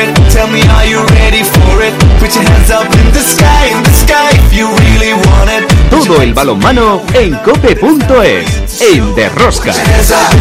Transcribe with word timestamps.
it. 0.00 0.08
Tell 0.32 0.48
me, 0.48 0.62
are 0.76 0.86
you 0.86 1.00
ready 1.20 1.42
for 1.44 1.82
it? 1.84 1.94
Put 2.18 2.34
your 2.34 2.44
hands 2.44 2.70
up 2.70 2.86
in 2.86 3.06
the 3.12 3.20
sky, 3.20 3.68
in 3.76 3.82
the 3.84 3.92
sky 3.92 4.30
if 4.32 4.52
you 4.52 4.66
really 4.66 5.12
want 5.12 5.50
it. 5.50 5.64
Todo 5.90 6.22
el 6.22 6.32
balonmano 6.34 7.02
en 7.14 7.34
cope.es, 7.44 8.80
en 8.80 9.14
Derrosca. 9.14 9.72
Hands 9.72 10.10
up 10.12 10.40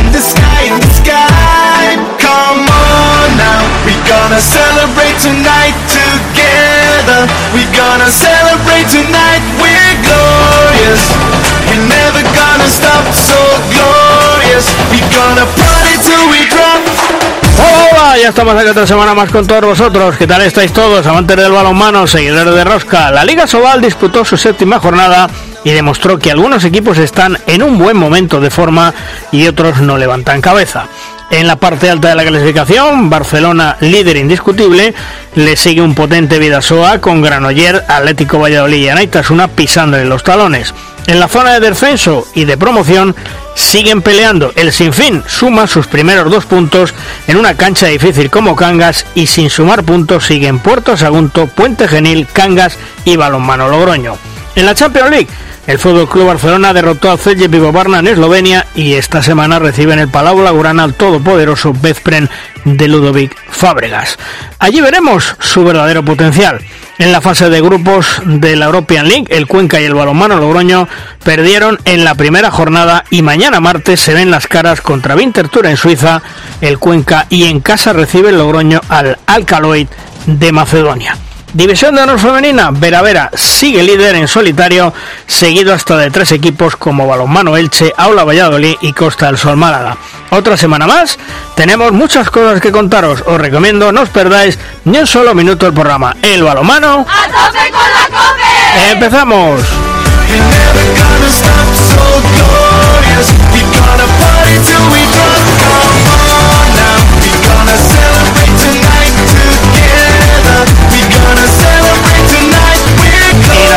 ya 18.18 18.30
estamos 18.30 18.55
aquí 18.55 18.68
otra 18.68 18.88
semana 18.88 19.14
más 19.14 19.30
con 19.30 19.46
todos 19.46 19.62
vosotros. 19.62 20.18
¿Qué 20.18 20.25
tal 20.25 20.42
estáis 20.42 20.74
todos, 20.74 21.06
amantes 21.06 21.38
del 21.38 21.52
balonmano, 21.52 22.07
seguidores 22.07 22.54
de 22.56 22.64
Rosca? 22.64 23.11
La 23.11 23.24
Liga 23.24 23.46
Sobal 23.46 23.82
disputó 23.82 24.25
su 24.25 24.36
séptima 24.36 24.79
jornada 24.79 25.29
y 25.64 25.71
demostró 25.71 26.18
que 26.18 26.32
algunos 26.32 26.64
equipos 26.64 26.97
están 26.97 27.38
en 27.46 27.61
un 27.61 27.78
buen 27.78 27.97
momento 27.97 28.42
de 28.42 28.50
forma 28.50 28.93
y 29.32 29.47
otros 29.47 29.82
no 29.82 29.97
levantan 29.97 30.42
cabeza. 30.42 30.88
En 31.30 31.46
la 31.46 31.57
parte 31.57 31.89
alta 31.89 32.09
de 32.09 32.16
la 32.16 32.25
clasificación, 32.25 33.09
Barcelona, 33.09 33.78
líder 33.80 34.17
indiscutible, 34.17 34.95
le 35.36 35.55
sigue 35.55 35.81
un 35.81 35.94
potente 35.94 36.39
Vidasoa 36.39 37.00
con 37.00 37.22
Granoller, 37.22 37.86
Atlético 37.88 38.39
Valladolid 38.39 38.86
y 38.86 38.89
Anaitasuna 38.89 39.50
pisándole 39.50 40.05
los 40.05 40.23
talones. 40.23 40.73
En 41.08 41.20
la 41.20 41.28
zona 41.28 41.53
de 41.53 41.59
descenso 41.59 42.28
y 42.36 42.45
de 42.45 42.58
promoción 42.58 43.16
siguen 43.56 44.02
peleando. 44.02 44.52
El 44.56 44.72
Sinfín 44.72 45.23
suma 45.28 45.67
sus 45.67 45.88
primeros 45.88 46.31
dos 46.31 46.45
puntos 46.45 46.94
en 47.28 47.38
una 47.38 47.56
cancha 47.56 47.88
difícil 47.88 48.30
como 48.30 48.56
Cangas 48.56 49.06
y 49.16 49.28
sin 49.28 49.50
sumar 49.50 49.84
puntos 49.84 50.25
siguen 50.25 50.59
Puerto 50.59 50.95
Sagunto, 50.95 51.48
Puente 51.48 51.88
Genil, 51.88 52.28
Cangas 52.31 52.78
y 53.06 53.16
Balonmano 53.16 53.69
Logroño. 53.69 54.17
En 54.56 54.66
la 54.66 54.75
Champions 54.75 55.09
League, 55.09 55.28
el 55.67 55.78
Fútbol 55.78 56.09
Club 56.09 56.28
Barcelona 56.28 56.73
derrotó 56.73 57.11
al 57.11 57.19
Celje 57.19 57.47
Pivovarna 57.47 58.00
en 58.00 58.08
Eslovenia 58.08 58.66
y 58.75 58.94
esta 58.94 59.22
semana 59.22 59.59
recibe 59.59 59.94
en 59.94 60.00
el 60.00 60.09
Palau 60.09 60.41
Laurana 60.41 60.84
al 60.84 60.95
todopoderoso 60.95 61.73
Bezpren 61.73 62.30
de 62.66 62.88
Ludovic 62.88 63.36
Fábregas. 63.50 64.17
Allí 64.58 64.81
veremos 64.81 65.36
su 65.39 65.63
verdadero 65.63 66.03
potencial. 66.03 66.59
En 67.00 67.14
la 67.14 67.22
fase 67.22 67.50
de 67.50 67.61
grupos 67.61 68.22
de 68.25 68.58
la 68.58 68.66
European 68.66 69.08
League, 69.08 69.28
el 69.30 69.47
Cuenca 69.47 69.80
y 69.80 69.86
el 69.86 69.94
Balonmano 69.94 70.38
Logroño 70.38 70.86
perdieron 71.23 71.80
en 71.86 72.03
la 72.03 72.14
primera 72.16 72.52
jornada 72.52 73.06
y 73.09 73.22
mañana 73.22 73.61
martes 73.61 74.02
se 74.02 74.14
ven 74.14 74.31
las 74.31 74.47
caras 74.47 74.81
contra 74.81 75.16
Winterthur 75.16 75.66
en 75.66 75.78
Suiza, 75.78 76.22
el 76.59 76.78
Cuenca 76.78 77.25
y 77.30 77.45
en 77.45 77.61
casa 77.61 77.94
recibe 77.94 78.31
el 78.31 78.38
Logroño 78.38 78.81
al 78.89 79.17
Alcaloid 79.28 79.88
de 80.25 80.52
Macedonia. 80.52 81.16
División 81.53 81.95
de 81.95 82.03
honor 82.03 82.19
femenina, 82.19 82.69
Vera 82.72 83.02
Vera 83.02 83.31
sigue 83.33 83.81
líder 83.81 84.16
en 84.16 84.28
solitario, 84.28 84.94
seguido 85.25 85.73
hasta 85.73 85.97
de 85.97 86.11
tres 86.11 86.31
equipos 86.31 86.75
como 86.75 87.08
Balonmano 87.08 87.58
Elche, 87.58 87.91
Aula 87.97 88.23
Valladolid 88.23 88.75
y 88.81 88.94
Costa 88.94 89.25
del 89.25 89.38
Sol 89.38 89.58
Málaga. 89.58 89.97
Otra 90.30 90.56
semana 90.58 90.86
más, 90.86 91.17
tenemos 91.56 91.91
muchas 91.91 92.30
cosas 92.30 92.61
que 92.61 92.72
contaros, 92.72 93.23
os 93.25 93.41
recomiendo 93.41 93.91
no 93.91 94.02
os 94.02 94.09
perdáis 94.09 94.59
ni 94.86 95.00
un 95.00 95.08
solo 95.08 95.33
minuto 95.33 95.66
del 95.66 95.73
programa. 95.73 96.16
El 96.22 96.44
balonmano, 96.44 97.06
¡A 97.09 97.25
tope 97.28 97.72
con 97.72 97.81
la 97.94 98.06
cope! 98.06 98.91
empezamos. 98.91 99.61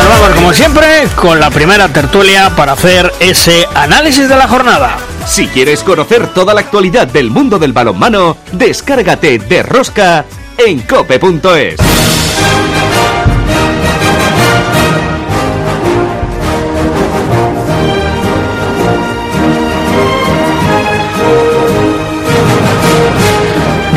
Vamos 0.09 0.35
como 0.35 0.53
siempre 0.53 1.07
con 1.15 1.39
la 1.39 1.51
primera 1.51 1.89
tertulia 1.89 2.51
para 2.57 2.73
hacer 2.73 3.13
ese 3.21 3.67
análisis 3.75 4.29
de 4.29 4.37
la 4.37 4.49
jornada. 4.49 4.97
Si 5.27 5.47
quieres 5.47 5.83
conocer 5.83 6.27
toda 6.29 6.55
la 6.55 6.61
actualidad 6.61 7.07
del 7.07 7.31
mundo 7.31 7.59
del 7.59 7.73
balonmano, 7.73 8.37
descárgate 8.53 9.39
de 9.39 9.63
Rosca 9.63 10.25
en 10.59 10.81
cope.es. 10.81 11.92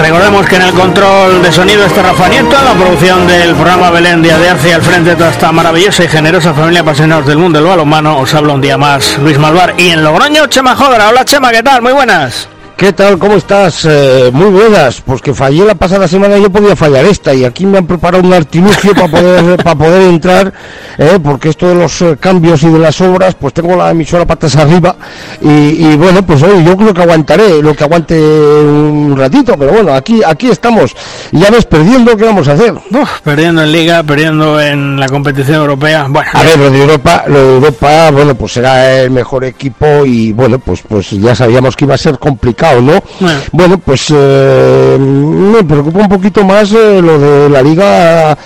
Recordemos 0.05 0.45
que 0.45 0.57
en 0.57 0.61
el 0.61 0.71
control 0.71 1.41
de 1.41 1.51
sonido 1.51 1.83
está 1.83 2.03
Rafa 2.03 2.27
Nieto, 2.29 2.55
la 2.63 2.73
producción 2.73 3.25
del 3.25 3.55
programa 3.55 3.89
Belén 3.89 4.21
Día 4.21 4.38
de 4.38 4.49
Arce 4.49 4.71
al 4.71 4.83
frente 4.83 5.09
de 5.09 5.16
toda 5.16 5.31
esta 5.31 5.51
maravillosa 5.51 6.03
y 6.03 6.07
generosa 6.07 6.53
familia 6.53 6.81
apasionados 6.81 7.25
del 7.25 7.39
mundo 7.39 7.57
del 7.57 7.67
balonmano, 7.67 8.19
os 8.19 8.31
habla 8.35 8.53
un 8.53 8.61
día 8.61 8.77
más 8.77 9.17
Luis 9.17 9.39
Malvar 9.39 9.73
y 9.79 9.89
en 9.89 10.03
Logroño 10.03 10.45
Chema 10.45 10.75
Jodra. 10.75 11.09
Hola 11.09 11.25
Chema, 11.25 11.49
¿qué 11.49 11.63
tal? 11.63 11.81
Muy 11.81 11.93
buenas. 11.93 12.47
¿Qué 12.77 12.91
tal? 12.91 13.17
¿Cómo 13.17 13.35
estás? 13.35 13.85
Eh, 13.85 14.31
muy 14.33 14.47
buenas. 14.47 14.99
Pues 14.99 15.21
que 15.21 15.33
fallé 15.33 15.63
la 15.65 15.75
pasada 15.75 16.09
semana 16.09 16.37
y 16.37 16.41
yo 16.41 16.49
podía 16.49 16.75
fallar 16.75 17.05
esta 17.05 17.33
y 17.33 17.45
aquí 17.45 17.65
me 17.65 17.77
han 17.77 17.87
preparado 17.87 18.21
un 18.21 18.33
artilugio 18.33 18.93
para 18.93 19.07
poder 19.07 19.57
para 19.63 19.75
poder 19.77 20.01
entrar, 20.09 20.53
eh, 20.97 21.17
porque 21.23 21.49
esto 21.49 21.69
de 21.69 21.75
los 21.75 22.01
eh, 22.01 22.17
cambios 22.19 22.63
y 22.63 22.69
de 22.69 22.77
las 22.79 22.99
obras, 22.99 23.33
pues 23.35 23.53
tengo 23.53 23.77
la 23.77 23.91
emisora 23.91 24.25
patas 24.25 24.57
arriba 24.57 24.93
y, 25.41 25.47
y 25.47 25.95
bueno, 25.95 26.25
pues 26.25 26.43
oye, 26.43 26.65
yo 26.65 26.75
creo 26.75 26.93
que 26.93 27.01
aguantaré 27.01 27.61
lo 27.61 27.73
que 27.73 27.85
aguante 27.85 28.19
un 28.19 29.15
ratito, 29.17 29.55
pero 29.57 29.71
bueno, 29.71 29.93
aquí 29.93 30.21
aquí 30.25 30.49
estamos. 30.49 30.93
Y 31.31 31.39
ya 31.39 31.49
ves, 31.51 31.63
perdiendo, 31.65 32.17
¿qué 32.17 32.25
vamos 32.25 32.49
a 32.49 32.53
hacer? 32.53 32.73
Uf, 32.73 33.21
perdiendo 33.23 33.63
en 33.63 33.71
Liga, 33.71 34.03
perdiendo 34.03 34.59
en 34.59 34.99
la 34.99 35.07
competición 35.07 35.61
europea. 35.61 36.07
Bueno, 36.09 36.29
A 36.33 36.43
ver, 36.43 36.59
lo 36.59 36.69
de 36.69 36.81
Europa, 36.81 37.23
lo 37.27 37.39
de 37.39 37.55
Europa, 37.55 38.11
bueno, 38.11 38.35
pues 38.35 38.51
será 38.51 38.99
el 38.99 39.11
mejor 39.11 39.45
equipo 39.45 40.05
y 40.05 40.33
bueno, 40.33 40.59
pues 40.59 40.81
pues 40.81 41.11
ya 41.11 41.33
sabíamos 41.33 41.77
que 41.77 41.85
iba 41.85 41.95
a 41.95 41.97
ser 41.97 42.19
complicado, 42.19 42.64
¿no? 42.73 43.03
Bueno. 43.19 43.39
Bueno, 43.51 43.77
pues 43.77 44.13
eh, 44.15 44.97
me 44.99 45.63
preocupa 45.63 45.99
un 45.99 46.09
poquito 46.09 46.43
más 46.43 46.71
eh, 46.71 47.01
lo 47.01 47.19
de 47.19 47.49
la 47.49 47.61
Liga 47.61 48.37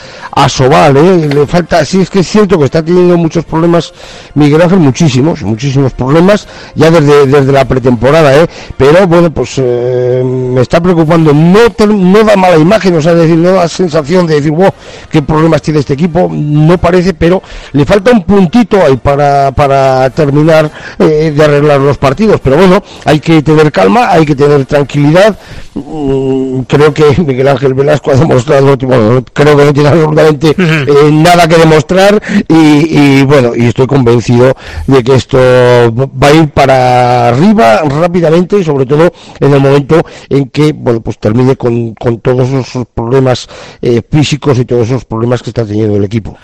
Asobal, 0.44 0.96
¿eh? 0.96 1.28
Le 1.28 1.46
falta, 1.46 1.84
sí 1.84 2.00
es 2.00 2.10
que 2.10 2.20
es 2.20 2.28
cierto 2.28 2.58
que 2.58 2.66
está 2.66 2.84
teniendo 2.84 3.18
muchos 3.18 3.44
problemas 3.44 3.94
Miguel 4.36 4.62
Ángel, 4.62 4.80
muchísimos, 4.80 5.44
muchísimos 5.44 5.94
problemas 5.94 6.48
ya 6.76 6.90
desde, 6.90 7.26
desde 7.26 7.52
la 7.52 7.66
pretemporada, 7.66 8.36
¿eh? 8.36 8.48
Pero 8.78 9.06
bueno, 9.06 9.32
pues 9.32 9.56
eh, 9.58 10.24
me 10.26 10.62
está 10.62 10.80
preocupando, 10.82 11.34
no, 11.34 11.60
no 11.88 12.24
da 12.24 12.38
mala 12.38 12.58
imagen, 12.58 12.96
o 12.96 13.02
sea, 13.02 13.14
decir, 13.16 13.38
no 13.38 13.52
da 13.52 13.68
sensación 13.68 14.28
de 14.28 14.36
decir, 14.36 14.52
wow, 14.52 14.72
qué 15.12 15.22
problemas 15.22 15.62
tiene 15.62 15.82
este 15.82 15.94
equipo, 15.94 16.30
no 16.32 16.78
parece, 16.78 17.14
pero 17.14 17.44
le 17.74 17.86
falta 17.86 18.12
un 18.12 18.24
puntito 18.24 18.82
ahí 18.82 18.96
para, 18.96 19.52
para 19.52 20.10
terminar 20.12 20.72
eh, 21.00 21.34
de 21.36 21.44
arreglar 21.44 21.82
los 21.82 21.98
partidos, 21.98 22.40
pero 22.42 22.56
bueno, 22.56 22.82
hay 23.04 23.20
que 23.20 23.42
tener 23.42 23.74
calma, 23.74 24.10
hay 24.10 24.26
que 24.26 24.36
tener 24.36 24.66
tranquilidad, 24.66 25.38
Mm, 25.86 26.62
creo 26.64 26.94
que 26.94 27.04
Miguel 27.26 27.48
Ángel 27.48 27.74
Velasco 27.74 28.12
ha 28.12 28.16
demostrado, 28.16 28.76
bueno, 28.78 29.24
creo 29.34 29.56
que 29.56 29.66
no 29.66 29.74
tiene 29.74 29.90
absolutamente 30.30 30.56
eh, 30.58 31.12
nada 31.12 31.48
que 31.48 31.58
demostrar 31.58 32.22
y, 32.48 33.20
y, 33.20 33.24
bueno, 33.24 33.52
y 33.56 33.66
estoy 33.68 33.88
convencido 33.88 34.56
de 34.88 35.04
que 35.04 35.16
esto 35.16 35.38
va 35.38 36.28
a 36.28 36.34
ir 36.34 36.50
para 36.50 37.30
arriba 37.30 37.82
rápidamente 37.84 38.60
y 38.60 38.64
sobre 38.64 38.86
todo 38.86 39.12
en 39.40 39.54
el 39.54 39.60
momento 39.60 40.02
en 40.30 40.50
que, 40.50 40.74
bueno, 40.74 41.02
pues 41.02 41.20
termine 41.20 41.56
con, 41.56 41.94
con 41.96 42.20
todos 42.20 42.50
esos 42.50 42.86
problemas 42.94 43.48
eh, 43.82 44.02
físicos 44.10 44.60
y 44.60 44.66
todos 44.66 44.88
esos 44.88 45.06
problemas 45.06 45.42
que 45.42 45.50
está 45.50 45.66
teniendo 45.66 45.98
el 45.98 46.04
equipo. 46.04 46.38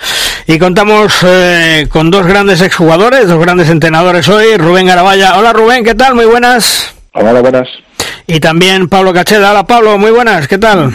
y 0.47 0.57
contamos 0.57 1.13
eh, 1.23 1.87
con 1.89 2.11
dos 2.11 2.25
grandes 2.25 2.61
exjugadores, 2.61 3.27
dos 3.27 3.39
grandes 3.39 3.69
entrenadores 3.69 4.27
hoy. 4.29 4.57
Rubén 4.57 4.87
Garabaya. 4.87 5.37
Hola 5.37 5.53
Rubén, 5.53 5.83
¿qué 5.83 5.95
tal? 5.95 6.15
Muy 6.15 6.25
buenas. 6.25 6.93
Hola, 7.13 7.39
buenas. 7.41 7.67
Y 8.27 8.39
también 8.39 8.89
Pablo 8.89 9.13
Cacheda. 9.13 9.51
Hola 9.51 9.65
Pablo, 9.65 9.97
muy 9.97 10.11
buenas, 10.11 10.47
¿qué 10.47 10.57
tal? 10.57 10.93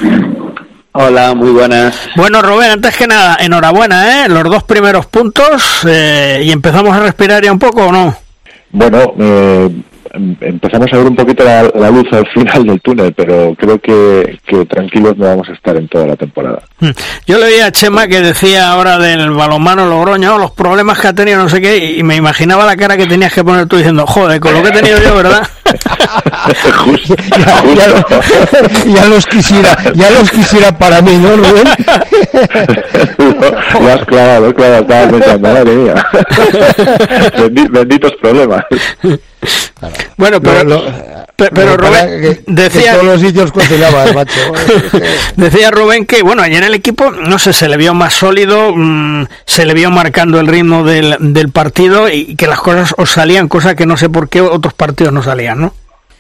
Hola, 0.93 1.35
muy 1.35 1.53
buenas. 1.53 1.97
Bueno, 2.17 2.43
Rubén, 2.43 2.73
antes 2.73 2.97
que 2.97 3.07
nada, 3.07 3.37
enhorabuena, 3.41 4.25
¿eh? 4.25 4.29
Los 4.29 4.43
dos 4.45 4.65
primeros 4.65 5.07
puntos 5.07 5.87
eh, 5.87 6.43
y 6.45 6.51
empezamos 6.51 6.97
a 6.97 7.01
respirar 7.01 7.45
ya 7.45 7.53
un 7.53 7.61
poco, 7.61 7.87
¿o 7.87 7.93
no? 7.93 8.17
Bueno, 8.71 9.15
eh, 9.17 9.71
empezamos 10.13 10.89
a 10.93 10.97
ver 10.97 11.07
un 11.07 11.17
poquito 11.17 11.45
la, 11.45 11.63
la 11.75 11.91
luz 11.91 12.07
al 12.13 12.27
final 12.29 12.65
del 12.67 12.81
túnel, 12.81 13.13
pero 13.15 13.55
creo 13.59 13.79
que, 13.81 14.39
que 14.47 14.65
tranquilos 14.67 15.17
no 15.17 15.27
vamos 15.27 15.49
a 15.49 15.53
estar 15.53 15.77
en 15.77 15.89
toda 15.89 16.07
la 16.07 16.17
temporada. 16.17 16.63
Mm. 16.81 16.91
Yo 17.27 17.39
le 17.39 17.45
oía 17.47 17.67
a 17.67 17.73
Chema 17.73 18.07
que 18.09 18.21
decía 18.21 18.71
ahora 18.71 18.99
del 18.99 19.31
balonmano 19.31 19.87
Logroño, 19.89 20.39
los 20.39 20.51
problemas 20.53 20.99
que 21.01 21.09
ha 21.09 21.13
tenido, 21.13 21.39
no 21.43 21.49
sé 21.49 21.61
qué, 21.61 21.77
y 21.99 22.03
me 22.03 22.17
imaginaba 22.17 22.65
la 22.67 22.77
cara 22.77 22.97
que 22.97 23.07
tenías 23.07 23.33
que 23.33 23.45
poner 23.45 23.67
tú 23.67 23.77
diciendo, 23.77 24.07
joder, 24.07 24.41
con 24.41 24.53
lo 24.53 24.63
que 24.63 24.69
he 24.69 24.73
tenido 24.73 24.99
yo, 25.03 25.15
¿verdad? 25.15 25.47
justo, 26.79 27.15
Ya, 27.39 27.63
ya- 27.75 28.03
justo. 28.03 28.87
ya 28.87 29.05
los 29.07 29.27
quisiera, 29.27 29.77
ya 29.95 30.11
los 30.11 30.31
quisiera 30.31 30.77
para 30.77 31.01
mí, 31.03 31.17
¿no, 31.19 31.37
Rubén? 31.37 31.69
Lo 33.81 33.89
has 33.93 34.05
clavado, 34.05 34.55
clavado, 34.55 34.83
estaba 34.83 35.09
pensando, 35.11 35.49
madre 35.49 35.77
mía. 35.77 35.95
Bendi- 37.39 37.71
benditos 37.71 38.13
problemas. 38.21 38.65
Bueno, 40.17 40.41
pero, 40.41 40.83
pero, 41.37 41.77
Rubén 41.77 42.41
decía 42.47 42.93
todos 42.93 43.05
los 43.07 43.21
sitios 43.21 43.53
macho. 44.15 44.53
decía 45.37 45.71
Rubén 45.71 46.05
que 46.05 46.23
bueno, 46.23 46.43
ayer 46.43 46.63
el 46.65 46.75
equipo 46.75 47.11
no 47.11 47.39
sé, 47.39 47.53
se 47.55 47.69
le 47.69 47.79
vio 47.79 47.95
más 47.95 48.13
sólido, 48.13 48.73
mm, 48.77 49.25
se 49.47 49.65
le 49.65 49.73
vio 49.73 49.91
marcando 49.91 50.39
el 50.39 50.47
ritmo 50.47 50.85
del, 50.85 51.17
del 51.19 51.51
partido 51.51 52.11
y 52.11 52.37
que 52.37 52.47
las 52.47 52.61
cosas 52.61 52.95
os 52.99 53.11
salían, 53.11 53.49
cosa 53.49 53.75
que 53.75 53.87
no 53.87 53.97
sé 53.97 54.11
por 54.11 54.29
qué 54.29 54.43
otros 54.43 54.75
partidos 54.75 55.13
no 55.13 55.23
salían, 55.23 55.61
¿no? 55.61 55.73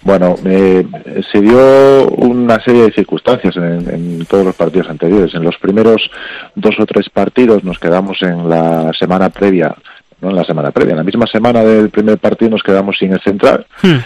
Bueno, 0.03 0.35
eh, 0.47 0.87
se 1.31 1.41
dio 1.41 2.09
una 2.09 2.59
serie 2.65 2.85
de 2.85 2.93
circunstancias 2.93 3.55
en, 3.57 4.25
todos 4.25 4.47
los 4.47 4.57
partidos 4.57 4.89
anteriores. 4.89 5.35
En 5.35 5.45
los 5.45 5.59
primeros 5.59 6.11
dos 6.55 6.75
o 6.81 6.87
tres 6.87 7.11
partidos 7.11 7.65
nos 7.65 7.79
quedamos 7.79 8.23
en 8.23 8.49
la 8.49 8.93
semana 8.99 9.29
previa, 9.29 9.75
no 10.21 10.31
en 10.31 10.37
la 10.37 10.45
semana 10.45 10.71
previa, 10.71 10.93
en 10.93 10.99
la 10.99 11.05
misma 11.05 11.27
semana 11.27 11.63
del 11.63 11.91
primer 11.91 12.19
partido 12.19 12.51
nos 12.51 12.63
quedamos 12.63 12.97
sin 12.99 13.13
el 13.13 13.21
central. 13.21 13.67
Hmm. 13.83 13.99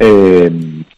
Eh, 0.00 0.50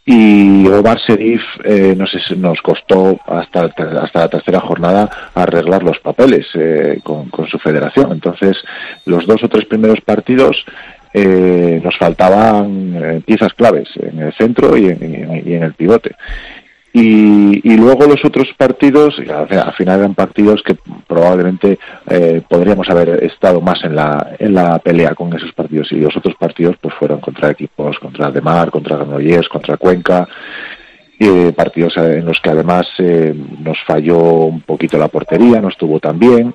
y 0.05 0.67
Omar 0.67 1.01
Serif 1.07 1.41
eh, 1.65 1.95
nos, 1.97 2.11
nos 2.37 2.61
costó 2.61 3.19
hasta, 3.27 3.71
hasta 4.03 4.21
la 4.21 4.29
tercera 4.29 4.61
jornada 4.61 5.09
arreglar 5.35 5.83
los 5.83 5.99
papeles 6.01 6.47
con, 7.03 7.31
con, 7.31 7.47
su 7.47 7.59
federación. 7.59 8.13
Entonces, 8.13 8.59
los 9.07 9.27
dos 9.27 9.43
o 9.43 9.49
tres 9.49 9.65
primeros 9.65 10.01
partidos 10.03 10.67
eh, 11.13 11.81
nos 11.83 11.97
faltaban 11.99 12.95
eh, 12.95 13.21
piezas 13.27 13.53
claves 13.55 13.89
en 13.97 14.21
el 14.21 14.33
centro 14.35 14.77
y 14.77 14.87
en, 14.87 15.63
el 15.63 15.75
pivote. 15.75 16.15
Y, 16.93 17.77
luego 17.77 18.07
los 18.07 18.25
otros 18.25 18.49
partidos, 18.57 19.17
al 19.19 19.73
final 19.75 20.01
eran 20.01 20.15
partidos 20.15 20.63
que 20.63 20.77
probablemente 21.07 21.79
eh, 22.09 22.43
podríamos 22.49 22.89
haber 22.91 23.23
estado 23.25 23.61
más 23.61 23.85
en 23.85 23.95
la, 23.95 24.35
en 24.39 24.55
la 24.55 24.79
pelea 24.81 25.15
con 25.15 25.33
esos 25.35 25.53
partidos. 25.53 25.93
Y 25.93 25.97
los 25.97 26.17
otros 26.17 26.35
partidos 26.37 26.77
pues 26.81 26.95
fueron 26.95 27.21
contra 27.21 27.51
equipos, 27.51 27.99
contra 27.99 28.27
Aldemar, 28.27 28.71
contra 28.71 28.97
Granollers, 28.97 29.49
contra 29.49 29.77
Cuenca. 29.77 30.27
Eh, 31.23 31.53
partidos 31.55 31.95
en 31.99 32.25
los 32.25 32.41
que 32.41 32.49
además 32.49 32.87
nos 32.99 33.77
falló 33.87 34.19
un 34.47 34.63
poquito 34.63 34.97
la 34.97 35.09
portería, 35.09 35.61
no 35.61 35.69
estuvo 35.69 36.01
tan 36.01 36.19
bien. 36.19 36.55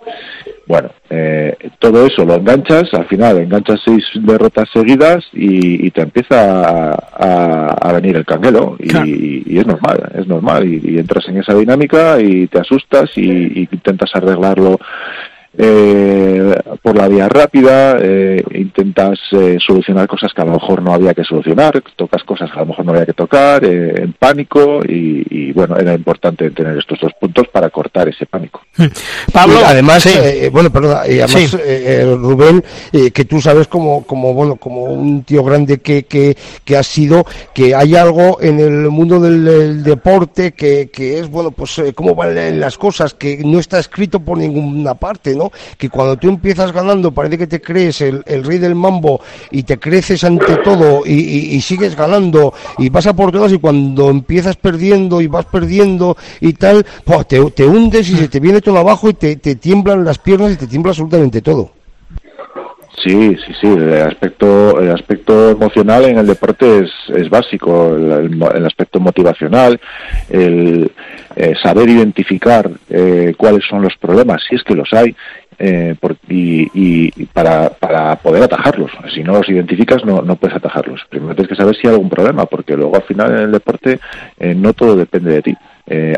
Bueno, 0.66 0.90
eh, 1.08 1.56
todo 1.78 2.08
eso 2.08 2.26
lo 2.26 2.34
enganchas, 2.34 2.92
al 2.94 3.06
final 3.06 3.38
enganchas 3.38 3.80
seis 3.86 4.04
derrotas 4.16 4.68
seguidas 4.74 5.24
y, 5.34 5.92
te 5.92 6.02
empieza 6.02 6.94
a, 6.94 7.94
venir 7.94 8.16
el 8.16 8.26
canguelo. 8.26 8.76
Y, 8.80 9.56
es 9.56 9.68
normal, 9.68 10.12
es 10.16 10.28
normal. 10.28 10.68
Y, 10.68 10.98
entras 10.98 11.30
en 11.30 11.38
esa 11.38 11.54
dinámica 11.54 12.20
y 12.20 12.48
te 12.48 12.60
asustas 12.60 13.12
y, 13.16 13.68
intentas 13.72 14.10
arreglarlo 14.16 14.80
eh, 15.58 16.56
por 16.82 16.98
la 16.98 17.08
vía 17.08 17.30
rápida, 17.30 17.98
eh, 18.02 18.44
intentas 18.54 19.20
eh, 19.32 19.58
solucionar 19.66 20.08
cosas 20.08 20.34
que 20.34 20.42
a 20.42 20.46
lo 20.46 20.54
mejor 20.54 20.82
no 20.82 20.94
había 20.94 21.14
que 21.14 21.24
solucionar, 21.24 21.82
tocas 21.96 22.24
cosas 22.24 22.52
que 22.52 22.58
a 22.58 22.62
lo 22.62 22.68
mejor 22.68 22.86
no 22.86 22.92
había 22.92 23.06
que 23.06 23.14
tocar, 23.14 23.64
eh, 23.64 24.04
en 24.04 24.14
pánico, 24.14 24.82
y, 24.88 25.52
bueno, 25.54 25.78
era 25.78 25.94
importante 25.94 26.50
tener 26.52 26.78
estos 26.78 27.00
dos 27.00 27.14
puntos 27.20 27.48
para 27.48 27.70
cortar 27.70 28.10
ese 28.10 28.26
pánico. 28.26 28.62
Pablo, 29.32 29.60
además, 29.66 30.08
bueno, 30.52 30.72
perdón, 30.72 31.00
y 31.10 31.20
además, 31.20 31.58
Rubén, 32.20 32.64
que 32.92 33.26
tú 33.26 33.42
sabes 33.42 33.68
como, 33.68 34.04
como, 34.06 34.34
bueno, 34.34 34.56
como 34.58 34.84
un 34.84 35.24
tío 35.24 35.44
grande 35.44 35.80
que, 35.80 36.04
que, 36.04 36.38
que 36.64 36.78
ha 36.78 36.84
sido, 36.84 37.26
que 37.54 37.74
hay 37.74 37.96
algo 37.96 38.42
en 38.42 38.60
el 38.60 38.90
mundo 38.90 39.20
del, 39.20 39.84
deporte 39.84 40.54
que, 40.54 40.90
que 40.92 41.20
es, 41.20 41.30
bueno, 41.30 41.52
pues 41.52 41.82
cómo 41.96 42.16
van 42.16 42.36
las 42.60 42.78
cosas, 42.78 43.14
que 43.14 43.38
no 43.44 43.60
está 43.60 43.80
escrito 43.80 44.20
por 44.20 44.38
ninguna 44.38 44.96
parte, 44.96 45.36
¿no? 45.36 45.52
Que 45.78 45.90
cuando 45.90 46.18
tú 46.18 46.30
empiezas 46.30 46.72
ganando 46.72 47.12
parece 47.12 47.38
que 47.38 47.48
te 47.48 47.62
crees 47.62 48.02
el, 48.02 48.24
rey 48.26 48.58
del 48.58 48.76
mambo 48.76 49.22
y 49.52 49.64
te 49.64 49.78
creces 49.78 50.24
ante 50.24 50.58
todo 50.58 51.06
y, 51.06 51.60
sigues 51.62 51.96
ganando 51.96 52.54
y 52.78 52.90
vas 52.90 53.08
a 53.08 53.14
por 53.14 53.32
todas 53.32 53.52
y 53.52 53.58
cuando 53.58 54.10
empiezas 54.10 54.56
perdiendo 54.56 55.22
y 55.22 55.28
vas 55.28 55.46
perdiendo 55.46 56.16
y 56.42 56.54
tal, 56.54 56.86
pues 57.04 57.28
te, 57.28 57.44
te 57.52 57.66
hundes 57.66 58.10
y 58.10 58.18
se 58.18 58.28
te 58.28 58.40
viene 58.40 58.62
abajo 58.72 59.10
y 59.10 59.14
te, 59.14 59.36
te 59.36 59.56
tiemblan 59.56 60.06
las 60.06 60.18
piernas 60.18 60.54
y 60.54 60.58
te 60.58 60.68
tiembla 60.68 60.92
absolutamente 60.92 61.42
todo. 61.42 61.72
Sí, 63.06 63.38
sí, 63.46 63.54
sí. 63.62 63.68
El 63.68 64.02
aspecto, 64.02 64.80
el 64.80 64.90
aspecto 64.92 65.52
emocional 65.52 66.06
en 66.06 66.18
el 66.18 66.26
deporte 66.26 66.80
es, 66.80 66.92
es 67.16 67.30
básico. 67.30 67.96
El, 67.96 68.66
aspecto 68.66 69.00
motivacional, 69.00 69.80
el 70.30 70.92
eh, 71.36 71.54
saber 71.62 71.88
identificar 71.90 72.70
eh, 72.90 73.36
cuáles 73.38 73.64
son 73.70 73.84
los 73.84 73.96
problemas, 73.98 74.42
si 74.50 74.56
es 74.56 74.64
que 74.64 74.74
los 74.74 74.92
hay, 74.92 75.16
eh, 75.60 75.96
y, 76.28 77.26
para, 77.28 77.70
para, 77.70 78.16
poder 78.16 78.44
atajarlos. 78.44 78.92
Si 79.14 79.24
no 79.24 79.34
los 79.34 79.50
identificas, 79.50 80.04
no, 80.04 80.24
no 80.24 80.36
puedes 80.36 80.56
atajarlos. 80.58 81.02
Primero 81.08 81.36
tienes 81.36 81.50
que 81.50 81.56
saber 81.56 81.76
si 81.76 81.88
hay 81.88 81.94
algún 81.94 82.10
problema, 82.10 82.48
porque 82.48 82.76
luego 82.76 82.96
al 82.96 83.04
final 83.04 83.32
en 83.34 83.40
el 83.44 83.52
deporte 83.52 84.00
no 84.40 84.74
todo 84.74 84.96
depende 84.96 85.32
de 85.32 85.42
ti. 85.44 85.56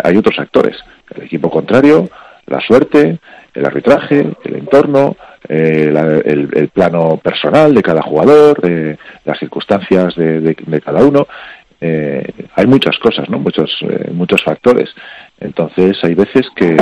hay 0.04 0.16
otros 0.16 0.40
actores. 0.40 0.78
El 1.14 1.24
equipo 1.24 1.50
contrario, 1.50 2.10
la 2.48 2.60
suerte, 2.62 3.20
el 3.54 3.66
arbitraje, 3.66 4.34
el 4.44 4.56
entorno, 4.56 5.16
eh, 5.48 5.92
el, 6.26 6.70
plano 6.70 7.18
personal 7.18 7.74
de 7.74 7.82
cada 7.82 8.02
jugador, 8.02 8.60
eh, 8.64 8.98
las 9.26 9.38
circunstancias 9.40 10.16
de, 10.16 10.82
cada 10.84 11.04
uno. 11.04 11.28
Eh, 11.80 12.24
hay 12.56 12.66
muchas 12.66 12.98
cosas, 12.98 13.30
¿no? 13.30 13.40
Muchos, 13.40 13.70
muchos 14.12 14.44
factores. 14.44 14.90
Entonces 15.40 15.98
hay 16.04 16.16
veces 16.16 16.48
que 16.56 16.76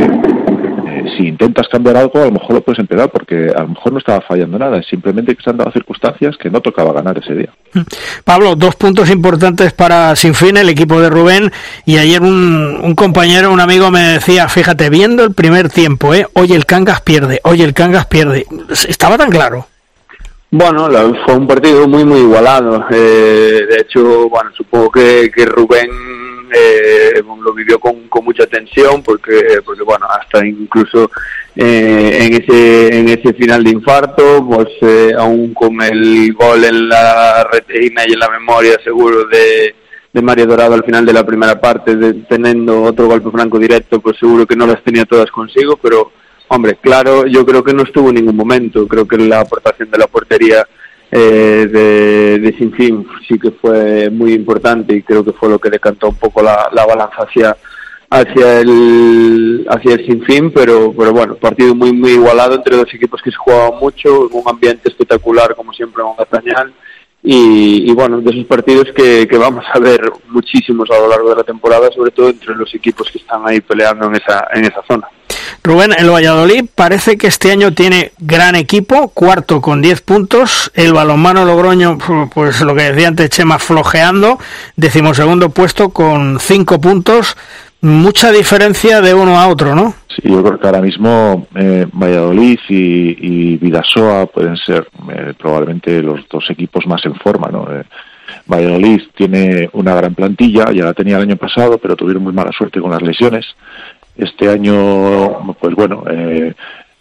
si 1.18 1.28
intentas 1.28 1.68
cambiar 1.68 1.98
algo, 1.98 2.22
a 2.22 2.26
lo 2.26 2.32
mejor 2.32 2.56
lo 2.56 2.62
puedes 2.62 2.80
empeorar 2.80 3.10
porque 3.10 3.52
a 3.56 3.62
lo 3.62 3.70
mejor 3.70 3.94
no 3.94 4.00
estaba 4.00 4.22
fallando 4.22 4.58
nada, 4.58 4.82
simplemente 4.84 5.36
que 5.36 5.44
se 5.44 5.50
han 5.50 5.58
dado 5.58 5.72
circunstancias 5.72 6.38
que 6.38 6.50
no 6.50 6.62
tocaba 6.62 6.94
ganar 6.94 7.18
ese 7.18 7.34
día. 7.34 7.50
Pablo, 8.24 8.56
dos 8.56 8.76
puntos 8.76 9.10
importantes 9.10 9.74
para 9.74 10.16
Sinfín, 10.16 10.58
el 10.58 10.70
equipo 10.70 11.00
de 11.00 11.10
Rubén, 11.10 11.52
y 11.86 11.98
ayer 11.98 12.22
un, 12.22 12.80
un, 12.84 12.96
compañero, 12.96 13.52
un 13.52 13.60
amigo 13.60 13.92
me 13.92 14.02
decía, 14.02 14.48
fíjate, 14.48 14.90
viendo 14.90 15.24
el 15.24 15.34
primer 15.34 15.70
tiempo, 15.70 16.14
¿eh? 16.14 16.28
oye, 16.34 16.56
el 16.56 16.66
Cangas 16.66 17.02
pierde, 17.02 17.40
oye, 17.44 17.64
el 17.64 17.74
Cangas 17.74 18.06
pierde, 18.06 18.46
estaba 18.88 19.18
tan 19.18 19.30
claro. 19.30 19.68
Bueno, 20.52 20.88
fue 21.26 21.36
un 21.36 21.48
partido 21.48 21.86
muy, 21.86 22.06
muy 22.06 22.20
igualado. 22.20 22.86
Eh, 22.90 23.66
de 23.70 23.82
hecho, 23.82 24.30
bueno, 24.30 24.52
supongo 24.56 24.90
que, 24.90 25.30
que 25.36 25.46
Rubén 25.46 25.90
eh, 26.54 27.24
lo 27.42 27.54
vivió 27.54 27.80
con, 27.80 28.08
con, 28.08 28.26
mucha 28.26 28.46
tensión 28.48 29.04
porque, 29.04 29.60
bueno, 29.86 30.08
hasta 30.08 30.46
incluso 30.46 31.10
eh, 31.56 32.18
en 32.22 32.34
ese 32.34 33.00
en 33.00 33.10
ese 33.10 33.34
final 33.34 33.64
de 33.64 33.72
infarto, 33.72 34.46
pues 34.46 34.68
eh, 34.82 35.14
aún 35.18 35.54
con 35.54 35.82
el 35.82 36.34
gol 36.34 36.64
en 36.64 36.90
la 36.90 37.44
retina 37.52 38.04
y 38.08 38.14
en 38.14 38.20
la 38.20 38.30
memoria 38.30 38.78
seguro 38.84 39.26
de, 39.26 39.76
de 40.12 40.22
Mario 40.22 40.48
Dorado 40.48 40.74
al 40.74 40.84
final 40.84 41.06
de 41.06 41.14
la 41.14 41.26
primera 41.26 41.60
parte, 41.60 41.96
de, 41.96 42.14
teniendo 42.28 42.84
otro 42.84 43.08
golpe 43.08 43.30
franco 43.32 43.60
directo, 43.60 44.00
pues 44.00 44.18
seguro 44.18 44.46
que 44.46 44.56
no 44.56 44.68
las 44.68 44.84
tenía 44.84 45.06
todas 45.06 45.32
consigo, 45.32 45.78
pero 45.78 46.12
hombre, 46.48 46.78
claro, 46.82 47.26
yo 47.26 47.46
creo 47.46 47.64
que 47.64 47.74
no 47.74 47.84
estuvo 47.84 48.10
en 48.10 48.16
ningún 48.16 48.36
momento, 48.36 48.88
creo 48.88 49.08
que 49.08 49.18
la 49.18 49.42
aportación 49.42 49.90
de 49.92 49.98
la 49.98 50.08
portería 50.08 50.66
eh, 51.12 51.68
de, 51.72 52.40
de 52.40 52.58
Sinfín 52.58 53.08
sí 53.28 53.38
que 53.40 53.52
fue 53.52 54.10
muy 54.10 54.34
importante 54.34 54.96
y 54.96 55.02
creo 55.02 55.24
que 55.24 55.34
fue 55.34 55.50
lo 55.50 55.60
que 55.60 55.70
decantó 55.70 56.10
un 56.10 56.16
poco 56.16 56.42
la, 56.42 56.70
balanza 56.88 57.18
hacia 57.18 57.56
hacia 58.10 58.60
el 58.62 59.66
hacia 59.70 59.94
el 59.94 60.06
Sinfín, 60.06 60.52
pero 60.52 60.94
pero 60.98 61.12
bueno, 61.14 61.36
partido 61.36 61.76
muy 61.76 61.94
muy 61.94 62.12
igualado 62.12 62.56
entre 62.56 62.78
dos 62.78 62.94
equipos 62.94 63.22
que 63.22 63.32
se 63.32 63.38
jugaban 63.38 63.80
mucho, 63.80 64.28
un 64.30 64.44
ambiente 64.48 64.90
espectacular 64.90 65.56
como 65.56 65.74
siempre 65.74 66.04
en 66.04 66.16
Gatañal 66.18 66.74
y, 67.26 67.90
y, 67.90 67.94
bueno, 67.94 68.22
de 68.22 68.30
esos 68.30 68.46
partidos 68.46 68.86
que, 68.96 69.28
que, 69.28 69.38
vamos 69.38 69.66
a 69.74 69.80
ver 69.80 70.12
muchísimos 70.28 70.90
a 70.92 71.00
lo 71.00 71.10
largo 71.10 71.32
de 71.32 71.38
la 71.38 71.44
temporada, 71.44 71.90
sobre 71.92 72.12
todo 72.12 72.30
entre 72.30 72.56
los 72.56 72.74
equipos 72.76 73.10
que 73.10 73.18
están 73.18 73.42
ahí 73.48 73.62
peleando 73.62 74.06
en 74.06 74.16
esa, 74.16 74.48
en 74.54 74.66
esa 74.66 74.84
zona. 74.88 75.08
Rubén, 75.64 75.94
el 75.98 76.12
Valladolid 76.12 76.66
parece 76.76 77.18
que 77.18 77.26
este 77.26 77.52
año 77.52 77.74
tiene 77.74 78.12
gran 78.20 78.56
equipo, 78.56 79.08
cuarto 79.10 79.62
con 79.62 79.82
10 79.82 80.02
puntos, 80.02 80.72
el 80.76 80.94
balonmano 80.94 81.46
Logroño, 81.46 81.98
pues 82.32 82.62
lo 82.62 82.76
que 82.76 82.92
decía 82.92 83.08
antes 83.08 83.32
Chema, 83.32 83.58
flojeando, 83.58 84.38
decimosegundo 84.76 85.50
puesto 85.50 85.90
con 85.90 86.40
5 86.40 86.80
puntos, 86.80 87.36
mucha 87.82 88.32
diferencia 88.32 89.02
de 89.02 89.16
uno 89.16 89.40
a 89.40 89.48
otro, 89.48 89.74
¿no? 89.74 89.96
Sí, 90.16 90.30
yo 90.30 90.42
creo 90.44 90.60
que 90.60 90.68
ahora 90.68 90.82
mismo 90.82 91.48
eh, 91.56 91.86
Valladolid 91.92 92.60
y, 92.70 93.58
Vidasoa 93.58 94.28
pueden 94.28 94.56
ser 94.56 94.88
eh, 95.12 95.34
probablemente 95.38 96.02
los 96.02 96.28
dos 96.30 96.50
equipos 96.50 96.86
más 96.88 97.06
en 97.06 97.16
forma, 97.16 97.50
¿no? 97.52 97.68
Eh, 97.72 97.84
Valladolid 98.48 99.02
tiene 99.16 99.70
una 99.74 99.94
gran 99.96 100.16
plantilla, 100.16 100.72
ya 100.72 100.86
la 100.86 100.94
tenía 100.94 101.18
el 101.18 101.24
año 101.24 101.36
pasado, 101.36 101.78
pero 101.78 101.96
tuvieron 101.96 102.24
muy 102.24 102.34
mala 102.34 102.52
suerte 102.52 102.80
con 102.80 102.92
las 102.92 103.02
lesiones. 103.02 103.46
Este 104.16 104.50
año, 104.50 105.54
pues 105.60 105.76
bueno, 105.76 106.04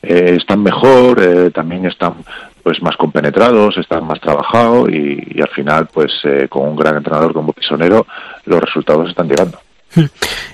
están 0.03 0.63
mejor, 0.63 1.53
también 1.53 1.87
están 1.87 2.15
pues 2.63 2.83
más 2.83 2.97
compenetrados, 2.97 3.77
están 3.79 4.07
más 4.07 4.21
trabajados 4.21 4.91
y, 4.91 5.41
al 5.41 5.49
final, 5.49 5.89
pues 5.93 6.13
con 6.49 6.69
un 6.69 6.77
gran 6.77 6.97
entrenador 6.97 7.33
como 7.33 7.53
Pisonero, 7.53 8.07
los 8.47 8.61
resultados 8.61 9.09
están 9.09 9.29
llegando. 9.29 9.59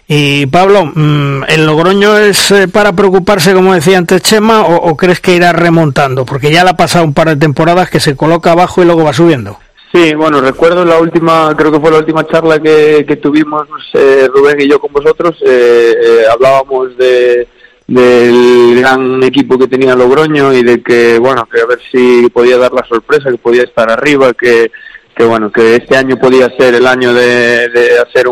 Y 0.08 0.46
Pablo, 0.46 0.86
mm, 0.86 1.44
¿el 1.48 1.66
Logroño 1.66 2.18
es 2.18 2.50
eh, 2.50 2.68
para 2.68 2.92
preocuparse, 2.92 3.54
como 3.54 3.74
decía 3.74 3.98
antes 3.98 4.22
Chema, 4.22 4.62
o, 4.62 4.96
crees 4.96 5.20
que 5.20 5.36
irá 5.36 5.52
remontando? 5.52 6.24
Porque 6.24 6.50
ya 6.50 6.64
le 6.64 6.70
ha 6.70 6.76
pasado 6.76 7.04
un 7.04 7.14
par 7.14 7.28
de 7.28 7.36
temporadas 7.36 7.90
que 7.90 8.00
se 8.00 8.16
coloca 8.16 8.52
abajo 8.52 8.82
y 8.82 8.86
luego 8.86 9.04
va 9.04 9.12
subiendo. 9.12 9.58
Sí, 9.92 10.14
bueno, 10.14 10.40
recuerdo 10.40 10.84
la 10.84 10.98
última, 10.98 11.52
creo 11.56 11.72
que 11.72 11.80
fue 11.80 11.90
la 11.90 11.98
última 11.98 12.24
charla 12.24 12.60
que, 12.60 13.04
que 13.06 13.16
tuvimos 13.16 13.66
eh, 13.94 14.28
Rubén 14.32 14.60
y 14.60 14.68
yo 14.68 14.78
con 14.78 14.92
vosotros, 14.92 15.36
eh, 15.44 15.94
eh, 16.00 16.24
hablábamos 16.30 16.96
de 16.96 17.48
del 17.88 18.78
gran 18.78 19.20
equipo 19.24 19.58
que 19.58 19.66
tenía 19.66 19.96
Logroño 19.96 20.52
y 20.52 20.62
de 20.62 20.80
que, 20.80 21.18
bueno, 21.18 21.48
que 21.52 21.60
a 21.60 21.66
ver 21.66 21.80
si 21.90 22.30
podía 22.30 22.56
dar 22.56 22.72
la 22.72 22.84
sorpresa, 22.84 23.32
que 23.32 23.38
podía 23.38 23.64
estar 23.64 23.90
arriba, 23.90 24.32
que, 24.32 24.70
que 25.16 25.24
bueno, 25.24 25.50
que 25.50 25.74
este 25.74 25.96
año 25.96 26.16
podía 26.16 26.48
ser 26.56 26.76
el 26.76 26.86
año 26.86 27.12
de, 27.12 27.68
de 27.68 27.98
hacer 27.98 28.28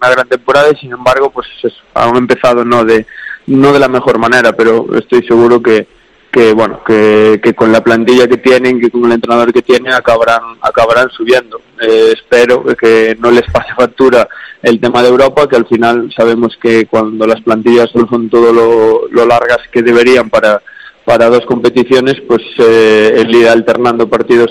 una 0.00 0.10
gran 0.10 0.28
temporada 0.28 0.70
y 0.72 0.76
sin 0.76 0.92
embargo, 0.92 1.30
pues 1.30 1.46
han 1.94 2.16
empezado 2.16 2.64
no 2.64 2.84
de, 2.84 3.06
no 3.46 3.72
de 3.72 3.78
la 3.78 3.88
mejor 3.88 4.18
manera, 4.18 4.52
pero 4.52 4.86
estoy 4.96 5.22
seguro 5.26 5.62
que, 5.62 5.86
que 6.30 6.52
bueno 6.52 6.82
que, 6.84 7.40
que, 7.42 7.54
con 7.54 7.70
la 7.72 7.82
plantilla 7.82 8.26
que 8.26 8.38
tienen 8.38 8.80
que 8.80 8.90
con 8.90 9.04
el 9.04 9.12
entrenador 9.12 9.52
que 9.52 9.62
tienen 9.62 9.92
acabarán 9.92 10.56
acabarán 10.62 11.10
subiendo. 11.10 11.60
Eh, 11.80 12.14
espero 12.14 12.64
que 12.76 13.16
no 13.20 13.30
les 13.30 13.50
pase 13.50 13.74
factura 13.74 14.26
el 14.62 14.80
tema 14.80 15.02
de 15.02 15.08
Europa 15.08 15.48
que 15.48 15.56
al 15.56 15.66
final 15.66 16.10
sabemos 16.16 16.56
que 16.60 16.86
cuando 16.86 17.26
las 17.26 17.40
plantillas 17.42 17.94
no 17.94 18.08
son 18.08 18.30
todo 18.30 18.52
lo, 18.52 19.26
largas 19.26 19.58
que 19.70 19.82
deberían 19.82 20.30
para 20.30 20.62
para 21.04 21.28
dos 21.28 21.44
competiciones 21.46 22.20
pues 22.26 22.42
eh, 22.58 23.12
el 23.16 23.34
ir 23.34 23.48
alternando 23.48 24.08
partidos 24.08 24.50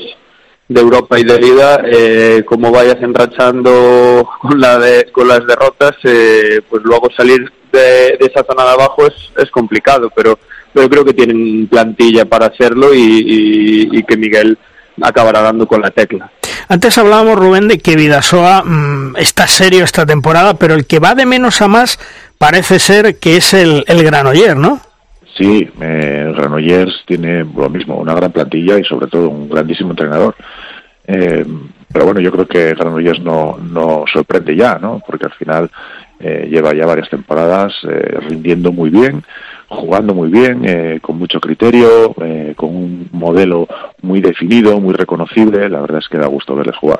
de 0.69 0.79
Europa 0.79 1.19
y 1.19 1.23
de 1.23 1.39
Liga 1.39 1.81
eh, 1.85 2.43
como 2.45 2.71
vayas 2.71 3.01
enrachando 3.01 4.29
con 4.41 4.61
la 4.61 4.79
de, 4.79 5.11
con 5.11 5.27
las 5.27 5.45
derrotas 5.45 5.95
eh, 6.03 6.61
pues 6.69 6.83
luego 6.83 7.09
salir 7.17 7.51
de, 7.71 8.17
de 8.17 8.25
esa 8.25 8.45
zona 8.45 8.63
de 8.63 8.71
abajo 8.71 9.05
es, 9.05 9.13
es 9.37 9.51
complicado 9.51 10.09
pero 10.15 10.39
pero 10.73 10.89
creo 10.89 11.05
que 11.05 11.13
tienen 11.13 11.67
plantilla 11.67 12.25
para 12.25 12.47
hacerlo 12.47 12.93
y, 12.93 14.03
que 14.07 14.17
Miguel 14.17 14.57
acabará 15.01 15.41
dando 15.41 15.67
con 15.67 15.81
la 15.81 15.91
tecla. 15.91 16.31
Antes 16.67 16.97
hablábamos, 16.97 17.37
Rubén, 17.37 17.67
de 17.67 17.79
que 17.79 17.95
Vidasoa 17.95 18.63
mm, 18.63 19.17
está 19.17 19.47
serio 19.47 19.83
esta 19.83 20.05
temporada, 20.05 20.55
pero 20.55 20.75
el 20.75 20.85
que 20.85 20.99
va 20.99 21.15
de 21.15 21.25
menos 21.25 21.61
a 21.61 21.67
más 21.67 21.99
parece 22.37 22.79
ser 22.79 23.19
que 23.19 23.37
es 23.37 23.53
el, 23.53 23.83
el 23.87 24.03
Granoller, 24.03 24.55
¿no? 24.55 24.79
Sí, 25.37 25.69
eh, 25.79 26.33
Granollers 26.35 27.03
tiene 27.05 27.45
lo 27.45 27.69
mismo, 27.69 27.97
una 27.97 28.13
gran 28.13 28.31
plantilla 28.31 28.77
y 28.77 28.83
sobre 28.83 29.07
todo 29.07 29.29
un 29.29 29.49
grandísimo 29.49 29.91
entrenador. 29.91 30.35
Eh, 31.11 31.43
pero 31.91 32.05
bueno, 32.05 32.19
yo 32.21 32.31
creo 32.31 32.47
que 32.47 32.75
Granollers 32.75 33.19
no, 33.21 33.57
no 33.57 34.05
sorprende 34.13 34.55
ya, 34.55 34.77
¿no? 34.77 35.01
Porque 35.05 35.25
al 35.25 35.33
final 35.33 35.71
eh, 36.19 36.47
lleva 36.49 36.73
ya 36.75 36.85
varias 36.85 37.09
temporadas 37.09 37.73
eh, 37.83 38.19
rindiendo 38.27 38.71
muy 38.71 38.91
bien, 38.91 39.23
jugando 39.69 40.13
muy 40.13 40.29
bien, 40.29 40.61
eh, 40.65 40.99
con 41.01 41.17
mucho 41.17 41.39
criterio, 41.39 42.13
eh, 42.21 42.53
con 42.55 42.75
un 42.75 43.09
modelo 43.11 43.67
muy 44.03 44.21
definido, 44.21 44.79
muy 44.79 44.93
reconocible. 44.93 45.67
La 45.67 45.81
verdad 45.81 45.99
es 45.99 46.07
que 46.07 46.19
da 46.19 46.27
gusto 46.27 46.55
verles 46.55 46.77
jugar. 46.77 46.99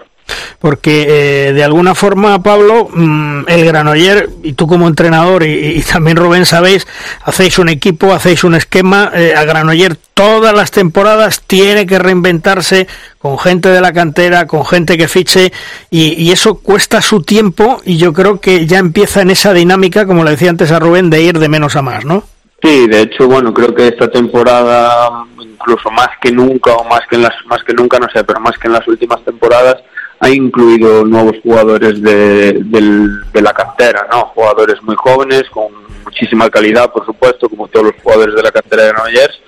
Porque 0.60 1.50
eh, 1.50 1.54
de 1.54 1.64
alguna 1.64 1.96
forma, 1.96 2.42
Pablo, 2.44 2.90
mm, 2.94 3.44
el 3.48 3.66
Granoller, 3.66 4.30
y 4.44 4.54
tú 4.54 4.68
como 4.68 4.88
entrenador, 4.88 5.44
y, 5.44 5.82
también 5.82 6.18
Rubén, 6.18 6.46
sabéis, 6.46 6.88
hacéis 7.24 7.60
un 7.60 7.70
equipo, 7.70 8.14
hacéis 8.14 8.44
un 8.44 8.56
esquema. 8.56 9.12
Eh, 9.14 9.34
a 9.36 9.44
Granoller 9.44 9.96
todas 10.14 10.54
las 10.54 10.72
temporadas 10.72 11.42
tiene 11.48 11.86
que 11.86 11.98
reinventarse 11.98 12.88
con 13.20 13.40
gente 13.40 13.70
de 13.70 13.82
la 13.82 13.94
cantera, 13.94 14.48
con 14.48 14.66
gente 14.66 14.98
que 14.98 15.08
fiche, 15.08 15.52
y, 15.90 16.22
y, 16.22 16.32
eso 16.32 16.56
cuesta 16.56 17.02
su 17.02 17.22
tiempo, 17.22 17.82
y 17.86 17.98
yo 17.98 18.14
creo 18.14 18.40
que 18.40 18.66
ya 18.66 18.80
empieza 18.80 19.22
en 19.22 19.30
esa 19.32 19.54
dinámica, 19.54 20.06
como 20.06 20.24
le 20.24 20.32
decía 20.32 20.50
antes 20.50 20.72
a 20.72 20.80
Rubén, 20.80 21.10
de 21.10 21.22
ir 21.22 21.40
de 21.40 21.50
menos 21.50 21.76
a 21.76 21.82
más, 21.82 22.06
¿no? 22.06 22.24
Sí, 22.62 22.88
de 22.88 23.02
hecho, 23.04 23.28
bueno, 23.28 23.54
creo 23.54 23.74
que 23.74 23.88
esta 23.88 24.10
temporada, 24.10 25.26
incluso 25.40 25.90
más 25.92 26.10
que 26.22 26.32
nunca, 26.32 26.74
o 26.74 26.84
más 26.84 27.02
que 27.10 27.16
en 27.16 27.22
las, 27.22 27.34
más 27.46 27.64
que 27.64 27.74
nunca, 27.74 28.00
no 28.00 28.10
sé, 28.10 28.24
pero 28.26 28.42
más 28.42 28.58
que 28.58 28.68
en 28.68 28.74
las 28.74 28.86
últimas 28.88 29.24
temporadas, 29.24 29.78
ha 30.20 30.30
incluido 30.30 31.06
nuevos 31.06 31.38
jugadores 31.42 32.02
de, 32.02 32.54
de 32.54 33.42
la 33.42 33.54
cantera, 33.54 34.08
¿no? 34.12 34.26
Jugadores 34.36 34.82
muy 34.84 34.96
jóvenes, 34.96 35.44
con 35.50 35.68
muchísima 36.04 36.50
calidad, 36.50 36.92
por 36.92 37.06
supuesto, 37.06 37.48
como 37.48 37.68
todos 37.68 37.88
los 37.88 38.02
jugadores 38.02 38.36
de 38.36 38.44
la 38.44 38.52
cantera 38.52 38.84
de 38.84 38.90
Granollers, 38.90 39.42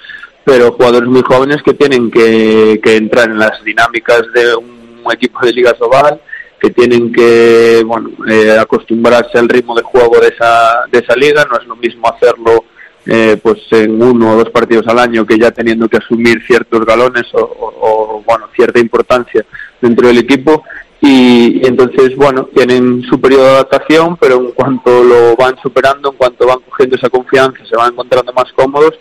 pero 0.44 0.72
jugadores 0.72 1.10
muy 1.10 1.22
jóvenes 1.22 1.62
que 1.64 1.74
tienen 1.74 2.10
que, 2.10 2.80
que 2.84 2.96
entrar 2.96 3.30
en 3.30 3.40
las 3.40 3.64
dinámicas 3.64 4.24
de 4.34 4.56
un 4.56 5.04
equipo 5.12 5.40
de 5.42 5.54
Liga 5.54 5.76
Sobal, 5.78 6.22
que 6.60 6.70
tienen 6.70 7.12
que, 7.12 7.84
bueno, 7.86 8.12
eh, 8.30 8.56
acostumbrarse 8.58 9.40
al 9.40 9.50
ritmo 9.50 9.76
de 9.76 9.82
juego 9.82 10.20
de 10.20 10.28
esa, 10.28 10.84
de 10.92 11.00
esa 11.00 11.16
liga, 11.16 11.46
no 11.50 11.58
es 11.58 11.66
lo 11.66 11.76
mismo 11.76 12.08
hacerlo 12.08 12.66
eh, 13.08 13.36
pues 13.42 13.60
en 13.72 14.02
uno 14.02 14.34
o 14.34 14.36
dos 14.36 14.52
partidos 14.52 14.88
al 14.88 15.00
año 15.00 15.26
que 15.26 15.40
ya 15.40 15.50
teniendo 15.50 15.90
que 15.90 15.98
asumir 15.98 16.40
ciertos 16.46 16.86
galones 16.86 17.24
o, 17.34 18.22
bueno 18.24 18.48
cierta 18.56 18.78
importancia 18.80 19.44
dentro 19.82 20.08
del 20.08 20.20
equipo 20.20 20.64
y, 21.02 21.66
entonces 21.66 22.16
bueno 22.16 22.48
tienen 22.54 23.02
su 23.04 23.20
periodo 23.20 23.46
de 23.46 23.52
adaptación 23.52 24.18
pero 24.18 24.36
en 24.36 24.52
cuanto 24.52 25.04
lo 25.04 25.36
van 25.36 25.56
superando 25.62 26.12
en 26.12 26.18
cuanto 26.18 26.48
van 26.48 26.60
cogiendo 26.70 26.96
esa 26.96 27.10
confianza 27.10 27.66
se 27.66 27.76
van 27.76 27.94
encontrando 27.94 28.32
más 28.34 28.52
cómodos 28.54 28.94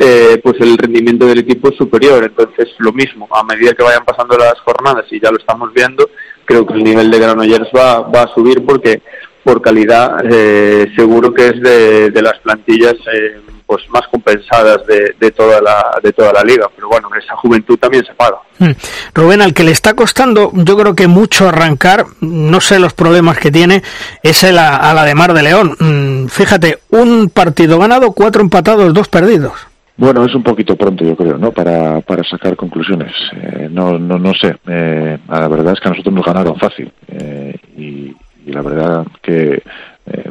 eh, 0.00 0.40
pues 0.44 0.54
el 0.60 0.78
rendimiento 0.78 1.26
del 1.26 1.40
equipo 1.40 1.70
es 1.70 1.76
superior. 1.76 2.22
Entonces 2.22 2.68
lo 2.78 2.92
mismo 2.92 3.28
a 3.32 3.42
medida 3.42 3.72
que 3.72 3.82
vayan 3.82 4.04
pasando 4.04 4.38
las 4.38 4.54
jornadas 4.60 5.06
y 5.10 5.20
ya 5.20 5.30
lo 5.32 5.38
estamos 5.38 5.74
viendo 5.74 6.08
creo 6.44 6.64
que 6.64 6.74
el 6.74 6.84
nivel 6.84 7.10
de 7.10 7.18
Granollers 7.18 7.68
va, 7.76 8.00
va 8.00 8.22
a 8.22 8.34
subir 8.34 8.64
porque 8.64 9.02
por 9.42 9.60
calidad 9.60 10.24
eh, 10.24 10.86
seguro 10.96 11.34
que 11.34 11.48
es 11.48 11.60
de, 11.60 12.10
de 12.10 12.22
las 12.22 12.38
plantillas 12.38 12.94
eh, 13.12 13.40
pues 13.68 13.82
más 13.90 14.08
compensadas 14.10 14.78
de, 14.86 15.14
de, 15.20 15.30
toda 15.30 15.60
la 15.60 16.00
de 16.02 16.10
toda 16.14 16.32
la 16.32 16.42
liga 16.42 16.66
pero 16.74 16.88
bueno 16.88 17.10
esa 17.22 17.36
juventud 17.36 17.78
también 17.78 18.02
se 18.02 18.14
paga 18.14 18.38
hmm. 18.58 18.70
Rubén 19.14 19.42
al 19.42 19.52
que 19.52 19.62
le 19.62 19.72
está 19.72 19.92
costando 19.92 20.50
yo 20.54 20.76
creo 20.76 20.94
que 20.94 21.06
mucho 21.06 21.46
arrancar 21.46 22.06
no 22.22 22.62
sé 22.62 22.78
los 22.78 22.94
problemas 22.94 23.38
que 23.38 23.50
tiene 23.50 23.82
es 24.22 24.42
el 24.42 24.58
a, 24.58 24.94
la 24.94 25.04
de 25.04 25.14
Mar 25.14 25.34
de 25.34 25.42
León 25.42 25.76
mm, 25.78 26.28
fíjate 26.28 26.78
un 26.88 27.28
partido 27.28 27.78
ganado 27.78 28.12
cuatro 28.12 28.40
empatados 28.40 28.94
dos 28.94 29.08
perdidos 29.08 29.52
bueno, 29.98 30.24
es 30.24 30.32
un 30.32 30.44
poquito 30.44 30.76
pronto, 30.76 31.04
yo 31.04 31.16
creo, 31.16 31.38
¿no? 31.38 31.50
Para, 31.50 32.00
para 32.02 32.22
sacar 32.22 32.54
conclusiones. 32.54 33.12
Eh, 33.32 33.68
no, 33.68 33.98
no, 33.98 34.16
no 34.16 34.32
sé. 34.32 34.56
Eh, 34.68 35.18
la 35.28 35.48
verdad 35.48 35.72
es 35.72 35.80
que 35.80 35.88
a 35.88 35.90
nosotros 35.90 36.14
nos 36.14 36.24
ganaron 36.24 36.56
fácil. 36.56 36.92
Eh, 37.08 37.56
y, 37.76 38.14
y 38.46 38.52
la 38.52 38.62
verdad 38.62 39.04
que 39.20 39.60
eh, 40.06 40.30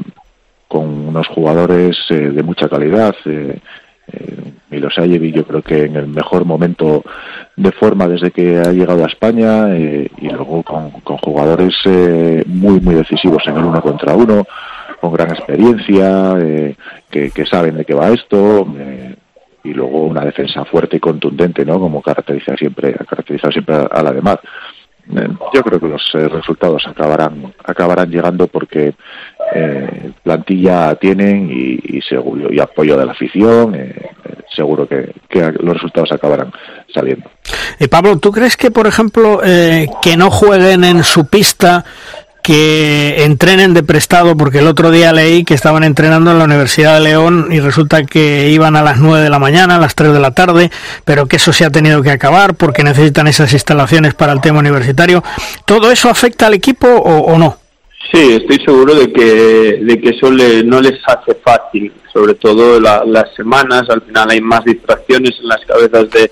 con 0.67 1.07
unos 1.07 1.27
jugadores 1.27 1.97
eh, 2.09 2.15
de 2.15 2.43
mucha 2.43 2.67
calidad. 2.67 3.15
Eh, 3.25 3.59
eh, 4.11 4.53
Milosevic 4.69 5.35
yo 5.35 5.45
creo 5.45 5.61
que 5.61 5.83
en 5.83 5.95
el 5.95 6.07
mejor 6.07 6.45
momento 6.45 7.03
de 7.55 7.71
forma 7.71 8.07
desde 8.07 8.31
que 8.31 8.57
ha 8.57 8.71
llegado 8.71 9.03
a 9.03 9.07
España 9.07 9.75
eh, 9.75 10.09
y 10.17 10.29
luego 10.29 10.63
con, 10.63 10.91
jugadores 10.91 11.73
eh, 11.85 12.43
muy 12.47 12.79
muy 12.79 12.95
decisivos 12.95 13.43
en 13.47 13.57
el 13.57 13.65
uno 13.65 13.81
contra 13.81 14.15
uno 14.15 14.45
con 15.01 15.11
gran 15.13 15.31
experiencia 15.31 16.33
eh, 16.39 16.75
que, 17.09 17.45
saben 17.45 17.77
de 17.77 17.85
qué 17.85 17.93
va 17.93 18.09
esto 18.09 18.67
eh, 18.77 19.15
y 19.63 19.73
luego 19.73 20.03
una 20.03 20.23
defensa 20.23 20.63
fuerte 20.65 20.97
y 20.97 21.01
contundente 21.01 21.65
no 21.65 21.79
como 21.79 22.01
caracteriza 22.01 22.55
siempre 22.55 22.95
ha 22.97 23.03
caracterizado 23.03 23.51
siempre 23.51 23.75
a, 23.75 23.81
a 23.83 24.03
la 24.03 24.13
de 24.13 24.21
Mar 24.21 24.39
yo 25.53 25.63
creo 25.63 25.79
que 25.79 25.87
los 25.87 26.01
eh, 26.15 26.27
resultados 26.27 26.85
acabarán 26.87 27.53
acabarán 27.63 28.09
llegando 28.09 28.47
porque 28.47 28.93
eh, 29.55 30.11
plantilla 30.23 30.95
tienen 30.95 31.49
y, 31.49 32.01
seguro 32.01 32.51
y 32.51 32.59
apoyo 32.59 32.97
de 32.97 33.05
la 33.05 33.13
afición 33.13 33.75
eh, 33.75 33.95
seguro 34.57 34.87
que, 34.87 35.13
los 35.59 35.75
resultados 35.75 36.11
acabarán 36.11 36.51
saliendo. 36.93 37.29
Eh, 37.79 37.87
Pablo 37.87 38.17
tú 38.17 38.31
crees 38.31 38.57
que 38.57 38.71
por 38.71 38.87
ejemplo 38.87 39.41
eh, 39.43 39.87
que 40.01 40.17
no 40.17 40.31
jueguen 40.31 40.83
en 40.83 41.03
su 41.03 41.27
pista 41.27 41.85
que 42.47 43.25
entrenen 43.25 43.73
de 43.73 43.83
prestado, 43.83 44.37
porque 44.37 44.59
el 44.59 44.67
otro 44.67 44.89
día 44.89 45.11
leí 45.11 45.43
que 45.43 45.53
estaban 45.53 45.83
entrenando 45.83 46.31
en 46.31 46.37
la 46.39 46.45
Universidad 46.45 46.93
de 46.93 47.01
León 47.01 47.49
y 47.51 47.59
resulta 47.59 48.05
que 48.05 48.51
iban 48.51 48.77
a 48.77 48.83
las 48.83 48.99
9 48.99 49.21
de 49.21 49.29
la 49.29 49.37
mañana, 49.37 49.75
a 49.75 49.79
las 49.79 49.95
3 49.95 50.13
de 50.13 50.19
la 50.21 50.31
tarde, 50.31 50.71
pero 51.03 51.25
que 51.25 51.35
eso 51.35 51.51
se 51.51 51.65
ha 51.65 51.71
tenido 51.71 52.01
que 52.01 52.09
acabar 52.09 52.55
porque 52.55 52.85
necesitan 52.85 53.27
esas 53.27 53.51
instalaciones 53.51 54.13
para 54.13 54.31
el 54.31 54.39
tema 54.39 54.59
universitario. 54.59 55.25
¿Todo 55.65 55.91
eso 55.91 56.09
afecta 56.09 56.47
al 56.47 56.53
equipo 56.53 56.87
o, 56.87 57.33
o 57.33 57.37
no? 57.37 57.57
Sí, 58.13 58.37
estoy 58.41 58.63
seguro 58.63 58.95
de 58.95 59.11
que, 59.11 59.79
de 59.83 59.99
que 59.99 60.11
eso 60.11 60.31
le, 60.31 60.63
no 60.63 60.79
les 60.79 61.01
hace 61.05 61.35
fácil, 61.43 61.91
sobre 62.13 62.35
todo 62.35 62.79
la, 62.79 63.03
las 63.05 63.35
semanas, 63.35 63.89
al 63.89 64.03
final 64.03 64.29
hay 64.29 64.39
más 64.39 64.63
distracciones 64.63 65.37
en 65.41 65.49
las 65.49 65.65
cabezas 65.65 66.09
de, 66.11 66.29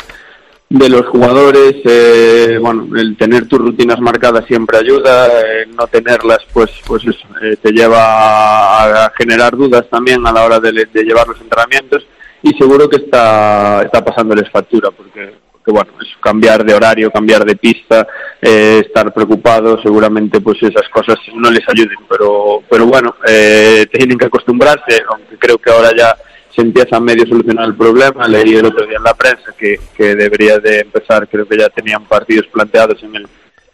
de 0.69 0.89
los 0.89 1.05
jugadores, 1.07 1.75
eh, 1.85 2.57
bueno, 2.59 2.87
el 2.95 3.15
tener 3.17 3.47
tus 3.47 3.59
rutinas 3.59 3.99
marcadas 3.99 4.45
siempre 4.45 4.79
ayuda, 4.79 5.27
eh, 5.27 5.67
no 5.67 5.85
tenerlas 5.87 6.39
pues 6.51 6.71
pues 6.87 7.03
eso, 7.05 7.27
eh, 7.41 7.55
te 7.61 7.71
lleva 7.71 9.05
a, 9.05 9.13
generar 9.15 9.55
dudas 9.55 9.87
también 9.89 10.25
a 10.25 10.31
la 10.31 10.43
hora 10.43 10.59
de, 10.59 10.71
de, 10.91 11.03
llevar 11.03 11.27
los 11.27 11.39
entrenamientos 11.39 12.05
y 12.41 12.49
seguro 12.57 12.89
que 12.89 12.97
está, 12.97 13.83
está 13.83 14.03
pasándoles 14.03 14.49
factura 14.49 14.89
porque, 14.91 15.33
porque 15.51 15.71
bueno, 15.71 15.91
es 16.01 16.07
cambiar 16.21 16.63
de 16.63 16.73
horario, 16.73 17.11
cambiar 17.11 17.45
de 17.45 17.55
pista, 17.55 18.07
eh, 18.41 18.83
estar 18.85 19.13
preocupado, 19.13 19.81
seguramente 19.81 20.41
pues 20.41 20.61
esas 20.63 20.89
cosas 20.89 21.17
no 21.35 21.49
les 21.49 21.67
ayuden, 21.67 21.97
pero, 22.09 22.63
pero 22.69 22.85
bueno, 22.87 23.15
eh, 23.27 23.85
tienen 23.91 24.17
que 24.17 24.25
acostumbrarse, 24.25 25.03
aunque 25.09 25.37
creo 25.37 25.57
que 25.57 25.71
ahora 25.71 25.91
ya 25.95 26.15
se 26.55 26.61
empieza 26.61 26.97
a 26.97 27.01
medio 27.01 27.25
solucionar 27.27 27.65
el 27.65 27.75
problema. 27.75 28.27
Leí 28.27 28.55
el 28.55 28.65
otro 28.65 28.85
día 28.85 28.97
en 28.97 29.03
la 29.03 29.13
prensa 29.13 29.53
que, 29.57 29.79
que 29.95 30.15
debería 30.15 30.59
de 30.59 30.79
empezar, 30.79 31.27
creo 31.27 31.45
que 31.47 31.57
ya 31.57 31.69
tenían 31.69 32.05
partidos 32.05 32.47
planteados 32.47 33.03
en 33.03 33.15
el, 33.15 33.27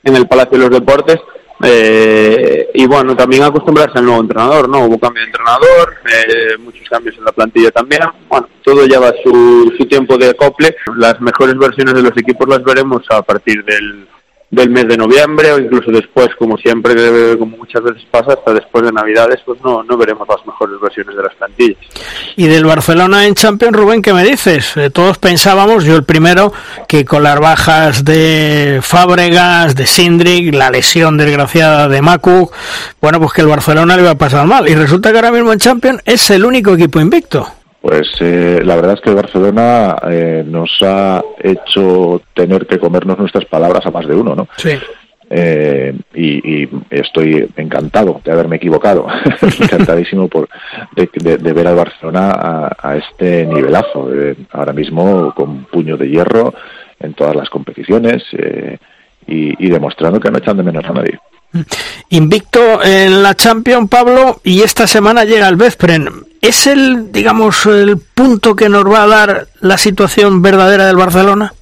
en 0.04 0.16
el 0.16 0.28
Palacio 0.28 0.58
de 0.58 0.70
los 0.70 0.80
Deportes. 0.80 1.20
Eh, 1.64 2.70
y 2.74 2.88
bueno, 2.88 3.16
también 3.16 3.44
acostumbrarse 3.44 4.00
al 4.00 4.06
nuevo 4.06 4.22
entrenador, 4.22 4.68
¿no? 4.68 4.86
Hubo 4.86 5.00
cambio 5.00 5.22
de 5.22 5.28
entrenador, 5.28 5.94
eh, 6.06 6.58
muchos 6.58 6.90
cambios 6.90 7.16
en 7.18 7.24
la 7.24 7.32
plantilla 7.32 7.70
también. 7.70 8.02
Bueno, 8.28 8.50
todo 8.64 8.86
lleva 8.88 9.14
su, 9.24 9.72
su 9.78 9.86
tiempo 9.86 10.18
de 10.18 10.30
acople. 10.30 10.76
Las 10.96 11.22
mejores 11.22 11.56
versiones 11.58 11.94
de 11.94 12.02
los 12.02 12.18
equipos 12.18 12.50
las 12.50 12.64
veremos 12.64 13.04
a 13.12 13.22
partir 13.22 13.64
del, 13.64 14.08
del 14.52 14.70
mes 14.70 14.86
de 14.86 14.98
noviembre 14.98 15.54
o 15.54 15.60
incluso 15.60 15.92
después, 15.92 16.28
como 16.38 16.58
siempre, 16.58 17.38
como 17.40 17.56
muchas 17.58 17.82
veces 17.82 18.04
pasa, 18.12 18.34
hasta 18.34 18.54
después 18.54 18.84
de 18.84 18.92
Navidades, 18.92 19.40
pues 19.46 19.62
no, 19.64 19.82
no 19.82 19.98
veremos 19.98 20.28
las 20.28 20.46
mejores 20.46 20.76
versiones 20.82 21.16
de 21.16 21.24
las 21.24 21.34
plantillas. 21.36 21.78
Y 22.36 22.48
del 22.48 22.66
Barcelona 22.66 23.26
en 23.26 23.34
Champions, 23.34 23.76
Rubén, 23.76 24.02
¿qué 24.02 24.14
me 24.14 24.26
dices? 24.26 24.76
Eh, 24.76 24.90
todos 24.90 25.18
pensábamos, 25.18 25.86
yo 25.86 25.96
el 25.96 26.04
primero, 26.04 26.52
que 26.90 27.06
con 27.06 27.24
las 27.24 27.40
bajas 27.40 28.04
de 28.04 28.80
Fábregas, 28.82 29.76
de 29.76 29.86
Sindrick, 29.88 30.54
la 30.54 30.70
lesión 30.70 31.18
desgraciada 31.18 31.88
de 31.88 32.02
Macu, 32.02 32.52
bueno, 33.00 33.20
pues 33.20 33.32
que 33.32 33.42
el 33.42 33.48
Barcelona 33.48 33.96
le 33.96 34.02
iba 34.02 34.12
a 34.12 34.18
pasar 34.18 34.46
mal. 34.48 34.68
Y 34.68 34.76
resulta 34.76 35.12
que 35.12 35.18
ahora 35.18 35.32
mismo 35.32 35.54
en 35.54 35.60
Champions 35.60 36.02
es 36.06 36.30
el 36.30 36.44
único 36.44 36.74
equipo 36.74 37.00
invicto. 37.00 37.61
Pues 37.82 38.08
eh, 38.20 38.62
la 38.64 38.76
verdad 38.76 38.94
es 38.94 39.02
que 39.02 39.10
el 39.10 39.16
Barcelona 39.16 39.96
eh, 40.08 40.44
nos 40.46 40.70
ha 40.84 41.24
hecho 41.40 42.22
tener 42.36 42.68
que 42.68 42.78
comernos 42.78 43.18
nuestras 43.18 43.46
palabras 43.46 43.84
a 43.86 43.92
más 43.92 44.08
de 44.08 44.16
uno, 44.16 44.36
¿no? 44.36 44.48
Sí. 44.56 44.78
Eh, 45.34 45.94
y, 46.14 46.64
y, 46.64 46.70
estoy 46.90 47.50
encantado 47.56 48.22
de 48.24 48.32
haberme 48.32 48.58
equivocado, 48.58 49.08
encantadísimo 49.60 50.28
por 50.28 50.48
de, 50.96 51.38
de, 51.38 51.54
ver 51.54 51.68
al 51.68 51.76
Barcelona 51.76 52.32
a, 52.32 52.78
a 52.78 52.98
este 52.98 53.46
nivelazo, 53.46 54.10
ahora 54.52 54.74
mismo 54.74 55.34
con 55.34 55.64
puño 55.66 55.96
de 55.96 56.10
hierro 56.10 56.54
en 57.00 57.14
todas 57.14 57.36
las 57.36 57.50
competiciones 57.50 58.24
y, 59.26 59.66
y 59.66 59.70
demostrando 59.70 60.20
que 60.20 60.30
no 60.30 60.38
echan 60.38 60.58
de 60.58 60.64
menos 60.64 60.86
a 60.86 60.94
nadie. 60.94 61.18
Invicto 62.10 62.84
en 62.84 63.24
la 63.24 63.34
Champions, 63.36 63.90
Pablo, 63.90 64.42
y 64.44 64.62
esta 64.62 64.86
semana 64.86 65.24
llega 65.24 65.48
el 65.48 65.56
Veszprem. 65.56 66.31
¿Es 66.42 66.66
el, 66.66 67.12
digamos, 67.12 67.68
el 67.68 67.98
punto 67.98 68.56
que 68.56 68.68
nos 68.68 68.84
va 68.86 69.04
a 69.04 69.08
dar 69.08 69.48
la 69.60 69.78
situación 69.78 70.42
verdadera 70.42 70.88
del 70.88 70.96
Barcelona? 70.96 71.54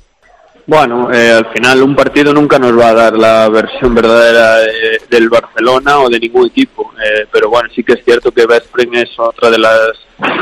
Bueno, 0.66 1.12
eh, 1.12 1.32
al 1.32 1.52
final 1.52 1.82
un 1.84 1.96
partido 1.96 2.32
nunca 2.32 2.60
nos 2.60 2.78
va 2.80 2.90
a 2.90 2.94
dar 2.94 3.18
la 3.18 3.50
versión 3.50 3.94
verdadera 3.94 4.58
de, 4.58 5.02
del 5.10 5.28
Barcelona 5.28 6.00
o 6.00 6.10
de 6.10 6.20
ningún 6.20 6.48
equipo, 6.48 6.94
eh, 7.04 7.26
pero 7.32 7.50
bueno, 7.50 7.70
sí 7.76 7.84
que 7.84 7.94
es 7.94 8.06
cierto 8.06 8.32
que 8.32 8.46
Veszprem 8.46 8.94
es 8.94 9.10
otra 9.18 9.50
de 9.50 9.58
las, 9.58 9.92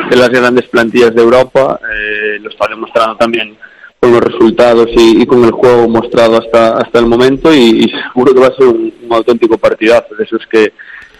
de 0.09 0.15
las 0.17 0.29
grandes 0.29 0.67
plantillas 0.67 1.15
de 1.15 1.21
Europa, 1.21 1.79
eh, 1.81 2.39
lo 2.41 2.49
está 2.49 2.67
demostrando 2.67 3.15
también 3.15 3.57
con 3.99 4.11
los 4.11 4.21
resultados 4.21 4.87
y, 4.97 5.25
con 5.25 5.45
el 5.45 5.51
juego 5.51 5.87
mostrado 5.87 6.37
hasta 6.37 6.77
hasta 6.77 6.99
el 6.99 7.07
momento 7.07 7.51
y, 7.51 7.89
seguro 8.09 8.33
que 8.33 8.41
va 8.41 8.47
a 8.47 8.55
ser 8.55 8.67
un, 8.67 8.93
un, 9.01 9.13
auténtico 9.13 9.57
partidazo 9.57 10.13
de 10.13 10.25
esos 10.25 10.45
que, 10.51 10.73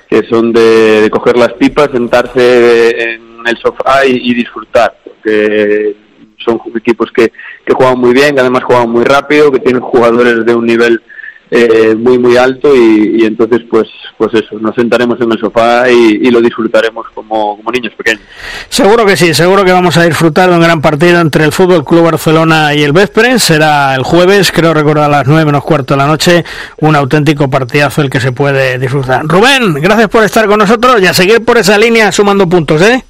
que 0.10 0.24
son 0.28 0.54
de, 0.54 1.02
de, 1.02 1.10
coger 1.10 1.38
las 1.38 1.54
pipas, 1.54 1.90
sentarse 1.92 3.14
en 3.14 3.46
el 3.46 3.58
sofá 3.58 4.06
y, 4.06 4.32
y, 4.32 4.34
disfrutar, 4.34 4.98
porque 5.04 5.96
son 6.38 6.60
equipos 6.76 7.12
que, 7.12 7.32
que 7.66 7.74
juegan 7.74 8.00
muy 8.00 8.14
bien, 8.14 8.36
que 8.36 8.42
además 8.42 8.64
juegan 8.64 8.90
muy 8.90 9.04
rápido, 9.04 9.52
que 9.52 9.60
tienen 9.60 9.82
jugadores 9.82 10.46
de 10.46 10.56
un 10.56 10.66
nivel 10.66 11.02
eh, 11.50 11.96
muy 11.96 12.20
muy 12.20 12.36
alto 12.38 12.75
y, 12.75 13.22
y, 13.22 13.25
entonces 13.25 13.62
pues 13.70 13.88
pues 14.18 14.34
eso 14.34 14.60
nos 14.60 14.75
sentaremos 14.75 15.20
en 15.22 15.32
el 15.32 15.39
sofá 15.39 15.89
y, 15.89 16.30
lo 16.30 16.42
disfrutaremos 16.42 17.06
como, 17.13 17.56
como 17.56 17.72
niños 17.72 17.94
pequeños. 17.96 18.22
Seguro 18.68 19.06
que 19.06 19.16
sí 19.16 19.34
seguro 19.34 19.63
que 19.63 19.72
vamos 19.72 19.96
a 19.98 20.04
disfrutar 20.04 20.50
de 20.50 20.56
un 20.56 20.62
gran 20.62 20.82
partido 20.82 21.22
entre 21.22 21.46
el 21.46 21.54
Fútbol 21.54 21.86
Club 21.86 22.04
Barcelona 22.04 22.74
y 22.74 22.84
el 22.84 22.92
Veszprem 22.92 23.39
será 23.39 23.96
el 23.96 24.04
jueves 24.04 24.51
creo 24.51 24.74
recordar 24.74 25.06
a 25.06 25.10
las 25.20 25.27
nueve 25.27 25.46
menos 25.46 25.63
cuarto 25.63 25.94
de 25.94 26.00
la 26.00 26.08
noche. 26.08 26.44
Un 26.77 26.96
auténtico 26.96 27.50
partidazo 27.50 28.01
el 28.01 28.10
que 28.10 28.20
se 28.20 28.32
puede 28.32 28.77
disfrutar. 28.77 29.25
Rubén 29.25 29.75
gracias 29.75 30.10
por 30.10 30.24
estar 30.24 30.48
con 30.48 30.60
nosotros 30.60 31.01
y 31.01 31.08
a 31.08 31.13
seguir 31.13 31.46
por 31.46 31.58
esa 31.58 31.77
línea 31.77 32.12
sumando 32.12 32.48
puntos 32.48 32.82
eh 32.82 33.04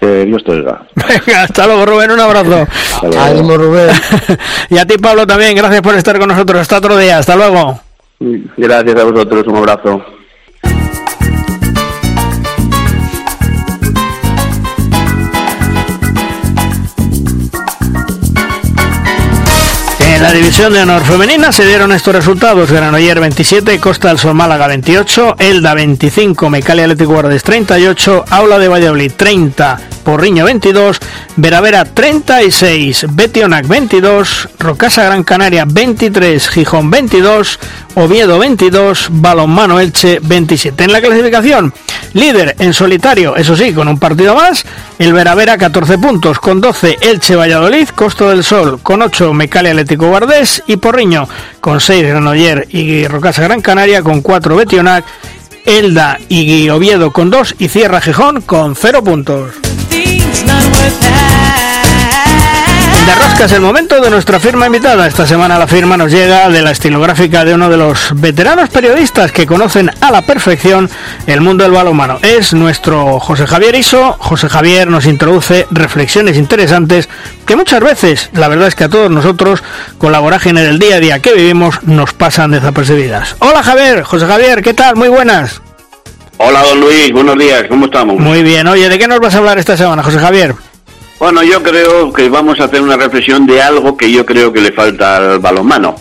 que 0.00 0.24
Dios 0.24 0.42
te 0.44 0.52
oiga. 0.52 0.82
Venga, 0.94 1.42
hasta 1.42 1.66
luego 1.66 1.86
Rubén, 1.86 2.10
un 2.10 2.20
abrazo. 2.20 2.66
Ánimo 3.18 3.56
Rubén. 3.56 3.90
y 4.70 4.78
a 4.78 4.86
ti 4.86 4.98
Pablo 4.98 5.26
también, 5.26 5.56
gracias 5.56 5.82
por 5.82 5.94
estar 5.94 6.18
con 6.18 6.28
nosotros. 6.28 6.60
Hasta 6.60 6.78
otro 6.78 6.96
día, 6.96 7.18
hasta 7.18 7.36
luego. 7.36 7.80
Gracias 8.56 8.96
a 8.96 9.04
vosotros, 9.04 9.46
un 9.46 9.56
abrazo. 9.56 10.04
En 20.18 20.24
la 20.24 20.32
división 20.32 20.72
de 20.72 20.82
honor 20.82 21.04
femenina 21.04 21.52
se 21.52 21.64
dieron 21.64 21.92
estos 21.92 22.12
resultados: 22.12 22.72
Granoller 22.72 23.20
27, 23.20 23.78
Costa 23.78 24.08
del 24.08 24.18
Sol 24.18 24.34
Málaga 24.34 24.66
28, 24.66 25.36
Elda 25.38 25.74
25, 25.74 26.50
Mecalia 26.50 26.86
Atlético 26.86 27.12
Guardes 27.12 27.44
38, 27.44 28.24
Aula 28.28 28.58
de 28.58 28.66
Valladolid 28.66 29.12
30, 29.16 29.80
Porriño 30.08 30.46
22, 30.46 31.00
Veravera 31.36 31.84
36, 31.84 33.08
Betionac 33.10 33.68
22, 33.68 34.48
Rocasa 34.58 35.04
Gran 35.04 35.22
Canaria 35.22 35.66
23, 35.68 36.48
Gijón 36.48 36.90
22, 36.90 37.58
Oviedo 37.94 38.38
22, 38.38 39.08
Balonmano 39.10 39.78
Elche 39.78 40.18
27. 40.22 40.84
En 40.84 40.92
la 40.92 41.02
clasificación, 41.02 41.74
líder 42.14 42.56
en 42.58 42.72
solitario, 42.72 43.36
eso 43.36 43.54
sí, 43.54 43.74
con 43.74 43.86
un 43.86 43.98
partido 43.98 44.34
más, 44.34 44.64
el 44.98 45.12
Veravera 45.12 45.58
14 45.58 45.98
puntos, 45.98 46.38
con 46.38 46.62
12 46.62 46.96
Elche 47.02 47.36
Valladolid, 47.36 47.90
Costo 47.90 48.30
del 48.30 48.44
Sol 48.44 48.80
con 48.82 49.02
8 49.02 49.34
Mecalia 49.34 49.72
Atlético 49.72 50.08
Guardés 50.08 50.62
y 50.66 50.78
Porriño 50.78 51.28
con 51.60 51.80
6 51.80 52.06
Granoller 52.06 52.66
y 52.70 53.06
Rocasa 53.06 53.42
Gran 53.42 53.60
Canaria 53.60 54.02
con 54.02 54.22
4 54.22 54.56
Betionac, 54.56 55.04
Elda 55.66 56.18
y 56.30 56.66
Oviedo 56.70 57.12
con 57.12 57.28
2 57.28 57.56
y 57.58 57.68
cierra 57.68 58.00
Gijón 58.00 58.40
con 58.40 58.74
0 58.74 59.04
puntos. 59.04 59.67
De 63.06 63.14
Rosca 63.14 63.46
es 63.46 63.52
el 63.52 63.60
momento 63.60 64.00
de 64.00 64.10
nuestra 64.10 64.38
firma 64.38 64.66
invitada. 64.66 65.06
Esta 65.06 65.26
semana 65.26 65.58
la 65.58 65.66
firma 65.66 65.96
nos 65.96 66.12
llega 66.12 66.48
de 66.50 66.62
la 66.62 66.70
estilográfica 66.70 67.44
de 67.44 67.54
uno 67.54 67.70
de 67.70 67.76
los 67.76 68.10
veteranos 68.14 68.68
periodistas 68.68 69.32
que 69.32 69.46
conocen 69.46 69.90
a 70.00 70.10
la 70.10 70.22
perfección 70.22 70.90
el 71.26 71.40
mundo 71.40 71.64
del 71.64 71.72
balonmano. 71.72 72.18
Es 72.22 72.52
nuestro 72.52 73.18
José 73.18 73.46
Javier 73.46 73.74
Iso. 73.74 74.16
José 74.18 74.48
Javier 74.48 74.88
nos 74.88 75.06
introduce 75.06 75.66
reflexiones 75.70 76.36
interesantes 76.36 77.08
que 77.46 77.56
muchas 77.56 77.80
veces, 77.80 78.30
la 78.34 78.48
verdad 78.48 78.68
es 78.68 78.74
que 78.74 78.84
a 78.84 78.88
todos 78.88 79.10
nosotros, 79.10 79.62
con 79.96 80.12
la 80.12 80.18
vorágine 80.20 80.62
del 80.62 80.78
día 80.78 80.96
a 80.96 81.00
día 81.00 81.20
que 81.20 81.32
vivimos, 81.32 81.82
nos 81.84 82.12
pasan 82.12 82.50
desapercibidas. 82.50 83.36
Hola 83.38 83.62
Javier, 83.62 84.02
José 84.02 84.26
Javier, 84.26 84.62
¿qué 84.62 84.74
tal? 84.74 84.96
Muy 84.96 85.08
buenas. 85.08 85.62
Hola, 86.40 86.62
don 86.62 86.80
Luis, 86.80 87.10
buenos 87.12 87.36
días, 87.36 87.64
¿cómo 87.68 87.86
estamos? 87.86 88.16
Muy 88.16 88.44
bien, 88.44 88.64
oye, 88.68 88.88
¿de 88.88 88.96
qué 88.96 89.08
nos 89.08 89.18
vas 89.18 89.34
a 89.34 89.38
hablar 89.38 89.58
esta 89.58 89.76
semana, 89.76 90.04
José 90.04 90.20
Javier? 90.20 90.54
Bueno, 91.18 91.42
yo 91.42 91.60
creo 91.64 92.12
que 92.12 92.28
vamos 92.28 92.60
a 92.60 92.64
hacer 92.64 92.80
una 92.80 92.96
reflexión 92.96 93.44
de 93.44 93.60
algo 93.60 93.96
que 93.96 94.08
yo 94.12 94.24
creo 94.24 94.52
que 94.52 94.60
le 94.60 94.70
falta 94.70 95.16
al 95.16 95.40
balonmano. 95.40 95.96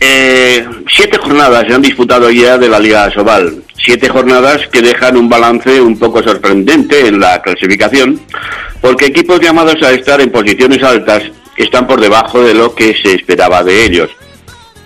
Eh, 0.00 0.66
siete 0.94 1.16
jornadas 1.16 1.64
se 1.66 1.72
han 1.72 1.80
disputado 1.80 2.30
ya 2.30 2.58
de 2.58 2.68
la 2.68 2.78
Liga 2.78 3.10
Sobal. 3.10 3.62
Siete 3.82 4.10
jornadas 4.10 4.66
que 4.70 4.82
dejan 4.82 5.16
un 5.16 5.30
balance 5.30 5.80
un 5.80 5.98
poco 5.98 6.22
sorprendente 6.22 7.06
en 7.06 7.18
la 7.18 7.40
clasificación, 7.40 8.20
porque 8.82 9.06
equipos 9.06 9.40
llamados 9.40 9.82
a 9.82 9.92
estar 9.92 10.20
en 10.20 10.30
posiciones 10.30 10.82
altas 10.82 11.22
están 11.56 11.86
por 11.86 12.02
debajo 12.02 12.42
de 12.42 12.52
lo 12.52 12.74
que 12.74 12.94
se 13.02 13.14
esperaba 13.14 13.64
de 13.64 13.86
ellos. 13.86 14.10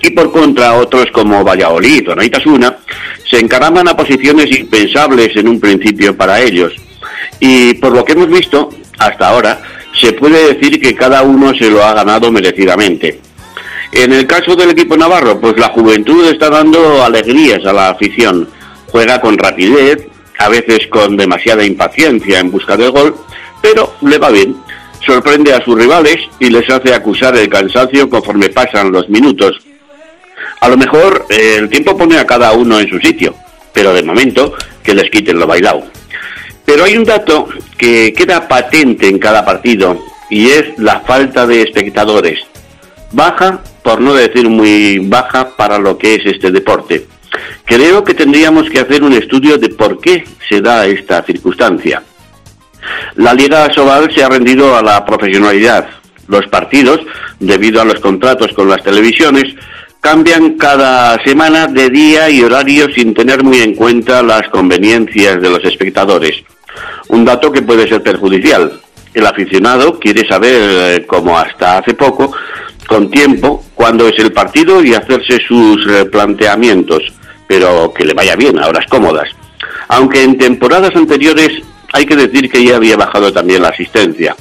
Y 0.02 0.10
por 0.10 0.32
contra, 0.32 0.74
otros 0.74 1.06
como 1.12 1.44
Valladolid 1.44 2.10
o 2.10 2.16
Naitasuna 2.16 2.76
se 3.30 3.38
encaraman 3.38 3.88
a 3.88 3.96
posiciones 3.96 4.50
impensables 4.50 5.34
en 5.36 5.48
un 5.48 5.60
principio 5.60 6.16
para 6.16 6.40
ellos. 6.40 6.74
Y 7.38 7.74
por 7.74 7.94
lo 7.94 8.04
que 8.04 8.12
hemos 8.12 8.28
visto, 8.28 8.68
hasta 8.98 9.28
ahora, 9.28 9.62
se 9.98 10.12
puede 10.12 10.54
decir 10.54 10.80
que 10.80 10.94
cada 10.94 11.22
uno 11.22 11.54
se 11.54 11.70
lo 11.70 11.84
ha 11.84 11.94
ganado 11.94 12.30
merecidamente. 12.32 13.20
En 13.92 14.12
el 14.12 14.26
caso 14.26 14.56
del 14.56 14.70
equipo 14.70 14.96
navarro, 14.96 15.40
pues 15.40 15.56
la 15.58 15.68
juventud 15.68 16.26
está 16.26 16.50
dando 16.50 17.04
alegrías 17.04 17.64
a 17.64 17.72
la 17.72 17.90
afición. 17.90 18.48
Juega 18.88 19.20
con 19.20 19.38
rapidez, 19.38 20.08
a 20.38 20.48
veces 20.48 20.88
con 20.88 21.16
demasiada 21.16 21.64
impaciencia 21.64 22.40
en 22.40 22.50
busca 22.50 22.76
del 22.76 22.90
gol, 22.90 23.14
pero 23.60 23.94
le 24.02 24.18
va 24.18 24.30
bien. 24.30 24.56
Sorprende 25.06 25.52
a 25.52 25.64
sus 25.64 25.78
rivales 25.78 26.16
y 26.40 26.50
les 26.50 26.68
hace 26.70 26.92
acusar 26.94 27.36
el 27.36 27.48
cansancio 27.48 28.08
conforme 28.08 28.48
pasan 28.48 28.90
los 28.90 29.08
minutos. 29.08 29.60
A 30.62 30.68
lo 30.68 30.77
mejor 30.77 31.27
eh, 31.29 31.57
el 31.59 31.68
tiempo 31.68 31.96
pone 31.98 32.16
a 32.16 32.25
cada 32.25 32.53
uno 32.53 32.79
en 32.79 32.88
su 32.88 32.96
sitio, 33.01 33.35
pero 33.72 33.92
de 33.92 34.05
momento 34.05 34.55
que 34.81 34.94
les 34.94 35.11
quiten 35.11 35.40
lo 35.40 35.44
bailado. 35.44 35.83
Pero 36.64 36.85
hay 36.85 36.96
un 36.96 37.03
dato 37.03 37.48
que 37.77 38.12
queda 38.12 38.46
patente 38.46 39.09
en 39.09 39.18
cada 39.18 39.44
partido 39.44 39.98
y 40.31 40.51
es 40.51 40.79
la 40.79 41.01
falta 41.01 41.48
de 41.48 41.62
espectadores. 41.62 42.38
Baja, 43.11 43.61
por 43.83 44.01
no 44.01 44.14
decir 44.14 44.48
muy 44.48 45.01
baja, 45.01 45.48
para 45.57 45.81
lo 45.81 45.98
que 45.98 46.14
es 46.14 46.27
este 46.27 46.53
deporte. 46.53 47.09
Creo 47.64 48.05
que 48.05 48.14
tendríamos 48.14 48.70
que 48.70 48.79
hacer 48.79 49.03
un 49.03 49.14
estudio 49.14 49.59
de 49.59 49.70
por 49.70 50.01
qué 50.01 50.22
se 50.48 50.61
da 50.61 50.87
esta 50.87 51.25
circunstancia. 51.25 52.05
La 53.16 53.35
Liga 53.35 53.68
Sobal 53.75 54.14
se 54.14 54.22
ha 54.22 54.29
rendido 54.29 54.77
a 54.77 54.83
la 54.83 55.05
profesionalidad. 55.05 55.88
Los 56.29 56.46
partidos, 56.46 57.01
debido 57.40 57.81
a 57.81 57.85
los 57.85 57.98
contratos 57.98 58.53
con 58.53 58.68
las 58.68 58.85
televisiones, 58.85 59.57
cambian 60.02 60.58
cada 60.58 61.16
semana 61.22 61.68
de 61.68 61.88
día 61.88 62.28
y 62.28 62.42
horario 62.42 62.92
sin 62.92 63.14
tener 63.14 63.44
muy 63.44 63.60
en 63.60 63.76
cuenta 63.76 64.20
las 64.20 64.48
conveniencias 64.48 65.40
de 65.40 65.48
los 65.48 65.64
espectadores. 65.64 66.42
Un 67.08 67.24
dato 67.24 67.52
que 67.52 67.62
puede 67.62 67.88
ser 67.88 68.02
perjudicial. 68.02 68.80
El 69.14 69.26
aficionado 69.26 70.00
quiere 70.00 70.26
saber, 70.26 70.56
eh, 70.60 71.06
como 71.06 71.38
hasta 71.38 71.78
hace 71.78 71.94
poco, 71.94 72.32
con 72.88 73.12
tiempo, 73.12 73.64
cuándo 73.76 74.08
es 74.08 74.18
el 74.18 74.32
partido 74.32 74.82
y 74.82 74.92
hacerse 74.92 75.38
sus 75.46 75.86
eh, 75.86 76.04
planteamientos, 76.06 77.04
pero 77.46 77.94
que 77.94 78.04
le 78.04 78.12
vaya 78.12 78.34
bien 78.34 78.58
a 78.58 78.66
horas 78.66 78.86
cómodas. 78.88 79.28
Aunque 79.86 80.24
en 80.24 80.36
temporadas 80.36 80.96
anteriores 80.96 81.62
hay 81.92 82.06
que 82.06 82.16
decir 82.16 82.50
que 82.50 82.64
ya 82.64 82.74
había 82.74 82.96
bajado 82.96 83.32
también 83.32 83.62
la 83.62 83.68
asistencia. 83.68 84.34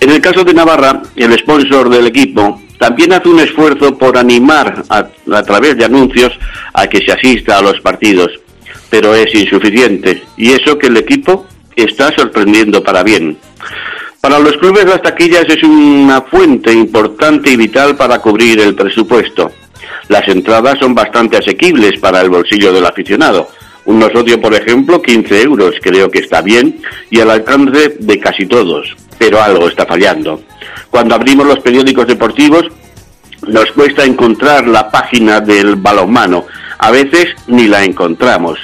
En 0.00 0.08
el 0.08 0.22
caso 0.22 0.42
de 0.42 0.54
Navarra, 0.54 1.02
el 1.16 1.38
sponsor 1.38 1.90
del 1.90 2.06
equipo 2.06 2.62
también 2.78 3.12
hace 3.12 3.28
un 3.28 3.40
esfuerzo 3.40 3.98
por 3.98 4.16
animar 4.16 4.84
a, 4.88 5.42
través 5.42 5.76
de 5.76 5.84
anuncios 5.84 6.32
a 6.72 6.86
que 6.86 7.04
se 7.04 7.12
asista 7.12 7.58
a 7.58 7.62
los 7.62 7.80
partidos, 7.80 8.30
pero 8.88 9.14
es 9.14 9.34
insuficiente 9.34 10.22
y 10.36 10.52
eso 10.52 10.78
que 10.78 10.86
el 10.86 10.96
equipo 10.96 11.46
está 11.74 12.12
sorprendiendo 12.14 12.82
para 12.82 13.02
bien. 13.02 13.36
Para 14.20 14.38
los 14.38 14.56
clubes 14.56 14.84
las 14.84 15.02
taquillas 15.02 15.46
es 15.48 15.62
una 15.62 16.22
fuente 16.22 16.72
importante 16.72 17.50
y 17.50 17.56
vital 17.56 17.96
para 17.96 18.18
cubrir 18.20 18.60
el 18.60 18.74
presupuesto. 18.74 19.52
Las 20.08 20.26
entradas 20.28 20.78
son 20.78 20.94
bastante 20.94 21.36
asequibles 21.36 21.98
para 22.00 22.20
el 22.20 22.30
bolsillo 22.30 22.72
del 22.72 22.86
aficionado. 22.86 23.48
Un 23.84 23.98
nosodio, 23.98 24.40
por 24.40 24.54
ejemplo, 24.54 25.00
15 25.00 25.42
euros, 25.42 25.74
creo 25.80 26.10
que 26.10 26.18
está 26.18 26.42
bien, 26.42 26.80
y 27.10 27.20
al 27.20 27.30
alcance 27.30 27.96
de 27.98 28.18
casi 28.18 28.46
todos, 28.46 28.94
pero 29.18 29.42
algo 29.42 29.68
está 29.68 29.84
fallando. 29.84 30.40
Cuando 30.90 31.14
abrimos 31.14 31.46
los 31.46 31.60
periódicos 31.60 32.06
deportivos, 32.06 32.66
nos 33.46 33.70
cuesta 33.72 34.04
encontrar 34.04 34.66
la 34.66 34.90
página 34.90 35.40
del 35.40 35.76
balonmano. 35.76 36.46
A 36.78 36.90
veces 36.90 37.34
ni 37.46 37.66
la 37.66 37.84
encontramos. 37.84 38.58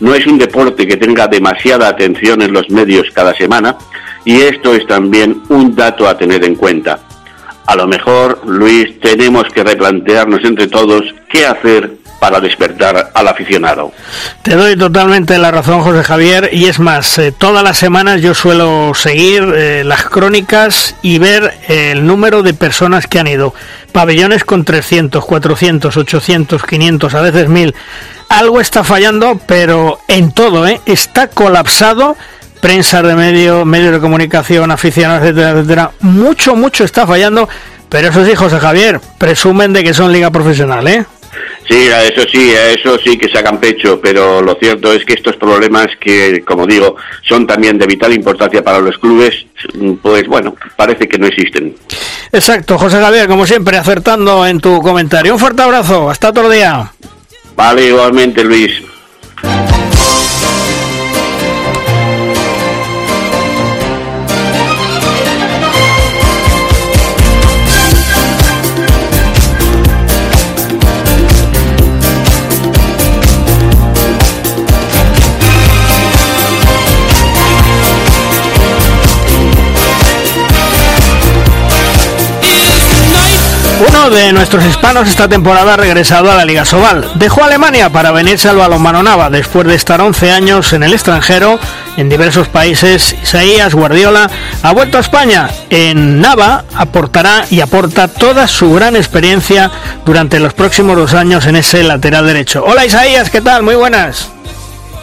No 0.00 0.14
es 0.14 0.26
un 0.26 0.38
deporte 0.38 0.86
que 0.86 0.96
tenga 0.96 1.26
demasiada 1.26 1.88
atención 1.88 2.42
en 2.42 2.52
los 2.52 2.70
medios 2.70 3.10
cada 3.12 3.34
semana 3.34 3.76
y 4.24 4.40
esto 4.40 4.74
es 4.74 4.86
también 4.86 5.42
un 5.48 5.74
dato 5.74 6.08
a 6.08 6.16
tener 6.16 6.44
en 6.44 6.54
cuenta. 6.54 7.00
A 7.66 7.76
lo 7.76 7.86
mejor, 7.86 8.40
Luis, 8.46 8.98
tenemos 9.00 9.44
que 9.52 9.62
replantearnos 9.62 10.42
entre 10.44 10.68
todos 10.68 11.02
qué 11.28 11.46
hacer 11.46 11.99
para 12.20 12.38
despertar 12.38 13.10
al 13.14 13.28
aficionado. 13.28 13.92
Te 14.42 14.54
doy 14.54 14.76
totalmente 14.76 15.36
la 15.38 15.50
razón, 15.50 15.80
José 15.80 16.04
Javier, 16.04 16.50
y 16.52 16.66
es 16.66 16.78
más, 16.78 17.18
eh, 17.18 17.32
todas 17.32 17.64
las 17.64 17.78
semanas 17.78 18.20
yo 18.20 18.34
suelo 18.34 18.92
seguir 18.94 19.42
eh, 19.56 19.82
las 19.84 20.04
crónicas 20.04 20.94
y 21.02 21.18
ver 21.18 21.54
eh, 21.66 21.92
el 21.92 22.06
número 22.06 22.42
de 22.42 22.54
personas 22.54 23.06
que 23.06 23.18
han 23.18 23.26
ido. 23.26 23.54
Pabellones 23.90 24.44
con 24.44 24.64
300, 24.64 25.24
400, 25.24 25.96
800, 25.96 26.62
500, 26.62 27.14
a 27.14 27.20
veces 27.22 27.48
1000. 27.48 27.74
Algo 28.28 28.60
está 28.60 28.84
fallando, 28.84 29.40
pero 29.46 29.98
en 30.06 30.30
todo, 30.30 30.66
está 30.86 31.26
colapsado 31.28 32.16
prensa 32.60 33.02
de 33.02 33.14
medio, 33.14 33.64
medios 33.64 33.92
de 33.92 34.00
comunicación, 34.00 34.70
aficionados, 34.70 35.22
etcétera, 35.22 35.50
etcétera. 35.52 35.90
Mucho, 36.00 36.54
mucho 36.54 36.84
está 36.84 37.06
fallando, 37.06 37.48
pero 37.88 38.08
esos 38.08 38.28
hijos 38.28 38.52
de 38.52 38.60
Javier 38.60 39.00
presumen 39.16 39.72
de 39.72 39.82
que 39.82 39.94
son 39.94 40.12
liga 40.12 40.30
profesional, 40.30 40.86
¿eh? 40.86 41.06
Sí, 41.68 41.88
a 41.88 42.04
eso 42.04 42.22
sí, 42.30 42.52
a 42.52 42.70
eso 42.70 42.98
sí 42.98 43.16
que 43.16 43.28
sacan 43.28 43.60
pecho, 43.60 44.00
pero 44.00 44.42
lo 44.42 44.54
cierto 44.56 44.92
es 44.92 45.04
que 45.04 45.14
estos 45.14 45.36
problemas 45.36 45.86
que, 46.00 46.42
como 46.44 46.66
digo, 46.66 46.96
son 47.22 47.46
también 47.46 47.78
de 47.78 47.86
vital 47.86 48.12
importancia 48.12 48.62
para 48.62 48.80
los 48.80 48.98
clubes, 48.98 49.46
pues 50.02 50.26
bueno, 50.26 50.56
parece 50.76 51.08
que 51.08 51.18
no 51.18 51.26
existen. 51.26 51.74
Exacto, 52.32 52.78
José 52.78 52.98
Javier, 52.98 53.28
como 53.28 53.46
siempre, 53.46 53.76
acertando 53.76 54.46
en 54.46 54.60
tu 54.60 54.80
comentario. 54.82 55.32
Un 55.32 55.38
fuerte 55.38 55.62
abrazo, 55.62 56.10
hasta 56.10 56.30
otro 56.30 56.50
día. 56.50 56.92
Vale, 57.54 57.86
igualmente, 57.86 58.42
Luis. 58.42 58.89
Uno 84.00 84.08
de 84.08 84.32
nuestros 84.32 84.64
hispanos 84.64 85.10
esta 85.10 85.28
temporada 85.28 85.74
ha 85.74 85.76
regresado 85.76 86.30
a 86.30 86.34
la 86.34 86.46
Liga 86.46 86.64
Sobal. 86.64 87.06
Dejó 87.16 87.44
Alemania 87.44 87.90
para 87.90 88.12
venirse 88.12 88.48
al 88.48 88.56
balonmano 88.56 89.02
Nava 89.02 89.28
después 89.28 89.66
de 89.66 89.74
estar 89.74 90.00
11 90.00 90.32
años 90.32 90.72
en 90.72 90.82
el 90.82 90.94
extranjero 90.94 91.58
en 91.98 92.08
diversos 92.08 92.48
países. 92.48 93.14
Isaías 93.22 93.74
Guardiola 93.74 94.30
ha 94.62 94.72
vuelto 94.72 94.96
a 94.96 95.02
España. 95.02 95.50
En 95.68 96.18
Nava 96.18 96.64
aportará 96.74 97.44
y 97.50 97.60
aporta 97.60 98.08
toda 98.08 98.48
su 98.48 98.72
gran 98.72 98.96
experiencia 98.96 99.70
durante 100.06 100.40
los 100.40 100.54
próximos 100.54 100.96
dos 100.96 101.12
años 101.12 101.44
en 101.44 101.56
ese 101.56 101.82
lateral 101.82 102.26
derecho. 102.26 102.64
Hola 102.66 102.86
Isaías, 102.86 103.28
¿qué 103.28 103.42
tal? 103.42 103.62
Muy 103.62 103.74
buenas. 103.74 104.30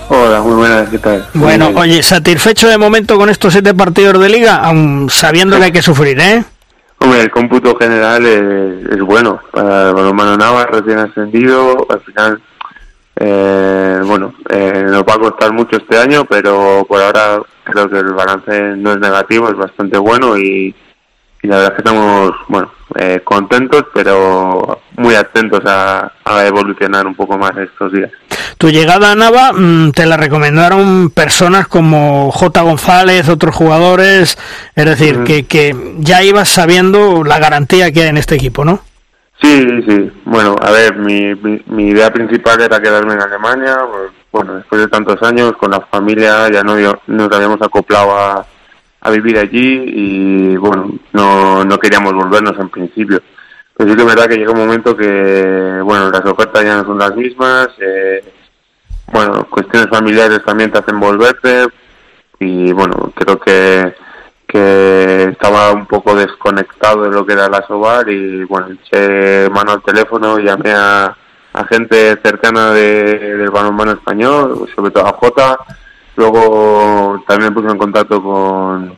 Hola, 0.09 0.41
muy 0.41 0.55
buenas, 0.55 0.89
¿qué 0.89 0.97
tal? 0.97 1.27
Bueno, 1.35 1.71
oye, 1.75 2.01
satisfecho 2.01 2.67
de 2.67 2.79
momento 2.79 3.15
con 3.15 3.29
estos 3.29 3.53
siete 3.53 3.75
partidos 3.75 4.19
de 4.19 4.29
liga, 4.29 4.55
aun 4.55 5.07
sabiendo 5.11 5.59
que 5.59 5.65
hay 5.65 5.71
que 5.71 5.83
sufrir, 5.83 6.19
¿eh? 6.19 6.43
El 7.15 7.31
cómputo 7.31 7.75
general 7.75 8.25
es, 8.25 8.99
bueno 8.99 9.39
para 9.51 9.89
el 9.89 9.95
balonmano 9.95 10.37
Nava, 10.37 10.65
recién 10.65 10.99
ascendido, 10.99 11.87
al 11.89 12.01
final, 12.01 12.41
eh, 13.15 14.01
bueno, 14.05 14.33
eh, 14.49 14.85
nos 14.87 15.03
va 15.03 15.13
a 15.15 15.19
costar 15.19 15.53
mucho 15.53 15.77
este 15.77 15.97
año, 15.97 16.25
pero 16.25 16.85
por 16.87 17.01
ahora 17.01 17.41
creo 17.63 17.89
que 17.89 17.97
el 17.97 18.13
balance 18.13 18.61
no 18.77 18.93
es 18.93 18.99
negativo, 18.99 19.49
es 19.49 19.55
bastante 19.55 19.97
bueno 19.97 20.37
y, 20.37 20.75
y 21.41 21.47
la 21.47 21.57
verdad 21.57 21.71
es 21.71 21.75
que 21.75 21.89
estamos, 21.89 22.31
bueno, 22.47 22.71
eh, 22.95 23.21
contentos, 23.23 23.85
pero 23.93 24.81
muy 24.95 25.15
atentos 25.15 25.61
a, 25.65 26.11
a, 26.23 26.45
evolucionar 26.45 27.05
un 27.05 27.15
poco 27.15 27.37
más 27.37 27.55
estos 27.57 27.91
días. 27.91 28.11
Tu 28.57 28.69
llegada 28.69 29.11
a 29.11 29.15
Nava 29.15 29.53
mmm, 29.53 29.91
te 29.91 30.05
la 30.05 30.17
recomendaron 30.17 31.09
personas 31.11 31.67
como 31.67 32.31
J. 32.31 32.61
González, 32.61 33.29
otros 33.29 33.55
jugadores, 33.55 34.37
es 34.75 34.85
decir, 34.85 35.19
mm. 35.19 35.23
que, 35.25 35.45
que 35.45 35.95
ya 35.99 36.23
ibas 36.23 36.49
sabiendo 36.49 37.23
la 37.23 37.39
garantía 37.39 37.91
que 37.91 38.03
hay 38.03 38.09
en 38.09 38.17
este 38.17 38.35
equipo, 38.35 38.65
¿no? 38.65 38.81
Sí, 39.41 39.83
sí. 39.87 40.11
Bueno, 40.25 40.55
a 40.59 40.71
ver, 40.71 40.95
mi, 40.97 41.35
mi, 41.35 41.61
mi 41.67 41.89
idea 41.89 42.11
principal 42.11 42.59
era 42.59 42.81
quedarme 42.81 43.13
en 43.13 43.21
Alemania. 43.21 43.77
Pues, 43.87 44.11
bueno, 44.31 44.55
después 44.55 44.81
de 44.81 44.87
tantos 44.87 45.21
años 45.21 45.53
con 45.57 45.71
la 45.71 45.81
familia 45.81 46.49
ya 46.51 46.63
no 46.63 46.75
nos 47.07 47.31
habíamos 47.31 47.61
acoplado 47.61 48.11
a 48.17 48.45
a 49.07 49.11
vivir 49.11 49.37
allí 49.37 49.83
y 49.85 50.57
bueno, 50.57 50.91
no, 51.13 51.63
no 51.63 51.79
queríamos 51.79 52.13
volvernos 52.13 52.59
en 52.59 52.69
principio. 52.69 53.21
Pero 53.75 53.89
sí 53.89 53.95
que 53.95 54.01
es 54.01 54.07
verdad 54.07 54.27
que 54.27 54.37
llega 54.37 54.51
un 54.51 54.59
momento 54.59 54.97
que, 54.97 55.79
bueno, 55.83 56.09
las 56.09 56.25
ofertas 56.25 56.63
ya 56.63 56.77
no 56.77 56.83
son 56.83 56.97
las 56.97 57.15
mismas, 57.15 57.69
eh, 57.79 58.21
bueno, 59.13 59.47
cuestiones 59.49 59.89
familiares 59.89 60.43
también 60.43 60.71
te 60.71 60.79
hacen 60.79 60.99
volverte 60.99 61.67
y 62.39 62.73
bueno, 62.73 63.13
creo 63.15 63.39
que, 63.39 63.95
que 64.45 65.23
estaba 65.31 65.71
un 65.71 65.85
poco 65.85 66.13
desconectado 66.13 67.03
de 67.03 67.11
lo 67.11 67.25
que 67.25 67.33
era 67.33 67.47
la 67.47 67.65
SOBAR 67.65 68.09
y 68.09 68.43
bueno, 68.43 68.67
eché 68.71 69.49
mano 69.49 69.71
al 69.71 69.83
teléfono, 69.83 70.37
llamé 70.39 70.73
a, 70.73 71.15
gente 71.69 72.19
cercana 72.21 72.71
de, 72.71 73.35
del 73.35 73.49
balonmano 73.49 73.93
español, 73.93 74.69
sobre 74.75 74.91
todo 74.91 75.07
a 75.07 75.13
Jota, 75.13 75.57
Luego 76.17 77.23
también 77.27 77.53
me 77.53 77.61
puse 77.61 77.71
en 77.71 77.77
contacto 77.77 78.21
con, 78.21 78.97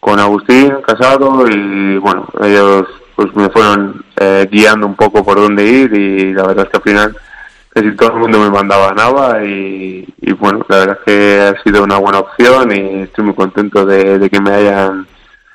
con 0.00 0.18
Agustín 0.18 0.74
Casado 0.84 1.46
y 1.48 1.96
bueno, 1.98 2.26
ellos 2.42 2.84
pues 3.14 3.34
me 3.36 3.48
fueron 3.48 4.04
eh, 4.16 4.48
guiando 4.50 4.86
un 4.86 4.96
poco 4.96 5.24
por 5.24 5.36
dónde 5.36 5.64
ir 5.64 5.94
y 5.94 6.34
la 6.34 6.48
verdad 6.48 6.66
es 6.66 6.70
que 6.70 6.76
al 6.76 6.82
final 6.82 7.16
casi 7.72 7.96
todo 7.96 8.12
el 8.14 8.18
mundo 8.18 8.40
me 8.40 8.50
mandaba 8.50 8.92
Nava 8.92 9.44
y, 9.44 10.06
y 10.20 10.32
bueno, 10.32 10.66
la 10.68 10.78
verdad 10.78 10.98
es 10.98 11.04
que 11.06 11.40
ha 11.40 11.62
sido 11.62 11.84
una 11.84 11.98
buena 11.98 12.18
opción 12.18 12.72
y 12.72 13.02
estoy 13.02 13.24
muy 13.24 13.34
contento 13.34 13.86
de, 13.86 14.18
de 14.18 14.28
que 14.28 14.40
me 14.40 14.50
hayan 14.50 15.06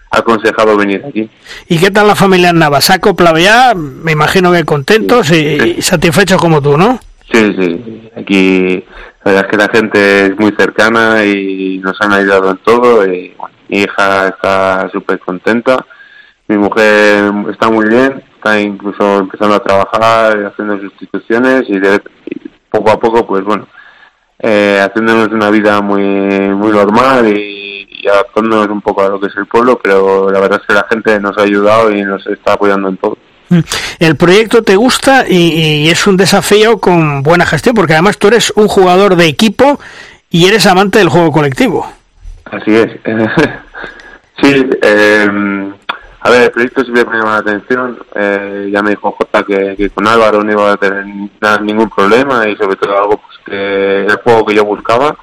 aconsejado 0.09 0.77
venir 0.77 1.03
aquí. 1.05 1.29
¿Y 1.67 1.77
qué 1.79 1.91
tal 1.91 2.07
la 2.07 2.15
familia 2.15 2.51
en 2.51 2.59
Nava? 2.59 2.79
¿Se 2.79 2.93
ha 2.93 2.95
acoplado 2.95 3.37
ya? 3.37 3.73
Me 3.75 4.13
imagino 4.13 4.53
que 4.53 4.63
contentos 4.63 5.31
y, 5.31 5.59
sí. 5.59 5.75
y 5.77 5.81
satisfechos 5.81 6.39
como 6.39 6.61
tú, 6.61 6.77
¿no? 6.77 6.97
Sí, 7.31 7.53
sí. 7.59 8.09
Aquí 8.15 8.83
la 9.27 9.33
verdad 9.33 9.45
es 9.45 9.51
que 9.51 9.57
la 9.57 9.77
gente 9.77 10.25
es 10.27 10.39
muy 10.39 10.53
cercana 10.57 11.25
y 11.25 11.79
nos 11.79 11.99
han 11.99 12.13
ayudado 12.13 12.51
en 12.51 12.57
todo. 12.59 13.05
Y, 13.05 13.35
bueno, 13.37 13.53
mi 13.67 13.79
hija 13.79 14.29
está 14.29 14.89
súper 14.89 15.19
contenta. 15.19 15.85
Mi 16.47 16.57
mujer 16.57 17.33
está 17.51 17.69
muy 17.69 17.89
bien, 17.89 18.23
está 18.35 18.57
incluso 18.57 19.19
empezando 19.19 19.55
a 19.55 19.63
trabajar, 19.63 20.45
haciendo 20.45 20.79
sustituciones 20.79 21.63
y, 21.67 21.77
poco 22.69 22.89
a 22.89 22.97
poco, 22.97 23.27
pues 23.27 23.43
bueno, 23.43 23.67
eh, 24.39 24.79
haciéndonos 24.81 25.27
una 25.27 25.49
vida 25.49 25.81
muy 25.81 26.01
muy 26.01 26.71
normal 26.71 27.27
y, 27.27 28.07
adaptándonos 28.07 28.69
un 28.69 28.79
poco 28.79 29.01
a 29.01 29.09
lo 29.09 29.19
que 29.19 29.27
es 29.27 29.35
el 29.35 29.47
pueblo, 29.47 29.77
pero 29.83 30.29
la 30.31 30.39
verdad 30.39 30.61
es 30.61 30.67
que 30.67 30.73
la 30.73 30.87
gente 30.89 31.19
nos 31.19 31.37
ha 31.37 31.41
ayudado 31.41 31.91
y 31.91 32.01
nos 32.03 32.25
está 32.27 32.53
apoyando 32.53 32.87
en 32.87 32.95
todo. 32.95 33.17
Mm. 33.49 33.59
El 33.99 34.15
proyecto 34.15 34.63
te 34.63 34.75
gusta 34.75 35.25
y, 35.27 35.89
es 35.89 36.07
un 36.07 36.17
desafío 36.17 36.79
con 36.79 37.23
buena 37.23 37.45
gestión, 37.45 37.75
porque 37.75 37.93
además 37.93 38.17
tú 38.17 38.27
eres 38.27 38.51
un 38.55 38.67
jugador 38.67 39.15
de 39.15 39.25
equipo 39.25 39.79
y 40.29 40.47
eres 40.47 40.65
amante 40.67 40.99
del 40.99 41.09
juego 41.09 41.31
colectivo. 41.31 41.91
Así 42.45 42.75
es. 42.75 42.91
sí, 44.41 44.69
eh, 44.81 45.27
a 46.27 46.29
ver, 46.29 46.43
el 46.43 46.51
proyecto 46.51 46.83
siempre 46.83 47.05
me 47.05 47.17
llama 47.17 47.33
la 47.33 47.37
atención. 47.37 47.97
Eh, 48.15 48.69
ya 48.71 48.81
me 48.81 48.89
dijo 48.89 49.11
Jota 49.11 49.43
que, 49.43 49.89
con 49.91 50.07
Álvaro 50.07 50.43
no 50.43 50.51
iba 50.51 50.73
a 50.73 50.77
tener 50.77 51.05
ningún 51.61 51.89
problema 51.89 52.47
y 52.47 52.55
sobre 52.57 52.75
todo 52.75 52.97
algo 52.97 53.17
pues, 53.17 53.39
que 53.45 54.05
el 54.05 54.15
juego 54.17 54.45
que 54.45 54.55
yo 54.55 54.65
buscaba. 54.65 55.15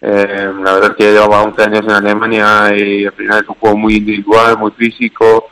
Eh, 0.00 0.52
la 0.62 0.74
verdad 0.74 0.90
es 0.92 0.96
que 0.96 1.12
llevaba 1.12 1.42
11 1.42 1.62
años 1.62 1.80
en 1.80 1.90
Alemania 1.90 2.74
y 2.74 3.04
al 3.04 3.12
final 3.12 3.42
es 3.42 3.48
un 3.48 3.56
juego 3.56 3.76
muy 3.76 3.96
individual, 3.96 4.56
muy 4.56 4.70
físico. 4.70 5.50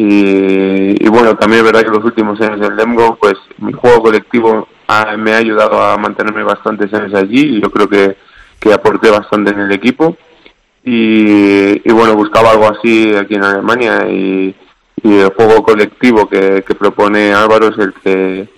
Y, 0.00 1.08
bueno, 1.08 1.36
también 1.36 1.64
es 1.64 1.72
verdad 1.72 1.82
que 1.82 1.96
los 1.96 2.04
últimos 2.04 2.40
años 2.40 2.60
del 2.60 2.76
Lemgo, 2.76 3.16
pues 3.20 3.34
mi 3.58 3.72
juego 3.72 4.00
colectivo 4.00 4.68
me 5.18 5.32
ha 5.32 5.38
ayudado 5.38 5.82
a 5.82 5.96
mantenerme 5.96 6.44
bastantes 6.44 6.94
años 6.94 7.12
allí 7.14 7.56
y 7.56 7.60
yo 7.60 7.68
creo 7.68 7.88
que, 7.88 8.16
que 8.60 8.72
aporté 8.72 9.10
bastante 9.10 9.50
en 9.50 9.58
el 9.58 9.72
equipo. 9.72 10.16
Y, 10.84 11.90
bueno, 11.90 12.14
buscaba 12.14 12.52
algo 12.52 12.68
así 12.68 13.12
aquí 13.16 13.34
en 13.34 13.42
Alemania 13.42 14.08
y, 14.08 14.54
el 15.02 15.30
juego 15.30 15.64
colectivo 15.64 16.28
que, 16.28 16.62
propone 16.78 17.32
Álvaro 17.32 17.68
es 17.68 17.78
el 17.78 17.92
que 17.94 18.48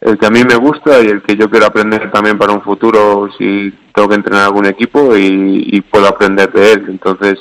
el 0.00 0.18
que 0.18 0.26
a 0.26 0.30
mí 0.30 0.42
me 0.42 0.56
gusta 0.56 1.00
y 1.02 1.06
el 1.06 1.22
que 1.22 1.36
yo 1.36 1.48
quiero 1.50 1.66
aprender 1.66 2.10
también 2.10 2.38
para 2.38 2.52
un 2.52 2.62
futuro 2.62 3.28
si 3.38 3.72
tengo 3.94 4.08
que 4.08 4.14
entrenar 4.16 4.46
algún 4.46 4.66
equipo 4.66 5.16
y, 5.16 5.80
puedo 5.82 6.08
aprender 6.08 6.50
de 6.50 6.72
él. 6.72 6.84
Entonces, 6.88 7.38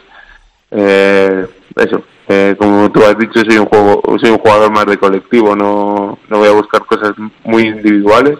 eh, 0.69 1.47
eso, 1.75 2.03
eh, 2.29 2.55
como 2.57 2.89
tú 2.91 3.03
has 3.03 3.17
dicho, 3.17 3.41
soy 3.41 3.57
un, 3.57 3.65
juego, 3.65 4.01
soy 4.21 4.29
un 4.29 4.37
jugador 4.37 4.71
más 4.71 4.85
de 4.85 4.97
colectivo, 4.97 5.55
no, 5.55 6.17
no 6.29 6.37
voy 6.37 6.47
a 6.47 6.53
buscar 6.53 6.85
cosas 6.85 7.13
muy 7.43 7.63
individuales 7.63 8.39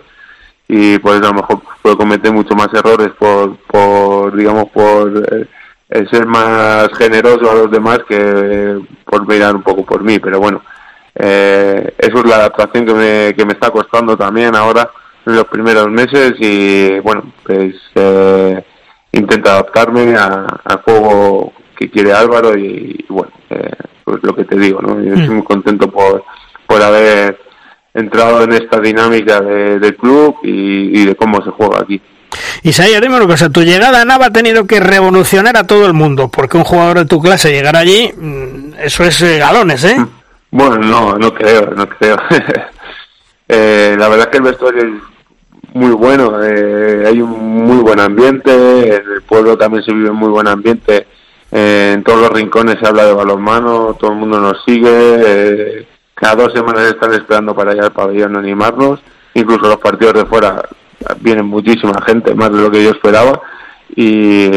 y 0.68 0.98
por 1.00 1.16
eso 1.16 1.26
a 1.26 1.30
lo 1.30 1.42
mejor 1.42 1.62
puedo 1.82 1.98
cometer 1.98 2.32
mucho 2.32 2.56
más 2.56 2.70
errores 2.74 3.10
por, 3.20 3.58
por 3.68 4.36
digamos, 4.36 4.70
por... 4.70 5.12
Eh, 5.92 6.06
ser 6.12 6.28
más 6.28 6.88
generoso 6.98 7.50
a 7.50 7.56
los 7.56 7.72
demás 7.72 8.00
que 8.08 8.80
por 9.06 9.28
mirar 9.28 9.56
un 9.56 9.64
poco 9.64 9.84
por 9.84 10.04
mí, 10.04 10.20
pero 10.20 10.40
bueno, 10.40 10.62
eh, 11.16 11.94
eso 11.98 12.20
es 12.20 12.26
la 12.26 12.36
adaptación 12.36 12.86
que 12.86 12.94
me, 12.94 13.34
que 13.36 13.46
me 13.46 13.54
está 13.54 13.72
costando 13.72 14.16
también 14.16 14.56
ahora 14.56 14.90
en 15.26 15.36
los 15.36 15.46
primeros 15.46 15.90
meses 15.90 16.34
y 16.40 17.00
bueno, 17.00 17.24
pues 17.44 17.76
eh, 17.96 18.64
intento 19.14 19.50
adaptarme 19.50 20.16
al 20.16 20.82
juego 20.84 21.54
que 21.80 21.90
quiere 21.90 22.12
Álvaro 22.12 22.58
y, 22.58 23.06
bueno, 23.08 23.32
eh, 23.50 23.72
pues 24.04 24.22
lo 24.22 24.36
que 24.36 24.44
te 24.44 24.58
digo, 24.58 24.82
¿no? 24.82 25.02
Yo 25.02 25.14
estoy 25.14 25.30
muy 25.30 25.44
contento 25.44 25.90
por, 25.90 26.26
por 26.68 26.82
haber 26.82 27.40
entrado 27.94 28.44
en 28.44 28.52
esta 28.54 28.80
dinámica 28.82 29.40
de, 29.40 29.80
del 29.80 29.96
club 29.96 30.36
y 30.44 31.06
de 31.06 31.16
cómo 31.16 31.42
se 31.44 31.52
juega 31.52 31.80
aquí. 31.80 32.02
Isaías, 32.64 33.02
dime 33.02 33.18
una 33.18 33.28
cosa, 33.28 33.50
tu 33.50 33.62
llegada 33.62 34.02
a 34.02 34.06
Nava 34.06 34.28
ha 34.28 34.34
tenido 34.34 34.66
que 34.66 34.80
revolucionar 34.80 35.58
a 35.58 35.66
todo 35.66 35.86
el 35.86 35.94
mundo, 35.94 36.30
porque 36.30 36.58
un 36.58 36.64
jugador 36.64 37.00
de 37.00 37.06
tu 37.06 37.22
clase 37.22 37.52
llegar 37.52 37.76
allí, 37.76 38.12
mm, 38.16 38.74
eso 38.80 39.04
es 39.04 39.22
eh, 39.22 39.38
galones, 39.40 39.84
¿eh? 39.84 39.98
Bueno, 40.52 40.78
no, 40.78 41.18
no 41.18 41.34
creo, 41.34 41.72
no 41.76 41.88
creo. 41.88 42.18
eh, 43.48 43.96
la 43.98 44.10
verdad 44.10 44.28
es 44.28 44.28
que 44.28 44.38
el 44.38 44.44
vestuario 44.44 44.82
es 44.84 44.90
muy 45.74 45.92
bueno, 45.92 46.44
eh, 46.44 47.06
hay 47.08 47.22
un 47.22 47.66
muy 47.66 47.78
buen 47.78 48.00
ambiente, 48.00 48.96
en 48.96 49.12
el 49.14 49.22
pueblo 49.22 49.58
también 49.58 49.84
se 49.84 49.94
vive 49.94 50.12
muy 50.12 50.30
buen 50.30 50.48
ambiente, 50.48 51.08
eh, 51.52 51.94
en 51.96 52.04
todos 52.04 52.22
los 52.22 52.32
rincones 52.32 52.78
se 52.80 52.88
habla 52.88 53.06
de 53.06 53.14
balonmano, 53.14 53.96
todo 54.00 54.12
el 54.12 54.18
mundo 54.18 54.40
nos 54.40 54.64
sigue, 54.66 55.88
cada 56.14 56.44
dos 56.44 56.54
semanas 56.54 56.84
están 56.84 57.14
esperando 57.14 57.56
para 57.56 57.74
ir 57.74 57.82
al 57.82 57.92
pabellón 57.92 58.36
a 58.36 58.40
animarnos, 58.40 59.00
incluso 59.34 59.68
los 59.68 59.78
partidos 59.78 60.14
de 60.14 60.26
fuera 60.26 60.62
viene 61.22 61.42
muchísima 61.42 62.02
gente, 62.06 62.36
más 62.36 62.52
de 62.52 62.62
lo 62.62 62.70
que 62.70 62.84
yo 62.84 62.92
esperaba, 62.92 63.42
y, 63.96 64.50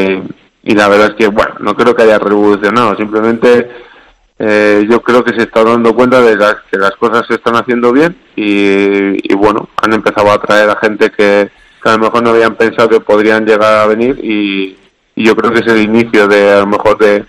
la 0.63 0.87
verdad 0.87 1.07
es 1.09 1.15
que, 1.15 1.27
bueno, 1.27 1.55
no 1.59 1.75
creo 1.75 1.95
que 1.95 2.03
haya 2.03 2.19
revolucionado, 2.19 2.95
simplemente 2.95 3.69
eh, 4.37 4.85
yo 4.89 5.01
creo 5.01 5.23
que 5.23 5.33
se 5.33 5.43
está 5.43 5.63
dando 5.63 5.95
cuenta 5.95 6.21
de 6.21 6.37
que 6.69 6.77
las 6.77 6.91
cosas 6.97 7.25
se 7.27 7.35
están 7.35 7.55
haciendo 7.55 7.91
bien 7.91 8.15
y, 8.35 9.33
bueno, 9.33 9.69
han 9.77 9.93
empezado 9.93 10.29
a 10.31 10.35
atraer 10.35 10.69
a 10.69 10.75
gente 10.75 11.09
que, 11.11 11.49
a 11.83 11.91
lo 11.93 11.99
mejor 11.99 12.23
no 12.23 12.29
habían 12.29 12.55
pensado 12.55 12.87
que 12.87 13.01
podrían 13.01 13.45
llegar 13.45 13.79
a 13.79 13.87
venir 13.87 14.19
y, 14.23 14.77
yo 15.15 15.35
creo 15.35 15.51
que 15.51 15.59
es 15.59 15.67
el 15.67 15.81
inicio 15.83 16.27
de 16.27 16.51
a 16.51 16.59
lo 16.59 16.67
mejor 16.67 16.97
de, 16.97 17.25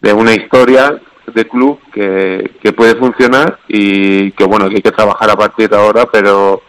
de 0.00 0.12
una 0.12 0.32
historia 0.32 1.00
de 1.34 1.44
club 1.48 1.78
que, 1.92 2.52
que 2.62 2.72
puede 2.72 2.94
funcionar 2.96 3.58
y 3.68 4.30
que 4.32 4.44
bueno 4.44 4.68
que 4.68 4.76
hay 4.76 4.82
que 4.82 4.92
trabajar 4.92 5.28
a 5.30 5.36
partir 5.36 5.68
de 5.68 5.76
ahora 5.76 6.06
pero 6.10 6.62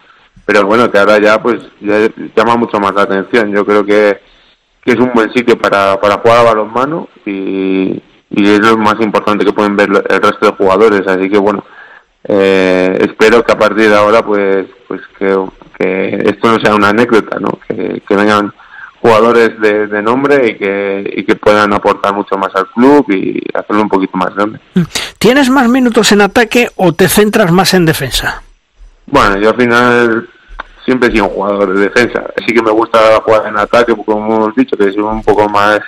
pero 0.48 0.64
bueno, 0.64 0.90
que 0.90 0.96
ahora 0.96 1.18
ya 1.18 1.42
pues 1.42 1.58
llama 2.34 2.56
mucho 2.56 2.80
más 2.80 2.94
la 2.94 3.02
atención. 3.02 3.52
Yo 3.52 3.66
creo 3.66 3.84
que, 3.84 4.18
es 4.86 4.96
un 4.96 5.12
buen 5.12 5.30
sitio 5.34 5.58
para, 5.58 6.00
para 6.00 6.20
jugar 6.20 6.38
a 6.38 6.42
balonmano 6.44 7.06
y, 7.26 8.02
y 8.30 8.48
es 8.48 8.58
lo 8.60 8.78
más 8.78 8.98
importante 8.98 9.44
que 9.44 9.52
pueden 9.52 9.76
ver 9.76 9.90
el 9.90 10.22
resto 10.22 10.46
de 10.46 10.56
jugadores. 10.56 11.06
Así 11.06 11.28
que 11.28 11.36
bueno, 11.36 11.62
eh, 12.24 12.96
espero 12.98 13.44
que 13.44 13.52
a 13.52 13.58
partir 13.58 13.90
de 13.90 13.94
ahora 13.94 14.24
pues 14.24 14.64
pues 14.86 15.02
que, 15.18 15.36
esto 16.24 16.50
no 16.50 16.58
sea 16.60 16.74
una 16.74 16.88
anécdota, 16.88 17.38
¿no? 17.38 17.58
Que, 17.68 18.00
vengan 18.16 18.50
jugadores 19.00 19.60
de, 19.60 19.86
de, 19.86 20.02
nombre 20.02 20.48
y 20.48 20.54
que, 20.56 21.14
y 21.16 21.24
que 21.24 21.36
puedan 21.36 21.72
aportar 21.72 22.14
mucho 22.14 22.36
más 22.36 22.54
al 22.54 22.66
club 22.68 23.06
y 23.10 23.40
hacerlo 23.54 23.82
un 23.82 23.88
poquito 23.88 24.16
más 24.16 24.34
grande. 24.34 24.58
¿Tienes 25.18 25.50
más 25.50 25.68
minutos 25.68 26.10
en 26.12 26.20
ataque 26.20 26.68
o 26.76 26.92
te 26.92 27.08
centras 27.08 27.52
más 27.52 27.74
en 27.74 27.86
defensa? 27.86 28.42
Bueno, 29.06 29.38
yo 29.38 29.50
al 29.50 29.56
final 29.56 30.28
siempre 30.84 31.08
he 31.08 31.12
sido 31.12 31.26
un 31.26 31.30
jugador 31.30 31.74
de 31.74 31.80
defensa. 31.82 32.24
Así 32.36 32.52
que 32.52 32.62
me 32.62 32.70
gusta 32.70 32.98
jugar 33.24 33.46
en 33.46 33.58
ataque, 33.58 33.94
como 34.04 34.36
hemos 34.36 34.54
dicho, 34.54 34.76
que 34.76 34.90
soy 34.90 35.02
un 35.02 35.22
poco 35.22 35.48
más 35.48 35.80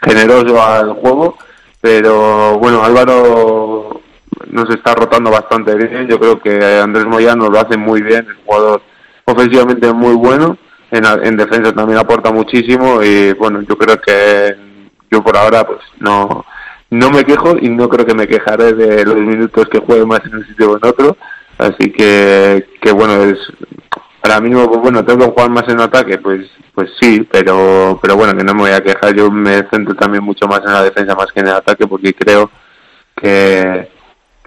generoso 0.00 0.62
al 0.62 0.94
juego. 0.94 1.36
Pero 1.80 2.58
bueno, 2.58 2.82
Álvaro 2.82 4.00
nos 4.48 4.68
está 4.70 4.94
rotando 4.94 5.30
bastante 5.30 5.74
bien. 5.74 6.08
Yo 6.08 6.18
creo 6.18 6.40
que 6.40 6.78
Andrés 6.78 7.06
Moyano 7.06 7.48
lo 7.48 7.60
hace 7.60 7.76
muy 7.76 8.02
bien, 8.02 8.26
es 8.28 8.36
un 8.36 8.44
jugador 8.44 8.82
ofensivamente 9.24 9.92
muy 9.92 10.14
bueno. 10.14 10.56
En, 10.90 11.04
en 11.04 11.36
defensa 11.36 11.72
también 11.72 11.98
aporta 11.98 12.32
muchísimo 12.32 13.02
y 13.02 13.32
bueno, 13.34 13.62
yo 13.62 13.76
creo 13.76 14.00
que 14.00 14.56
yo 15.10 15.22
por 15.22 15.36
ahora 15.36 15.64
pues 15.64 15.80
no, 15.98 16.44
no 16.90 17.10
me 17.10 17.24
quejo 17.24 17.56
y 17.60 17.68
no 17.68 17.88
creo 17.88 18.04
que 18.04 18.14
me 18.14 18.26
quejaré 18.26 18.72
de 18.72 19.04
los 19.04 19.16
minutos 19.16 19.68
que 19.68 19.78
juegue 19.78 20.04
más 20.04 20.20
en 20.24 20.36
un 20.36 20.46
sitio 20.46 20.72
o 20.72 20.76
en 20.76 20.86
otro. 20.86 21.16
Así 21.58 21.92
que, 21.92 22.66
que 22.80 22.92
bueno, 22.92 23.22
es 23.22 23.38
ahora 24.22 24.40
mismo, 24.40 24.66
pues 24.68 24.80
bueno, 24.80 25.04
tengo 25.04 25.26
que 25.26 25.32
jugar 25.32 25.50
más 25.50 25.68
en 25.68 25.80
ataque, 25.80 26.18
pues 26.18 26.48
pues 26.74 26.90
sí, 27.00 27.26
pero 27.30 27.98
pero 28.00 28.16
bueno, 28.16 28.36
que 28.36 28.44
no 28.44 28.54
me 28.54 28.60
voy 28.60 28.70
a 28.70 28.82
quejar, 28.82 29.14
yo 29.14 29.30
me 29.30 29.68
centro 29.70 29.94
también 29.94 30.24
mucho 30.24 30.46
más 30.46 30.60
en 30.64 30.72
la 30.72 30.82
defensa 30.82 31.14
más 31.14 31.26
que 31.32 31.40
en 31.40 31.48
el 31.48 31.54
ataque 31.54 31.86
porque 31.86 32.14
creo 32.14 32.50
que, 33.14 33.88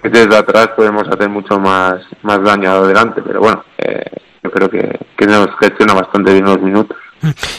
desde 0.04 0.36
atrás 0.36 0.70
podemos 0.76 1.08
hacer 1.08 1.30
mucho 1.30 1.60
más 1.60 2.02
más 2.24 2.42
daño 2.44 2.72
adelante, 2.72 3.22
pero 3.26 3.40
bueno, 3.42 3.64
eh, 3.78 4.04
yo 4.44 4.52
creo 4.52 4.70
que, 4.70 5.00
que 5.18 5.26
nos 5.26 5.48
gestiona 5.60 5.94
bastante 5.94 6.34
bien 6.34 6.46
los 6.46 6.62
minutos. 6.62 6.98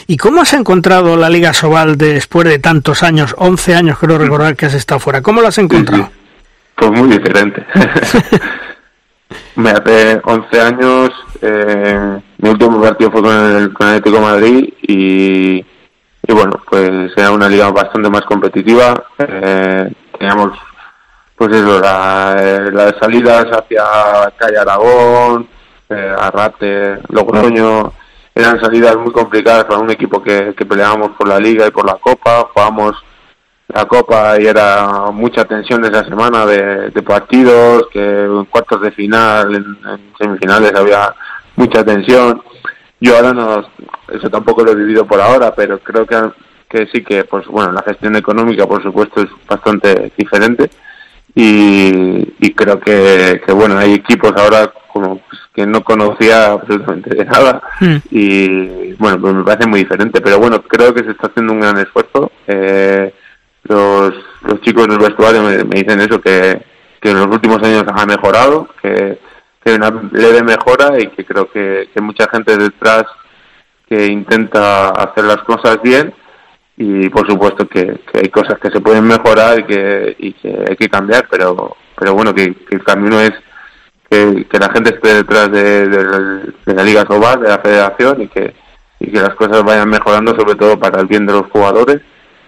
¿Y 0.07 0.17
cómo 0.17 0.41
has 0.41 0.53
encontrado 0.53 1.17
la 1.17 1.29
Liga 1.29 1.53
Sobal 1.53 1.97
después 1.97 2.47
de 2.47 2.59
tantos 2.59 3.01
años, 3.01 3.35
11 3.37 3.75
años 3.75 3.97
creo 3.97 4.17
recordar 4.17 4.55
que 4.55 4.67
has 4.67 4.75
estado 4.75 4.99
fuera? 4.99 5.21
¿Cómo 5.21 5.41
lo 5.41 5.47
has 5.47 5.57
encontrado? 5.57 6.09
Pues 6.75 6.91
muy 6.91 7.09
diferente. 7.09 7.65
Me 9.55 9.71
hace 9.71 10.21
11 10.23 10.61
años, 10.61 11.09
eh, 11.41 12.19
mi 12.37 12.49
último 12.49 12.79
partido 12.79 13.11
fue 13.11 13.21
con 13.23 13.35
el, 13.35 13.73
con 13.73 13.87
el 13.87 13.95
Atlético 13.95 14.21
Madrid 14.21 14.73
y, 14.83 15.65
y 16.27 16.33
bueno, 16.33 16.61
pues 16.69 17.11
era 17.15 17.31
una 17.31 17.49
liga 17.49 17.71
bastante 17.71 18.09
más 18.09 18.21
competitiva. 18.21 19.03
Eh, 19.17 19.91
teníamos, 20.19 20.59
pues 21.35 21.55
eso, 21.55 21.79
la, 21.79 22.69
las 22.71 22.95
salidas 22.99 23.45
hacia 23.45 23.83
Calle 24.37 24.57
Aragón, 24.59 25.47
eh, 25.89 26.15
Arrate, 26.17 26.99
Logroño, 27.09 27.93
eran 28.33 28.59
salidas 28.59 28.95
muy 28.97 29.11
complicadas 29.11 29.65
para 29.65 29.79
un 29.79 29.91
equipo 29.91 30.21
que, 30.21 30.53
que 30.55 30.65
peleábamos 30.65 31.11
por 31.11 31.27
la 31.27 31.39
liga 31.39 31.67
y 31.67 31.71
por 31.71 31.85
la 31.85 31.95
copa. 31.95 32.49
Jugábamos 32.53 32.95
la 33.67 33.85
Copa 33.85 34.39
y 34.39 34.45
era 34.45 35.11
mucha 35.11 35.45
tensión 35.45 35.83
esa 35.85 36.05
semana 36.05 36.45
de, 36.45 36.91
partidos, 37.01 37.87
que 37.91 38.23
en 38.25 38.45
cuartos 38.45 38.81
de 38.81 38.91
final, 38.91 39.55
en, 39.55 39.77
semifinales 40.17 40.73
había 40.75 41.13
mucha 41.55 41.83
tensión. 41.83 42.41
Yo 42.99 43.15
ahora 43.15 43.33
no, 43.33 43.67
eso 44.11 44.29
tampoco 44.29 44.63
lo 44.63 44.71
he 44.71 44.75
vivido 44.75 45.05
por 45.05 45.19
ahora, 45.19 45.53
pero 45.55 45.79
creo 45.79 46.05
que, 46.05 46.15
que 46.69 46.87
sí 46.87 47.03
que, 47.03 47.23
pues 47.23 47.47
bueno, 47.47 47.71
la 47.71 47.81
gestión 47.81 48.15
económica, 48.15 48.67
por 48.67 48.83
supuesto, 48.83 49.21
es 49.21 49.29
bastante 49.47 50.11
diferente 50.15 50.69
y, 51.33 52.53
creo 52.53 52.79
que, 52.79 53.41
que, 53.45 53.51
bueno, 53.51 53.77
hay 53.77 53.93
equipos 53.93 54.31
ahora 54.37 54.71
como 54.93 55.21
que 55.55 55.65
no 55.65 55.83
conocía 55.83 56.51
absolutamente 56.51 57.15
de 57.15 57.25
nada 57.25 57.61
mm. 57.79 57.95
y 58.11 58.93
bueno, 58.93 59.19
pues 59.21 59.33
me 59.33 59.43
parece 59.43 59.67
muy 59.67 59.79
diferente, 59.79 60.21
pero 60.21 60.37
bueno, 60.39 60.61
creo 60.61 60.93
que 60.93 61.03
se 61.03 61.11
está 61.11 61.27
haciendo 61.27 61.53
un 61.53 61.61
gran 61.61 61.77
esfuerzo. 61.77 62.31
Eh, 62.47 63.13
los, 63.63 64.13
los 64.43 64.61
chicos 64.61 64.87
del 64.87 64.99
vestuario 64.99 65.41
me, 65.43 65.63
dicen 65.63 66.01
eso, 66.01 66.19
que, 66.19 66.61
que 66.99 67.09
en 67.09 67.19
los 67.19 67.27
últimos 67.27 67.61
años 67.63 67.85
ha 67.87 68.05
mejorado, 68.05 68.67
que, 68.81 69.19
que 69.63 69.71
hay 69.71 69.75
una 69.75 69.91
leve 70.11 70.43
mejora 70.43 70.99
y 70.99 71.07
que 71.07 71.25
creo 71.25 71.49
que, 71.49 71.89
que 71.93 72.01
mucha 72.01 72.27
gente 72.29 72.57
detrás 72.57 73.05
que 73.87 74.07
intenta 74.07 74.89
hacer 74.89 75.23
las 75.25 75.37
cosas 75.43 75.81
bien 75.81 76.13
y 76.77 77.09
por 77.09 77.29
supuesto 77.29 77.67
que, 77.67 77.99
hay 78.13 78.29
cosas 78.29 78.59
que 78.59 78.69
se 78.69 78.81
pueden 78.81 79.05
mejorar 79.05 79.59
y 79.59 79.63
que, 79.63 80.15
y 80.19 80.33
que 80.33 80.65
hay 80.69 80.75
que 80.75 80.89
cambiar, 80.89 81.27
pero, 81.29 81.77
pero 81.97 82.13
bueno, 82.13 82.33
que, 82.33 82.55
el 82.69 82.83
camino 82.83 83.19
es 83.19 83.31
que, 84.09 84.59
la 84.59 84.69
gente 84.69 84.95
esté 84.95 85.13
detrás 85.15 85.51
de, 85.51 86.53
la 86.65 86.83
Liga 86.83 87.05
Sobal, 87.05 87.41
de 87.41 87.49
la 87.49 87.59
federación 87.59 88.21
y 88.21 88.27
que, 88.27 88.53
y 88.99 89.11
que 89.11 89.19
las 89.19 89.35
cosas 89.35 89.63
vayan 89.63 89.89
mejorando 89.89 90.35
sobre 90.35 90.55
todo 90.55 90.79
para 90.79 91.01
el 91.01 91.07
bien 91.07 91.25
de 91.25 91.33
los 91.33 91.49
jugadores 91.49 92.01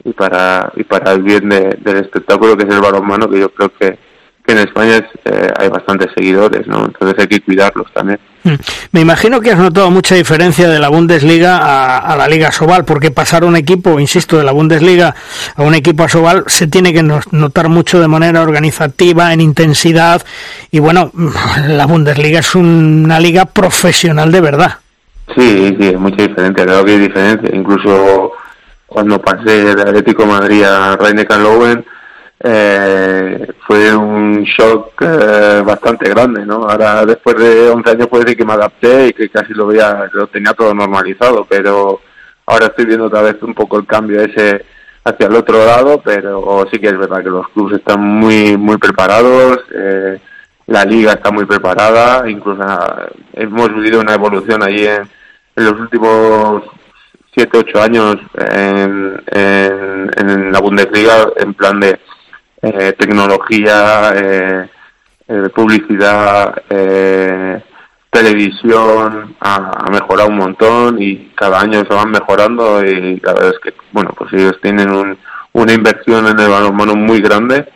y 0.03 0.13
para, 0.13 0.71
y 0.75 0.83
para 0.83 1.13
el 1.13 1.23
bien 1.23 1.49
del 1.49 1.97
espectáculo 1.97 2.55
que 2.55 2.65
es 2.67 2.73
el 2.73 2.81
balonmano, 2.81 3.29
que 3.29 3.39
yo 3.39 3.49
creo 3.49 3.71
que, 3.77 3.97
en 4.47 4.59
España 4.59 5.05
eh, 5.25 5.51
hay 5.57 5.67
bastantes 5.67 6.07
seguidores, 6.15 6.65
¿no? 6.67 6.85
Entonces 6.85 7.19
hay 7.19 7.27
que 7.27 7.41
cuidarlos 7.41 7.91
también. 7.93 8.17
Mm. 8.43 8.53
Me 8.93 9.01
imagino 9.01 9.41
que 9.41 9.51
has 9.51 9.59
notado 9.59 9.91
mucha 9.91 10.15
diferencia 10.15 10.69
de 10.69 10.79
la 10.79 10.87
Bundesliga 10.87 11.97
a, 11.97 12.15
la 12.15 12.27
Liga 12.29 12.51
Sobal, 12.51 12.85
porque 12.85 13.11
pasar 13.11 13.43
un 13.43 13.57
equipo, 13.57 13.99
insisto, 13.99 14.37
de 14.37 14.45
la 14.45 14.53
Bundesliga 14.53 15.13
a 15.55 15.63
un 15.63 15.75
equipo 15.75 16.03
a 16.03 16.09
Sobal 16.09 16.45
se 16.47 16.67
tiene 16.67 16.93
que 16.93 17.03
notar 17.03 17.67
mucho 17.67 17.99
de 17.99 18.07
manera 18.07 18.41
organizativa, 18.41 19.33
en 19.33 19.41
intensidad, 19.41 20.25
y 20.71 20.79
bueno, 20.79 21.11
la 21.67 21.85
Bundesliga 21.85 22.39
es 22.39 22.55
una 22.55 23.19
liga 23.19 23.45
profesional 23.45 24.31
de 24.31 24.41
verdad. 24.41 24.77
Sí, 25.35 25.75
sí, 25.77 25.87
hay 25.87 25.97
mucha 25.97 26.25
diferencia, 26.25 26.65
creo 26.65 26.85
que 26.85 26.91
hay 26.91 26.99
diferencia. 26.99 27.49
Incluso 27.53 28.31
cuando 28.85 29.21
pasé 29.21 29.75
de 29.75 29.81
Atlético 29.81 30.25
Madrid 30.25 30.63
a 30.63 30.95
Reine 30.95 31.27
Lowen, 31.29 31.85
eh, 32.39 33.47
fue 33.65 33.95
un 33.95 34.43
shock 34.43 35.01
eh, 35.01 35.63
bastante 35.65 36.09
grande, 36.09 36.45
¿no? 36.45 36.69
Ahora, 36.69 37.05
después 37.05 37.35
de 37.37 37.69
11 37.69 37.89
años, 37.89 38.07
puede 38.07 38.25
decir 38.25 38.37
que 38.37 38.45
me 38.45 38.53
adapté 38.53 39.07
y 39.07 39.13
que 39.13 39.29
casi 39.29 39.53
lo 39.53 39.67
veía, 39.67 40.07
lo 40.13 40.27
tenía 40.27 40.53
todo 40.53 40.73
normalizado, 40.73 41.45
pero 41.49 41.99
ahora 42.45 42.67
estoy 42.67 42.85
viendo 42.85 43.05
otra 43.05 43.21
vez 43.21 43.41
un 43.41 43.55
poco 43.55 43.77
el 43.79 43.87
cambio 43.87 44.21
ese 44.21 44.63
hacia 45.03 45.27
el 45.27 45.35
otro 45.35 45.65
lado, 45.65 46.01
pero 46.03 46.67
sí 46.71 46.79
que 46.79 46.87
es 46.87 46.97
verdad 46.97 47.23
que 47.23 47.29
los 47.29 47.47
clubes 47.49 47.79
están 47.79 48.01
muy, 48.01 48.57
muy 48.57 48.77
preparados, 48.77 49.59
eh, 49.73 50.19
la 50.67 50.83
liga 50.83 51.13
está 51.13 51.31
muy 51.31 51.45
preparada, 51.45 52.29
incluso 52.29 52.61
ah, 52.61 53.07
hemos 53.33 53.73
vivido 53.73 54.01
una 54.01 54.13
evolución 54.13 54.61
allí 54.61 54.85
en, 54.85 55.07
los 55.55 55.73
últimos 55.79 56.63
7, 57.33 57.57
8 57.57 57.81
años 57.81 58.17
en, 58.35 59.23
en 59.31 60.51
la 60.51 60.59
Bundesliga 60.59 61.29
en 61.37 61.53
plan 61.53 61.79
de 61.79 61.97
eh, 62.73 62.93
tecnología, 62.93 64.13
eh, 64.15 64.69
eh 65.27 65.49
publicidad, 65.53 66.63
eh, 66.69 67.61
televisión, 68.09 69.35
ha, 69.39 69.85
mejorado 69.91 70.29
un 70.29 70.37
montón 70.37 71.01
y 71.01 71.31
cada 71.35 71.61
año 71.61 71.83
se 71.85 71.93
van 71.93 72.11
mejorando 72.11 72.83
y 72.83 73.19
verdad 73.19 73.49
es 73.49 73.59
que, 73.59 73.73
bueno, 73.91 74.11
pues 74.17 74.33
ellos 74.33 74.59
tienen 74.61 74.89
un, 74.91 75.17
una 75.53 75.73
inversión 75.73 76.27
en 76.27 76.39
el 76.39 76.49
balonmano 76.49 76.95
muy 76.95 77.21
grande 77.21 77.67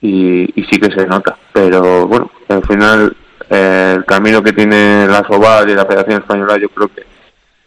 y, 0.00 0.46
sí 0.70 0.78
que 0.78 0.90
se 0.90 1.06
nota. 1.06 1.36
Pero 1.52 2.06
bueno, 2.06 2.30
al 2.48 2.64
final 2.66 3.16
el 3.48 4.04
camino 4.04 4.42
que 4.42 4.52
tiene 4.52 5.06
la 5.06 5.24
SOBAL 5.26 5.70
y 5.70 5.74
la 5.74 5.86
Federación 5.86 6.20
Española 6.20 6.58
yo 6.58 6.68
creo 6.68 6.88
que, 6.88 7.04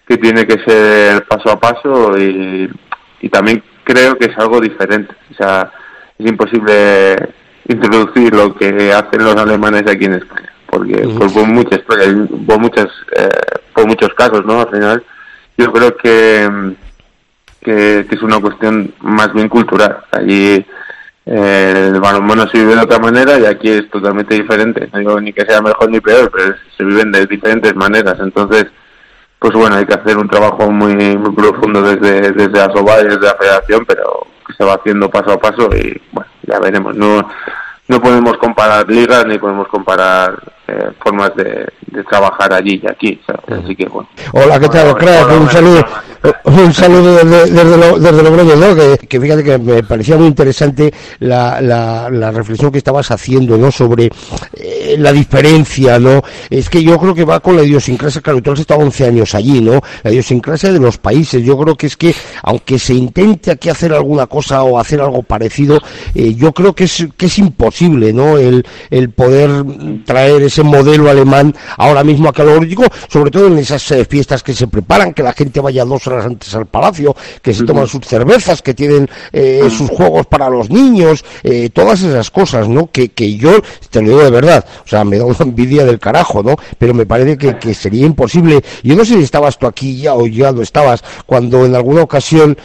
que 0.08 0.18
tiene 0.18 0.46
que 0.46 0.60
ser 0.64 1.26
paso 1.28 1.52
a 1.52 1.60
paso 1.60 2.18
y 2.18 2.70
también 3.30 3.64
creo 3.84 4.18
que 4.18 4.28
es 4.28 4.38
algo 4.38 4.60
diferente. 4.60 5.14
O 5.32 5.34
sea, 5.34 5.72
es 6.24 6.30
imposible 6.30 7.34
introducir 7.68 8.34
lo 8.34 8.56
que 8.56 8.92
hacen 8.94 9.24
los 9.24 9.36
alemanes 9.36 9.84
aquí 9.88 10.06
en 10.06 10.14
España 10.14 10.52
porque 10.72 11.02
por, 11.02 11.48
muchas 11.48 11.80
por 11.82 12.60
muchas 12.60 12.88
eh, 13.16 13.30
por 13.74 13.88
muchos 13.88 14.14
casos 14.14 14.46
no 14.46 14.62
al 14.62 14.70
final 14.70 15.04
yo 15.58 15.72
creo 15.72 15.96
que, 15.98 16.74
que, 17.62 18.08
es 18.10 18.22
una 18.24 18.40
cuestión 18.40 18.96
más 19.02 19.32
bien 19.34 19.48
cultural. 19.50 19.98
Allí 20.12 20.66
eh, 21.26 21.90
el 21.94 22.00
balonmano 22.00 22.48
se 22.48 22.58
vive 22.58 22.76
de 22.76 22.82
otra 22.82 22.98
manera 22.98 23.38
y 23.38 23.46
aquí 23.46 23.70
es 23.70 23.90
totalmente 23.92 24.34
diferente. 24.34 24.90
No 24.92 25.00
digo 25.00 25.22
ni 25.22 25.34
que 25.34 25.46
sea 25.46 25.62
mejor 25.62 25.92
ni 25.92 26.00
peor 26.00 26.32
pero 26.34 26.56
se 26.76 26.84
viven 26.84 27.12
de 27.12 27.28
diferentes 27.28 27.76
maneras. 27.76 28.16
Entonces 28.20 28.68
pues 29.38 29.54
bueno 29.54 29.76
hay 29.76 29.86
que 29.86 29.94
hacer 29.94 30.18
un 30.18 30.30
trabajo 30.30 30.72
muy 30.72 30.96
muy 31.18 31.36
profundo 31.36 31.82
desde 31.82 32.32
desde 32.32 32.62
ASOBA 32.62 33.02
y 33.02 33.04
desde 33.06 33.22
la 33.22 33.36
Federación 33.36 33.86
pero 33.86 34.28
se 34.58 34.64
va 34.64 34.76
haciendo 34.76 35.10
paso 35.10 35.32
a 35.32 35.40
paso 35.40 35.70
y 35.76 36.02
bueno, 36.12 36.30
ya 36.44 36.60
veremos. 36.60 36.96
No, 36.96 37.28
no 37.88 38.02
podemos 38.02 38.38
comparar 38.38 38.90
ligas 38.90 39.26
ni 39.26 39.38
podemos 39.38 39.68
comparar 39.68 40.36
eh, 40.72 40.92
formas 41.04 41.36
de, 41.36 41.68
trabajar 42.10 42.54
allí 42.54 42.80
y 42.82 42.90
aquí. 42.90 43.22
Así 43.48 43.76
que 43.76 43.86
bueno. 43.88 44.08
Hola, 44.32 44.60
¿qué 44.60 44.70
tal? 44.70 44.96
un 45.40 45.50
saludo, 45.50 45.86
un 46.44 46.74
saludo 46.74 47.16
desde, 47.16 47.52
desde, 47.52 48.00
desde 48.00 48.24
Logroño, 48.24 48.56
¿no? 48.56 48.76
Que, 48.76 49.08
que, 49.08 49.20
fíjate 49.20 49.44
que 49.44 49.58
me 49.58 49.84
parecía 49.84 50.18
muy 50.18 50.28
interesante 50.28 50.94
la, 51.20 51.60
la, 51.60 52.10
la 52.10 52.32
reflexión 52.32 52.72
que 52.72 52.78
estabas 52.78 53.10
haciendo, 53.12 53.58
¿no? 53.58 53.72
Sobre 53.72 54.10
eh, 54.54 54.96
la 55.00 55.12
diferencia, 55.12 56.00
¿no? 56.00 56.22
Es 56.50 56.70
que 56.70 56.84
yo 56.84 56.98
creo 57.00 57.16
que 57.16 57.26
va 57.26 57.40
con 57.40 57.56
la 57.56 57.64
idiosincrasia, 57.64 58.22
claro, 58.22 58.42
tú 58.42 58.52
has 58.52 58.60
estado 58.60 58.82
11 58.82 59.06
años 59.06 59.36
allí, 59.36 59.62
¿no? 59.62 59.82
La 60.04 60.12
idiosincrasia 60.12 60.72
de 60.72 60.80
los 60.80 60.98
países. 60.98 61.44
Yo 61.44 61.58
creo 61.58 61.76
que 61.76 61.88
es 61.88 61.98
que, 61.98 62.14
aunque 62.44 62.78
se 62.78 62.94
intente 62.94 63.52
aquí 63.52 63.70
hacer 63.70 63.92
alguna 63.92 64.28
cosa 64.28 64.64
o 64.64 64.80
hacer 64.80 65.02
algo 65.02 65.24
parecido, 65.24 65.80
eh, 66.14 66.36
yo 66.36 66.54
creo 66.54 66.74
que 66.74 66.84
es, 66.84 67.08
que 67.18 67.26
es 67.26 67.40
imposible, 67.40 68.14
¿no? 68.14 68.38
El, 68.38 68.66
el 68.90 69.10
poder 69.10 69.50
traer 70.06 70.44
ese 70.44 70.61
modelo 70.64 71.10
alemán 71.10 71.56
ahora 71.78 72.04
mismo 72.04 72.30
a 72.30 72.42
digo 72.60 72.84
sobre 73.08 73.32
todo 73.32 73.48
en 73.48 73.58
esas 73.58 73.90
eh, 73.92 74.06
fiestas 74.06 74.44
que 74.44 74.54
se 74.54 74.68
preparan, 74.68 75.14
que 75.14 75.24
la 75.24 75.34
gente 75.34 75.60
vaya 75.60 75.86
dos 75.86 76.06
horas 76.08 76.26
antes 76.26 76.54
al 76.56 76.66
palacio, 76.66 77.16
que 77.42 77.54
se 77.54 77.64
toman 77.66 77.88
sus 77.88 78.06
cervezas, 78.06 78.62
que 78.62 78.74
tienen 78.74 79.10
eh, 79.32 79.68
sus 79.70 79.90
juegos 79.90 80.26
para 80.28 80.50
los 80.50 80.70
niños, 80.70 81.24
eh, 81.44 81.70
todas 81.70 82.02
esas 82.02 82.32
cosas, 82.32 82.68
¿no? 82.68 82.90
Que, 82.92 83.10
que 83.10 83.36
yo, 83.36 83.62
te 83.90 84.02
lo 84.02 84.10
digo 84.10 84.24
de 84.24 84.32
verdad, 84.32 84.66
o 84.84 84.88
sea, 84.88 85.04
me 85.04 85.18
da 85.18 85.26
una 85.26 85.38
envidia 85.40 85.86
del 85.86 86.00
carajo, 86.00 86.44
¿no? 86.44 86.56
Pero 86.78 86.94
me 86.94 87.06
parece 87.06 87.38
que, 87.38 87.58
que 87.58 87.74
sería 87.74 88.06
imposible. 88.06 88.62
Yo 88.84 88.96
no 88.96 89.06
sé 89.06 89.16
si 89.16 89.24
estabas 89.24 89.58
tú 89.58 89.68
aquí 89.68 89.98
ya 89.98 90.16
o 90.16 90.28
ya 90.28 90.52
lo 90.52 90.62
estabas, 90.62 91.04
cuando 91.26 91.66
en 91.66 91.76
alguna 91.76 92.02
ocasión 92.04 92.58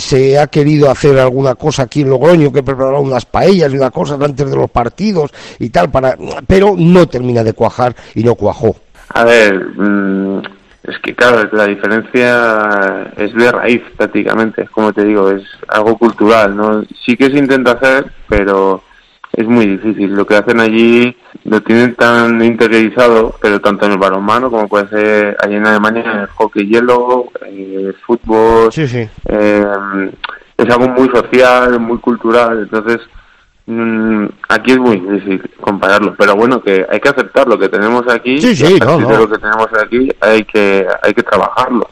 se 0.00 0.38
ha 0.38 0.46
querido 0.46 0.90
hacer 0.90 1.18
alguna 1.18 1.54
cosa 1.54 1.82
aquí 1.84 2.02
en 2.02 2.10
Logroño, 2.10 2.52
que 2.52 2.62
prepararon 2.62 3.06
unas 3.06 3.24
paellas 3.26 3.72
y 3.72 3.76
una 3.76 3.90
cosa 3.90 4.18
antes 4.20 4.48
de 4.48 4.56
los 4.56 4.70
partidos 4.70 5.30
y 5.58 5.70
tal, 5.70 5.90
para, 5.90 6.16
pero 6.46 6.74
no 6.76 7.06
termina 7.20 7.44
de 7.44 7.52
cuajar 7.52 7.94
y 8.14 8.24
no 8.24 8.34
cuajó. 8.34 8.76
A 9.10 9.24
ver, 9.24 9.54
mm, 9.76 10.38
es 10.84 10.98
que 11.02 11.14
claro, 11.14 11.46
la 11.52 11.66
diferencia 11.66 13.12
es 13.16 13.34
de 13.34 13.52
raíz 13.52 13.82
prácticamente, 13.96 14.66
como 14.72 14.92
te 14.92 15.04
digo, 15.04 15.30
es 15.30 15.42
algo 15.68 15.98
cultural, 15.98 16.56
¿no? 16.56 16.82
Sí 17.04 17.16
que 17.16 17.26
se 17.26 17.36
intenta 17.36 17.72
hacer, 17.72 18.10
pero 18.26 18.82
es 19.34 19.46
muy 19.46 19.66
difícil. 19.66 20.14
Lo 20.14 20.26
que 20.26 20.36
hacen 20.36 20.60
allí 20.60 21.14
lo 21.44 21.60
tienen 21.62 21.94
tan 21.94 22.42
interiorizado, 22.42 23.34
pero 23.42 23.60
tanto 23.60 23.84
en 23.84 23.92
el 23.92 23.98
balonmano 23.98 24.50
como 24.50 24.66
puede 24.66 24.88
ser 24.88 25.36
allí 25.42 25.56
en 25.56 25.66
Alemania, 25.66 26.02
en 26.02 26.20
el 26.20 26.26
hockey 26.28 26.66
hielo, 26.66 27.26
el 27.46 27.94
fútbol. 28.06 28.72
Sí, 28.72 28.88
sí. 28.88 29.06
Eh, 29.26 29.66
es 30.56 30.70
algo 30.70 30.88
muy 30.88 31.10
social, 31.10 31.78
muy 31.78 31.98
cultural, 31.98 32.60
entonces 32.60 33.00
aquí 34.48 34.72
es 34.72 34.78
muy 34.78 34.98
difícil 35.00 35.50
compararlo, 35.60 36.14
pero 36.18 36.34
bueno, 36.36 36.62
que 36.62 36.86
hay 36.90 37.00
que 37.00 37.08
aceptar 37.08 37.46
lo 37.46 37.58
que 37.58 37.68
tenemos 37.68 38.06
aquí. 38.08 38.40
Sí, 38.40 38.54
sí, 38.56 38.78
no, 38.78 38.98
lo 39.00 39.28
que 39.28 39.38
tenemos 39.38 39.68
aquí 39.82 40.10
hay 40.20 40.44
que, 40.44 40.86
hay 41.02 41.14
que 41.14 41.22
trabajarlo. 41.22 41.88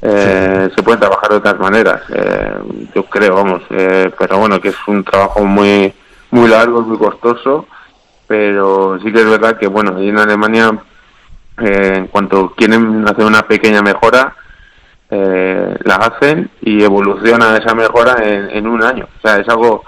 Eh, 0.00 0.70
Se 0.76 0.82
puede 0.82 0.98
trabajar 0.98 1.30
de 1.30 1.36
otras 1.36 1.58
maneras, 1.58 2.02
eh, 2.14 2.52
yo 2.94 3.04
creo, 3.04 3.34
vamos, 3.34 3.62
eh, 3.70 4.10
pero 4.16 4.38
bueno, 4.38 4.60
que 4.60 4.68
es 4.68 4.76
un 4.86 5.02
trabajo 5.02 5.44
muy, 5.44 5.92
muy 6.30 6.48
largo, 6.48 6.82
muy 6.82 6.98
costoso, 6.98 7.66
pero 8.28 8.98
sí 9.02 9.12
que 9.12 9.20
es 9.20 9.28
verdad 9.28 9.58
que, 9.58 9.66
bueno, 9.66 9.96
ahí 9.96 10.08
en 10.10 10.18
Alemania, 10.18 10.70
eh, 11.60 11.94
en 11.96 12.06
cuanto 12.06 12.50
quieren 12.54 13.08
hacer 13.08 13.24
una 13.24 13.42
pequeña 13.42 13.82
mejora, 13.82 14.34
la 15.10 15.94
hacen 15.96 16.50
y 16.60 16.84
evoluciona 16.84 17.56
esa 17.56 17.74
mejora 17.74 18.16
en, 18.22 18.50
en 18.50 18.66
un 18.66 18.82
año. 18.82 19.08
O 19.16 19.20
sea, 19.26 19.38
es 19.38 19.48
algo 19.48 19.82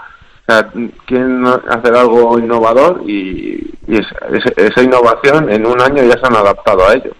quieren 1.05 1.45
hacer 1.45 1.95
algo 1.95 2.37
innovador 2.39 3.01
y, 3.07 3.67
esa 3.87 4.83
innovación 4.83 5.49
en 5.49 5.65
un 5.65 5.81
año 5.81 6.03
ya 6.03 6.17
se 6.17 6.25
han 6.25 6.35
adaptado 6.35 6.87
a 6.87 6.93
ello, 6.93 7.11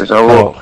Es, 0.00 0.10
algo 0.10 0.54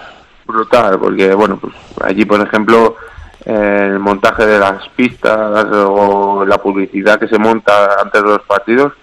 brutal, 0.47 0.99
porque, 0.99 1.32
bueno, 1.34 1.59
pues 1.59 1.74
allí, 2.03 2.24
por 2.24 2.41
ejemplo, 2.41 2.97
el 3.45 3.99
montaje 4.01 4.47
de 4.47 4.59
las 4.59 4.89
pistas 4.91 5.66
o 5.72 6.45
la 6.45 6.59
publicidad 6.59 7.20
que 7.20 7.28
se 7.28 7.39
monta 7.39 8.01
antes 8.03 8.22
de 8.22 8.28
los 8.28 8.43
partidos, 8.43 8.95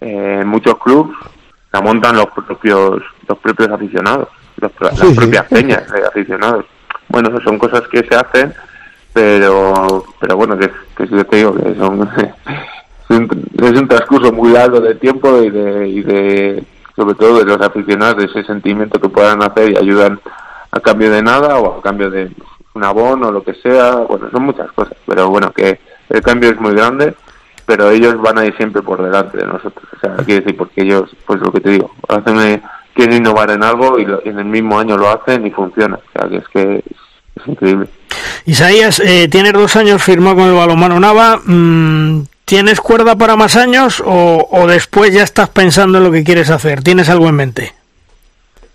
eh, 0.00 0.38
en 0.40 0.48
muchos 0.48 0.76
clubes 0.78 1.16
la 1.72 1.80
montan 1.80 2.16
los 2.16 2.26
propios 2.26 3.02
los 3.28 3.38
propios 3.38 3.70
aficionados, 3.70 4.28
las 4.56 4.72
propias 4.72 5.44
peñas 5.50 5.90
de 5.90 6.06
aficionados. 6.06 6.64
Bueno, 7.08 7.30
son 7.44 7.58
cosas 7.58 7.82
que 7.88 8.04
se 8.04 8.14
hacen 8.14 8.52
pero 9.16 10.04
pero 10.20 10.36
bueno 10.36 10.58
que, 10.58 10.70
que 10.94 11.08
yo 11.08 11.24
te 11.24 11.36
digo 11.38 11.54
que 11.54 11.74
son 11.76 12.06
es 13.08 13.80
un 13.80 13.88
transcurso 13.88 14.30
muy 14.30 14.50
largo 14.50 14.78
de 14.78 14.94
tiempo 14.96 15.42
y 15.42 15.48
de, 15.48 15.88
y 15.88 16.02
de 16.02 16.64
sobre 16.94 17.14
todo 17.14 17.38
de 17.38 17.46
los 17.46 17.60
aficionados, 17.62 18.18
de 18.18 18.24
ese 18.26 18.44
sentimiento 18.44 19.00
que 19.00 19.08
puedan 19.08 19.42
hacer 19.42 19.72
y 19.72 19.76
ayudan 19.78 20.20
a 20.70 20.80
cambio 20.80 21.10
de 21.10 21.22
nada 21.22 21.58
o 21.58 21.78
a 21.78 21.82
cambio 21.82 22.10
de 22.10 22.30
un 22.74 22.84
abono 22.84 23.28
o 23.28 23.32
lo 23.32 23.42
que 23.42 23.54
sea, 23.54 23.96
bueno, 23.96 24.30
son 24.30 24.42
muchas 24.42 24.70
cosas, 24.72 24.98
pero 25.06 25.30
bueno, 25.30 25.50
que 25.50 25.80
el 26.10 26.20
cambio 26.20 26.50
es 26.50 26.60
muy 26.60 26.74
grande, 26.74 27.14
pero 27.64 27.90
ellos 27.90 28.20
van 28.20 28.38
a 28.38 28.42
siempre 28.56 28.82
por 28.82 29.02
delante 29.02 29.38
de 29.38 29.46
nosotros, 29.46 29.88
o 29.96 29.98
sea, 29.98 30.16
quiere 30.16 30.42
decir, 30.42 30.58
porque 30.58 30.82
ellos, 30.82 31.16
pues 31.26 31.40
lo 31.40 31.50
que 31.52 31.60
te 31.60 31.70
digo, 31.70 31.90
hacen, 32.08 32.62
quieren 32.92 33.16
innovar 33.16 33.50
en 33.50 33.62
algo 33.62 33.98
y, 33.98 34.06
en 34.28 34.38
el 34.38 34.44
mismo 34.44 34.78
año 34.78 34.98
lo 34.98 35.08
hacen 35.08 35.46
y 35.46 35.50
funciona, 35.50 35.96
o 35.96 36.12
sea, 36.12 36.28
que 36.28 36.36
es 36.36 36.48
que 36.48 36.84
es, 37.36 37.48
increíble. 37.48 37.88
Isaías, 38.46 39.00
eh, 39.00 39.28
tienes 39.28 39.52
dos 39.52 39.76
años 39.76 40.02
firmado 40.02 40.36
con 40.36 40.48
el 40.48 40.54
balonmano 40.54 41.00
Nava, 41.00 41.40
mm, 41.44 42.22
¿Tienes 42.46 42.80
cuerda 42.80 43.16
para 43.16 43.34
más 43.34 43.56
años 43.56 44.00
o, 44.06 44.66
después 44.68 45.12
ya 45.12 45.24
estás 45.24 45.48
pensando 45.48 45.98
en 45.98 46.04
lo 46.04 46.12
que 46.12 46.22
quieres 46.22 46.48
hacer? 46.48 46.80
¿Tienes 46.80 47.08
algo 47.08 47.28
en 47.28 47.34
mente? 47.34 47.74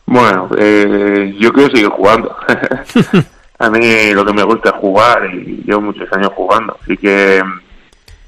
Bueno, 0.05 0.49
eh, 0.57 1.33
yo 1.39 1.53
quiero 1.53 1.73
seguir 1.73 1.87
jugando. 1.87 2.35
a 3.59 3.69
mí 3.69 4.13
lo 4.13 4.25
que 4.25 4.33
me 4.33 4.43
gusta 4.43 4.71
es 4.71 4.75
jugar 4.75 5.25
y 5.33 5.63
llevo 5.65 5.79
muchos 5.79 6.11
años 6.11 6.31
jugando. 6.35 6.77
Así 6.83 6.97
que, 6.97 7.41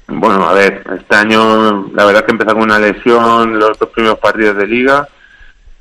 bueno, 0.06 0.48
a 0.48 0.54
ver, 0.54 0.82
este 0.98 1.14
año 1.14 1.90
la 1.92 2.06
verdad 2.06 2.24
que 2.24 2.32
empecé 2.32 2.54
con 2.54 2.62
una 2.62 2.78
lesión 2.78 3.58
los 3.58 3.78
dos 3.78 3.90
primeros 3.90 4.18
partidos 4.20 4.56
de 4.56 4.66
liga 4.66 5.06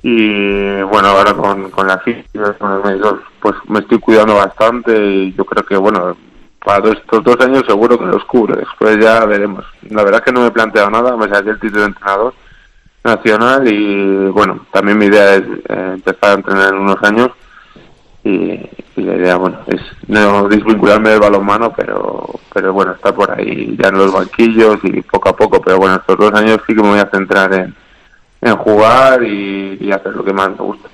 y 0.05 0.81
bueno, 0.81 1.07
ahora 1.07 1.33
con, 1.33 1.71
con 1.71 1.87
la 1.87 1.97
física, 1.99 2.53
con 2.59 2.75
los 2.75 2.85
médicos, 2.85 3.21
pues 3.41 3.55
me 3.69 3.79
estoy 3.79 3.99
cuidando 3.99 4.35
bastante 4.35 4.93
y 4.93 5.33
yo 5.33 5.45
creo 5.45 5.65
que, 5.65 5.77
bueno, 5.77 6.17
para 6.63 6.91
estos 6.91 7.23
dos 7.23 7.39
años 7.39 7.63
seguro 7.65 7.97
que 7.97 8.05
los 8.05 8.25
cubre, 8.25 8.57
después 8.57 8.97
ya 8.99 9.25
veremos. 9.25 9.63
La 9.89 10.03
verdad 10.03 10.19
es 10.19 10.25
que 10.25 10.31
no 10.33 10.41
me 10.41 10.47
he 10.47 10.51
planteado 10.51 10.89
nada, 10.89 11.15
me 11.15 11.29
saqué 11.29 11.51
el 11.51 11.59
título 11.59 11.81
de 11.81 11.87
entrenador 11.87 12.33
nacional 13.01 13.65
y 13.65 14.27
bueno, 14.27 14.65
también 14.71 14.97
mi 14.97 15.05
idea 15.05 15.35
es 15.35 15.43
eh, 15.69 15.91
empezar 15.93 16.31
a 16.31 16.33
entrenar 16.33 16.73
en 16.73 16.79
unos 16.79 17.01
años 17.03 17.29
y, 18.25 18.59
la 18.95 19.15
idea, 19.15 19.37
bueno, 19.37 19.59
es 19.67 19.81
no 20.07 20.49
desvincularme 20.49 21.11
del 21.11 21.19
balonmano, 21.21 21.73
pero, 21.73 22.29
pero 22.53 22.73
bueno, 22.73 22.91
estar 22.91 23.13
por 23.15 23.31
ahí 23.31 23.77
ya 23.81 23.87
en 23.87 23.97
los 23.97 24.11
banquillos 24.11 24.79
y 24.83 25.01
poco 25.01 25.29
a 25.29 25.35
poco, 25.35 25.61
pero 25.61 25.77
bueno, 25.77 25.95
estos 25.95 26.17
dos 26.17 26.33
años 26.33 26.59
sí 26.67 26.75
que 26.75 26.81
me 26.81 26.89
voy 26.89 26.99
a 26.99 27.09
centrar 27.09 27.53
en, 27.53 27.73
en 28.43 28.55
jugar 28.57 29.23
y 29.23 29.91
hacer 29.91 30.13
lo 30.13 30.23
que 30.23 30.33
más 30.33 30.49
me 30.49 30.57
gusta. 30.57 30.89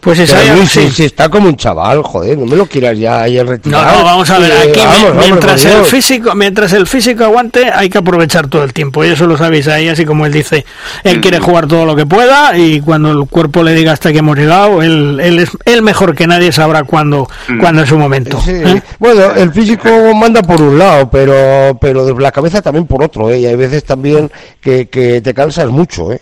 Pues 0.00 0.18
Isaías, 0.18 0.70
sí. 0.70 1.04
está 1.04 1.30
como 1.30 1.48
un 1.48 1.56
chaval, 1.56 2.02
joder, 2.02 2.36
no 2.36 2.44
me 2.44 2.56
lo 2.56 2.66
quieras 2.66 2.98
ya 2.98 3.22
ahí 3.22 3.40
retirado. 3.42 3.84
No, 3.84 3.98
no, 3.98 4.04
vamos 4.04 4.28
a 4.28 4.38
ver, 4.38 4.52
aquí 4.52 4.80
mientras 5.18 5.64
el 5.64 5.84
físico, 5.84 6.34
mientras 6.34 6.74
el 6.74 6.86
físico 6.86 7.24
aguante, 7.24 7.70
hay 7.72 7.88
que 7.88 7.98
aprovechar 7.98 8.48
todo 8.48 8.64
el 8.64 8.74
tiempo, 8.74 9.02
y 9.02 9.08
eso 9.08 9.26
lo 9.26 9.38
sabéis 9.38 9.66
ahí, 9.68 9.88
así 9.88 10.04
como 10.04 10.26
él 10.26 10.32
dice, 10.32 10.66
él 11.04 11.22
quiere 11.22 11.38
jugar 11.38 11.66
todo 11.66 11.86
lo 11.86 11.96
que 11.96 12.04
pueda, 12.04 12.56
y 12.58 12.82
cuando 12.82 13.12
el 13.12 13.26
cuerpo 13.30 13.62
le 13.62 13.72
diga 13.72 13.92
hasta 13.92 14.12
que 14.12 14.18
hemos 14.18 14.36
llegado, 14.36 14.82
él, 14.82 15.18
él 15.22 15.38
es 15.38 15.50
él 15.64 15.80
mejor 15.80 16.14
que 16.14 16.26
nadie 16.26 16.52
sabrá 16.52 16.84
cuándo, 16.84 17.26
cuándo 17.58 17.82
es 17.82 17.88
su 17.88 17.96
momento. 17.96 18.38
¿eh? 18.46 18.82
Bueno, 18.98 19.32
el 19.34 19.52
físico 19.52 19.88
manda 20.14 20.42
por 20.42 20.60
un 20.60 20.78
lado, 20.78 21.08
pero, 21.08 21.78
pero 21.80 22.18
la 22.18 22.30
cabeza 22.30 22.60
también 22.60 22.86
por 22.86 23.02
otro, 23.02 23.30
¿eh? 23.30 23.40
y 23.40 23.46
hay 23.46 23.56
veces 23.56 23.84
también 23.84 24.30
que, 24.60 24.88
que 24.88 25.22
te 25.22 25.32
cansas 25.32 25.68
mucho, 25.70 26.12
¿eh? 26.12 26.20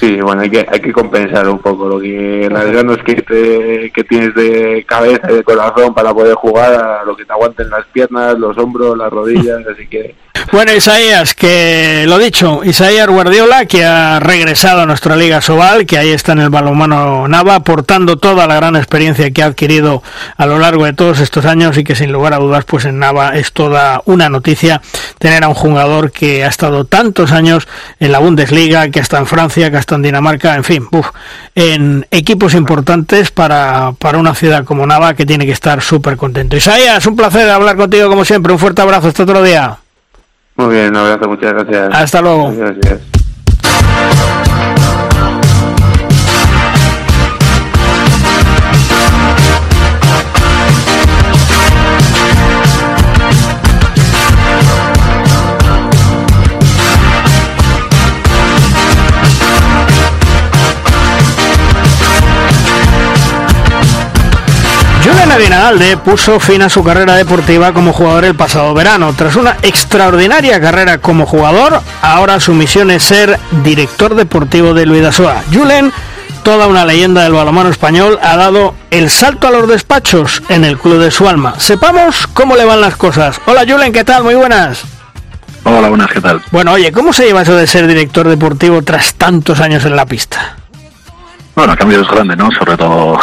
Sí, 0.00 0.18
bueno, 0.18 0.40
hay 0.40 0.48
que, 0.48 0.66
hay 0.66 0.80
que 0.80 0.94
compensar 0.94 1.46
un 1.46 1.58
poco 1.58 1.86
lo 1.86 2.00
que 2.00 2.48
las 2.50 2.70
ganas 2.70 2.96
que, 3.04 3.92
que 3.94 4.04
tienes 4.04 4.34
de 4.34 4.82
cabeza 4.88 5.30
y 5.30 5.34
de 5.34 5.44
corazón 5.44 5.92
para 5.92 6.14
poder 6.14 6.36
jugar 6.36 6.72
a 6.72 7.04
lo 7.04 7.14
que 7.14 7.26
te 7.26 7.32
aguanten 7.34 7.68
las 7.68 7.84
piernas, 7.88 8.38
los 8.38 8.56
hombros, 8.56 8.96
las 8.96 9.10
rodillas, 9.10 9.58
así 9.70 9.86
que... 9.86 10.14
Bueno, 10.52 10.74
Isaías, 10.74 11.34
que 11.34 12.04
lo 12.08 12.18
dicho, 12.18 12.64
Isaías 12.64 13.06
Guardiola, 13.06 13.66
que 13.66 13.84
ha 13.84 14.18
regresado 14.18 14.80
a 14.80 14.86
nuestra 14.86 15.14
Liga 15.14 15.40
Sobal, 15.40 15.86
que 15.86 15.96
ahí 15.96 16.10
está 16.10 16.32
en 16.32 16.40
el 16.40 16.50
balonmano 16.50 17.28
Nava, 17.28 17.54
aportando 17.54 18.16
toda 18.16 18.48
la 18.48 18.56
gran 18.56 18.74
experiencia 18.74 19.30
que 19.30 19.42
ha 19.44 19.46
adquirido 19.46 20.02
a 20.36 20.46
lo 20.46 20.58
largo 20.58 20.86
de 20.86 20.92
todos 20.92 21.20
estos 21.20 21.44
años 21.44 21.78
y 21.78 21.84
que 21.84 21.94
sin 21.94 22.10
lugar 22.10 22.34
a 22.34 22.38
dudas, 22.38 22.64
pues 22.64 22.84
en 22.84 22.98
Nava 22.98 23.36
es 23.36 23.52
toda 23.52 24.02
una 24.06 24.28
noticia 24.28 24.82
tener 25.18 25.44
a 25.44 25.48
un 25.48 25.54
jugador 25.54 26.10
que 26.10 26.44
ha 26.44 26.48
estado 26.48 26.84
tantos 26.84 27.32
años 27.32 27.68
en 28.00 28.10
la 28.10 28.18
Bundesliga, 28.18 28.88
que 28.90 29.00
está 29.00 29.18
en 29.18 29.26
Francia, 29.26 29.70
que 29.70 29.78
está 29.78 29.94
en 29.94 30.02
Dinamarca, 30.02 30.56
en 30.56 30.64
fin, 30.64 30.88
en 31.54 32.06
equipos 32.10 32.54
importantes 32.54 33.30
para, 33.30 33.92
para 33.98 34.18
una 34.18 34.34
ciudad 34.34 34.64
como 34.64 34.86
Nava 34.86 35.14
que 35.14 35.26
tiene 35.26 35.46
que 35.46 35.52
estar 35.52 35.80
súper 35.82 36.16
contento. 36.16 36.56
Isaías, 36.56 37.06
un 37.06 37.14
placer 37.14 37.48
hablar 37.50 37.76
contigo 37.76 38.08
como 38.08 38.24
siempre, 38.24 38.52
un 38.52 38.58
fuerte 38.58 38.82
abrazo, 38.82 39.08
hasta 39.08 39.22
otro 39.22 39.42
día. 39.42 39.79
Muy 40.56 40.74
bien, 40.74 40.88
un 40.90 40.96
abrazo, 40.96 41.28
muchas 41.28 41.52
gracias. 41.52 41.94
Hasta 41.94 42.20
luego. 42.20 42.52
Gracias. 42.52 43.19
Julián 65.30 65.52
Aguinalde 65.52 65.96
puso 65.96 66.40
fin 66.40 66.60
a 66.62 66.68
su 66.68 66.82
carrera 66.82 67.14
deportiva 67.14 67.72
como 67.72 67.92
jugador 67.92 68.24
el 68.24 68.34
pasado 68.34 68.74
verano. 68.74 69.12
Tras 69.16 69.36
una 69.36 69.56
extraordinaria 69.62 70.60
carrera 70.60 70.98
como 70.98 71.24
jugador, 71.24 71.80
ahora 72.02 72.40
su 72.40 72.52
misión 72.52 72.90
es 72.90 73.04
ser 73.04 73.38
director 73.62 74.16
deportivo 74.16 74.74
de 74.74 74.86
Luidasoa. 74.86 75.44
Julen, 75.52 75.92
toda 76.42 76.66
una 76.66 76.84
leyenda 76.84 77.22
del 77.22 77.34
balonmano 77.34 77.68
español, 77.68 78.18
ha 78.22 78.36
dado 78.36 78.74
el 78.90 79.08
salto 79.08 79.46
a 79.46 79.52
los 79.52 79.68
despachos 79.68 80.42
en 80.48 80.64
el 80.64 80.76
club 80.76 80.98
de 80.98 81.12
su 81.12 81.28
alma. 81.28 81.54
Sepamos 81.58 82.26
cómo 82.26 82.56
le 82.56 82.64
van 82.64 82.80
las 82.80 82.96
cosas. 82.96 83.40
Hola 83.46 83.64
Julen, 83.68 83.92
¿qué 83.92 84.02
tal? 84.02 84.24
Muy 84.24 84.34
buenas. 84.34 84.82
Hola, 85.62 85.90
buenas, 85.90 86.10
¿qué 86.10 86.20
tal? 86.20 86.42
Bueno, 86.50 86.72
oye, 86.72 86.90
¿cómo 86.90 87.12
se 87.12 87.26
lleva 87.26 87.42
eso 87.42 87.54
de 87.54 87.68
ser 87.68 87.86
director 87.86 88.26
deportivo 88.26 88.82
tras 88.82 89.14
tantos 89.14 89.60
años 89.60 89.84
en 89.84 89.94
la 89.94 90.06
pista? 90.06 90.56
Bueno, 91.54 91.74
el 91.74 91.78
cambio 91.78 92.00
es 92.00 92.08
grande, 92.08 92.34
¿no? 92.34 92.50
Sobre 92.58 92.76
todo 92.76 93.18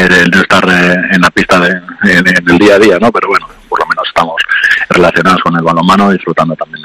el, 0.00 0.30
de 0.30 0.40
estar 0.40 0.64
eh, 0.68 0.96
en 1.12 1.20
la 1.20 1.30
pista 1.30 1.58
de, 1.60 1.70
en, 1.70 2.26
el 2.26 2.58
día 2.58 2.74
a 2.74 2.78
día, 2.78 2.98
¿no? 2.98 3.12
Pero 3.12 3.28
bueno, 3.28 3.48
por 3.68 3.80
lo 3.80 3.86
menos 3.86 4.04
estamos 4.08 4.36
relacionados 4.88 5.40
con 5.42 5.56
el 5.56 5.62
balonmano, 5.62 6.10
disfrutando 6.10 6.54
también 6.56 6.82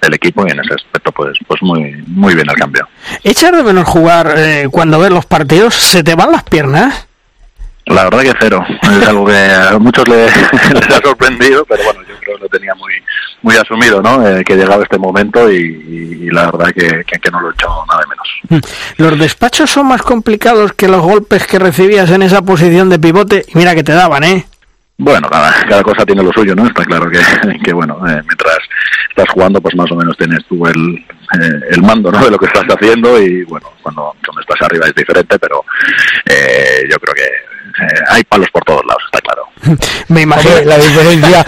del 0.00 0.14
equipo 0.14 0.46
y 0.46 0.50
en 0.50 0.60
ese 0.60 0.74
aspecto, 0.74 1.12
pues, 1.12 1.38
pues 1.46 1.62
muy, 1.62 2.02
muy 2.06 2.34
bien 2.34 2.48
el 2.48 2.56
cambio. 2.56 2.88
¿Echar 3.24 3.56
de 3.56 3.62
menos 3.62 3.86
jugar 3.86 4.34
eh, 4.36 4.68
cuando 4.70 4.98
ves 4.98 5.10
los 5.10 5.26
partidos? 5.26 5.74
¿Se 5.74 6.02
te 6.02 6.14
van 6.14 6.32
las 6.32 6.44
piernas? 6.44 7.08
La 7.86 8.04
verdad 8.04 8.20
que 8.20 8.34
cero. 8.38 8.66
Es 8.82 9.08
algo 9.08 9.26
que 9.26 9.32
a 9.34 9.78
muchos 9.78 10.06
les, 10.08 10.30
ha 10.30 11.00
sorprendido, 11.02 11.64
pero 11.64 11.84
bueno, 11.84 12.00
creo 12.28 12.36
que 12.36 12.42
lo 12.42 12.48
tenía 12.48 12.74
muy 12.74 12.92
muy 13.42 13.56
asumido, 13.56 14.02
¿no? 14.02 14.26
Eh, 14.26 14.44
que 14.44 14.56
llegaba 14.56 14.82
este 14.82 14.98
momento 14.98 15.50
y, 15.50 16.28
la 16.30 16.50
verdad 16.50 16.72
que, 16.74 17.04
que, 17.04 17.30
no 17.30 17.40
lo 17.40 17.50
he 17.50 17.52
hecho 17.52 17.68
nada 17.88 18.00
de 18.00 18.06
menos. 18.08 18.28
Mm. 18.48 19.02
Los 19.02 19.18
despachos 19.18 19.70
son 19.70 19.86
más 19.86 20.02
complicados 20.02 20.72
que 20.72 20.88
los 20.88 21.00
golpes 21.00 21.46
que 21.46 21.58
recibías 21.58 22.10
en 22.10 22.22
esa 22.22 22.42
posición 22.42 22.88
de 22.88 22.98
pivote. 22.98 23.44
Y 23.48 23.56
mira 23.56 23.74
que 23.74 23.82
te 23.82 23.92
daban, 23.92 24.24
¿eh? 24.24 24.44
Bueno, 24.98 25.28
cada, 25.30 25.52
cada 25.66 25.82
cosa 25.82 26.04
tiene 26.04 26.22
lo 26.22 26.32
suyo, 26.32 26.54
¿no? 26.54 26.66
Está 26.66 26.84
claro 26.84 27.08
que, 27.10 27.20
que 27.64 27.72
bueno, 27.72 27.96
eh, 28.06 28.20
mientras 28.26 28.58
estás 29.08 29.28
jugando, 29.32 29.60
pues 29.60 29.74
más 29.76 29.90
o 29.92 29.96
menos 29.96 30.16
tienes 30.16 30.44
tú 30.48 30.66
el, 30.66 30.96
eh, 31.40 31.60
el 31.70 31.82
mando, 31.82 32.10
¿no? 32.10 32.22
De 32.24 32.30
lo 32.30 32.38
que 32.38 32.46
estás 32.46 32.64
haciendo 32.68 33.20
y, 33.20 33.44
bueno, 33.44 33.70
cuando, 33.82 34.14
cuando 34.24 34.40
estás 34.40 34.60
arriba 34.62 34.86
es 34.86 34.94
diferente, 34.94 35.38
pero 35.38 35.64
yo 36.90 36.96
creo 36.98 37.14
que 37.14 37.47
eh, 37.80 37.86
hay 38.08 38.24
palos 38.24 38.48
por 38.52 38.64
todos 38.64 38.82
lados, 38.86 39.02
está 39.06 39.20
claro. 39.20 39.42
Me 40.08 40.22
imagino. 40.22 40.54
la 40.64 40.78
diferencia, 40.78 41.44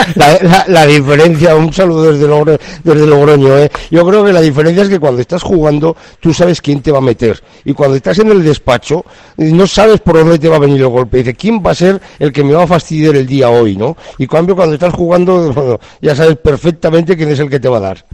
la, 0.67 0.87
diferencia, 0.87 1.57
un 1.57 1.73
saludo 1.73 2.13
desde, 2.13 2.29
Logroño, 2.29 2.59
desde 2.85 3.07
Logroño, 3.07 3.59
¿eh? 3.59 3.71
yo 3.91 4.07
creo 4.07 4.25
que 4.25 4.33
la 4.33 4.41
diferencia 4.41 4.83
es 4.83 4.89
que 4.89 5.01
cuando 5.01 5.21
estás 5.21 5.43
jugando, 5.43 5.97
tú 6.21 6.33
sabes 6.33 6.61
quién 6.61 6.83
te 6.83 6.93
va 6.93 6.99
a 6.99 7.03
meter. 7.03 7.43
Y 7.65 7.73
cuando 7.73 7.97
estás 7.97 8.19
en 8.19 8.31
el 8.31 8.45
despacho, 8.45 9.05
no 9.37 9.67
sabes 9.67 10.01
por 10.01 10.17
dónde 10.17 10.39
te 10.39 10.49
va 10.49 10.57
a 10.57 10.61
venir 10.61 10.81
el 10.81 10.89
golpe. 10.89 11.19
Dice, 11.19 11.35
¿quién 11.35 11.63
va 11.65 11.73
a 11.73 11.75
ser 11.75 12.01
el 12.19 12.33
que 12.33 12.45
me 12.45 12.53
va 12.53 12.65
a 12.65 12.67
fastidiar 12.67 13.17
el 13.17 13.27
día 13.27 13.49
hoy, 13.49 13.77
no? 13.77 13.97
Y 14.19 14.27
cambio, 14.27 14.55
cuando 14.55 14.75
estás 14.75 14.95
jugando, 14.95 15.81
ya 16.01 16.15
sabes 16.15 16.37
perfectamente 16.37 17.17
quién 17.17 17.31
es 17.31 17.41
el 17.41 17.51
que 17.51 17.61
te 17.61 17.69
va 17.69 17.79
a 17.79 17.81
dar. 17.81 18.05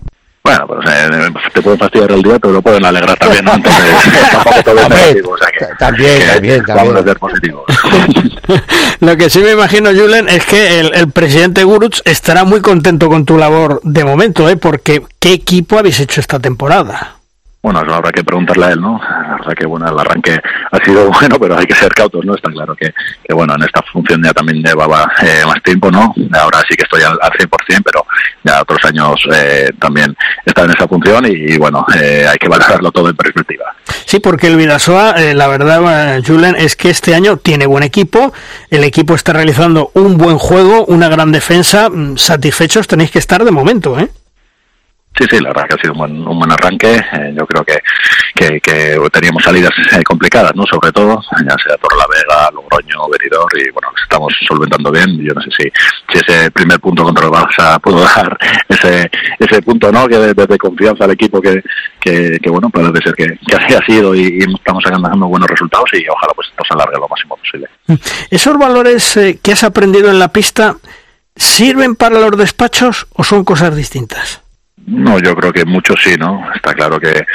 Bueno, 0.46 0.64
pues 0.68 0.88
eh, 0.88 1.32
te 1.52 1.60
puede 1.60 1.76
fastidiar 1.76 2.12
el 2.12 2.22
día, 2.22 2.38
pero 2.38 2.54
lo 2.54 2.62
pueden 2.62 2.84
alegrar 2.84 3.18
también, 3.18 3.44
¿no? 3.44 3.54
Entonces, 3.54 3.82
tampoco 4.30 4.62
todo 4.62 4.80
es 4.80 4.88
negativo, 4.88 5.32
o 5.32 5.38
sea 5.38 5.48
que, 5.50 5.66
también, 5.76 6.22
también, 6.24 6.64
vamos 6.68 6.94
a 6.94 7.02
ser 7.02 7.18
positivos. 7.18 7.64
lo 9.00 9.16
que 9.16 9.28
sí 9.28 9.40
me 9.40 9.50
imagino, 9.50 9.90
Julen, 9.90 10.28
es 10.28 10.44
que 10.44 10.78
el, 10.78 10.94
el 10.94 11.10
presidente 11.10 11.64
Guruch 11.64 12.00
estará 12.04 12.44
muy 12.44 12.60
contento 12.60 13.08
con 13.08 13.24
tu 13.24 13.36
labor 13.36 13.80
de 13.82 14.04
momento, 14.04 14.48
¿eh? 14.48 14.56
Porque 14.56 15.02
¿qué 15.18 15.32
equipo 15.32 15.80
habéis 15.80 15.98
hecho 15.98 16.20
esta 16.20 16.38
temporada? 16.38 17.15
Bueno, 17.66 17.82
eso 17.82 17.94
habrá 17.96 18.12
que 18.12 18.22
preguntarle 18.22 18.64
a 18.66 18.70
él, 18.70 18.80
¿no? 18.80 19.00
La 19.02 19.38
verdad 19.38 19.54
que, 19.58 19.66
bueno, 19.66 19.88
el 19.88 19.98
arranque 19.98 20.40
ha 20.70 20.84
sido 20.84 21.10
bueno, 21.20 21.36
pero 21.36 21.58
hay 21.58 21.66
que 21.66 21.74
ser 21.74 21.92
cautos, 21.92 22.24
¿no? 22.24 22.36
Está 22.36 22.48
claro 22.52 22.76
que, 22.76 22.94
que 23.24 23.34
bueno, 23.34 23.56
en 23.56 23.64
esta 23.64 23.82
función 23.92 24.22
ya 24.22 24.32
también 24.32 24.62
llevaba 24.62 25.10
eh, 25.20 25.42
más 25.44 25.60
tiempo, 25.64 25.90
¿no? 25.90 26.14
Ahora 26.40 26.60
sí 26.70 26.76
que 26.76 26.84
estoy 26.84 27.02
al, 27.02 27.18
al 27.20 27.32
100%, 27.32 27.82
pero 27.84 28.06
ya 28.44 28.62
otros 28.62 28.78
años 28.84 29.16
eh, 29.32 29.68
también 29.80 30.16
está 30.44 30.62
en 30.62 30.70
esa 30.70 30.86
función 30.86 31.26
y, 31.26 31.58
bueno, 31.58 31.84
eh, 32.00 32.24
hay 32.30 32.38
que 32.38 32.48
valorarlo 32.48 32.92
todo 32.92 33.10
en 33.10 33.16
perspectiva. 33.16 33.64
Sí, 34.04 34.20
porque 34.20 34.46
el 34.46 34.54
Vidasoa, 34.54 35.16
eh, 35.16 35.34
la 35.34 35.48
verdad, 35.48 36.18
eh, 36.18 36.22
Julen, 36.24 36.54
es 36.54 36.76
que 36.76 36.90
este 36.90 37.16
año 37.16 37.36
tiene 37.38 37.66
buen 37.66 37.82
equipo, 37.82 38.32
el 38.70 38.84
equipo 38.84 39.16
está 39.16 39.32
realizando 39.32 39.90
un 39.94 40.18
buen 40.18 40.38
juego, 40.38 40.84
una 40.84 41.08
gran 41.08 41.32
defensa, 41.32 41.90
mm, 41.90 42.16
satisfechos 42.16 42.86
tenéis 42.86 43.10
que 43.10 43.18
estar 43.18 43.44
de 43.44 43.50
momento, 43.50 43.98
¿eh? 43.98 44.08
Sí, 45.18 45.24
sí, 45.30 45.40
la 45.40 45.48
verdad 45.48 45.66
que 45.66 45.74
ha 45.74 45.78
sido 45.78 45.92
un 45.92 45.98
buen, 45.98 46.28
un 46.28 46.38
buen 46.38 46.52
arranque. 46.52 46.96
Eh, 46.96 47.34
yo 47.34 47.46
creo 47.46 47.64
que, 47.64 47.80
que, 48.34 49.00
teníamos 49.10 49.42
salidas 49.42 49.72
eh, 49.92 50.02
complicadas, 50.02 50.54
¿no? 50.54 50.64
Sobre 50.66 50.92
todo, 50.92 51.22
ya 51.42 51.56
sea 51.64 51.78
por 51.78 51.96
La 51.96 52.04
Vega, 52.06 52.50
Logroño, 52.52 53.08
Benidorm, 53.08 53.48
y 53.56 53.70
bueno, 53.70 53.88
estamos 54.02 54.34
solventando 54.46 54.92
bien. 54.92 55.18
Yo 55.22 55.32
no 55.32 55.40
sé 55.40 55.50
si, 55.56 55.62
si 56.12 56.18
ese 56.18 56.50
primer 56.50 56.78
punto 56.80 57.02
contra 57.02 57.24
el 57.24 57.30
Barça 57.30 57.80
pudo 57.82 58.04
dar 58.04 58.36
ese, 58.68 59.10
ese 59.38 59.62
punto, 59.62 59.90
¿no? 59.90 60.06
Que 60.06 60.18
de, 60.18 60.58
confianza 60.58 61.04
al 61.04 61.12
equipo 61.12 61.40
que, 61.40 61.62
que, 62.00 62.50
bueno, 62.50 62.68
parece 62.68 63.02
ser 63.02 63.14
que, 63.14 63.38
así 63.56 63.74
ha 63.74 63.84
sido 63.86 64.14
y, 64.14 64.38
estamos 64.38 64.84
sacando 64.84 65.26
buenos 65.28 65.48
resultados 65.48 65.88
y 65.94 66.06
ojalá 66.08 66.32
pues 66.34 66.48
esto 66.48 66.64
se 66.66 66.74
alargue 66.74 66.98
lo 66.98 67.08
máximo 67.08 67.36
posible. 67.36 67.68
¿Esos 68.30 68.58
valores 68.58 69.16
eh, 69.16 69.38
que 69.42 69.52
has 69.52 69.64
aprendido 69.64 70.10
en 70.10 70.18
la 70.18 70.28
pista 70.28 70.76
sirven 71.34 71.94
para 71.96 72.18
los 72.18 72.36
despachos 72.36 73.06
o 73.12 73.24
son 73.24 73.44
cosas 73.44 73.74
distintas? 73.74 74.45
No, 74.86 75.18
yo 75.18 75.34
creo 75.34 75.52
que 75.52 75.64
mucho 75.64 75.94
sí, 75.96 76.14
¿no? 76.16 76.46
Está 76.54 76.72
claro 76.72 77.00
que, 77.00 77.26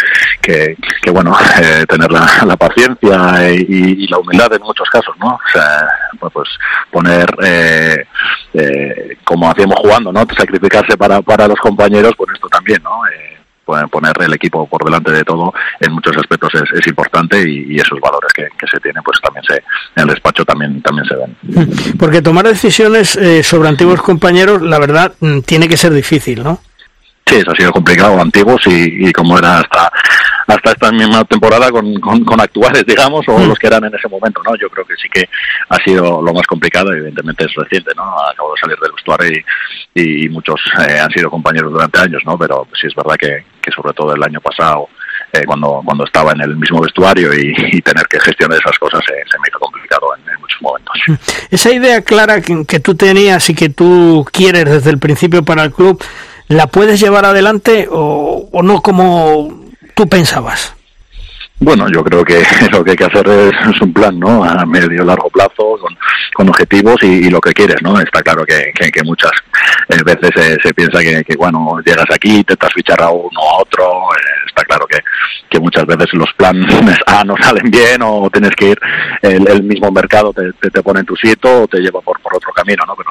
que, 0.41 0.75
bueno, 1.11 1.35
eh, 1.61 1.85
tener 1.87 2.11
la, 2.11 2.27
la 2.45 2.55
paciencia 2.55 3.51
y, 3.51 4.07
la 4.07 4.19
humildad 4.19 4.53
en 4.53 4.61
muchos 4.61 4.89
casos, 4.89 5.15
¿no? 5.19 5.35
O 5.35 5.51
sea, 5.51 5.87
pues, 6.19 6.49
poner, 6.89 7.25
eh, 7.43 8.05
eh, 8.53 9.17
como 9.23 9.49
hacíamos 9.49 9.79
jugando, 9.79 10.11
¿no? 10.11 10.25
Sacrificarse 10.35 10.97
para, 10.97 11.21
para 11.21 11.47
los 11.47 11.59
compañeros, 11.59 12.13
pues 12.17 12.31
esto 12.33 12.47
también, 12.47 12.81
¿no? 12.83 13.05
Eh, 13.07 13.31
poner 13.89 14.13
el 14.21 14.33
equipo 14.33 14.67
por 14.67 14.83
delante 14.83 15.11
de 15.11 15.23
todo 15.23 15.53
en 15.79 15.93
muchos 15.93 16.15
aspectos 16.17 16.53
es, 16.55 16.79
es 16.79 16.87
importante 16.87 17.39
y, 17.39 17.73
y 17.73 17.75
esos 17.77 17.99
valores 18.01 18.31
que, 18.33 18.47
que 18.57 18.67
se 18.67 18.79
tienen 18.79 19.01
pues 19.03 19.19
también 19.21 19.43
se 19.45 19.55
en 19.55 19.63
el 20.03 20.07
despacho 20.07 20.43
también 20.43 20.81
también 20.81 21.07
se 21.07 21.15
ven 21.15 21.97
Porque 21.97 22.21
tomar 22.21 22.47
decisiones 22.47 23.15
eh, 23.15 23.43
sobre 23.43 23.69
antiguos 23.69 24.01
compañeros, 24.01 24.61
la 24.61 24.79
verdad, 24.79 25.13
mm, 25.19 25.41
tiene 25.41 25.67
que 25.67 25.77
ser 25.77 25.93
difícil, 25.93 26.43
¿no? 26.43 26.59
Sí, 27.25 27.35
eso 27.37 27.51
ha 27.51 27.55
sido 27.55 27.71
complicado, 27.71 28.19
antiguos 28.19 28.61
y, 28.67 29.07
y 29.07 29.13
como 29.13 29.37
era 29.37 29.59
hasta 29.59 29.91
hasta 30.47 30.71
esta 30.71 30.91
misma 30.91 31.23
temporada 31.23 31.71
con, 31.71 31.93
con, 32.01 32.25
con 32.25 32.41
actuales, 32.41 32.85
digamos, 32.85 33.25
o 33.27 33.39
los 33.45 33.57
que 33.57 33.67
eran 33.67 33.85
en 33.85 33.95
ese 33.95 34.09
momento, 34.09 34.41
¿no? 34.43 34.53
Yo 34.57 34.69
creo 34.69 34.85
que 34.85 34.95
sí 34.95 35.07
que 35.07 35.29
ha 35.69 35.77
sido 35.77 36.21
lo 36.21 36.33
más 36.33 36.45
complicado, 36.45 36.91
evidentemente 36.91 37.45
es 37.45 37.53
reciente, 37.55 37.91
¿no? 37.95 38.03
Acabo 38.29 38.53
de 38.53 38.59
salir 38.59 38.77
del 38.79 38.91
vestuario 38.91 39.43
y, 39.95 40.25
y 40.25 40.29
muchos 40.29 40.59
eh, 40.89 40.99
han 40.99 41.09
sido 41.11 41.29
compañeros 41.29 41.71
durante 41.71 41.99
años, 41.99 42.21
¿no? 42.25 42.37
Pero 42.37 42.67
sí 42.73 42.87
es 42.87 42.95
verdad 42.95 43.15
que, 43.17 43.45
que 43.61 43.71
sobre 43.71 43.93
todo 43.93 44.13
el 44.13 44.21
año 44.23 44.41
pasado, 44.41 44.89
eh, 45.31 45.45
cuando 45.45 45.81
cuando 45.85 46.03
estaba 46.03 46.33
en 46.33 46.41
el 46.41 46.57
mismo 46.57 46.81
vestuario 46.81 47.33
y, 47.33 47.53
y 47.71 47.81
tener 47.81 48.05
que 48.07 48.19
gestionar 48.19 48.57
esas 48.59 48.77
cosas 48.77 48.99
eh, 49.09 49.23
se 49.31 49.39
me 49.39 49.47
hizo 49.47 49.59
complicado 49.59 50.07
en, 50.17 50.33
en 50.33 50.41
muchos 50.41 50.61
momentos. 50.61 50.95
Esa 51.49 51.71
idea 51.71 52.01
clara 52.01 52.41
que, 52.41 52.65
que 52.65 52.81
tú 52.81 52.95
tenías 52.95 53.49
y 53.49 53.55
que 53.55 53.69
tú 53.69 54.27
quieres 54.33 54.65
desde 54.65 54.89
el 54.89 54.99
principio 54.99 55.43
para 55.43 55.63
el 55.63 55.71
club, 55.71 56.03
¿la 56.51 56.67
puedes 56.67 56.99
llevar 56.99 57.25
adelante 57.25 57.87
o, 57.89 58.49
o 58.51 58.63
no 58.63 58.81
como 58.81 59.63
tú 59.95 60.07
pensabas? 60.07 60.75
Bueno, 61.61 61.87
yo 61.89 62.03
creo 62.03 62.25
que 62.25 62.43
lo 62.71 62.83
que 62.83 62.91
hay 62.91 62.97
que 62.97 63.05
hacer 63.05 63.27
es, 63.27 63.81
un 63.81 63.93
plan, 63.93 64.19
¿no? 64.19 64.43
A 64.43 64.65
medio 64.65 65.03
largo 65.03 65.29
plazo, 65.29 65.77
con, 66.33 66.49
objetivos 66.49 67.01
y, 67.03 67.29
lo 67.29 67.39
que 67.39 67.53
quieres, 67.53 67.81
¿no? 67.83 67.99
Está 68.01 68.23
claro 68.23 68.43
que, 68.43 68.73
que, 68.73 69.03
muchas 69.03 69.31
eh, 69.89 70.01
veces 70.03 70.31
eh, 70.37 70.57
se 70.61 70.73
piensa 70.73 70.99
que, 70.99 71.35
bueno, 71.37 71.77
llegas 71.85 72.07
aquí, 72.11 72.37
intentas 72.37 72.73
fichar 72.73 72.99
a 73.03 73.11
uno 73.11 73.39
a 73.39 73.61
otro, 73.61 73.85
eh, 74.15 74.47
está 74.47 74.63
claro 74.63 74.87
que, 74.87 74.97
que 75.51 75.59
muchas 75.59 75.85
veces 75.85 76.09
los 76.13 76.33
planes 76.33 76.97
A 77.05 77.23
no 77.23 77.35
salen 77.37 77.69
bien 77.69 78.01
o 78.01 78.27
tienes 78.31 78.55
que 78.55 78.69
ir, 78.69 78.79
el, 79.21 79.61
mismo 79.61 79.91
mercado 79.91 80.33
te, 80.33 80.51
te, 80.53 80.71
te, 80.71 80.81
pone 80.81 81.01
en 81.01 81.05
tu 81.05 81.15
sitio 81.15 81.61
o 81.61 81.67
te 81.67 81.79
lleva 81.79 82.01
por, 82.01 82.19
por 82.21 82.35
otro 82.35 82.51
camino, 82.53 82.83
¿no? 82.87 82.95
Pero 82.95 83.09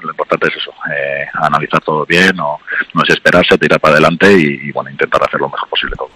lo, 0.00 0.10
importante 0.10 0.48
es 0.48 0.56
eso, 0.56 0.70
eh, 0.94 1.26
analizar 1.34 1.80
todo 1.82 2.04
bien, 2.06 2.38
o 2.40 2.58
no 2.94 3.02
es 3.02 3.10
esperarse, 3.10 3.58
tirar 3.58 3.80
para 3.80 3.94
adelante 3.94 4.32
y, 4.32 4.68
y, 4.68 4.72
bueno, 4.72 4.90
intentar 4.90 5.22
hacer 5.22 5.40
lo 5.40 5.48
mejor 5.48 5.68
posible 5.68 5.96
todo. 5.96 6.10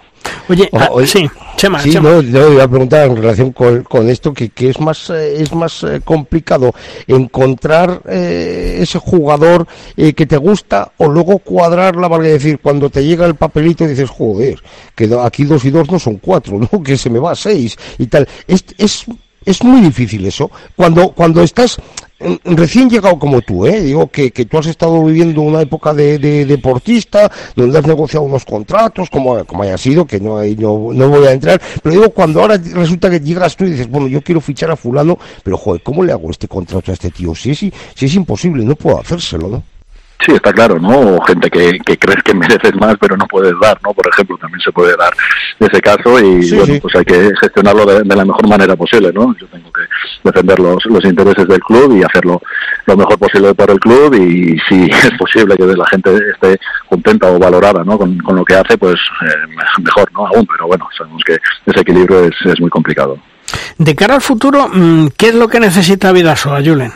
Oye, 0.49 0.69
ah, 0.73 0.87
oye, 0.91 1.07
sí, 1.07 1.29
Chema, 1.57 1.79
sí, 1.79 1.91
Chema. 1.91 2.09
No, 2.09 2.21
yo 2.21 2.53
iba 2.53 2.63
a 2.63 2.67
preguntar 2.67 3.07
en 3.09 3.17
relación 3.17 3.51
con, 3.51 3.83
con 3.83 4.09
esto 4.09 4.33
que, 4.33 4.49
que, 4.49 4.69
es 4.69 4.79
más 4.79 5.09
eh, 5.09 5.41
es 5.41 5.53
más 5.53 5.83
eh, 5.83 5.99
complicado 6.03 6.73
encontrar 7.05 8.01
eh, 8.07 8.77
ese 8.79 8.97
jugador 8.99 9.67
eh, 9.97 10.13
que 10.13 10.25
te 10.25 10.37
gusta 10.37 10.93
o 10.97 11.09
luego 11.09 11.39
cuadrar 11.39 11.97
la 11.97 12.07
valga 12.07 12.29
decir 12.29 12.59
cuando 12.59 12.89
te 12.89 13.03
llega 13.03 13.25
el 13.25 13.35
papelito 13.35 13.83
y 13.83 13.87
dices 13.87 14.09
joder 14.09 14.61
que 14.95 15.09
aquí 15.21 15.43
dos 15.43 15.65
y 15.65 15.69
dos 15.69 15.91
no 15.91 15.99
son 15.99 16.17
cuatro 16.17 16.59
no 16.71 16.81
que 16.81 16.97
se 16.97 17.09
me 17.09 17.19
va 17.19 17.31
a 17.31 17.35
seis 17.35 17.77
y 17.97 18.07
tal 18.07 18.27
es, 18.47 18.63
es 18.77 19.05
es 19.47 19.63
muy 19.63 19.79
difícil 19.79 20.25
eso. 20.25 20.51
Cuando, 20.75 21.09
cuando 21.11 21.41
estás 21.41 21.79
recién 22.43 22.89
llegado 22.89 23.17
como 23.17 23.41
tú, 23.41 23.65
¿eh? 23.65 23.79
digo 23.79 24.07
que, 24.07 24.31
que 24.31 24.45
tú 24.45 24.57
has 24.57 24.65
estado 24.65 25.03
viviendo 25.05 25.41
una 25.41 25.61
época 25.61 25.93
de, 25.93 26.19
de, 26.19 26.45
deportista, 26.45 27.31
donde 27.55 27.79
has 27.79 27.87
negociado 27.87 28.25
unos 28.25 28.43
contratos, 28.43 29.09
como, 29.09 29.43
como 29.45 29.63
haya 29.63 29.77
sido, 29.77 30.05
que 30.05 30.19
no, 30.19 30.43
no, 30.43 30.93
no 30.93 31.09
voy 31.09 31.27
a 31.27 31.31
entrar, 31.31 31.61
pero 31.81 31.95
digo, 31.95 32.09
cuando 32.09 32.41
ahora 32.41 32.57
resulta 32.57 33.09
que 33.09 33.21
llegas 33.21 33.55
tú 33.55 33.63
y 33.65 33.71
dices, 33.71 33.89
bueno, 33.89 34.07
yo 34.07 34.21
quiero 34.21 34.41
fichar 34.41 34.69
a 34.71 34.75
fulano, 34.75 35.17
pero 35.43 35.57
joder, 35.57 35.81
¿cómo 35.81 36.03
le 36.03 36.11
hago 36.11 36.29
este 36.29 36.49
contrato 36.49 36.91
a 36.91 36.93
este 36.93 37.09
tío? 37.09 37.33
Si 37.33 37.51
es, 37.51 37.59
si 37.59 38.05
es 38.05 38.15
imposible, 38.15 38.65
no 38.65 38.75
puedo 38.75 38.99
hacérselo, 38.99 39.47
¿no? 39.47 39.76
Sí, 40.25 40.31
está 40.33 40.51
claro, 40.51 40.79
¿no? 40.79 40.99
O 40.99 41.21
gente 41.21 41.49
que, 41.49 41.79
que 41.79 41.97
crees 41.97 42.23
que 42.23 42.33
mereces 42.35 42.75
más, 42.75 42.95
pero 42.99 43.15
no 43.15 43.27
puedes 43.27 43.53
dar, 43.61 43.79
¿no? 43.83 43.93
Por 43.93 44.07
ejemplo, 44.07 44.37
también 44.37 44.59
se 44.61 44.71
puede 44.71 44.95
dar 44.97 45.13
ese 45.59 45.79
caso 45.81 46.19
y, 46.19 46.43
sí, 46.43 46.55
bueno, 46.55 46.73
sí. 46.73 46.79
pues 46.79 46.95
hay 46.95 47.05
que 47.05 47.31
gestionarlo 47.39 47.85
de, 47.85 48.03
de, 48.03 48.15
la 48.15 48.25
mejor 48.25 48.47
manera 48.47 48.75
posible, 48.75 49.11
¿no? 49.13 49.35
Yo 49.37 49.47
tengo 49.47 49.71
que 49.71 49.81
defender 50.23 50.59
los, 50.59 50.83
los 50.85 51.03
intereses 51.05 51.47
del 51.47 51.59
club 51.61 51.97
y 51.97 52.03
hacerlo 52.03 52.41
lo 52.85 52.97
mejor 52.97 53.17
posible 53.19 53.53
para 53.53 53.73
el 53.73 53.79
club 53.79 54.13
y 54.15 54.57
si 54.67 54.85
es 54.91 55.11
posible 55.17 55.55
que 55.55 55.65
la 55.65 55.85
gente 55.87 56.17
esté 56.33 56.59
contenta 56.89 57.29
o 57.29 57.37
valorada, 57.39 57.83
¿no? 57.83 57.97
Con, 57.97 58.17
con 58.19 58.35
lo 58.35 58.45
que 58.45 58.55
hace, 58.55 58.77
pues 58.77 58.95
eh, 59.21 59.81
mejor, 59.81 60.11
¿no? 60.13 60.27
Aún, 60.27 60.45
pero 60.47 60.67
bueno, 60.67 60.87
sabemos 60.97 61.21
que 61.25 61.37
ese 61.65 61.79
equilibrio 61.79 62.23
es, 62.23 62.35
es 62.45 62.59
muy 62.59 62.69
complicado. 62.69 63.17
De 63.77 63.95
cara 63.95 64.15
al 64.15 64.21
futuro, 64.21 64.67
mm, 64.67 65.09
¿qué 65.15 65.29
es 65.29 65.35
lo 65.35 65.47
que 65.47 65.59
necesita 65.59 66.11
Vidasoa, 66.11 66.61
Julen? 66.63 66.91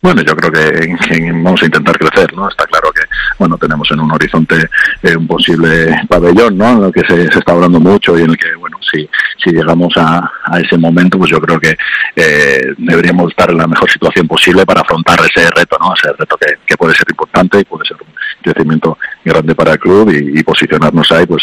Bueno, 0.00 0.22
yo 0.22 0.36
creo 0.36 0.52
que, 0.52 0.96
que, 1.08 1.32
vamos 1.32 1.60
a 1.60 1.66
intentar 1.66 1.98
crecer, 1.98 2.32
¿no? 2.34 2.48
Está 2.48 2.64
claro 2.66 2.92
que, 2.92 3.02
bueno, 3.36 3.58
tenemos 3.58 3.90
en 3.90 3.98
un 3.98 4.12
horizonte 4.12 4.68
eh, 5.02 5.16
un 5.16 5.26
posible 5.26 5.92
pabellón, 6.08 6.56
¿no? 6.56 6.70
En 6.70 6.84
el 6.84 6.92
que 6.92 7.00
se, 7.00 7.30
se, 7.32 7.38
está 7.40 7.52
hablando 7.52 7.80
mucho 7.80 8.16
y 8.16 8.22
en 8.22 8.30
el 8.30 8.36
que, 8.36 8.54
bueno, 8.54 8.78
si, 8.80 9.08
si 9.42 9.50
llegamos 9.50 9.92
a, 9.96 10.30
a 10.44 10.60
ese 10.60 10.78
momento, 10.78 11.18
pues 11.18 11.30
yo 11.32 11.40
creo 11.40 11.58
que 11.58 11.76
eh, 12.14 12.74
deberíamos 12.78 13.30
estar 13.30 13.50
en 13.50 13.58
la 13.58 13.66
mejor 13.66 13.90
situación 13.90 14.28
posible 14.28 14.64
para 14.64 14.82
afrontar 14.82 15.18
ese 15.20 15.50
reto, 15.50 15.76
¿no? 15.80 15.92
Ese 15.94 16.12
reto 16.16 16.36
que, 16.36 16.58
que 16.64 16.76
puede 16.76 16.94
ser 16.94 17.06
importante 17.10 17.58
y 17.58 17.64
puede 17.64 17.84
ser 17.84 17.96
un 17.96 18.17
crecimiento 18.42 18.98
grande 19.24 19.54
para 19.54 19.72
el 19.72 19.78
club 19.78 20.10
y, 20.10 20.42
posicionarnos 20.42 21.10
ahí, 21.12 21.26
pues, 21.26 21.42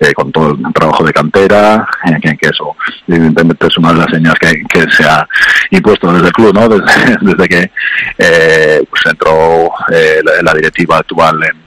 eh, 0.00 0.12
con 0.14 0.32
todo 0.32 0.52
el 0.52 0.72
trabajo 0.72 1.04
de 1.04 1.12
cantera, 1.12 1.86
eh, 2.04 2.16
que, 2.22 2.36
que, 2.36 2.48
eso, 2.48 2.74
evidentemente, 3.06 3.66
es 3.66 3.76
una 3.78 3.92
de 3.92 3.98
las 3.98 4.10
señas 4.10 4.34
que, 4.40 4.86
se 4.90 5.04
ha 5.04 5.26
impuesto 5.70 6.12
desde 6.12 6.28
el 6.28 6.32
club, 6.32 6.54
¿no? 6.54 6.68
Desde, 7.20 7.48
que 7.48 7.70
eh, 8.18 8.84
pues 8.88 9.02
entró 9.06 9.70
eh, 9.92 10.20
la, 10.22 10.42
la, 10.42 10.54
directiva 10.54 10.98
actual 10.98 11.40
en, 11.44 11.66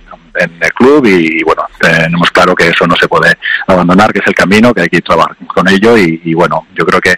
el 0.61 0.73
club 0.73 1.05
y, 1.05 1.43
bueno, 1.43 1.63
tenemos 1.79 2.31
claro 2.31 2.55
que 2.55 2.69
eso 2.69 2.87
no 2.87 2.95
se 2.95 3.09
puede 3.09 3.37
abandonar, 3.67 4.13
que 4.13 4.19
es 4.19 4.27
el 4.27 4.35
camino, 4.35 4.73
que 4.73 4.81
hay 4.81 4.87
que 4.87 5.01
trabajar 5.01 5.35
con 5.47 5.67
ello 5.67 5.97
y 5.97 6.33
bueno, 6.33 6.65
yo 6.75 6.85
creo 6.85 7.01
que 7.01 7.15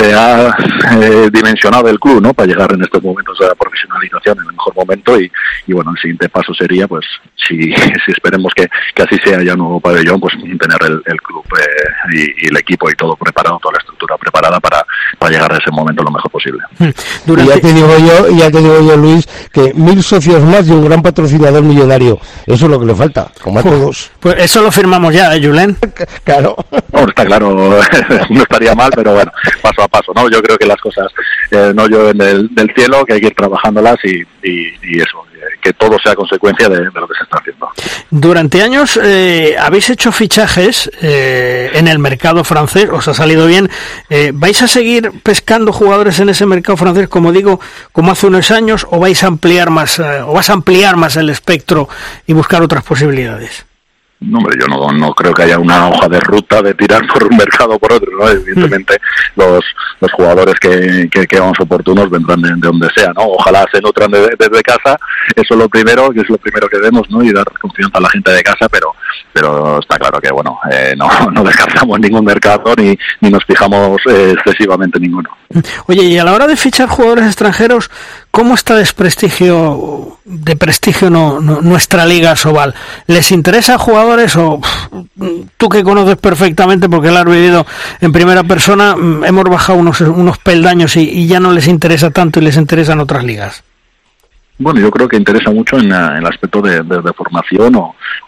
se 0.00 0.14
ha 0.14 0.48
eh, 1.00 1.28
dimensionado 1.30 1.88
el 1.88 1.98
club, 1.98 2.22
¿no? 2.22 2.32
Para 2.32 2.46
llegar 2.46 2.72
en 2.72 2.82
estos 2.82 3.02
momentos 3.02 3.38
a 3.40 3.48
la 3.48 3.54
profesionalización 3.54 4.38
en 4.38 4.46
el 4.46 4.52
mejor 4.52 4.74
momento 4.74 5.20
y, 5.20 5.30
y 5.66 5.72
bueno, 5.72 5.90
el 5.90 5.98
siguiente 5.98 6.28
paso 6.28 6.54
sería, 6.54 6.88
pues, 6.88 7.04
si, 7.36 7.72
si 8.04 8.12
esperemos 8.12 8.52
que, 8.54 8.66
que 8.94 9.02
así 9.02 9.16
sea 9.22 9.42
ya 9.42 9.52
un 9.52 9.60
nuevo 9.60 9.80
pabellón, 9.80 10.20
pues 10.20 10.34
tener 10.34 10.78
el, 10.82 11.02
el 11.04 11.20
club 11.20 11.44
eh, 11.58 12.14
y, 12.14 12.46
y, 12.46 12.48
el 12.48 12.56
equipo 12.56 12.90
y 12.90 12.94
todo 12.94 13.14
preparado, 13.16 13.58
toda 13.62 13.74
la 13.74 13.78
estructura 13.78 14.16
preparada 14.16 14.58
para, 14.60 14.84
para 15.18 15.32
llegar 15.32 15.52
a 15.52 15.58
ese 15.58 15.70
momento 15.70 16.02
lo 16.02 16.10
mejor 16.10 16.30
posible. 16.30 16.60
Durante... 17.26 17.52
Y 17.52 17.54
ya 17.54 17.60
te 17.60 17.72
digo 17.72 17.98
yo, 17.98 18.28
ya 18.36 18.50
te 18.50 18.58
digo 18.58 18.80
yo, 18.80 18.96
Luis, 18.96 19.28
que 19.52 19.74
mil 19.74 20.02
socios 20.02 20.42
más 20.42 20.66
y 20.68 20.72
un 20.72 20.84
gran 20.84 21.02
patrocinador 21.02 21.62
millonario. 21.62 22.18
Eso 22.46 22.64
es 22.64 22.70
lo 22.70 22.80
que 22.80 22.86
le 22.86 22.94
falta, 22.94 23.30
como 23.42 23.60
a 23.60 23.62
pues, 23.62 23.74
todos. 23.74 24.10
Pues 24.20 24.34
eso 24.38 24.62
lo 24.62 24.72
firmamos 24.72 25.14
ya, 25.14 25.34
¿eh, 25.34 25.40
Julen? 25.42 25.76
claro. 26.24 26.56
No, 26.92 27.00
está 27.00 27.24
claro, 27.24 27.50
no 28.30 28.42
estaría 28.42 28.74
mal, 28.74 28.90
pero 28.94 29.14
bueno, 29.14 29.32
paso 29.62 29.82
a 29.82 29.88
paso, 29.90 30.12
¿no? 30.14 30.28
Yo 30.30 30.42
creo 30.42 30.56
que 30.56 30.66
las 30.66 30.80
cosas 30.80 31.12
eh, 31.50 31.72
no 31.74 31.86
llueven 31.86 32.18
del, 32.18 32.54
del, 32.54 32.72
cielo, 32.74 33.04
que 33.04 33.14
hay 33.14 33.20
que 33.20 33.28
ir 33.28 33.34
trabajándolas 33.34 33.96
y, 34.04 34.20
eso, 35.00 35.24
que 35.60 35.72
todo 35.72 35.98
sea 36.02 36.14
consecuencia 36.14 36.68
de, 36.68 36.78
de, 36.78 36.90
lo 36.92 37.08
que 37.08 37.14
se 37.14 37.24
está 37.24 37.38
haciendo. 37.38 37.68
Durante 38.10 38.62
años 38.62 38.98
eh, 39.02 39.56
habéis 39.58 39.90
hecho 39.90 40.12
fichajes 40.12 40.90
eh, 41.02 41.70
en 41.74 41.88
el 41.88 41.98
mercado 41.98 42.44
francés, 42.44 42.88
os 42.90 43.06
ha 43.08 43.14
salido 43.14 43.46
bien. 43.46 43.70
Eh, 44.08 44.32
¿Vais 44.34 44.60
a 44.62 44.68
seguir 44.68 45.12
pescando 45.22 45.72
jugadores 45.72 46.18
en 46.20 46.28
ese 46.28 46.46
mercado 46.46 46.76
francés, 46.76 47.08
como 47.08 47.32
digo, 47.32 47.60
como 47.92 48.12
hace 48.12 48.26
unos 48.26 48.50
años, 48.50 48.86
o 48.90 48.98
vais 48.98 49.22
a 49.22 49.26
ampliar 49.26 49.70
más, 49.70 49.98
o 49.98 50.32
vas 50.32 50.50
a 50.50 50.54
ampliar 50.54 50.96
más 50.96 51.16
el 51.16 51.30
espectro 51.30 51.88
y 52.26 52.32
buscar 52.32 52.62
otras 52.62 52.84
posibilidades? 52.84 53.66
No, 54.20 54.38
hombre, 54.38 54.58
yo 54.60 54.66
no, 54.66 54.92
no 54.92 55.14
creo 55.14 55.32
que 55.32 55.44
haya 55.44 55.58
una 55.58 55.88
hoja 55.88 56.06
de 56.08 56.20
ruta 56.20 56.60
de 56.60 56.74
tirar 56.74 57.06
por 57.12 57.24
un 57.24 57.36
mercado 57.36 57.74
o 57.74 57.78
por 57.78 57.92
otro, 57.92 58.10
¿no? 58.18 58.28
Evidentemente 58.28 58.98
los, 59.36 59.64
los 60.00 60.12
jugadores 60.12 60.54
que, 60.60 61.08
que, 61.10 61.40
vamos 61.40 61.58
oportunos 61.58 62.10
vendrán 62.10 62.42
de, 62.42 62.50
donde 62.56 62.88
sea, 62.94 63.12
¿no? 63.14 63.22
Ojalá 63.22 63.66
se 63.72 63.80
nutran 63.80 64.10
desde 64.10 64.62
casa, 64.62 64.98
eso 65.34 65.54
es 65.54 65.58
lo 65.58 65.68
primero, 65.68 66.10
que 66.10 66.20
es 66.20 66.28
lo 66.28 66.36
primero 66.36 66.68
que 66.68 66.78
vemos, 66.78 67.08
¿no? 67.08 67.22
Y 67.22 67.32
dar 67.32 67.46
confianza 67.58 67.98
a 67.98 68.02
la 68.02 68.10
gente 68.10 68.30
de 68.30 68.42
casa, 68.42 68.68
pero 68.68 68.94
pero 69.32 69.78
está 69.78 69.96
claro 69.96 70.20
que, 70.20 70.30
bueno, 70.30 70.58
eh, 70.70 70.94
no, 70.96 71.08
no 71.32 71.44
descartamos 71.44 71.98
ningún 72.00 72.24
mercado 72.24 72.74
ni, 72.76 72.96
ni 73.20 73.30
nos 73.30 73.44
fijamos 73.44 74.00
eh, 74.08 74.34
excesivamente 74.36 74.98
en 74.98 75.02
ninguno. 75.02 75.30
Oye, 75.86 76.04
y 76.04 76.18
a 76.18 76.24
la 76.24 76.32
hora 76.32 76.46
de 76.46 76.56
fichar 76.56 76.88
jugadores 76.88 77.26
extranjeros, 77.26 77.90
¿cómo 78.30 78.54
está 78.54 78.76
desprestigio, 78.76 80.18
de 80.24 80.56
prestigio 80.56 81.10
no, 81.10 81.40
nuestra 81.40 82.06
liga 82.06 82.36
Sobal? 82.36 82.74
¿Les 83.06 83.32
interesa 83.32 83.74
a 83.74 83.78
o 84.36 84.60
tú 85.56 85.68
que 85.68 85.82
conoces 85.82 86.16
perfectamente 86.16 86.88
porque 86.88 87.10
lo 87.10 87.18
has 87.18 87.24
vivido 87.24 87.66
en 88.00 88.12
primera 88.12 88.44
persona, 88.44 88.96
mm, 88.96 89.24
hemos 89.24 89.44
bajado 89.44 89.78
unos, 89.78 90.00
unos 90.00 90.38
peldaños 90.38 90.96
y 90.96 91.26
ya 91.26 91.40
no 91.40 91.52
les 91.52 91.68
interesa 91.68 92.10
tanto 92.10 92.40
y 92.40 92.44
les 92.44 92.56
interesan 92.56 93.00
otras 93.00 93.24
ligas? 93.24 93.62
Bueno, 94.60 94.78
yo 94.78 94.90
creo 94.90 95.08
que 95.08 95.16
interesa 95.16 95.50
mucho 95.50 95.78
en, 95.78 95.86
el 95.86 96.26
aspecto 96.26 96.60
de, 96.60 96.84
formación 97.14 97.74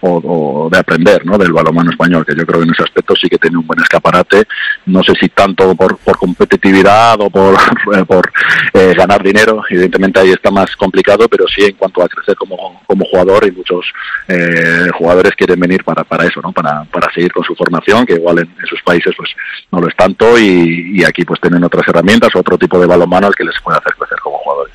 o, 0.00 0.68
de 0.72 0.78
aprender 0.78 1.26
¿no? 1.26 1.36
del 1.36 1.52
balonmano 1.52 1.90
español, 1.90 2.24
que 2.24 2.34
yo 2.34 2.46
creo 2.46 2.60
que 2.60 2.64
en 2.64 2.72
ese 2.72 2.84
aspecto 2.84 3.14
sí 3.14 3.28
que 3.28 3.36
tiene 3.36 3.58
un 3.58 3.66
buen 3.66 3.78
escaparate. 3.80 4.44
No 4.86 5.02
sé 5.02 5.12
si 5.20 5.28
tanto 5.28 5.74
por, 5.74 5.98
competitividad 6.16 7.20
o 7.20 7.28
por, 7.28 7.54
por 8.06 8.32
eh, 8.72 8.94
ganar 8.96 9.22
dinero, 9.22 9.62
evidentemente 9.68 10.20
ahí 10.20 10.30
está 10.30 10.50
más 10.50 10.74
complicado, 10.74 11.28
pero 11.28 11.44
sí 11.54 11.64
en 11.64 11.74
cuanto 11.74 12.02
a 12.02 12.08
crecer 12.08 12.34
como, 12.36 12.80
jugador 13.10 13.46
y 13.46 13.50
muchos 13.50 13.84
eh, 14.28 14.88
jugadores 14.96 15.32
quieren 15.36 15.60
venir 15.60 15.84
para, 15.84 16.02
para 16.02 16.24
eso, 16.24 16.40
¿no? 16.40 16.50
para, 16.52 16.84
para 16.84 17.12
seguir 17.12 17.30
con 17.30 17.44
su 17.44 17.54
formación, 17.54 18.06
que 18.06 18.14
igual 18.14 18.38
en, 18.38 18.48
sus 18.66 18.80
países 18.82 19.12
pues 19.14 19.28
no 19.70 19.80
lo 19.80 19.88
es 19.88 19.96
tanto 19.96 20.38
y, 20.38 20.98
y, 20.98 21.04
aquí 21.04 21.26
pues 21.26 21.38
tienen 21.42 21.62
otras 21.62 21.86
herramientas, 21.88 22.34
otro 22.34 22.56
tipo 22.56 22.80
de 22.80 22.86
balonmano 22.86 23.26
al 23.26 23.34
que 23.34 23.44
les 23.44 23.60
puede 23.60 23.76
hacer 23.76 23.92
crecer 23.98 24.18
como 24.20 24.38
jugadores. 24.38 24.72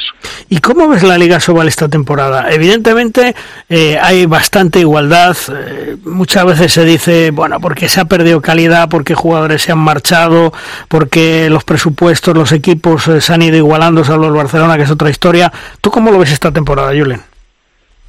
¿Y 0.50 0.60
cómo 0.60 0.88
ves 0.88 1.04
la 1.04 1.18
Liga 1.18 1.40
Sobal 1.48 1.70
esta 1.70 1.88
temporada? 1.88 2.52
Evidentemente 2.52 3.34
eh, 3.70 3.98
hay 4.02 4.26
bastante 4.26 4.82
igualdad. 4.82 5.34
Eh, 5.50 5.96
muchas 6.04 6.44
veces 6.44 6.74
se 6.74 6.84
dice, 6.84 7.32
bueno, 7.32 7.62
porque 7.62 7.88
se 7.88 8.02
ha 8.02 8.06
perdido 8.06 8.42
calidad, 8.42 8.90
porque 8.90 9.16
jugadores 9.16 9.62
se 9.62 9.72
han 9.72 9.78
marchado, 9.78 10.52
porque 10.90 11.50
los 11.50 11.64
presupuestos, 11.64 12.36
los 12.36 12.52
equipos 12.52 13.08
eh, 13.08 13.22
se 13.22 13.34
han 13.34 13.44
ido 13.44 13.56
igualando, 13.56 14.04
salvo 14.04 14.26
el 14.26 14.34
Barcelona, 14.34 14.76
que 14.76 14.84
es 14.84 14.92
otra 14.92 15.10
historia. 15.10 15.50
¿Tú 15.80 15.90
cómo 15.90 16.12
lo 16.12 16.20
ves 16.20 16.34
esta 16.34 16.52
temporada, 16.52 16.90
Julen? 16.90 17.22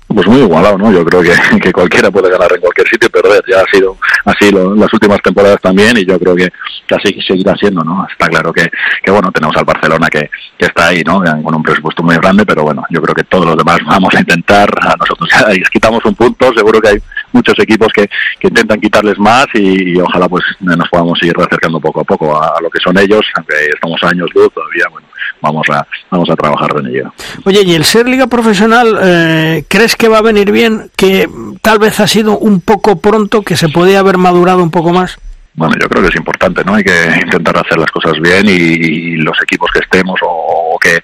Pues 0.09 0.27
muy 0.27 0.41
igualado, 0.41 0.79
¿no? 0.79 0.91
Yo 0.91 1.05
creo 1.05 1.23
que, 1.23 1.33
que, 1.63 1.73
cualquiera 1.73 2.11
puede 2.11 2.31
ganar 2.31 2.51
en 2.53 2.61
cualquier 2.61 2.89
sitio 2.89 3.09
y 3.09 3.11
perder. 3.11 3.43
Ya 3.49 3.61
ha 3.61 3.77
sido 3.77 3.97
así 4.25 4.51
las 4.51 4.93
últimas 4.93 5.21
temporadas 5.23 5.61
también 5.61 5.97
y 5.99 6.07
yo 6.07 6.19
creo 6.19 6.35
que, 6.35 6.51
así 6.95 7.21
seguirá 7.27 7.55
siendo, 7.57 7.85
¿no? 7.85 8.07
Está 8.11 8.27
claro 8.29 8.53
que, 8.53 8.71
que 9.03 9.11
bueno, 9.11 9.31
tenemos 9.31 9.57
al 9.57 9.65
Barcelona 9.65 10.09
que, 10.09 10.31
que 10.59 10.67
está 10.67 10.89
ahí, 10.89 11.03
¿no? 11.05 11.23
Con 11.43 11.55
un 11.55 11.63
presupuesto 11.63 12.03
muy 12.03 12.17
grande, 12.17 12.47
pero 12.47 12.63
bueno, 12.63 12.85
yo 12.91 13.03
creo 13.03 13.15
que 13.15 13.25
todos 13.25 13.47
los 13.47 13.57
demás 13.57 13.79
vamos 13.87 14.15
a 14.15 14.21
intentar, 14.21 14.69
a 14.81 14.97
nosotros 14.97 15.29
quitamos 15.71 16.05
un 16.05 16.15
punto, 16.15 16.53
seguro 16.55 16.81
que 16.81 16.89
hay 16.89 16.99
muchos 17.33 17.59
equipos 17.59 17.89
que, 17.93 18.09
que 18.41 18.49
intentan 18.49 18.81
quitarles 18.81 19.19
más 19.19 19.47
y, 19.55 19.99
ojalá 20.01 20.29
pues 20.29 20.45
nos 20.61 20.89
podamos 20.89 21.23
ir 21.23 21.35
acercando 21.39 21.81
poco 21.81 22.01
a 22.01 22.05
poco 22.05 22.41
a, 22.41 22.61
lo 22.61 22.71
que 22.71 22.81
son 22.81 22.97
ellos, 22.99 23.21
aunque 23.35 23.55
estamos 23.75 24.03
años 24.05 24.29
luz 24.35 24.53
todavía, 24.53 24.85
bueno, 24.91 25.08
vamos 25.41 25.67
a, 25.71 25.87
vamos 26.11 26.31
a 26.31 26.37
trabajar 26.37 26.71
en 26.79 26.87
ello. 26.87 27.13
Oye, 27.45 27.63
¿y 27.63 27.75
el 27.75 27.85
ser 27.85 28.09
liga 28.09 28.27
profesional, 28.27 28.99
eh, 29.03 29.65
crees 29.69 29.97
que 29.97 30.09
va 30.09 30.19
a 30.19 30.23
venir 30.23 30.53
bien? 30.53 30.91
¿Que 30.97 31.29
tal 31.63 31.79
vez 31.79 32.01
ha 32.01 32.07
sido 32.07 32.39
un 32.39 32.61
poco 32.61 33.01
pronto, 33.01 33.43
que 33.43 33.57
se 33.57 33.69
podía 33.69 34.01
haber 34.01 34.19
madurado 34.19 34.63
un 34.63 34.71
poco 34.71 34.93
más? 34.93 35.19
Bueno, 35.59 35.75
yo 35.81 35.89
creo 35.89 36.03
que 36.03 36.09
es 36.09 36.17
importante, 36.17 36.65
¿no? 36.65 36.77
Hay 36.77 36.85
que 36.85 37.21
intentar 37.23 37.59
hacer 37.59 37.79
las 37.79 37.91
cosas 37.91 38.15
bien 38.21 38.47
y, 38.47 39.17
los 39.17 39.37
equipos 39.43 39.69
que 39.73 39.81
estemos 39.81 40.19
o, 40.23 40.79
que, 40.81 41.01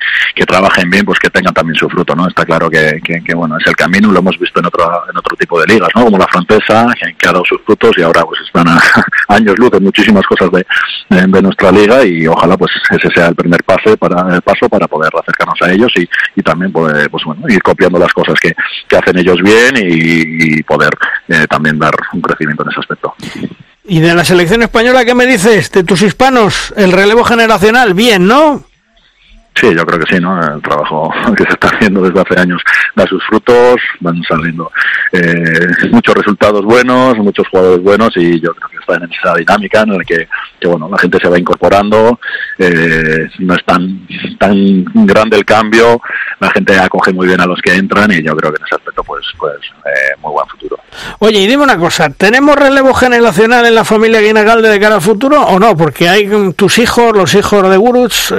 trabajen 0.46 0.88
bien, 0.88 1.04
pues 1.04 1.18
que 1.18 1.30
tengan 1.30 1.52
también 1.52 1.74
su 1.74 1.88
fruto, 1.88 2.14
¿no? 2.14 2.28
Está 2.28 2.44
claro 2.44 2.70
que, 2.70 3.00
bueno, 3.34 3.56
es 3.58 3.66
el 3.66 3.74
camino, 3.74 4.12
lo 4.12 4.20
hemos 4.20 4.38
visto 4.38 4.60
en 4.60 4.66
otro, 4.66 4.84
en 5.10 5.16
otro 5.16 5.36
tipo 5.36 5.60
de 5.60 5.66
ligas, 5.66 5.88
¿no? 5.94 6.04
Como 6.04 6.16
la 6.18 6.28
francesa, 6.28 6.86
que, 7.18 7.28
ha 7.28 7.32
dado 7.32 7.44
sus 7.44 7.60
frutos 7.62 7.92
y 7.96 8.02
ahora 8.02 8.22
pues 8.22 8.40
están 8.46 8.68
a, 8.68 8.80
años 9.34 9.58
luz 9.58 9.70
en 9.72 9.82
muchísimas 9.82 10.24
cosas 10.26 10.50
de, 10.52 10.64
nuestra 11.42 11.72
liga 11.72 12.04
y 12.04 12.26
ojalá 12.26 12.56
pues 12.56 12.70
ese 12.90 13.10
sea 13.10 13.28
el 13.28 13.34
primer 13.34 13.62
pase 13.64 13.96
para, 13.96 14.34
el 14.34 14.40
paso 14.42 14.68
para 14.68 14.86
poder 14.86 15.10
acercarnos 15.20 15.60
a 15.62 15.72
ellos 15.72 15.92
y, 15.96 16.08
y 16.36 16.42
también 16.42 16.70
pues, 16.72 17.08
pues 17.08 17.24
bueno, 17.24 17.42
ir 17.48 17.62
copiando 17.62 17.98
las 17.98 18.12
cosas 18.12 18.34
que, 18.40 18.54
hacen 18.96 19.18
ellos 19.18 19.42
bien 19.42 19.74
y, 19.76 20.62
poder 20.62 20.90
eh, 21.28 21.46
también 21.50 21.78
dar 21.78 21.94
un 22.12 22.20
crecimiento 22.20 22.62
en 22.62 22.70
ese 22.70 22.80
aspecto. 22.80 23.14
¿Y 23.86 24.00
de 24.00 24.14
la 24.14 24.24
selección 24.24 24.62
española 24.62 25.04
qué 25.04 25.14
me 25.14 25.26
dices? 25.26 25.70
De 25.70 25.84
tus 25.84 26.00
hispanos, 26.00 26.72
el 26.76 26.90
relevo 26.90 27.22
generacional, 27.22 27.92
bien, 27.92 28.26
¿no? 28.26 28.64
Sí, 29.54 29.72
yo 29.72 29.86
creo 29.86 30.00
que 30.00 30.14
sí, 30.14 30.20
¿no? 30.20 30.40
El 30.40 30.60
trabajo 30.60 31.12
que 31.36 31.44
se 31.44 31.50
está 31.50 31.68
haciendo 31.68 32.02
desde 32.02 32.20
hace 32.20 32.40
años 32.40 32.60
da 32.94 33.06
sus 33.06 33.22
frutos, 33.24 33.76
van 34.00 34.20
saliendo 34.28 34.70
eh, 35.12 35.68
muchos 35.92 36.14
resultados 36.14 36.64
buenos, 36.64 37.16
muchos 37.18 37.46
jugadores 37.48 37.82
buenos 37.82 38.16
y 38.16 38.40
yo 38.40 38.52
creo 38.54 38.68
que 38.68 38.76
está 38.78 38.96
en 38.96 39.12
esa 39.12 39.34
dinámica 39.34 39.82
en 39.82 39.96
la 39.96 40.04
que, 40.04 40.28
bueno, 40.66 40.88
la 40.90 40.98
gente 40.98 41.18
se 41.20 41.28
va 41.28 41.38
incorporando, 41.38 42.18
eh, 42.58 43.28
no 43.38 43.54
es 43.54 43.64
tan, 43.64 44.06
tan 44.38 44.84
grande 45.06 45.36
el 45.36 45.44
cambio, 45.44 46.00
la 46.40 46.50
gente 46.50 46.76
acoge 46.76 47.12
muy 47.12 47.28
bien 47.28 47.40
a 47.40 47.46
los 47.46 47.60
que 47.60 47.74
entran 47.74 48.10
y 48.10 48.22
yo 48.22 48.34
creo 48.36 48.52
que 48.52 48.58
en 48.58 48.66
ese 48.66 48.74
aspecto 48.74 49.04
pues, 49.04 49.24
pues 49.38 49.56
eh, 49.86 50.16
muy 50.20 50.32
buen 50.32 50.48
futuro. 50.48 50.78
Oye, 51.20 51.40
y 51.40 51.46
dime 51.46 51.62
una 51.62 51.78
cosa, 51.78 52.10
¿tenemos 52.10 52.56
relevo 52.56 52.92
generacional 52.92 53.66
en 53.66 53.74
la 53.74 53.84
familia 53.84 54.20
Guinagalde 54.20 54.68
de 54.68 54.80
cara 54.80 54.96
al 54.96 55.02
futuro 55.02 55.42
o 55.42 55.58
no? 55.58 55.76
Porque 55.76 56.08
hay 56.08 56.52
tus 56.54 56.78
hijos, 56.78 57.16
los 57.16 57.34
hijos 57.34 57.68
de 57.68 57.76
Guruts, 57.76 58.34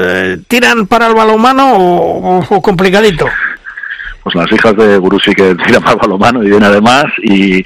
tiran 0.47 0.87
para 0.87 1.04
el 1.07 1.15
balonmano 1.15 1.73
o, 1.75 2.61
complicadito? 2.61 3.27
pues 4.25 4.33
las 4.33 4.51
hijas 4.51 4.75
de 4.75 4.97
Gurusi 4.97 5.35
que 5.35 5.53
tiran 5.53 5.83
para 5.83 5.97
balonmano 5.97 6.43
y 6.43 6.49
viene 6.49 6.65
además 6.65 7.05
y, 7.21 7.59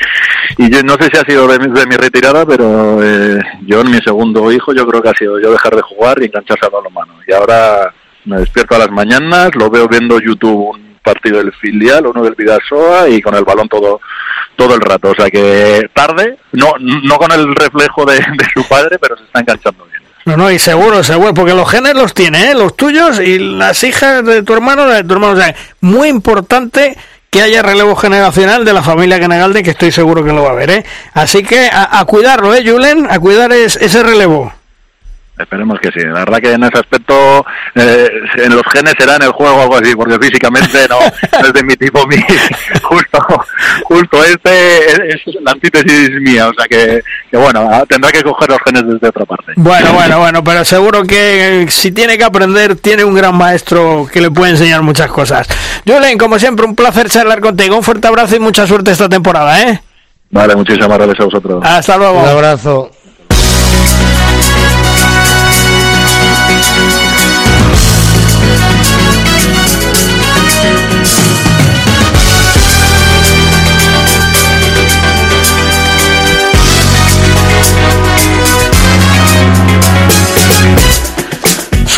y 0.57 0.69
yo 0.69 0.83
no 0.83 0.95
sé 0.95 1.09
si 1.09 1.17
ha 1.17 1.23
sido 1.23 1.47
de 1.47 1.57
mi, 1.57 1.95
retirada 1.95 2.45
pero 2.45 3.01
eh, 3.01 3.39
yo 3.65 3.79
en 3.79 3.91
mi 3.91 3.99
segundo 3.99 4.51
hijo 4.51 4.73
yo 4.73 4.85
creo 4.85 5.01
que 5.01 5.07
ha 5.07 5.13
sido 5.13 5.39
yo 5.39 5.53
dejar 5.53 5.73
de 5.73 5.81
jugar 5.81 6.21
y 6.21 6.25
engancharse 6.25 6.65
al 6.65 6.73
balonmano. 6.73 7.13
Y 7.25 7.31
ahora 7.31 7.93
me 8.25 8.39
despierto 8.39 8.75
a 8.75 8.79
las 8.79 8.91
mañanas 8.91 9.55
lo 9.55 9.69
veo 9.69 9.87
viendo 9.87 10.19
YouTube 10.19 10.71
un 10.71 10.99
partido 11.01 11.37
del 11.37 11.53
filial 11.53 12.07
uno 12.07 12.23
del 12.23 12.35
Vidasoa 12.35 13.07
y 13.07 13.21
con 13.21 13.35
el 13.35 13.45
balón 13.45 13.69
todo 13.69 14.01
todo 14.57 14.75
el 14.75 14.81
rato. 14.81 15.11
O 15.11 15.15
sea 15.15 15.29
que 15.29 15.89
tarde 15.93 16.39
no 16.51 16.73
no 16.77 17.15
con 17.15 17.31
el 17.31 17.55
reflejo 17.55 18.03
de, 18.03 18.15
de 18.15 18.45
su 18.53 18.67
padre 18.67 18.97
pero 18.99 19.15
se 19.15 19.23
está 19.23 19.39
enganchando 19.39 19.85
bien 19.85 19.98
no, 20.30 20.38
no, 20.38 20.51
y 20.51 20.59
seguro, 20.59 21.03
seguro, 21.03 21.34
porque 21.34 21.55
los 21.55 21.69
genes 21.69 21.95
los 21.95 22.13
tiene, 22.13 22.51
¿eh? 22.51 22.53
los 22.53 22.75
tuyos 22.75 23.19
y 23.19 23.39
las 23.39 23.84
hijas 23.84 24.23
de 24.23 24.43
tu 24.43 24.53
hermano, 24.53 24.86
de 24.86 25.03
tu 25.03 25.13
hermano. 25.13 25.34
O 25.34 25.36
sea, 25.36 25.55
muy 25.82 26.07
importante 26.07 26.95
que 27.32 27.41
haya 27.41 27.63
relevo 27.63 27.95
generacional 27.95 28.63
de 28.63 28.73
la 28.73 28.84
familia 28.84 29.17
Genegalde, 29.17 29.63
que 29.63 29.71
estoy 29.71 29.91
seguro 29.91 30.23
que 30.23 30.32
lo 30.32 30.43
va 30.43 30.49
a 30.49 30.53
haber, 30.53 30.69
¿eh? 30.69 30.86
Así 31.13 31.43
que 31.43 31.67
a, 31.71 32.03
cuidarlo, 32.05 32.53
¿eh, 32.53 32.63
Julen? 32.63 33.07
A 33.09 33.19
cuidar 33.19 33.51
ese 33.53 34.03
relevo. 34.03 34.53
Esperemos 35.39 35.80
que 35.80 35.89
sí. 35.91 36.01
La 36.01 36.19
verdad 36.19 36.39
que 36.39 36.51
en 36.51 36.63
ese 36.63 36.80
aspecto, 36.80 37.45
eh, 37.73 38.09
en 38.36 38.53
los 38.53 38.63
genes 38.73 38.93
será 38.99 39.15
en 39.15 39.23
el 39.23 39.32
juego 39.32 39.61
algo 39.61 39.77
así, 39.77 39.95
porque 39.95 40.19
físicamente 40.19 40.86
no, 40.89 40.99
es 40.99 41.53
de 41.53 41.63
mi 41.63 41.75
tipo. 41.77 42.05
Mi, 42.07 42.17
justo, 42.84 43.38
justo 43.99 44.23
este 44.23 45.13
es, 45.13 45.21
la 45.41 45.51
antítesis 45.51 46.09
mía, 46.21 46.49
o 46.49 46.53
sea 46.53 46.67
que, 46.67 47.01
que, 47.29 47.37
bueno, 47.37 47.69
tendrá 47.87 48.11
que 48.11 48.23
coger 48.23 48.49
los 48.49 48.59
genes 48.65 48.83
desde 48.85 49.07
otra 49.07 49.25
parte. 49.25 49.53
Bueno, 49.55 49.93
bueno, 49.93 50.19
bueno, 50.19 50.43
pero 50.43 50.65
seguro 50.65 51.03
que 51.03 51.65
si 51.69 51.91
tiene 51.91 52.17
que 52.17 52.23
aprender, 52.23 52.75
tiene 52.75 53.03
un 53.03 53.13
gran 53.13 53.35
maestro 53.35 54.07
que 54.11 54.21
le 54.21 54.31
puede 54.31 54.51
enseñar 54.51 54.81
muchas 54.81 55.11
cosas. 55.11 55.47
Julen, 55.85 56.17
como 56.17 56.39
siempre, 56.39 56.65
un 56.65 56.75
placer 56.75 57.09
charlar 57.09 57.41
contigo. 57.41 57.75
Un 57.75 57.83
fuerte 57.83 58.07
abrazo 58.07 58.35
y 58.35 58.39
mucha 58.39 58.65
suerte 58.67 58.91
esta 58.91 59.09
temporada, 59.09 59.61
¿eh? 59.63 59.81
Vale, 60.31 60.55
muchísimas 60.55 60.89
gracias 60.89 61.19
a 61.19 61.25
vosotros. 61.25 61.63
Hasta 61.65 61.97
luego. 61.97 62.21
Un 62.21 62.29
abrazo. 62.29 62.91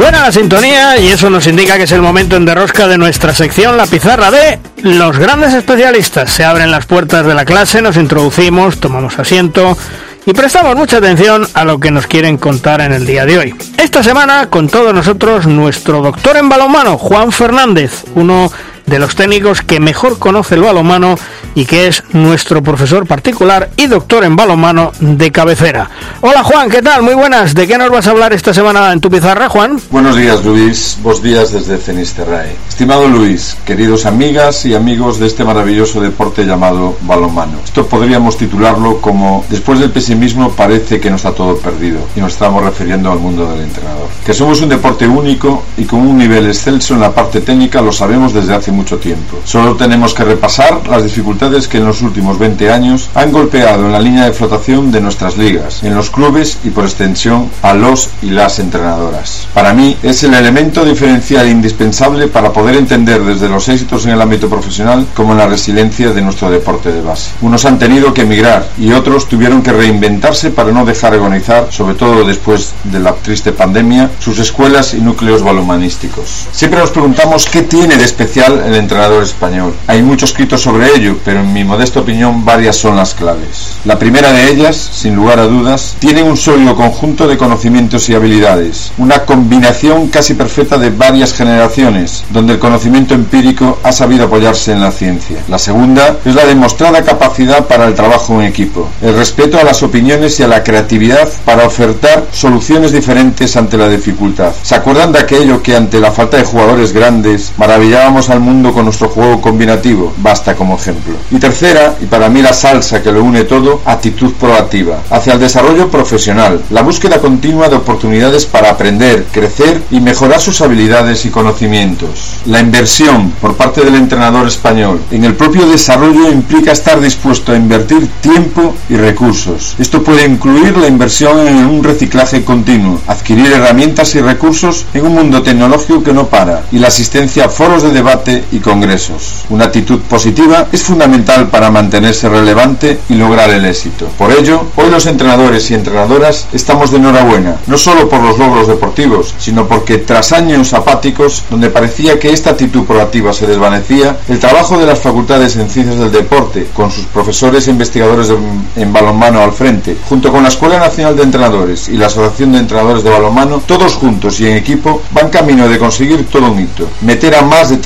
Suena 0.01 0.23
la 0.23 0.31
sintonía 0.31 0.97
y 0.97 1.09
eso 1.09 1.29
nos 1.29 1.45
indica 1.45 1.77
que 1.77 1.83
es 1.83 1.91
el 1.91 2.01
momento 2.01 2.35
en 2.35 2.43
derrosca 2.43 2.87
de 2.87 2.97
nuestra 2.97 3.35
sección 3.35 3.77
La 3.77 3.85
Pizarra 3.85 4.31
de 4.31 4.57
los 4.81 5.19
grandes 5.19 5.53
especialistas. 5.53 6.31
Se 6.31 6.43
abren 6.43 6.71
las 6.71 6.87
puertas 6.87 7.23
de 7.23 7.35
la 7.35 7.45
clase, 7.45 7.83
nos 7.83 7.97
introducimos, 7.97 8.79
tomamos 8.79 9.19
asiento 9.19 9.77
y 10.25 10.33
prestamos 10.33 10.75
mucha 10.75 10.97
atención 10.97 11.47
a 11.53 11.65
lo 11.65 11.79
que 11.79 11.91
nos 11.91 12.07
quieren 12.07 12.39
contar 12.39 12.81
en 12.81 12.93
el 12.93 13.05
día 13.05 13.27
de 13.27 13.37
hoy. 13.37 13.55
Esta 13.77 14.01
semana 14.01 14.49
con 14.49 14.69
todos 14.69 14.91
nosotros 14.91 15.45
nuestro 15.45 16.01
doctor 16.01 16.35
en 16.35 16.49
balonmano, 16.49 16.97
Juan 16.97 17.31
Fernández, 17.31 18.03
uno 18.15 18.51
de 18.91 18.99
los 18.99 19.15
técnicos 19.15 19.61
que 19.61 19.79
mejor 19.79 20.19
conoce 20.19 20.55
el 20.55 20.63
balonmano 20.63 21.15
y 21.55 21.65
que 21.65 21.87
es 21.87 22.03
nuestro 22.11 22.61
profesor 22.61 23.07
particular 23.07 23.69
y 23.77 23.87
doctor 23.87 24.25
en 24.25 24.35
balonmano 24.35 24.91
de 24.99 25.31
cabecera. 25.31 25.89
Hola 26.19 26.43
Juan, 26.43 26.69
¿qué 26.69 26.81
tal? 26.81 27.01
Muy 27.01 27.13
buenas. 27.13 27.55
¿De 27.55 27.67
qué 27.67 27.77
nos 27.77 27.89
vas 27.89 28.07
a 28.07 28.11
hablar 28.11 28.33
esta 28.33 28.53
semana 28.53 28.91
en 28.91 28.99
tu 28.99 29.09
pizarra, 29.09 29.47
Juan? 29.47 29.79
Buenos 29.89 30.17
días, 30.17 30.43
Luis. 30.43 30.97
Buenos 31.01 31.23
días 31.23 31.53
desde 31.53 31.77
Fenisterrae. 31.77 32.53
Estimado 32.67 33.07
Luis, 33.07 33.55
queridos 33.65 34.05
amigas 34.05 34.65
y 34.65 34.75
amigos 34.75 35.19
de 35.19 35.27
este 35.27 35.45
maravilloso 35.45 36.01
deporte 36.01 36.43
llamado 36.43 36.97
balonmano. 37.01 37.59
Esto 37.63 37.87
podríamos 37.87 38.37
titularlo 38.37 38.99
como 38.99 39.45
después 39.49 39.79
del 39.79 39.91
pesimismo 39.91 40.51
parece 40.51 40.99
que 40.99 41.09
no 41.09 41.15
está 41.15 41.31
todo 41.31 41.57
perdido 41.57 41.99
y 42.15 42.19
nos 42.19 42.33
estamos 42.33 42.61
refiriendo 42.61 43.09
al 43.09 43.19
mundo 43.19 43.49
del 43.49 43.61
entrenador. 43.61 44.09
Que 44.25 44.33
somos 44.33 44.59
un 44.61 44.67
deporte 44.67 45.07
único 45.07 45.63
y 45.77 45.85
con 45.85 46.01
un 46.01 46.17
nivel 46.17 46.47
excelso 46.47 46.93
en 46.93 46.99
la 46.99 47.15
parte 47.15 47.39
técnica 47.39 47.81
lo 47.81 47.93
sabemos 47.93 48.33
desde 48.33 48.53
hace 48.53 48.71
mucho 48.71 48.80
tiempo. 48.85 49.37
Solo 49.45 49.75
tenemos 49.75 50.13
que 50.13 50.23
repasar 50.23 50.87
las 50.87 51.03
dificultades 51.03 51.67
que 51.67 51.77
en 51.77 51.85
los 51.85 52.01
últimos 52.01 52.37
20 52.37 52.71
años 52.71 53.09
han 53.15 53.31
golpeado 53.31 53.85
en 53.85 53.91
la 53.91 53.99
línea 53.99 54.25
de 54.25 54.33
flotación 54.33 54.91
de 54.91 55.01
nuestras 55.01 55.37
ligas, 55.37 55.83
en 55.83 55.95
los 55.95 56.09
clubes 56.09 56.57
y 56.63 56.69
por 56.69 56.85
extensión 56.85 57.49
a 57.61 57.73
los 57.73 58.09
y 58.21 58.31
las 58.31 58.59
entrenadoras. 58.59 59.47
Para 59.53 59.73
mí 59.73 59.97
es 60.03 60.23
el 60.23 60.33
elemento 60.33 60.83
diferencial 60.83 61.47
indispensable 61.47 62.27
para 62.27 62.51
poder 62.51 62.75
entender 62.75 63.23
desde 63.23 63.49
los 63.49 63.67
éxitos 63.69 64.05
en 64.05 64.11
el 64.11 64.21
ámbito 64.21 64.49
profesional 64.49 65.07
como 65.15 65.33
en 65.33 65.39
la 65.39 65.47
resiliencia 65.47 66.11
de 66.11 66.21
nuestro 66.21 66.49
deporte 66.49 66.91
de 66.91 67.01
base. 67.01 67.31
Unos 67.41 67.65
han 67.65 67.79
tenido 67.79 68.13
que 68.13 68.21
emigrar 68.21 68.67
y 68.77 68.91
otros 68.91 69.27
tuvieron 69.27 69.61
que 69.61 69.71
reinventarse 69.71 70.51
para 70.51 70.71
no 70.71 70.85
dejar 70.85 71.13
agonizar, 71.13 71.67
sobre 71.71 71.95
todo 71.95 72.23
después 72.23 72.73
de 72.83 72.99
la 72.99 73.13
triste 73.13 73.51
pandemia, 73.51 74.11
sus 74.19 74.39
escuelas 74.39 74.93
y 74.93 75.01
núcleos 75.01 75.43
balomanísticos. 75.43 76.47
Siempre 76.51 76.79
nos 76.79 76.91
preguntamos 76.91 77.45
qué 77.45 77.63
tiene 77.63 77.97
de 77.97 78.03
especial 78.03 78.61
el 78.71 78.77
entrenador 78.79 79.23
español. 79.23 79.73
Hay 79.87 80.01
mucho 80.01 80.25
escrito 80.25 80.57
sobre 80.57 80.95
ello, 80.95 81.17
pero 81.23 81.41
en 81.41 81.53
mi 81.53 81.63
modesta 81.63 81.99
opinión 81.99 82.45
varias 82.45 82.77
son 82.77 82.95
las 82.95 83.13
claves. 83.13 83.77
La 83.85 83.99
primera 83.99 84.31
de 84.31 84.49
ellas, 84.49 84.75
sin 84.75 85.15
lugar 85.15 85.39
a 85.39 85.47
dudas, 85.47 85.95
tiene 85.99 86.23
un 86.23 86.37
sólido 86.37 86.75
conjunto 86.75 87.27
de 87.27 87.37
conocimientos 87.37 88.09
y 88.09 88.15
habilidades, 88.15 88.91
una 88.97 89.25
combinación 89.25 90.07
casi 90.07 90.33
perfecta 90.33 90.77
de 90.77 90.89
varias 90.89 91.33
generaciones, 91.33 92.23
donde 92.29 92.53
el 92.53 92.59
conocimiento 92.59 93.13
empírico 93.13 93.79
ha 93.83 93.91
sabido 93.91 94.25
apoyarse 94.25 94.71
en 94.71 94.81
la 94.81 94.91
ciencia. 94.91 95.43
La 95.49 95.59
segunda 95.59 96.17
es 96.23 96.35
la 96.35 96.45
demostrada 96.45 97.03
capacidad 97.03 97.67
para 97.67 97.85
el 97.85 97.93
trabajo 97.93 98.41
en 98.41 98.47
equipo, 98.47 98.87
el 99.01 99.15
respeto 99.15 99.59
a 99.59 99.63
las 99.63 99.83
opiniones 99.83 100.39
y 100.39 100.43
a 100.43 100.47
la 100.47 100.63
creatividad 100.63 101.29
para 101.45 101.65
ofertar 101.65 102.25
soluciones 102.31 102.91
diferentes 102.91 103.57
ante 103.57 103.77
la 103.77 103.89
dificultad. 103.89 104.53
¿Se 104.61 104.75
acuerdan 104.75 105.11
de 105.11 105.19
aquello 105.19 105.61
que 105.61 105.75
ante 105.75 105.99
la 105.99 106.11
falta 106.11 106.37
de 106.37 106.43
jugadores 106.43 106.93
grandes 106.93 107.51
maravillábamos 107.57 108.29
al 108.29 108.39
mundo 108.39 108.60
con 108.69 108.85
nuestro 108.85 109.09
juego 109.09 109.41
combinativo? 109.41 110.13
Basta 110.17 110.55
como 110.55 110.75
ejemplo. 110.75 111.15
Y 111.31 111.39
tercera, 111.39 111.95
y 111.99 112.05
para 112.05 112.29
mí 112.29 112.41
la 112.41 112.53
salsa 112.53 113.01
que 113.01 113.11
lo 113.11 113.23
une 113.23 113.43
todo, 113.45 113.81
actitud 113.85 114.33
proactiva, 114.33 115.01
hacia 115.09 115.33
el 115.33 115.39
desarrollo 115.39 115.89
profesional, 115.89 116.61
la 116.69 116.83
búsqueda 116.83 117.19
continua 117.19 117.67
de 117.69 117.77
oportunidades 117.77 118.45
para 118.45 118.69
aprender, 118.69 119.25
crecer 119.31 119.81
y 119.89 119.99
mejorar 119.99 120.39
sus 120.39 120.61
habilidades 120.61 121.25
y 121.25 121.29
conocimientos. 121.31 122.35
La 122.45 122.59
inversión 122.59 123.31
por 123.41 123.55
parte 123.55 123.81
del 123.81 123.95
entrenador 123.95 124.47
español 124.47 125.01
en 125.09 125.25
el 125.25 125.35
propio 125.35 125.65
desarrollo 125.67 126.31
implica 126.31 126.71
estar 126.71 126.99
dispuesto 126.99 127.51
a 127.51 127.55
invertir 127.55 128.07
tiempo 128.21 128.75
y 128.89 128.95
recursos. 128.95 129.75
Esto 129.79 130.03
puede 130.03 130.25
incluir 130.25 130.77
la 130.77 130.87
inversión 130.87 131.47
en 131.47 131.65
un 131.65 131.83
reciclaje 131.83 132.43
continuo, 132.43 133.01
adquirir 133.07 133.51
herramientas 133.51 134.13
y 134.15 134.21
recursos 134.21 134.85
en 134.93 135.05
un 135.05 135.15
mundo 135.15 135.41
tecnológico 135.41 136.03
que 136.03 136.13
no 136.13 136.27
para, 136.27 136.65
y 136.71 136.79
la 136.79 136.89
asistencia 136.89 137.45
a 137.45 137.49
foros 137.49 137.83
de 137.83 137.91
debate 137.91 138.40
y 138.51 138.59
congresos. 138.59 139.45
Una 139.49 139.65
actitud 139.65 139.99
positiva 140.01 140.67
es 140.71 140.83
fundamental 140.83 141.49
para 141.49 141.71
mantenerse 141.71 142.29
relevante 142.29 142.99
y 143.09 143.15
lograr 143.15 143.49
el 143.49 143.65
éxito. 143.65 144.07
Por 144.17 144.31
ello, 144.31 144.65
hoy 144.75 144.89
los 144.89 145.05
entrenadores 145.05 145.69
y 145.71 145.73
entrenadoras 145.73 146.47
estamos 146.53 146.91
de 146.91 146.97
enhorabuena, 146.97 147.57
no 147.67 147.77
solo 147.77 148.09
por 148.09 148.21
los 148.21 148.37
logros 148.37 148.67
deportivos, 148.67 149.33
sino 149.37 149.67
porque 149.67 149.97
tras 149.99 150.31
años 150.31 150.73
apáticos, 150.73 151.43
donde 151.49 151.69
parecía 151.69 152.19
que 152.19 152.31
esta 152.31 152.51
actitud 152.51 152.85
proactiva 152.85 153.33
se 153.33 153.47
desvanecía, 153.47 154.17
el 154.27 154.39
trabajo 154.39 154.77
de 154.77 154.85
las 154.85 154.99
facultades 154.99 155.55
en 155.55 155.69
ciencias 155.69 155.99
del 155.99 156.11
deporte, 156.11 156.67
con 156.73 156.91
sus 156.91 157.05
profesores 157.05 157.67
e 157.67 157.71
investigadores 157.71 158.27
de, 158.27 158.37
en 158.75 158.93
balonmano 158.93 159.41
al 159.41 159.53
frente, 159.53 159.97
junto 160.07 160.31
con 160.31 160.43
la 160.43 160.49
Escuela 160.49 160.79
Nacional 160.79 161.15
de 161.15 161.23
Entrenadores 161.23 161.89
y 161.89 161.97
la 161.97 162.07
Asociación 162.07 162.51
de 162.53 162.59
Entrenadores 162.59 163.03
de 163.03 163.09
Balonmano, 163.09 163.61
todos 163.65 163.95
juntos 163.95 164.39
y 164.39 164.47
en 164.47 164.57
equipo, 164.57 165.01
van 165.11 165.29
camino 165.29 165.67
de 165.67 165.79
conseguir 165.79 166.27
todo 166.27 166.51
un 166.51 166.59
hito, 166.59 166.87
meter 167.01 167.35
a 167.35 167.41
más 167.41 167.69
de 167.69 167.77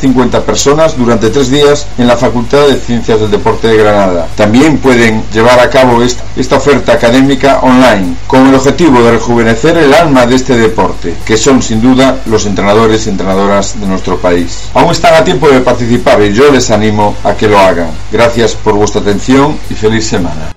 350 0.00 0.44
personas 0.44 0.96
durante 0.96 1.30
tres 1.30 1.50
días 1.50 1.86
en 1.98 2.06
la 2.06 2.16
Facultad 2.16 2.66
de 2.66 2.76
Ciencias 2.76 3.20
del 3.20 3.30
Deporte 3.30 3.68
de 3.68 3.76
Granada. 3.76 4.28
También 4.36 4.78
pueden 4.78 5.22
llevar 5.32 5.58
a 5.60 5.70
cabo 5.70 6.02
esta, 6.02 6.22
esta 6.36 6.56
oferta 6.56 6.92
académica 6.92 7.60
online, 7.60 8.16
con 8.26 8.46
el 8.46 8.54
objetivo 8.54 9.02
de 9.02 9.12
rejuvenecer 9.12 9.76
el 9.78 9.94
alma 9.94 10.26
de 10.26 10.36
este 10.36 10.56
deporte, 10.56 11.14
que 11.24 11.36
son 11.36 11.62
sin 11.62 11.80
duda 11.80 12.20
los 12.26 12.46
entrenadores 12.46 13.06
y 13.06 13.10
entrenadoras 13.10 13.78
de 13.80 13.86
nuestro 13.86 14.18
país. 14.18 14.68
Aún 14.74 14.90
están 14.90 15.14
a 15.14 15.24
tiempo 15.24 15.48
de 15.48 15.60
participar 15.60 16.22
y 16.22 16.32
yo 16.32 16.50
les 16.50 16.70
animo 16.70 17.14
a 17.24 17.34
que 17.34 17.48
lo 17.48 17.58
hagan. 17.58 17.90
Gracias 18.12 18.54
por 18.54 18.74
vuestra 18.74 19.00
atención 19.00 19.58
y 19.70 19.74
feliz 19.74 20.06
semana. 20.06 20.55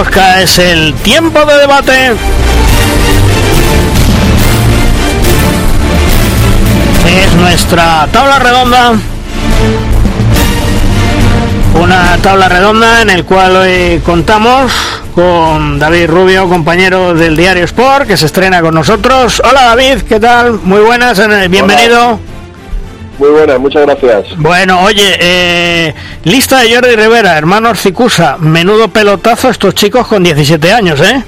Es 0.00 0.60
el 0.60 0.94
tiempo 0.94 1.44
de 1.44 1.54
debate. 1.54 2.12
Es 7.04 7.34
nuestra 7.34 8.06
tabla 8.12 8.38
redonda. 8.38 8.92
Una 11.74 12.16
tabla 12.22 12.48
redonda 12.48 13.02
en 13.02 13.10
el 13.10 13.24
cual 13.24 13.56
hoy 13.56 14.00
contamos 14.06 14.72
con 15.16 15.80
David 15.80 16.08
Rubio, 16.08 16.48
compañero 16.48 17.14
del 17.14 17.36
diario 17.36 17.64
Sport, 17.64 18.06
que 18.06 18.16
se 18.16 18.26
estrena 18.26 18.60
con 18.60 18.74
nosotros. 18.74 19.42
Hola 19.44 19.64
David, 19.64 20.02
¿qué 20.02 20.20
tal? 20.20 20.60
Muy 20.62 20.80
buenas, 20.80 21.18
bienvenido. 21.48 22.06
Hola. 22.06 22.37
Muy 23.18 23.30
buena, 23.30 23.58
muchas 23.58 23.82
gracias. 23.82 24.36
Bueno, 24.36 24.82
oye, 24.84 25.16
eh, 25.20 25.94
lista 26.24 26.60
de 26.60 26.74
Jordi 26.74 26.94
Rivera, 26.94 27.36
hermanos 27.36 27.80
Cicusa, 27.80 28.36
menudo 28.38 28.88
pelotazo 28.88 29.48
estos 29.48 29.74
chicos 29.74 30.06
con 30.06 30.22
17 30.22 30.72
años, 30.72 31.00
¿eh? 31.00 31.24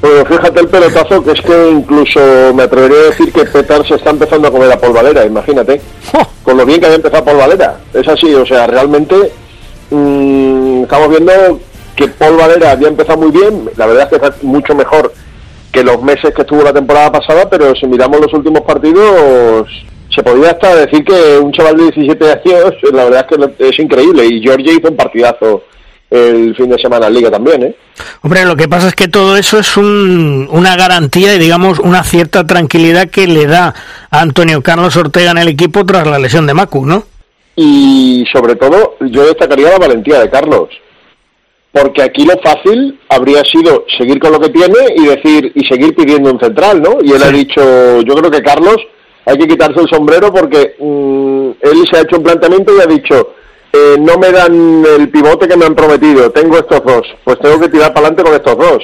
Bueno, 0.00 0.24
fíjate 0.24 0.60
el 0.60 0.68
pelotazo, 0.68 1.22
que 1.22 1.32
es 1.32 1.40
que 1.42 1.70
incluso 1.70 2.20
me 2.54 2.62
atrevería 2.62 2.98
a 2.98 3.10
decir 3.10 3.32
que 3.32 3.44
Petar 3.44 3.86
se 3.86 3.96
está 3.96 4.10
empezando 4.10 4.48
a 4.48 4.50
comer 4.50 4.72
a 4.72 4.78
Paul 4.78 4.94
Valera, 4.94 5.26
imagínate. 5.26 5.80
Con 6.42 6.56
lo 6.56 6.64
bien 6.64 6.80
que 6.80 6.86
había 6.86 6.96
empezado 6.96 7.24
Paul 7.24 7.38
Valera. 7.38 7.78
Es 7.92 8.06
así, 8.08 8.32
o 8.32 8.46
sea, 8.46 8.66
realmente 8.66 9.14
mmm, 9.90 10.84
estamos 10.84 11.10
viendo 11.10 11.60
que 11.94 12.08
Paul 12.08 12.36
Valera 12.36 12.70
había 12.70 12.88
empezado 12.88 13.18
muy 13.18 13.32
bien, 13.32 13.68
la 13.76 13.86
verdad 13.86 14.04
es 14.04 14.08
que 14.08 14.26
está 14.26 14.34
mucho 14.42 14.74
mejor 14.74 15.12
que 15.72 15.82
los 15.82 16.00
meses 16.00 16.32
que 16.34 16.42
estuvo 16.42 16.62
la 16.62 16.72
temporada 16.72 17.12
pasada, 17.12 17.50
pero 17.50 17.74
si 17.74 17.86
miramos 17.86 18.20
los 18.20 18.32
últimos 18.32 18.62
partidos, 18.62 19.68
se 20.14 20.22
podría 20.22 20.50
hasta 20.50 20.74
decir 20.74 21.04
que 21.04 21.38
un 21.38 21.52
chaval 21.52 21.76
de 21.76 21.90
17 21.90 22.24
años, 22.24 22.74
la 22.92 23.04
verdad 23.04 23.26
es 23.30 23.48
que 23.56 23.68
es 23.68 23.78
increíble. 23.78 24.26
Y 24.26 24.42
Georgia 24.42 24.72
hizo 24.72 24.88
un 24.88 24.96
partidazo 24.96 25.64
el 26.10 26.56
fin 26.56 26.70
de 26.70 26.78
semana 26.78 27.08
en 27.08 27.14
Liga 27.14 27.30
también, 27.30 27.62
¿eh? 27.62 27.76
Hombre, 28.22 28.44
lo 28.44 28.56
que 28.56 28.68
pasa 28.68 28.88
es 28.88 28.94
que 28.94 29.08
todo 29.08 29.36
eso 29.36 29.58
es 29.58 29.76
un, 29.76 30.48
una 30.50 30.76
garantía 30.76 31.34
y, 31.34 31.38
digamos, 31.38 31.78
una 31.80 32.02
cierta 32.02 32.46
tranquilidad 32.46 33.10
que 33.10 33.26
le 33.26 33.46
da 33.46 33.74
a 34.10 34.20
Antonio 34.20 34.62
Carlos 34.62 34.96
Ortega 34.96 35.32
en 35.32 35.38
el 35.38 35.48
equipo 35.48 35.84
tras 35.84 36.06
la 36.06 36.18
lesión 36.18 36.46
de 36.46 36.54
Macu, 36.54 36.86
¿no? 36.86 37.04
Y 37.56 38.24
sobre 38.32 38.54
todo, 38.54 38.96
yo 39.00 39.26
destacaría 39.26 39.70
la 39.70 39.78
valentía 39.78 40.20
de 40.20 40.30
Carlos. 40.30 40.68
Porque 41.72 42.02
aquí 42.02 42.24
lo 42.24 42.38
fácil 42.42 42.98
habría 43.10 43.44
sido 43.44 43.84
seguir 43.98 44.18
con 44.18 44.32
lo 44.32 44.40
que 44.40 44.48
tiene 44.48 44.78
y 44.96 45.06
decir 45.06 45.52
y 45.54 45.66
seguir 45.66 45.94
pidiendo 45.94 46.32
un 46.32 46.40
central, 46.40 46.80
¿no? 46.80 46.98
Y 47.02 47.12
él 47.12 47.22
ha 47.22 47.30
dicho, 47.30 48.00
yo 48.00 48.14
creo 48.14 48.30
que 48.30 48.42
Carlos 48.42 48.76
hay 49.24 49.36
que 49.36 49.46
quitarse 49.46 49.80
el 49.80 49.88
sombrero 49.88 50.32
porque 50.32 50.76
mmm, 50.78 51.50
él 51.60 51.84
se 51.90 51.98
ha 51.98 52.02
hecho 52.02 52.16
un 52.16 52.24
planteamiento 52.24 52.72
y 52.76 52.80
ha 52.80 52.86
dicho, 52.86 53.34
eh, 53.72 53.96
no 53.98 54.18
me 54.18 54.30
dan 54.30 54.84
el 54.98 55.10
pivote 55.10 55.46
que 55.46 55.56
me 55.56 55.66
han 55.66 55.74
prometido, 55.74 56.30
tengo 56.30 56.56
estos 56.56 56.82
dos, 56.84 57.02
pues 57.24 57.38
tengo 57.40 57.60
que 57.60 57.68
tirar 57.68 57.92
para 57.92 58.08
adelante 58.08 58.22
con 58.24 58.34
estos 58.34 58.56
dos. 58.56 58.78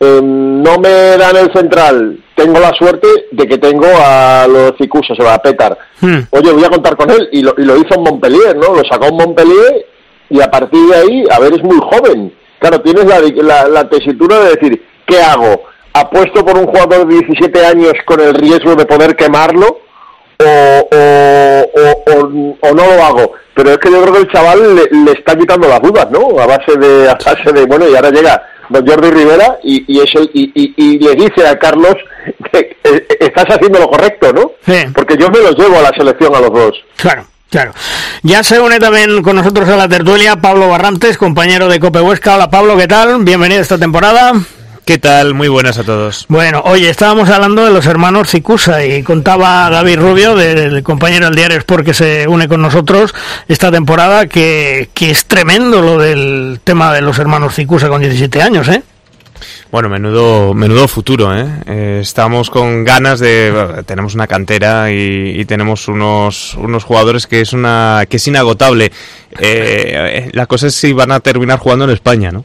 Eh, 0.00 0.20
no 0.22 0.76
me 0.78 1.16
dan 1.16 1.36
el 1.36 1.52
central, 1.52 2.18
tengo 2.34 2.58
la 2.58 2.72
suerte 2.72 3.06
de 3.30 3.46
que 3.46 3.58
tengo 3.58 3.86
a 3.86 4.44
los 4.48 4.72
Cicusa, 4.76 5.14
se 5.14 5.22
va 5.22 5.34
a 5.34 5.42
petar. 5.42 5.78
Hmm. 6.00 6.18
Oye, 6.30 6.52
voy 6.52 6.64
a 6.64 6.68
contar 6.68 6.96
con 6.96 7.10
él, 7.10 7.28
y 7.30 7.42
lo, 7.42 7.54
y 7.56 7.62
lo 7.62 7.76
hizo 7.76 7.94
en 7.94 8.02
Montpellier, 8.02 8.56
¿no? 8.56 8.74
Lo 8.74 8.82
sacó 8.90 9.06
en 9.06 9.16
Montpellier, 9.16 9.86
y 10.28 10.40
a 10.40 10.50
partir 10.50 10.80
de 10.88 10.96
ahí, 10.96 11.24
a 11.30 11.38
ver, 11.38 11.54
es 11.54 11.62
muy 11.62 11.78
joven. 11.78 12.34
Claro, 12.58 12.80
tienes 12.80 13.04
la, 13.06 13.20
la, 13.20 13.68
la 13.68 13.88
tesitura 13.88 14.40
de 14.40 14.56
decir, 14.56 14.82
¿qué 15.06 15.20
hago? 15.20 15.62
¿Apuesto 15.94 16.44
por 16.44 16.58
un 16.58 16.66
jugador 16.66 17.08
de 17.08 17.14
17 17.14 17.66
años 17.66 17.92
con 18.04 18.20
el 18.20 18.34
riesgo 18.34 18.74
de 18.74 18.84
poder 18.84 19.16
quemarlo? 19.16 19.78
o, 20.38 20.90
o, 20.92 22.56
o, 22.60 22.74
no 22.74 22.84
lo 22.84 23.04
hago. 23.04 23.32
Pero 23.54 23.70
es 23.70 23.78
que 23.78 23.90
yo 23.90 24.02
creo 24.02 24.14
que 24.14 24.20
el 24.20 24.32
chaval 24.32 24.74
le, 24.74 24.88
le 25.04 25.12
está 25.12 25.36
quitando 25.36 25.68
las 25.68 25.80
dudas, 25.80 26.08
¿no? 26.10 26.40
A 26.40 26.46
base 26.46 26.76
de, 26.76 27.08
a 27.08 27.14
base 27.14 27.52
de 27.52 27.64
bueno, 27.66 27.88
y 27.88 27.94
ahora 27.94 28.10
llega 28.10 28.42
don 28.68 28.86
Jordi 28.86 29.10
Rivera 29.10 29.58
y, 29.62 29.84
y, 29.86 30.00
es 30.00 30.10
el, 30.14 30.30
y, 30.32 30.50
y, 30.54 30.74
y 30.76 30.98
le 30.98 31.14
dice 31.14 31.46
a 31.46 31.58
Carlos 31.58 31.94
que 32.52 32.76
eh, 32.82 33.06
estás 33.20 33.44
haciendo 33.48 33.78
lo 33.78 33.88
correcto, 33.88 34.32
¿no? 34.32 34.52
Porque 34.94 35.16
yo 35.16 35.30
me 35.30 35.38
los 35.38 35.56
llevo 35.56 35.78
a 35.78 35.82
la 35.82 35.92
selección 35.96 36.34
a 36.34 36.40
los 36.40 36.52
dos. 36.52 36.84
Claro. 36.96 37.24
Claro. 37.50 37.72
Ya 38.24 38.42
se 38.42 38.58
une 38.58 38.80
también 38.80 39.22
con 39.22 39.36
nosotros 39.36 39.68
a 39.68 39.76
la 39.76 39.88
tertulia 39.88 40.34
Pablo 40.34 40.68
Barrantes, 40.68 41.16
compañero 41.16 41.68
de 41.68 41.78
Cope 41.78 42.00
Huesca. 42.00 42.34
Hola 42.34 42.50
Pablo, 42.50 42.76
¿qué 42.76 42.88
tal? 42.88 43.22
Bienvenido 43.22 43.60
a 43.60 43.62
esta 43.62 43.78
temporada. 43.78 44.32
¿Qué 44.84 44.98
tal? 44.98 45.32
Muy 45.32 45.48
buenas 45.48 45.78
a 45.78 45.84
todos. 45.84 46.26
Bueno, 46.28 46.60
oye, 46.66 46.90
estábamos 46.90 47.30
hablando 47.30 47.64
de 47.64 47.70
los 47.70 47.86
hermanos 47.86 48.28
Cicusa 48.28 48.84
y 48.84 49.02
contaba 49.02 49.70
David 49.70 49.98
Rubio, 49.98 50.36
del 50.36 50.82
compañero 50.82 51.24
del 51.24 51.34
diario 51.36 51.56
Sport 51.56 51.86
que 51.86 51.94
se 51.94 52.28
une 52.28 52.48
con 52.48 52.60
nosotros 52.60 53.14
esta 53.48 53.70
temporada, 53.72 54.26
que, 54.26 54.90
que 54.92 55.10
es 55.10 55.24
tremendo 55.24 55.80
lo 55.80 55.96
del 55.96 56.60
tema 56.62 56.92
de 56.92 57.00
los 57.00 57.18
hermanos 57.18 57.54
Cicusa 57.54 57.88
con 57.88 58.02
17 58.02 58.42
años, 58.42 58.68
¿eh? 58.68 58.82
Bueno, 59.72 59.88
menudo, 59.88 60.52
menudo 60.52 60.86
futuro, 60.86 61.34
¿eh? 61.34 61.46
Eh, 61.66 61.98
Estamos 62.02 62.50
con 62.50 62.84
ganas 62.84 63.20
de, 63.20 63.52
bueno, 63.52 63.84
tenemos 63.84 64.14
una 64.14 64.26
cantera 64.26 64.92
y, 64.92 65.40
y 65.40 65.44
tenemos 65.46 65.88
unos, 65.88 66.54
unos 66.56 66.84
jugadores 66.84 67.26
que 67.26 67.40
es 67.40 67.54
una, 67.54 68.04
que 68.06 68.18
es 68.18 68.28
inagotable. 68.28 68.92
Eh, 69.38 70.28
la 70.32 70.44
cosa 70.44 70.66
es 70.66 70.74
si 70.74 70.92
van 70.92 71.10
a 71.10 71.20
terminar 71.20 71.58
jugando 71.58 71.86
en 71.86 71.90
España, 71.90 72.30
¿no? 72.30 72.44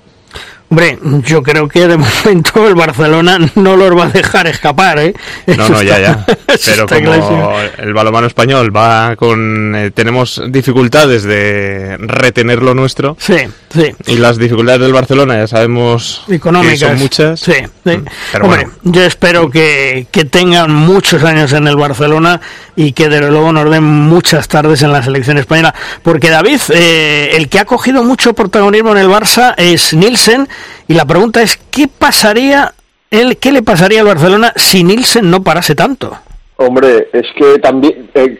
Hombre, 0.69 0.99
yo 1.25 1.41
creo 1.41 1.67
que 1.67 1.87
de 1.87 1.97
momento 2.25 2.67
el 2.67 2.75
Barcelona 2.75 3.39
no 3.55 3.75
los 3.75 3.97
va 3.97 4.05
a 4.05 4.09
dejar 4.09 4.47
escapar, 4.47 4.99
¿eh? 4.99 5.13
No, 5.47 5.67
no, 5.67 5.81
ya, 5.81 5.99
ya. 5.99 6.25
Pero 6.65 6.87
como 6.87 7.01
clarísimo. 7.01 7.53
el 7.77 7.93
balonmano 7.93 8.27
español 8.27 8.75
va 8.75 9.15
con, 9.15 9.75
eh, 9.75 9.91
tenemos 9.91 10.41
dificultades 10.49 11.23
de 11.23 11.97
retener 11.99 12.61
lo 12.61 12.75
nuestro. 12.75 13.17
Sí, 13.19 13.37
sí. 13.73 13.93
Y 14.07 14.17
las 14.17 14.37
dificultades 14.37 14.81
del 14.81 14.93
Barcelona 14.93 15.37
ya 15.37 15.47
sabemos 15.47 16.23
económicas. 16.27 16.79
que 16.79 16.85
son 16.85 16.97
muchas. 16.97 17.39
Sí, 17.39 17.53
sí. 17.53 17.99
Pero 18.31 18.45
Hombre, 18.45 18.65
bueno. 18.65 18.71
yo 18.83 19.03
espero 19.03 19.49
que, 19.49 20.07
que 20.11 20.25
tengan 20.25 20.73
muchos 20.73 21.23
años 21.23 21.53
en 21.53 21.67
el 21.67 21.75
Barcelona 21.75 22.41
y 22.75 22.93
que 22.93 23.09
desde 23.09 23.29
luego 23.29 23.51
nos 23.51 23.69
den 23.69 23.83
muchas 23.83 24.47
tardes 24.47 24.81
en 24.81 24.91
la 24.91 25.03
selección 25.03 25.37
española. 25.37 25.73
Porque 26.03 26.29
David, 26.29 26.59
eh, 26.73 27.31
el 27.33 27.49
que 27.49 27.59
ha 27.59 27.65
cogido 27.65 28.03
mucho 28.03 28.33
protagonismo 28.33 28.91
en 28.91 28.97
el 28.99 29.07
Barça 29.07 29.53
es 29.57 29.93
Nielsen 29.93 30.47
y 30.87 30.93
la 30.93 31.05
pregunta 31.05 31.41
es, 31.41 31.59
¿qué 31.71 31.87
pasaría, 31.87 32.73
él, 33.11 33.37
qué 33.37 33.51
le 33.51 33.61
pasaría 33.61 34.01
al 34.01 34.07
Barcelona 34.07 34.53
si 34.55 34.83
Nielsen 34.83 35.29
no 35.29 35.43
parase 35.43 35.75
tanto? 35.75 36.17
Hombre, 36.61 37.07
es 37.13 37.25
que 37.37 37.57
también 37.59 38.09
eh, 38.13 38.37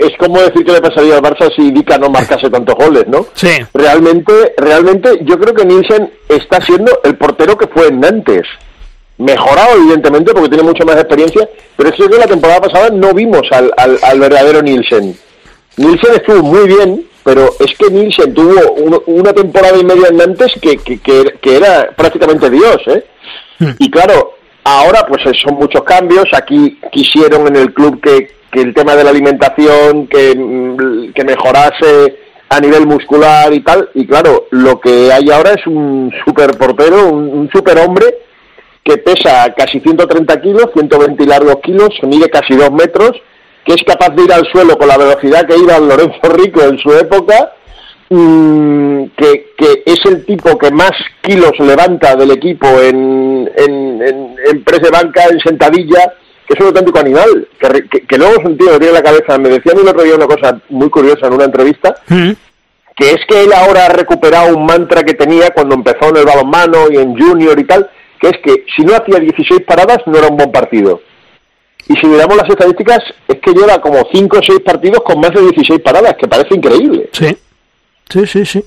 es 0.00 0.10
como 0.18 0.40
decir 0.40 0.64
que 0.64 0.72
le 0.72 0.80
pasaría 0.80 1.14
al 1.14 1.22
Barça 1.22 1.54
si 1.54 1.70
Dica 1.70 1.98
no 1.98 2.10
marcase 2.10 2.50
tantos 2.50 2.74
goles, 2.74 3.04
¿no? 3.06 3.26
Sí. 3.34 3.50
Realmente, 3.72 4.32
realmente 4.56 5.20
yo 5.22 5.38
creo 5.38 5.54
que 5.54 5.64
Nielsen 5.64 6.10
está 6.28 6.60
siendo 6.60 6.90
el 7.04 7.16
portero 7.16 7.56
que 7.56 7.68
fue 7.68 7.86
en 7.86 8.00
Nantes. 8.00 8.42
Mejorado, 9.18 9.76
evidentemente, 9.76 10.32
porque 10.32 10.48
tiene 10.48 10.64
mucha 10.64 10.84
más 10.84 10.96
experiencia, 10.96 11.48
pero 11.76 11.90
es 11.90 11.94
que 11.94 12.08
la 12.08 12.26
temporada 12.26 12.60
pasada 12.62 12.90
no 12.90 13.12
vimos 13.12 13.42
al, 13.52 13.70
al, 13.76 13.98
al 14.02 14.18
verdadero 14.18 14.62
Nielsen. 14.62 15.16
Nielsen 15.76 16.14
estuvo 16.14 16.42
muy 16.42 16.66
bien, 16.66 17.06
pero 17.22 17.50
es 17.60 17.72
que 17.78 17.88
Nielsen 17.88 18.34
tuvo 18.34 18.72
un- 18.72 19.02
una 19.06 19.32
temporada 19.32 19.76
y 19.78 19.84
media 19.84 20.08
en 20.08 20.16
Nantes 20.16 20.52
que, 20.60 20.76
que, 20.78 20.98
que- 20.98 21.34
que 21.40 21.56
era 21.56 21.90
prácticamente 21.96 22.50
Dios, 22.50 22.78
¿eh? 22.86 23.04
Y 23.78 23.90
claro, 23.90 24.38
ahora 24.64 25.06
pues 25.06 25.24
eh, 25.26 25.32
son 25.34 25.56
muchos 25.56 25.82
cambios. 25.84 26.26
Aquí 26.32 26.78
quisieron 26.90 27.46
en 27.48 27.56
el 27.56 27.72
club 27.72 28.00
que, 28.00 28.40
el 28.52 28.74
tema 28.74 28.96
de 28.96 29.04
la 29.04 29.10
alimentación, 29.10 30.06
que, 30.08 30.34
mm, 30.36 31.12
que 31.12 31.24
mejorase 31.24 32.16
a 32.48 32.60
nivel 32.60 32.86
muscular 32.86 33.52
y 33.52 33.60
tal. 33.60 33.88
Y 33.94 34.06
claro, 34.06 34.46
lo 34.50 34.80
que 34.80 35.12
hay 35.12 35.30
ahora 35.30 35.52
es 35.52 35.66
un 35.66 36.12
super 36.24 36.56
portero, 36.58 37.08
un, 37.08 37.28
un 37.32 37.50
super 37.50 37.78
hombre 37.78 38.06
que 38.82 38.98
pesa 38.98 39.52
casi 39.56 39.80
130 39.80 40.40
kilos, 40.40 40.70
120 40.74 41.22
y 41.22 41.26
largos 41.26 41.56
kilos, 41.62 41.90
mide 42.02 42.28
casi 42.28 42.56
2 42.56 42.72
metros, 42.72 43.12
que 43.64 43.74
es 43.74 43.82
capaz 43.84 44.10
de 44.10 44.24
ir 44.24 44.32
al 44.32 44.46
suelo 44.50 44.76
con 44.76 44.88
la 44.88 44.96
velocidad 44.96 45.46
que 45.46 45.56
iba 45.56 45.78
Lorenzo 45.78 46.28
Rico 46.34 46.62
en 46.62 46.78
su 46.78 46.92
época, 46.92 47.52
mm, 48.08 49.04
que, 49.16 49.52
que 49.56 49.82
es 49.86 50.00
el 50.06 50.24
tipo 50.24 50.58
que 50.58 50.70
más 50.70 50.92
kilos 51.20 51.52
levanta 51.58 52.16
del 52.16 52.30
equipo 52.32 52.66
en, 52.80 53.29
en, 53.56 54.02
en, 54.02 54.36
en 54.50 54.64
press 54.64 54.80
de 54.82 54.90
banca, 54.90 55.24
en 55.30 55.40
sentadilla, 55.40 56.12
que 56.46 56.54
es 56.54 56.60
un 56.60 56.66
auténtico 56.66 56.98
animal, 56.98 57.48
que, 57.58 57.88
que, 57.88 58.06
que 58.06 58.18
luego 58.18 58.40
es 58.40 58.44
un 58.44 58.58
tío 58.58 58.72
que 58.72 58.78
tiene 58.78 58.94
la 58.94 59.02
cabeza, 59.02 59.38
me 59.38 59.48
decían 59.48 59.78
el 59.78 59.88
otro 59.88 60.02
día 60.02 60.14
una 60.14 60.26
cosa 60.26 60.60
muy 60.68 60.90
curiosa 60.90 61.26
en 61.26 61.34
una 61.34 61.44
entrevista, 61.44 61.94
que 62.08 63.10
es 63.10 63.20
que 63.28 63.44
él 63.44 63.52
ahora 63.52 63.86
ha 63.86 63.90
recuperado 63.90 64.56
un 64.56 64.66
mantra 64.66 65.02
que 65.02 65.14
tenía 65.14 65.50
cuando 65.50 65.74
empezó 65.74 66.10
en 66.10 66.18
el 66.18 66.26
balonmano 66.26 66.90
y 66.90 66.96
en 66.96 67.18
junior 67.18 67.58
y 67.58 67.64
tal, 67.64 67.88
que 68.20 68.28
es 68.28 68.38
que 68.44 68.64
si 68.76 68.82
no 68.82 68.94
hacía 68.94 69.18
16 69.18 69.62
paradas 69.62 69.98
no 70.06 70.18
era 70.18 70.28
un 70.28 70.36
buen 70.36 70.52
partido. 70.52 71.00
Y 71.88 71.94
si 71.94 72.06
miramos 72.06 72.36
las 72.36 72.48
estadísticas, 72.48 72.98
es 73.26 73.40
que 73.40 73.52
lleva 73.52 73.80
como 73.80 74.06
5 74.12 74.38
o 74.38 74.42
6 74.42 74.60
partidos 74.60 75.02
con 75.02 75.18
más 75.18 75.30
de 75.30 75.40
16 75.40 75.80
paradas, 75.80 76.14
que 76.16 76.28
parece 76.28 76.54
increíble. 76.54 77.08
Sí. 77.12 77.36
Sí, 78.10 78.26
sí, 78.26 78.44
sí. 78.44 78.64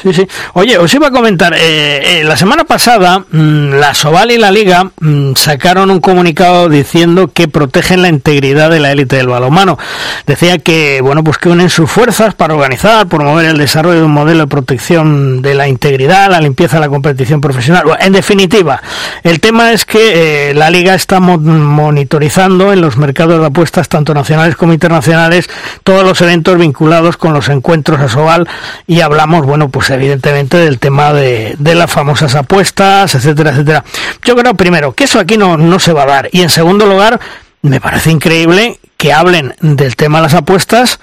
Sí, 0.00 0.12
sí. 0.12 0.28
Oye, 0.52 0.78
os 0.78 0.94
iba 0.94 1.08
a 1.08 1.10
comentar, 1.10 1.54
eh, 1.54 2.20
eh, 2.20 2.24
la 2.24 2.36
semana 2.36 2.62
pasada 2.62 3.18
mm, 3.18 3.70
la 3.80 3.94
Soval 3.94 4.30
y 4.30 4.38
la 4.38 4.52
Liga 4.52 4.88
mm, 5.00 5.32
sacaron 5.34 5.90
un 5.90 5.98
comunicado 6.00 6.68
diciendo 6.68 7.32
que 7.34 7.48
protegen 7.48 8.02
la 8.02 8.08
integridad 8.08 8.70
de 8.70 8.78
la 8.78 8.92
élite 8.92 9.16
del 9.16 9.26
balonmano. 9.26 9.76
Decía 10.24 10.58
que, 10.58 11.00
bueno, 11.00 11.24
pues 11.24 11.38
que 11.38 11.48
unen 11.48 11.68
sus 11.68 11.90
fuerzas 11.90 12.34
para 12.34 12.54
organizar, 12.54 13.08
promover 13.08 13.46
el 13.46 13.58
desarrollo 13.58 13.98
de 13.98 14.04
un 14.04 14.12
modelo 14.12 14.40
de 14.42 14.46
protección 14.46 15.42
de 15.42 15.54
la 15.56 15.66
integridad, 15.66 16.30
la 16.30 16.40
limpieza 16.40 16.76
de 16.76 16.82
la 16.82 16.88
competición 16.88 17.40
profesional. 17.40 17.82
En 17.98 18.12
definitiva, 18.12 18.80
el 19.24 19.40
tema 19.40 19.72
es 19.72 19.84
que 19.84 20.50
eh, 20.50 20.54
la 20.54 20.70
Liga 20.70 20.94
está 20.94 21.18
mo- 21.18 21.38
monitorizando 21.38 22.72
en 22.72 22.80
los 22.82 22.96
mercados 22.98 23.40
de 23.40 23.46
apuestas, 23.46 23.88
tanto 23.88 24.14
nacionales 24.14 24.54
como 24.54 24.72
internacionales, 24.72 25.50
todos 25.82 26.04
los 26.04 26.20
eventos 26.20 26.56
vinculados 26.56 27.16
con 27.16 27.32
los 27.32 27.48
encuentros 27.48 28.00
a 28.00 28.08
Soval 28.08 28.46
y 28.86 29.00
hablamos, 29.00 29.44
bueno, 29.44 29.68
pues 29.70 29.87
evidentemente 29.90 30.56
del 30.56 30.78
tema 30.78 31.12
de, 31.12 31.54
de 31.58 31.74
las 31.74 31.90
famosas 31.90 32.34
apuestas, 32.34 33.14
etcétera, 33.14 33.50
etcétera. 33.50 33.84
Yo 34.24 34.36
creo, 34.36 34.54
primero, 34.54 34.92
que 34.92 35.04
eso 35.04 35.18
aquí 35.20 35.36
no, 35.36 35.56
no 35.56 35.78
se 35.78 35.92
va 35.92 36.02
a 36.04 36.06
dar. 36.06 36.28
Y 36.32 36.42
en 36.42 36.50
segundo 36.50 36.86
lugar, 36.86 37.18
me 37.62 37.80
parece 37.80 38.10
increíble 38.10 38.78
que 38.96 39.12
hablen 39.12 39.54
del 39.60 39.96
tema 39.96 40.18
de 40.18 40.22
las 40.24 40.34
apuestas 40.34 40.98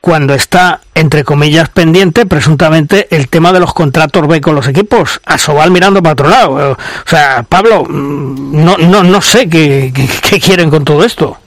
cuando 0.00 0.32
está, 0.34 0.80
entre 0.94 1.24
comillas, 1.24 1.68
pendiente 1.70 2.24
presuntamente 2.24 3.08
el 3.10 3.28
tema 3.28 3.52
de 3.52 3.58
los 3.60 3.74
contratos 3.74 4.28
B 4.28 4.40
con 4.40 4.54
los 4.54 4.68
equipos. 4.68 5.20
A 5.26 5.38
Sobal 5.38 5.70
mirando 5.72 6.02
para 6.02 6.12
otro 6.12 6.28
lado. 6.28 6.72
O 6.72 6.76
sea, 7.08 7.44
Pablo, 7.48 7.84
mm, 7.84 8.64
no, 8.64 8.78
no, 8.78 9.02
no 9.02 9.20
sé 9.20 9.48
qué- 9.48 9.92
qué 10.22 10.38
quieren 10.40 10.70
con 10.70 10.84
todo 10.84 11.04
esto. 11.04 11.38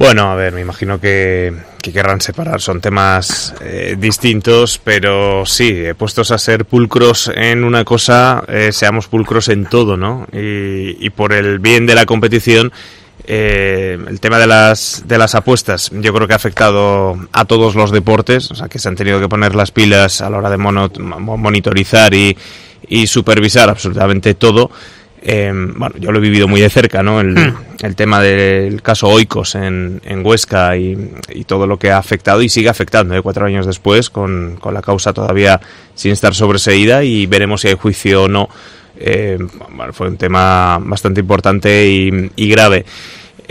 Bueno, 0.00 0.32
a 0.32 0.34
ver, 0.34 0.54
me 0.54 0.62
imagino 0.62 0.98
que, 0.98 1.52
que 1.82 1.92
querrán 1.92 2.22
separar. 2.22 2.62
Son 2.62 2.80
temas 2.80 3.54
eh, 3.60 3.96
distintos, 3.98 4.80
pero 4.82 5.44
sí, 5.44 5.68
eh, 5.74 5.94
puestos 5.94 6.30
a 6.30 6.38
ser 6.38 6.64
pulcros 6.64 7.30
en 7.34 7.64
una 7.64 7.84
cosa, 7.84 8.42
eh, 8.48 8.70
seamos 8.72 9.08
pulcros 9.08 9.50
en 9.50 9.66
todo, 9.66 9.98
¿no? 9.98 10.26
Y, 10.32 10.96
y 11.04 11.10
por 11.10 11.34
el 11.34 11.58
bien 11.58 11.84
de 11.84 11.94
la 11.94 12.06
competición, 12.06 12.72
eh, 13.26 13.98
el 14.08 14.20
tema 14.20 14.38
de 14.38 14.46
las, 14.46 15.04
de 15.06 15.18
las 15.18 15.34
apuestas, 15.34 15.90
yo 15.92 16.14
creo 16.14 16.26
que 16.26 16.32
ha 16.32 16.36
afectado 16.36 17.18
a 17.32 17.44
todos 17.44 17.74
los 17.74 17.90
deportes, 17.90 18.50
o 18.50 18.54
sea, 18.54 18.68
que 18.68 18.78
se 18.78 18.88
han 18.88 18.96
tenido 18.96 19.20
que 19.20 19.28
poner 19.28 19.54
las 19.54 19.70
pilas 19.70 20.22
a 20.22 20.30
la 20.30 20.38
hora 20.38 20.48
de 20.48 20.56
monitorizar 20.56 22.14
y, 22.14 22.34
y 22.88 23.06
supervisar 23.06 23.68
absolutamente 23.68 24.32
todo. 24.32 24.70
Eh, 25.22 25.52
bueno, 25.54 25.94
yo 25.98 26.12
lo 26.12 26.18
he 26.18 26.22
vivido 26.22 26.48
muy 26.48 26.60
de 26.60 26.70
cerca, 26.70 27.02
¿no? 27.02 27.20
El, 27.20 27.34
Hmm. 27.34 27.54
el 27.82 27.94
tema 27.94 28.20
del 28.22 28.80
caso 28.82 29.08
Oikos 29.08 29.54
en, 29.54 30.00
en 30.04 30.24
Huesca 30.24 30.76
y, 30.76 30.96
y 31.34 31.44
todo 31.44 31.66
lo 31.66 31.78
que 31.78 31.90
ha 31.90 31.98
afectado 31.98 32.40
y 32.42 32.48
sigue 32.48 32.68
afectando, 32.70 33.14
¿eh? 33.14 33.22
cuatro 33.22 33.44
años 33.44 33.66
después, 33.66 34.08
con, 34.08 34.56
con 34.60 34.72
la 34.72 34.80
causa 34.82 35.12
todavía 35.12 35.60
sin 35.94 36.12
estar 36.12 36.34
sobreseída 36.34 37.04
y 37.04 37.26
veremos 37.26 37.60
si 37.60 37.68
hay 37.68 37.74
juicio 37.74 38.24
o 38.24 38.28
no. 38.28 38.48
Eh, 38.98 39.38
bueno, 39.70 39.92
fue 39.92 40.08
un 40.08 40.16
tema 40.16 40.78
bastante 40.80 41.20
importante 41.20 41.86
y, 41.86 42.30
y 42.36 42.48
grave. 42.50 42.84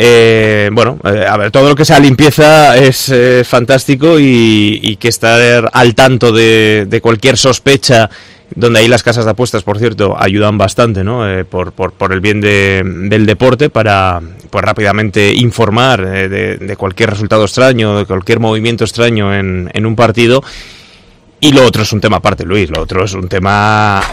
Eh, 0.01 0.69
bueno, 0.71 0.97
eh, 1.03 1.25
a 1.27 1.35
ver, 1.35 1.51
todo 1.51 1.67
lo 1.67 1.75
que 1.75 1.83
sea 1.83 1.99
limpieza 1.99 2.77
es 2.77 3.09
eh, 3.09 3.43
fantástico 3.43 4.17
y, 4.17 4.79
y, 4.81 4.95
que 4.95 5.09
estar 5.09 5.69
al 5.73 5.93
tanto 5.93 6.31
de, 6.31 6.85
de, 6.87 7.01
cualquier 7.01 7.35
sospecha, 7.35 8.09
donde 8.55 8.79
ahí 8.79 8.87
las 8.87 9.03
casas 9.03 9.25
de 9.25 9.31
apuestas, 9.31 9.63
por 9.63 9.77
cierto, 9.77 10.15
ayudan 10.19 10.57
bastante, 10.57 11.03
¿no? 11.03 11.29
Eh, 11.29 11.45
por, 11.45 11.71
por, 11.71 11.93
por, 11.93 12.13
el 12.13 12.21
bien 12.21 12.41
de, 12.41 12.83
del 12.85 13.25
deporte 13.25 13.69
para 13.69 14.21
pues 14.49 14.63
rápidamente 14.63 15.33
informar 15.33 16.05
de, 16.05 16.57
de, 16.57 16.75
cualquier 16.75 17.11
resultado 17.11 17.43
extraño, 17.43 17.99
de 17.99 18.05
cualquier 18.05 18.39
movimiento 18.39 18.83
extraño 18.83 19.33
en, 19.33 19.69
en, 19.73 19.85
un 19.85 19.95
partido. 19.95 20.43
Y 21.39 21.53
lo 21.53 21.63
otro 21.63 21.83
es 21.83 21.93
un 21.93 22.01
tema 22.01 22.17
aparte, 22.17 22.45
Luis, 22.45 22.69
lo 22.69 22.81
otro 22.81 23.05
es 23.05 23.13
un 23.13 23.27
tema... 23.29 24.01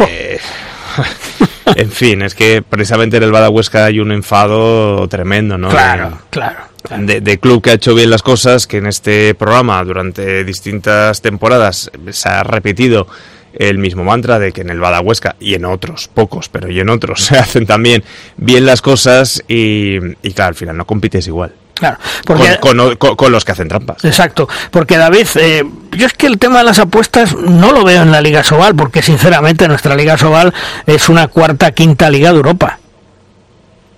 en 1.76 1.90
fin, 1.90 2.22
es 2.22 2.34
que 2.34 2.62
precisamente 2.62 3.16
en 3.16 3.22
el 3.22 3.32
Badahuesca 3.32 3.86
hay 3.86 3.98
un 3.98 4.12
enfado 4.12 5.06
tremendo, 5.08 5.58
¿no? 5.58 5.68
Claro, 5.68 6.18
claro. 6.30 6.58
De, 7.00 7.20
de, 7.20 7.38
club 7.38 7.62
que 7.62 7.70
ha 7.70 7.74
hecho 7.74 7.94
bien 7.94 8.10
las 8.10 8.22
cosas, 8.22 8.68
que 8.68 8.76
en 8.76 8.86
este 8.86 9.34
programa 9.34 9.82
durante 9.82 10.44
distintas 10.44 11.20
temporadas 11.20 11.90
se 12.10 12.28
ha 12.28 12.44
repetido 12.44 13.08
el 13.56 13.78
mismo 13.78 14.04
mantra 14.04 14.38
de 14.38 14.52
que 14.52 14.60
en 14.60 14.70
el 14.70 14.80
Badahuesca 14.80 15.36
y 15.40 15.54
en 15.54 15.64
otros, 15.64 16.08
pocos, 16.12 16.48
pero 16.48 16.70
y 16.70 16.80
en 16.80 16.88
otros 16.88 17.20
se 17.24 17.36
hacen 17.36 17.66
también 17.66 18.04
bien 18.36 18.66
las 18.66 18.82
cosas 18.82 19.42
y, 19.48 19.96
y 20.22 20.32
claro, 20.32 20.48
al 20.48 20.54
final 20.54 20.76
no 20.76 20.86
compites 20.86 21.26
igual. 21.26 21.52
Claro, 21.74 21.98
porque, 22.24 22.56
con, 22.58 22.78
con, 22.78 22.96
con, 22.96 23.16
con, 23.16 23.32
los 23.32 23.44
que 23.44 23.52
hacen 23.52 23.68
trampas. 23.68 24.02
Exacto, 24.02 24.48
porque 24.70 24.96
David, 24.96 25.26
eh, 25.34 25.62
yo 25.92 26.06
es 26.06 26.14
que 26.14 26.26
el 26.26 26.38
tema 26.38 26.58
de 26.58 26.64
las 26.64 26.78
apuestas 26.78 27.36
no 27.36 27.70
lo 27.72 27.84
veo 27.84 28.00
en 28.00 28.10
la 28.10 28.22
Liga 28.22 28.42
Sobal, 28.42 28.74
porque 28.74 29.02
sinceramente 29.02 29.68
nuestra 29.68 29.94
Liga 29.94 30.16
Sobal 30.16 30.54
es 30.86 31.10
una 31.10 31.28
cuarta, 31.28 31.72
quinta 31.72 32.08
Liga 32.08 32.30
de 32.30 32.36
Europa. 32.36 32.78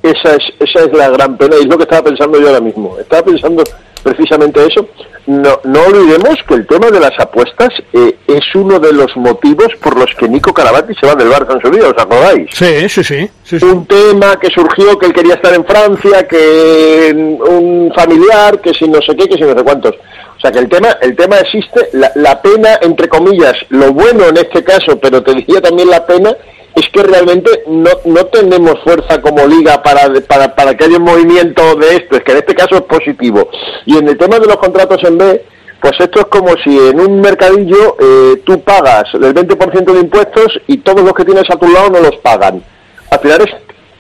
Esa 0.02 0.34
es, 0.34 0.42
esa 0.59 0.86
es 0.86 0.92
la 0.92 1.09
gran 1.11 1.36
pena 1.36 1.54
y 1.56 1.61
es 1.61 1.66
lo 1.66 1.76
que 1.76 1.84
estaba 1.84 2.02
pensando 2.02 2.40
yo 2.40 2.48
ahora 2.48 2.61
mismo. 2.61 2.98
Estaba 2.98 3.22
pensando 3.22 3.62
precisamente 4.03 4.64
eso. 4.66 4.86
No, 5.26 5.61
no 5.64 5.82
olvidemos 5.82 6.36
que 6.46 6.55
el 6.55 6.66
tema 6.66 6.90
de 6.90 7.01
las 7.01 7.18
apuestas 7.18 7.68
eh, 7.92 8.16
es 8.26 8.55
uno 8.55 8.78
de 8.78 8.92
los 8.92 9.14
motivos 9.16 9.68
por 9.82 9.99
los 9.99 10.14
que 10.14 10.28
Nico 10.28 10.55
Caravati 10.55 10.94
se 10.94 11.07
va 11.07 11.14
del 11.14 11.28
Barça 11.28 11.55
en 11.55 11.61
su 11.61 11.70
vida, 11.70 11.88
¿os 11.88 12.03
acordáis? 12.03 12.49
Sí, 12.53 12.88
sí, 12.88 13.05
sí, 13.05 13.30
sí, 13.44 13.61
sí. 13.61 13.64
Un 13.66 13.86
tema 13.86 14.38
que 14.40 14.49
surgió 14.49 14.99
que 14.99 15.07
él 15.07 15.12
quería 15.12 15.34
estar 15.34 15.53
en 15.53 15.64
Francia, 15.66 16.26
que 16.26 17.12
un 17.14 17.92
familiar, 17.94 18.61
que 18.61 18.72
si 18.72 18.88
no 18.88 19.01
sé 19.03 19.14
qué, 19.16 19.28
que 19.28 19.34
si 19.34 19.42
no 19.42 19.57
sé 19.57 19.62
cuántos. 19.62 19.94
O 19.94 20.40
sea 20.40 20.53
que 20.53 20.61
el 20.61 20.68
tema, 20.68 20.96
el 21.03 21.16
tema 21.16 21.36
existe, 21.38 21.88
la, 21.92 22.12
la 22.14 22.40
pena, 22.40 22.78
entre 22.80 23.09
comillas, 23.09 23.55
lo 23.70 23.92
bueno 23.92 24.28
en 24.28 24.36
este 24.36 24.62
caso, 24.62 24.99
pero 24.99 25.22
te 25.22 25.34
decía 25.34 25.61
también 25.61 25.90
la 25.90 26.07
pena, 26.07 26.34
es 26.79 26.89
que 26.91 27.03
realmente 27.03 27.51
no, 27.66 27.91
no 28.05 28.26
tenemos 28.26 28.76
fuerza 28.85 29.20
como 29.20 29.47
liga 29.47 29.83
para, 29.83 30.09
para, 30.26 30.55
para 30.55 30.76
que 30.76 30.85
haya 30.85 30.99
un 30.99 31.05
movimiento 31.05 31.74
de 31.74 31.97
esto, 31.97 32.16
es 32.16 32.22
que 32.22 32.33
en 32.33 32.39
este 32.39 32.55
caso 32.55 32.76
es 32.76 32.83
positivo. 32.83 33.49
Y 33.87 33.97
en 33.97 34.09
el 34.09 34.16
tema 34.16 34.39
de 34.39 34.47
los 34.47 34.57
contratos 34.57 35.03
en 35.05 35.18
B, 35.18 35.45
pues 35.81 35.93
esto 35.99 36.20
es 36.20 36.26
como 36.26 36.55
si 36.62 36.76
en 36.76 37.01
un 37.01 37.20
mercadillo 37.20 37.97
eh, 38.01 38.43
tú 38.45 38.61
pagas 38.61 39.05
el 39.14 39.35
20% 39.35 39.93
de 39.93 40.01
impuestos 40.01 40.61
y 40.66 40.79
todos 40.79 41.03
los 41.03 41.12
que 41.14 41.24
tienes 41.24 41.45
a 41.51 41.57
tu 41.57 41.68
lado 41.68 41.91
no 41.91 42.01
los 42.01 42.16
pagan. 42.16 42.62
Al 43.11 43.18
final 43.20 43.41
eres, 43.43 43.55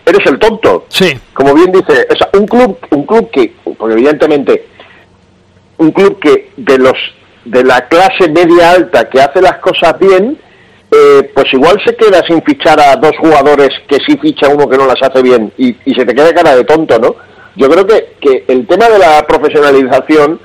eres 0.06 0.26
el 0.26 0.38
tonto. 0.38 0.86
Sí. 0.88 1.18
Como 1.34 1.54
bien 1.54 1.72
dice, 1.72 2.06
o 2.10 2.16
sea, 2.16 2.28
un 2.34 2.46
club, 2.46 2.78
un 2.90 3.06
club 3.06 3.30
que, 3.30 3.54
porque 3.76 3.94
evidentemente, 3.94 4.66
un 5.78 5.92
club 5.92 6.18
que 6.20 6.50
de 6.56 6.78
los 6.78 6.96
de 7.44 7.64
la 7.64 7.88
clase 7.88 8.28
media 8.28 8.72
alta 8.72 9.08
que 9.08 9.20
hace 9.20 9.40
las 9.40 9.58
cosas 9.58 9.98
bien, 9.98 10.38
eh, 10.90 11.30
pues 11.34 11.46
igual 11.52 11.80
se 11.84 11.94
queda 11.96 12.22
sin 12.26 12.42
fichar 12.42 12.80
a 12.80 12.96
dos 12.96 13.12
jugadores 13.20 13.70
que 13.88 13.98
sí 14.06 14.16
ficha 14.20 14.48
uno 14.48 14.68
que 14.68 14.78
no 14.78 14.86
las 14.86 15.00
hace 15.02 15.22
bien 15.22 15.52
y, 15.58 15.74
se 15.94 16.04
te 16.04 16.14
queda 16.14 16.32
cara 16.32 16.56
de 16.56 16.64
tonto, 16.64 16.98
¿no? 16.98 17.16
Yo 17.56 17.68
creo 17.68 17.86
que, 17.86 18.16
que 18.20 18.44
el 18.48 18.66
tema 18.66 18.88
de 18.88 18.98
la 18.98 19.26
profesionalización, 19.26 20.40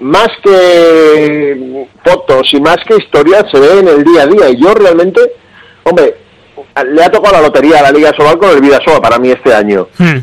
más 0.00 0.28
que 0.44 1.86
fotos 2.04 2.52
y 2.52 2.60
más 2.60 2.76
que 2.86 2.96
historias, 2.96 3.44
se 3.52 3.58
ve 3.58 3.80
en 3.80 3.88
el 3.88 4.04
día 4.04 4.22
a 4.22 4.26
día. 4.26 4.50
Y 4.50 4.62
yo 4.62 4.72
realmente, 4.74 5.20
hombre, 5.82 6.14
le 6.86 7.02
ha 7.02 7.10
tocado 7.10 7.36
la 7.36 7.42
lotería 7.42 7.80
a 7.80 7.82
la 7.82 7.92
Liga 7.92 8.12
Sobal 8.16 8.38
con 8.38 8.50
el 8.50 8.60
Vidasoa 8.60 9.00
para 9.00 9.18
mí 9.18 9.30
este 9.30 9.52
año. 9.52 9.88
Hmm. 9.98 10.18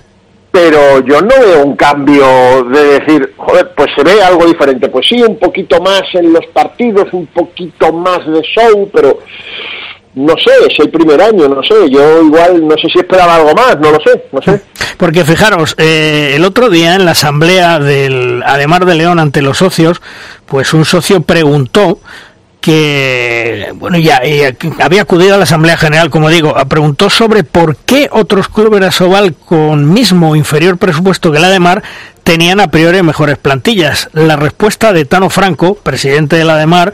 Pero 0.60 1.06
yo 1.06 1.22
no 1.22 1.36
veo 1.40 1.64
un 1.64 1.76
cambio 1.76 2.64
de 2.64 3.00
decir, 3.00 3.34
joder, 3.38 3.74
pues 3.78 3.90
se 3.96 4.04
ve 4.04 4.24
algo 4.24 4.44
diferente. 4.44 4.90
Pues 4.90 5.06
sí, 5.08 5.22
un 5.22 5.38
poquito 5.38 5.80
más 5.80 6.02
en 6.14 6.34
los 6.34 6.48
partidos, 6.48 7.06
un 7.12 7.28
poquito 7.28 7.94
más 7.94 8.26
de 8.26 8.42
show, 8.42 8.90
pero 8.92 9.20
no 10.16 10.34
sé, 10.34 10.52
es 10.68 10.80
el 10.80 10.90
primer 10.90 11.22
año, 11.22 11.48
no 11.48 11.62
sé, 11.62 11.76
yo 11.92 12.24
igual 12.24 12.68
no 12.68 12.76
sé 12.76 12.90
si 12.92 12.98
esperaba 12.98 13.36
algo 13.36 13.54
más, 13.54 13.80
no 13.80 13.92
lo 13.92 14.00
sé, 14.00 14.24
no 14.32 14.42
sé. 14.42 14.60
Porque 14.98 15.24
fijaros, 15.24 15.76
eh, 15.78 16.32
el 16.34 16.44
otro 16.44 16.72
día 16.72 16.96
en 16.96 17.06
la 17.06 17.12
asamblea 17.12 17.78
del 17.78 18.42
Ademar 18.44 18.86
de 18.86 18.96
León 18.96 19.20
ante 19.20 19.44
los 19.44 19.60
socios, 19.60 20.02
pues 20.48 20.74
un 20.74 20.86
socio 20.86 21.22
preguntó 21.22 22.00
que, 22.62 23.72
bueno, 23.76 23.98
ya, 23.98 24.22
ya, 24.24 24.54
había 24.84 25.04
acudido 25.04 25.36
a 25.36 25.38
la 25.38 25.44
Asamblea 25.44 25.78
General, 25.78 26.10
como 26.10 26.30
digo, 26.30 26.56
preguntó 26.68 27.10
sobre 27.10 27.44
por 27.44 27.78
qué 27.78 28.10
otros 28.12 28.50
clubes 28.50 28.82
de 28.82 28.88
Asobal 28.88 29.34
con 29.34 29.94
mismo 29.94 30.36
inferior 30.36 30.78
presupuesto 30.78 31.32
que 31.32 31.40
la 31.40 31.50
de 31.50 31.60
Mar 31.60 31.84
tenían 32.24 32.60
a 32.60 32.70
priori 32.70 33.02
mejores 33.04 33.38
plantillas. 33.38 34.10
La 34.12 34.36
respuesta 34.36 34.92
de 34.92 35.06
Tano 35.06 35.30
Franco, 35.30 35.76
presidente 35.76 36.36
de 36.36 36.44
la 36.44 36.58
de 36.58 36.66
Mar, 36.66 36.94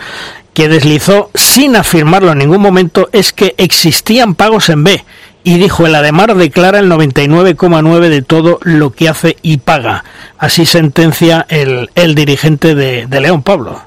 que 0.53 0.69
deslizó 0.69 1.31
sin 1.33 1.75
afirmarlo 1.75 2.31
en 2.31 2.37
ningún 2.37 2.61
momento, 2.61 3.09
es 3.11 3.33
que 3.33 3.55
existían 3.57 4.35
pagos 4.35 4.69
en 4.69 4.83
B. 4.83 5.03
Y 5.43 5.57
dijo, 5.57 5.85
el 5.85 5.95
Ademar 5.95 6.35
declara 6.35 6.79
el 6.79 6.89
99,9 6.89 8.09
de 8.09 8.21
todo 8.21 8.59
lo 8.61 8.91
que 8.91 9.09
hace 9.09 9.37
y 9.41 9.57
paga. 9.57 10.05
Así 10.37 10.65
sentencia 10.65 11.45
el, 11.49 11.89
el 11.95 12.15
dirigente 12.15 12.75
de, 12.75 13.07
de 13.07 13.19
León, 13.19 13.43
Pablo. 13.43 13.81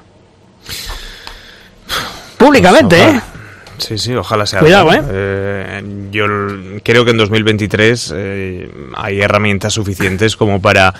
Públicamente, 2.37 2.97
Pues 2.97 3.15
¿eh? 3.15 3.21
Sí, 3.77 3.97
sí, 3.97 4.15
ojalá 4.15 4.45
sea. 4.45 4.59
Cuidado, 4.59 4.91
¿eh? 4.93 5.01
eh 5.03 5.83
yo 6.11 6.25
creo 6.83 7.05
que 7.05 7.11
en 7.11 7.17
2023 7.17 8.13
eh, 8.15 8.71
hay 8.95 9.21
herramientas 9.21 9.73
suficientes 9.73 10.35
como 10.35 10.61
para 10.61 10.93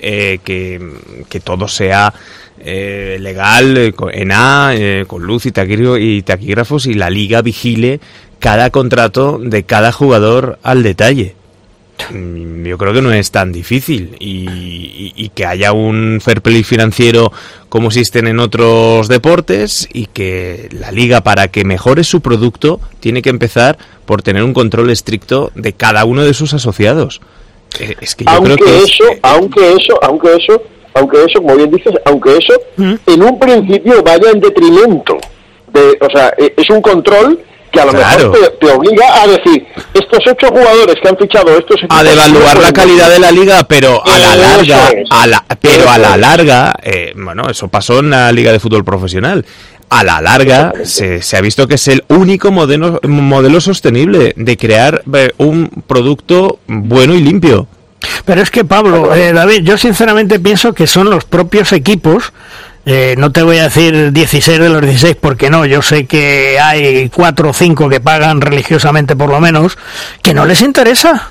eh, 0.00 0.38
que, 0.42 0.80
que, 1.28 1.40
todo 1.40 1.68
sea 1.68 2.12
eh, 2.58 3.18
legal 3.20 3.94
en 4.12 4.32
A, 4.32 4.72
con 5.06 5.22
luz 5.24 5.46
y, 5.46 5.50
y 5.50 6.22
taquígrafos 6.22 6.86
y 6.86 6.94
la 6.94 7.10
liga 7.10 7.42
vigile 7.42 8.00
cada 8.38 8.70
contrato 8.70 9.38
de 9.38 9.64
cada 9.64 9.92
jugador 9.92 10.58
al 10.62 10.82
detalle 10.82 11.36
yo 12.10 12.78
creo 12.78 12.92
que 12.92 13.02
no 13.02 13.12
es 13.12 13.30
tan 13.30 13.52
difícil 13.52 14.16
y, 14.18 14.48
y, 14.48 15.12
y, 15.16 15.28
que 15.30 15.46
haya 15.46 15.72
un 15.72 16.20
fair 16.22 16.42
play 16.42 16.62
financiero 16.64 17.32
como 17.68 17.88
existen 17.88 18.26
en 18.26 18.38
otros 18.40 19.08
deportes 19.08 19.88
y 19.92 20.06
que 20.06 20.68
la 20.72 20.92
liga 20.92 21.22
para 21.22 21.48
que 21.48 21.64
mejore 21.64 22.04
su 22.04 22.20
producto 22.20 22.80
tiene 23.00 23.22
que 23.22 23.30
empezar 23.30 23.78
por 24.04 24.22
tener 24.22 24.42
un 24.42 24.52
control 24.54 24.90
estricto 24.90 25.52
de 25.54 25.72
cada 25.72 26.04
uno 26.04 26.24
de 26.24 26.34
sus 26.34 26.52
asociados. 26.54 27.20
Eh, 27.80 27.94
es 28.00 28.14
que 28.14 28.24
yo 28.24 28.30
aunque 28.30 28.56
creo 28.56 28.66
que 28.66 28.78
eso, 28.84 29.04
es... 29.10 29.18
aunque 29.22 29.72
eso, 29.72 29.98
aunque 30.02 30.36
eso, 30.36 30.62
aunque 30.94 31.24
eso, 31.24 31.40
como 31.40 31.56
bien 31.56 31.70
dices, 31.70 31.94
aunque 32.04 32.36
eso 32.36 32.54
¿Mm? 32.76 32.94
en 33.06 33.22
un 33.22 33.38
principio 33.38 34.02
vaya 34.02 34.30
en 34.30 34.40
detrimento 34.40 35.18
de, 35.72 35.98
o 36.00 36.10
sea, 36.10 36.34
e, 36.36 36.52
es 36.56 36.68
un 36.70 36.82
control 36.82 37.40
que 37.72 37.80
a 37.80 37.84
lo 37.86 37.92
Claro. 37.92 38.30
mejor 38.30 38.48
te, 38.60 38.66
te 38.66 38.72
obliga 38.72 39.22
a 39.22 39.26
decir 39.26 39.66
estos 39.94 40.18
ocho 40.30 40.48
jugadores 40.48 40.96
que 41.02 41.08
han 41.08 41.16
fichado 41.16 41.56
estos 41.58 41.78
equipos 41.78 41.98
a 41.98 42.02
devaluar 42.04 42.58
la 42.60 42.72
calidad 42.72 43.10
de 43.10 43.18
la 43.18 43.32
liga, 43.32 43.64
pero 43.66 44.02
a 44.06 44.18
la 44.18 44.36
larga, 44.36 44.90
a 45.10 45.26
la, 45.26 45.44
pero 45.60 45.88
a 45.90 45.98
la 45.98 46.16
larga, 46.16 46.74
eh, 46.82 47.12
bueno, 47.16 47.44
eso 47.50 47.68
pasó 47.68 47.98
en 48.00 48.10
la 48.10 48.30
liga 48.32 48.52
de 48.52 48.60
fútbol 48.60 48.84
profesional. 48.84 49.44
A 49.88 50.04
la 50.04 50.20
larga 50.22 50.72
se, 50.84 51.20
se 51.20 51.36
ha 51.36 51.40
visto 51.42 51.66
que 51.68 51.74
es 51.74 51.86
el 51.88 52.02
único 52.08 52.50
modelo, 52.50 52.98
modelo 53.02 53.60
sostenible 53.60 54.32
de 54.36 54.56
crear 54.56 55.02
eh, 55.14 55.32
un 55.36 55.68
producto 55.86 56.60
bueno 56.66 57.14
y 57.14 57.20
limpio. 57.20 57.66
Pero 58.24 58.40
es 58.40 58.50
que 58.50 58.64
Pablo, 58.64 59.14
eh, 59.14 59.32
David, 59.32 59.62
yo 59.64 59.76
sinceramente 59.78 60.40
pienso 60.40 60.72
que 60.72 60.86
son 60.86 61.10
los 61.10 61.24
propios 61.24 61.72
equipos, 61.72 62.32
eh, 62.84 63.14
no 63.16 63.30
te 63.32 63.42
voy 63.42 63.58
a 63.58 63.64
decir 63.64 64.12
16 64.12 64.58
de 64.58 64.68
los 64.68 64.80
16 64.82 65.16
porque 65.20 65.50
no, 65.50 65.64
yo 65.66 65.82
sé 65.82 66.06
que 66.06 66.58
hay 66.60 67.08
4 67.10 67.48
o 67.50 67.52
5 67.52 67.88
que 67.88 68.00
pagan 68.00 68.40
religiosamente 68.40 69.14
por 69.16 69.30
lo 69.30 69.40
menos, 69.40 69.78
que 70.22 70.34
no 70.34 70.44
les 70.46 70.60
interesa. 70.62 71.30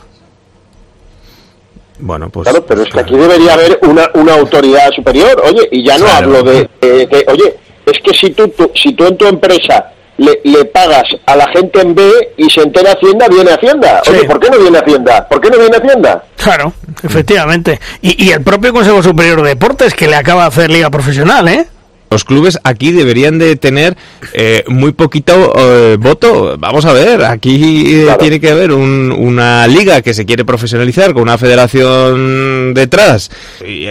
Bueno, 2.00 2.30
pues. 2.30 2.48
Claro, 2.50 2.66
pero 2.66 2.82
es 2.82 2.90
que 2.90 3.00
aquí 3.00 3.16
debería 3.16 3.54
haber 3.54 3.80
una, 3.84 4.10
una 4.16 4.34
autoridad 4.34 4.90
superior, 4.96 5.42
oye, 5.46 5.68
y 5.72 5.86
ya 5.86 5.98
no 5.98 6.06
Claro. 6.06 6.26
hablo 6.38 6.44
de, 6.44 6.70
de- 6.82 7.06
de- 7.08 7.26
oye, 7.28 7.56
es 7.86 8.00
que 8.04 8.14
si 8.14 8.32
tú, 8.32 8.48
tú- 8.48 8.72
si 8.76 8.94
tú 8.94 9.06
en 9.06 9.18
tu 9.18 9.28
empresa 9.28 9.92
le, 10.22 10.40
le 10.44 10.66
pagas 10.66 11.04
a 11.26 11.36
la 11.36 11.48
gente 11.50 11.82
en 11.82 11.96
B 11.96 12.02
y 12.38 12.50
se 12.50 12.62
entera 12.62 12.92
Hacienda, 12.94 13.28
viene 13.28 13.52
Hacienda. 13.52 14.02
Oye, 14.10 14.22
Sí. 14.22 14.28
¿por 14.28 14.40
qué 14.40 14.50
no 14.50 14.58
viene 14.60 14.78
Hacienda? 14.78 15.28
¿Por 15.28 15.42
qué 15.42 15.50
no 15.50 15.58
viene 15.58 15.78
Hacienda? 15.78 16.24
Claro, 16.38 16.74
efectivamente. 17.04 17.80
Y, 18.02 18.24
y 18.26 18.32
el 18.32 18.42
propio 18.42 18.72
Consejo 18.74 19.02
Superior 19.04 19.42
de 19.42 19.50
Deportes 19.50 19.94
que 19.94 20.08
le 20.08 20.16
acaba 20.16 20.44
de 20.44 20.48
hacer 20.48 20.70
liga 20.70 20.90
profesional, 20.90 21.48
¿eh? 21.48 21.68
Los 22.12 22.26
clubes 22.26 22.60
aquí 22.64 22.92
deberían 22.92 23.40
de 23.40 23.56
tener 23.56 23.96
eh, 24.34 24.64
muy 24.68 24.92
poquito 24.92 25.54
eh, 25.58 25.98
voto. 25.98 26.58
Vamos 26.60 26.84
a 26.86 26.92
ver, 26.92 27.24
aquí 27.24 27.86
eh, 28.04 28.16
tiene 28.20 28.40
que 28.42 28.50
haber 28.52 28.74
un- 28.74 29.14
una 29.18 29.66
liga 29.68 30.02
que 30.02 30.14
se 30.14 30.26
quiere 30.26 30.44
profesionalizar 30.44 31.14
con 31.14 31.24
una 31.24 31.38
federación 31.38 32.74
detrás 32.74 33.32
y, 33.66 33.88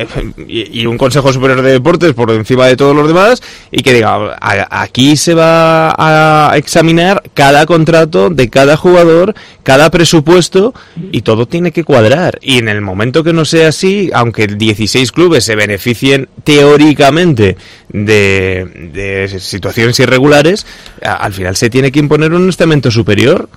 y- 0.47 0.81
y 0.83 0.87
un 0.87 0.99
Consejo 0.99 1.33
Superior 1.33 1.62
de 1.62 1.73
Deportes 1.73 2.12
por 2.12 2.31
encima 2.31 2.66
de 2.66 2.77
todos 2.77 2.95
los 2.95 3.09
demás 3.09 3.43
y 3.71 3.83
que 3.83 3.95
diga, 3.95 4.37
a- 4.41 4.83
aquí 4.83 5.16
se 5.16 5.33
va 5.35 5.95
a 5.97 6.57
examinar 6.59 7.23
cada 7.33 7.64
contrato 7.64 8.29
de 8.29 8.51
cada 8.51 8.77
jugador, 8.77 9.35
cada 9.62 9.91
presupuesto 9.91 10.75
y 11.11 11.23
todo 11.23 11.47
tiene 11.47 11.73
que 11.73 11.85
cuadrar. 11.85 12.39
Y 12.43 12.59
en 12.59 12.68
el 12.68 12.83
momento 12.83 13.25
que 13.25 13.33
no 13.33 13.47
sea 13.47 13.68
así, 13.68 14.11
aunque 14.12 14.47
16 14.47 15.11
clubes 15.12 15.45
se 15.45 15.57
beneficien 15.57 16.29
teóricamente 16.45 17.57
de, 17.93 18.91
de 18.93 19.38
situaciones 19.41 19.99
irregulares, 20.01 20.66
a- 21.05 21.14
al 21.14 21.32
final 21.34 21.57
se 21.57 21.70
tiene 21.70 21.93
que 21.93 21.99
imponer 21.99 22.32
un 22.32 22.49
estamento 22.49 22.91
superior. 22.91 23.49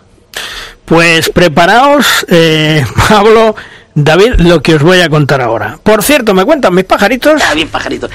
Pues 0.85 1.29
preparaos, 1.29 2.25
eh, 2.29 2.85
Pablo, 3.09 3.55
David, 3.95 4.33
lo 4.39 4.61
que 4.61 4.75
os 4.75 4.81
voy 4.83 4.99
a 5.01 5.09
contar 5.09 5.41
ahora. 5.41 5.77
Por 5.83 6.03
cierto, 6.03 6.33
me 6.33 6.43
cuentan 6.45 6.73
mis 6.75 6.85
pajaritos. 6.85 7.41
bien, 7.55 7.67
pajaritos. 7.69 8.09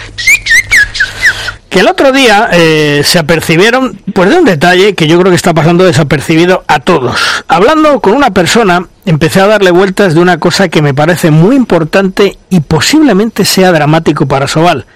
Que 1.69 1.81
el 1.81 1.89
otro 1.89 2.12
día 2.12 2.49
eh, 2.53 3.03
se 3.05 3.19
apercibieron 3.19 4.01
pues 4.14 4.31
de 4.31 4.37
un 4.39 4.45
detalle 4.47 4.95
que 4.95 5.07
yo 5.07 5.19
creo 5.21 5.31
que 5.31 5.37
está 5.37 5.53
pasando 5.53 5.85
desapercibido 5.85 6.64
a 6.66 6.81
todos. 6.81 7.21
Hablando 7.47 8.01
con 8.01 8.14
una 8.14 8.31
persona, 8.31 8.87
empecé 9.05 9.41
a 9.41 9.47
darle 9.47 9.71
vueltas 9.71 10.14
de 10.14 10.21
una 10.21 10.39
cosa 10.39 10.69
que 10.71 10.81
me 10.81 10.95
parece 10.95 11.31
muy 11.31 11.57
importante 11.57 12.39
y 12.49 12.61
posiblemente 12.61 13.45
sea 13.45 13.71
dramático 13.71 14.27
para 14.27 14.49
Sobal. 14.49 14.87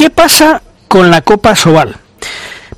¿Qué 0.00 0.08
pasa 0.08 0.62
con 0.88 1.10
la 1.10 1.20
Copa 1.20 1.54
Sobal? 1.54 1.94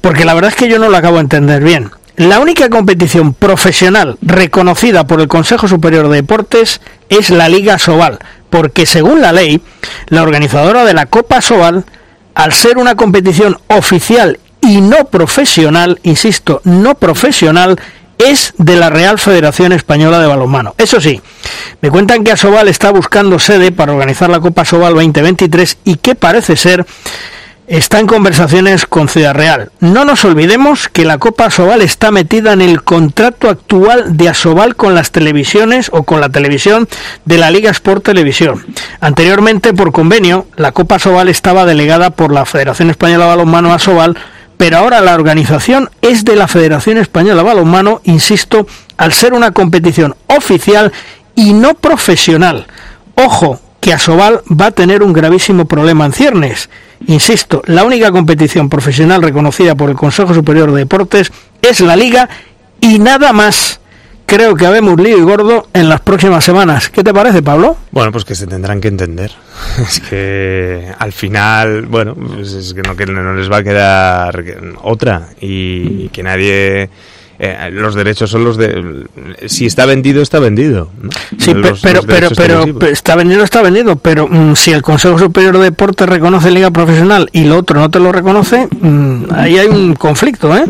Porque 0.01 0.25
la 0.25 0.35
verdad 0.35 0.51
es 0.51 0.57
que 0.57 0.68
yo 0.68 0.81
no 0.81 0.89
lo 0.89 0.97
acabo 0.97 1.18
de 1.18 1.20
entender 1.20 1.62
bien. 1.62 1.93
La 2.16 2.41
única 2.41 2.68
competición 2.68 3.33
profesional 3.33 4.18
reconocida 4.23 5.07
por 5.07 5.20
el 5.20 5.29
Consejo 5.29 5.68
Superior 5.68 6.09
de 6.09 6.16
Deportes 6.16 6.81
es 7.11 7.31
la 7.31 7.49
Liga 7.49 7.79
Sobal, 7.79 8.18
porque 8.51 8.87
según 8.87 9.20
la 9.20 9.31
ley, 9.31 9.61
la 10.09 10.25
organizadora 10.25 10.85
de 10.85 10.95
la 10.95 11.07
Copa 11.07 11.41
Sobal, 11.41 11.85
al 12.35 12.53
ser 12.53 12.77
una 12.77 12.97
competición 12.97 13.57
oficial 13.68 14.41
y 14.61 14.81
no 14.81 15.05
profesional, 15.05 16.01
insisto, 16.03 16.61
no 16.64 16.97
profesional, 16.97 17.81
es 18.31 18.55
de 18.59 18.77
la 18.77 18.91
Real 18.91 19.18
Federación 19.18 19.73
Española 19.73 20.20
de 20.20 20.27
Balonmano. 20.27 20.75
Eso 20.79 21.01
sí, 21.01 21.20
me 21.81 21.91
cuentan 21.91 22.25
que 22.25 22.33
Asobal 22.33 22.68
está 22.68 22.91
buscando 22.91 23.39
sede 23.39 23.73
para 23.73 23.93
organizar 23.93 24.31
la 24.31 24.41
Copa 24.41 24.64
Sobal 24.64 24.95
2023 24.95 25.79
y 25.85 25.97
que 25.97 26.14
parece 26.14 26.57
ser 26.57 26.87
está 27.66 28.01
en 28.01 28.07
conversaciones 28.07 28.87
con 28.87 29.09
Ciudad 29.09 29.35
Real. 29.35 29.70
No 29.81 30.05
nos 30.05 30.25
olvidemos 30.25 30.89
que 30.89 31.05
la 31.05 31.18
Copa 31.18 31.47
Asobal 31.47 31.81
está 31.81 32.11
metida 32.11 32.53
en 32.53 32.61
el 32.61 32.83
contrato 32.83 33.49
actual 33.49 34.16
de 34.16 34.29
Asobal 34.29 34.77
con 34.77 34.95
las 34.95 35.11
televisiones 35.11 35.89
o 35.93 36.03
con 36.03 36.20
la 36.20 36.29
televisión 36.29 36.89
de 37.25 37.39
la 37.39 37.51
Liga 37.51 37.70
Sport 37.70 38.05
Televisión. 38.05 38.66
Anteriormente, 39.01 39.73
por 39.73 39.93
convenio, 39.93 40.47
la 40.57 40.73
Copa 40.73 40.97
Asobal 40.97 41.29
estaba 41.29 41.64
delegada 41.64 42.11
por 42.11 42.33
la 42.33 42.45
Federación 42.45 42.91
Española 42.91 43.25
de 43.25 43.31
Balonmano 43.31 43.73
Asobal, 43.73 44.18
pero 44.62 44.78
ahora 44.78 45.00
la 45.00 45.16
organización 45.16 45.90
es 46.02 46.24
de 46.24 46.36
la 46.36 46.46
Federación 46.46 46.96
Española 46.96 47.42
Balonmano, 47.42 48.00
insisto, 48.04 48.64
al 48.96 49.12
ser 49.12 49.32
una 49.32 49.50
competición 49.50 50.14
oficial 50.28 50.92
y 51.34 51.52
no 51.52 51.74
profesional. 51.74 52.68
Ojo, 53.16 53.58
que 53.80 53.92
Asobal 53.92 54.40
va 54.48 54.66
a 54.66 54.70
tener 54.70 55.02
un 55.02 55.12
gravísimo 55.12 55.64
problema 55.64 56.06
en 56.06 56.12
ciernes. 56.12 56.70
Insisto, 57.08 57.64
la 57.66 57.82
única 57.82 58.12
competición 58.12 58.68
profesional 58.68 59.20
reconocida 59.20 59.74
por 59.74 59.90
el 59.90 59.96
Consejo 59.96 60.32
Superior 60.32 60.70
de 60.70 60.78
Deportes 60.78 61.32
es 61.60 61.80
la 61.80 61.96
Liga 61.96 62.28
y 62.80 63.00
nada 63.00 63.32
más. 63.32 63.80
Creo 64.35 64.55
que 64.55 64.64
habemos 64.66 64.99
lío 64.99 65.18
y 65.18 65.20
gordo 65.20 65.68
en 65.74 65.89
las 65.91 66.01
próximas 66.01 66.43
semanas. 66.43 66.89
¿Qué 66.89 67.05
te 67.05 67.12
parece, 67.12 67.43
Pablo? 67.43 67.76
Bueno, 67.91 68.11
pues 68.12 68.24
que 68.24 68.35
se 68.35 68.47
tendrán 68.47 68.80
que 68.80 68.89
entender. 68.89 69.30
Es 69.78 70.01
que 70.01 70.91
al 70.99 71.12
final, 71.12 71.83
bueno, 71.87 72.14
pues 72.14 72.53
es 72.53 72.72
que 72.72 72.80
no, 72.83 72.97
que 72.97 73.05
no 73.07 73.35
les 73.35 73.51
va 73.53 73.59
a 73.59 73.62
quedar 73.62 74.43
otra 74.83 75.28
y 75.41 76.09
que 76.09 76.22
nadie... 76.22 76.89
eh, 77.39 77.70
los 77.72 77.95
derechos 77.95 78.30
son 78.30 78.45
los 78.45 78.57
de... 78.57 79.05
Si 79.47 79.66
está 79.66 79.85
vendido, 79.85 80.22
está 80.22 80.39
vendido. 80.39 80.89
¿no? 81.01 81.11
Sí, 81.39 81.53
Los- 81.53 81.80
pero, 81.80 81.97
los 82.03 82.07
pero, 82.07 82.30
pero, 82.35 82.87
está 82.91 83.14
vendido, 83.16 83.45
está 83.45 83.61
vendido, 83.62 83.97
pero 83.97 84.28
mm, 84.28 84.57
si 84.57 84.72
el 84.72 84.80
Consejo 84.80 85.18
Superior 85.18 85.59
de 85.59 85.64
Deportes 85.64 86.09
reconoce 86.09 86.51
Liga 86.51 86.70
Profesional 86.70 87.28
y 87.33 87.45
lo 87.45 87.59
otro 87.59 87.78
no 87.80 87.91
te 87.91 87.99
lo 88.01 88.12
reconoce, 88.12 88.66
mm, 88.80 89.24
ahí 89.35 89.59
hay 89.59 89.66
un 89.68 89.95
conflicto, 89.95 90.57
¿eh? 90.57 90.64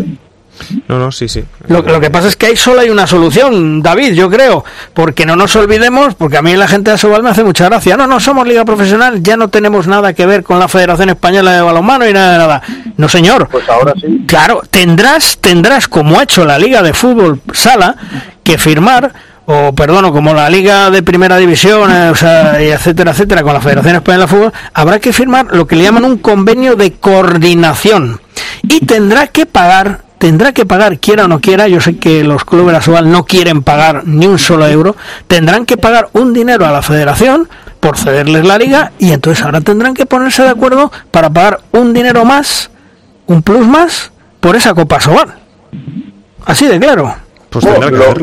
No, 0.88 0.98
no, 0.98 1.10
sí, 1.10 1.28
sí. 1.28 1.42
Lo, 1.68 1.82
lo 1.82 2.00
que 2.00 2.10
pasa 2.10 2.28
es 2.28 2.36
que 2.36 2.46
ahí 2.46 2.56
solo 2.56 2.80
hay 2.80 2.90
una 2.90 3.06
solución, 3.06 3.82
David, 3.82 4.12
yo 4.12 4.30
creo, 4.30 4.64
porque 4.94 5.26
no 5.26 5.34
nos 5.34 5.56
olvidemos, 5.56 6.14
porque 6.14 6.36
a 6.36 6.42
mí 6.42 6.54
la 6.54 6.68
gente 6.68 6.90
de 6.90 6.94
Asobal 6.94 7.22
me 7.22 7.30
hace 7.30 7.42
mucha 7.42 7.64
gracia. 7.66 7.96
No, 7.96 8.06
no 8.06 8.20
somos 8.20 8.46
liga 8.46 8.64
profesional, 8.64 9.22
ya 9.22 9.36
no 9.36 9.48
tenemos 9.48 9.86
nada 9.86 10.12
que 10.12 10.26
ver 10.26 10.42
con 10.42 10.58
la 10.58 10.68
Federación 10.68 11.10
Española 11.10 11.52
de 11.52 11.62
Balonmano 11.62 12.08
y 12.08 12.12
nada 12.12 12.32
de 12.32 12.38
nada. 12.38 12.62
No, 12.96 13.08
señor. 13.08 13.48
Pues 13.48 13.68
ahora 13.68 13.92
sí. 14.00 14.24
Claro, 14.26 14.62
tendrás, 14.70 15.38
tendrás, 15.38 15.88
como 15.88 16.18
ha 16.18 16.24
hecho 16.24 16.44
la 16.44 16.58
Liga 16.58 16.82
de 16.82 16.92
Fútbol 16.92 17.40
Sala, 17.52 17.96
que 18.44 18.58
firmar, 18.58 19.12
o 19.46 19.74
perdón, 19.74 20.04
o 20.04 20.12
como 20.12 20.34
la 20.34 20.48
Liga 20.48 20.90
de 20.90 21.02
Primera 21.02 21.36
División, 21.38 21.90
eh, 21.90 22.10
o 22.10 22.14
sea, 22.14 22.62
y 22.62 22.68
etcétera, 22.68 23.10
etcétera, 23.12 23.42
con 23.42 23.54
la 23.54 23.60
Federación 23.60 23.96
Española 23.96 24.24
de 24.26 24.28
Fútbol, 24.28 24.52
habrá 24.74 25.00
que 25.00 25.12
firmar 25.12 25.46
lo 25.54 25.66
que 25.66 25.76
le 25.76 25.84
llaman 25.84 26.04
un 26.04 26.18
convenio 26.18 26.76
de 26.76 26.92
coordinación. 26.92 28.20
Y 28.62 28.86
tendrá 28.86 29.26
que 29.26 29.44
pagar, 29.46 30.01
tendrá 30.22 30.52
que 30.52 30.64
pagar, 30.64 31.00
quiera 31.00 31.24
o 31.24 31.28
no 31.28 31.40
quiera, 31.40 31.66
yo 31.66 31.80
sé 31.80 31.96
que 31.96 32.22
los 32.22 32.44
clubes 32.44 32.70
de 32.70 32.76
Asobal 32.78 33.10
no 33.10 33.24
quieren 33.24 33.64
pagar 33.64 34.06
ni 34.06 34.24
un 34.28 34.38
solo 34.38 34.68
euro, 34.68 34.94
tendrán 35.26 35.66
que 35.66 35.76
pagar 35.76 36.10
un 36.12 36.32
dinero 36.32 36.64
a 36.64 36.70
la 36.70 36.80
Federación 36.80 37.48
por 37.80 37.98
cederles 37.98 38.46
la 38.46 38.56
liga 38.56 38.92
y 39.00 39.10
entonces 39.10 39.44
ahora 39.44 39.60
tendrán 39.62 39.94
que 39.94 40.06
ponerse 40.06 40.44
de 40.44 40.50
acuerdo 40.50 40.92
para 41.10 41.28
pagar 41.28 41.58
un 41.72 41.92
dinero 41.92 42.24
más, 42.24 42.70
un 43.26 43.42
plus 43.42 43.66
más, 43.66 44.12
por 44.38 44.54
esa 44.54 44.74
Copa 44.74 44.98
Asobal. 44.98 45.34
Así 46.44 46.68
de 46.68 46.78
claro. 46.78 47.12
Pues 47.50 47.64
Bueno, 47.64 47.90
lo, 47.90 48.14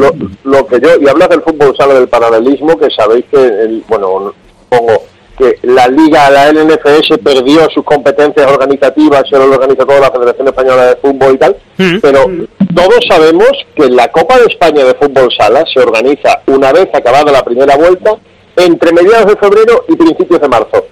lo- 0.00 0.14
lo 0.42 0.66
que 0.66 0.80
yo, 0.80 0.88
y 1.00 1.08
hablas 1.08 1.28
del 1.28 1.42
fútbol 1.42 1.76
sala 1.76 1.94
del 1.94 2.08
paralelismo, 2.08 2.76
que 2.76 2.88
sabéis 2.90 3.24
que, 3.30 3.36
el, 3.40 3.84
bueno, 3.88 4.34
pongo 4.68 5.04
que 5.40 5.58
la 5.62 5.88
liga, 5.88 6.30
la 6.30 6.52
LNFS 6.52 7.18
perdió 7.24 7.68
sus 7.74 7.82
competencias 7.84 8.46
organizativas, 8.46 9.22
se 9.28 9.38
lo 9.38 9.44
organiza 9.44 9.86
toda 9.86 10.00
la 10.00 10.10
Federación 10.10 10.48
Española 10.48 10.86
de 10.86 10.96
Fútbol 10.96 11.34
y 11.34 11.38
tal, 11.38 11.56
pero 12.02 12.26
todos 12.74 12.98
sabemos 13.08 13.48
que 13.74 13.88
la 13.88 14.08
Copa 14.08 14.38
de 14.38 14.44
España 14.46 14.84
de 14.84 14.94
Fútbol 14.94 15.28
Sala 15.36 15.64
se 15.72 15.80
organiza 15.80 16.40
una 16.46 16.72
vez 16.72 16.88
acabada 16.92 17.32
la 17.32 17.42
primera 17.42 17.76
vuelta, 17.76 18.16
entre 18.56 18.92
mediados 18.92 19.26
de 19.26 19.36
febrero 19.36 19.84
y 19.88 19.96
principios 19.96 20.40
de 20.40 20.48
marzo. 20.48 20.84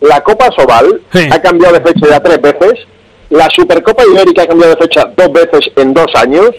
La 0.00 0.22
Copa 0.22 0.48
Sobal 0.56 1.02
ha 1.30 1.42
cambiado 1.42 1.74
de 1.74 1.82
fecha 1.82 2.08
ya 2.08 2.20
tres 2.20 2.40
veces, 2.40 2.86
la 3.28 3.48
Supercopa 3.50 4.02
Ibérica 4.10 4.42
ha 4.42 4.46
cambiado 4.46 4.74
de 4.74 4.82
fecha 4.82 5.04
dos 5.14 5.30
veces 5.32 5.70
en 5.76 5.92
dos 5.92 6.06
años, 6.14 6.50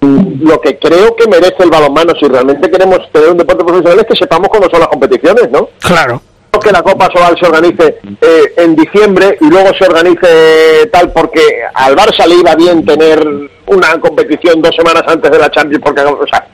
lo 0.00 0.60
que 0.60 0.78
creo 0.78 1.14
que 1.14 1.28
merece 1.28 1.62
el 1.62 1.70
balonmano 1.70 2.12
si 2.18 2.26
realmente 2.26 2.68
queremos 2.70 2.98
tener 3.12 3.30
un 3.30 3.36
deporte 3.36 3.64
profesional 3.64 4.00
es 4.00 4.06
que 4.06 4.16
sepamos 4.16 4.48
cuándo 4.48 4.68
son 4.70 4.80
las 4.80 4.88
competiciones, 4.88 5.50
¿no? 5.50 5.68
Claro. 5.78 6.20
Que 6.60 6.70
la 6.70 6.82
Copa 6.82 7.08
Sobal 7.12 7.34
se 7.40 7.46
organice 7.46 7.98
eh, 8.20 8.52
en 8.58 8.76
diciembre 8.76 9.36
y 9.40 9.46
luego 9.46 9.70
se 9.76 9.84
organice 9.86 10.86
tal 10.92 11.10
porque 11.10 11.40
al 11.74 11.96
Barça 11.96 12.24
le 12.26 12.36
iba 12.36 12.54
bien 12.54 12.84
tener 12.84 13.26
una 13.66 13.98
competición 13.98 14.60
dos 14.60 14.76
semanas 14.76 15.02
antes 15.08 15.28
de 15.30 15.38
la 15.38 15.50
Champions 15.50 15.82
porque, 15.84 16.02
o 16.02 16.26
sea, 16.30 16.46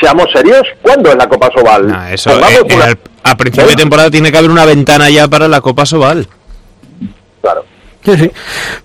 seamos 0.00 0.26
serios, 0.32 0.62
¿cuándo 0.82 1.10
es 1.10 1.16
la 1.16 1.28
Copa 1.28 1.50
Sobal? 1.56 1.90
Ah, 1.92 2.12
Eso, 2.12 2.30
Pues 2.30 2.40
vamos 2.40 2.86
eh, 2.86 2.90
eh, 2.92 2.96
a 3.24 3.36
principio 3.36 3.68
de 3.68 3.74
temporada 3.76 4.10
tiene 4.10 4.30
que 4.30 4.38
haber 4.38 4.50
una 4.50 4.64
ventana 4.64 5.10
ya 5.10 5.26
para 5.26 5.48
la 5.48 5.60
Copa 5.60 5.86
Sobal. 5.86 6.28
Claro. 7.40 7.64
Sí, 8.04 8.16
sí. 8.16 8.30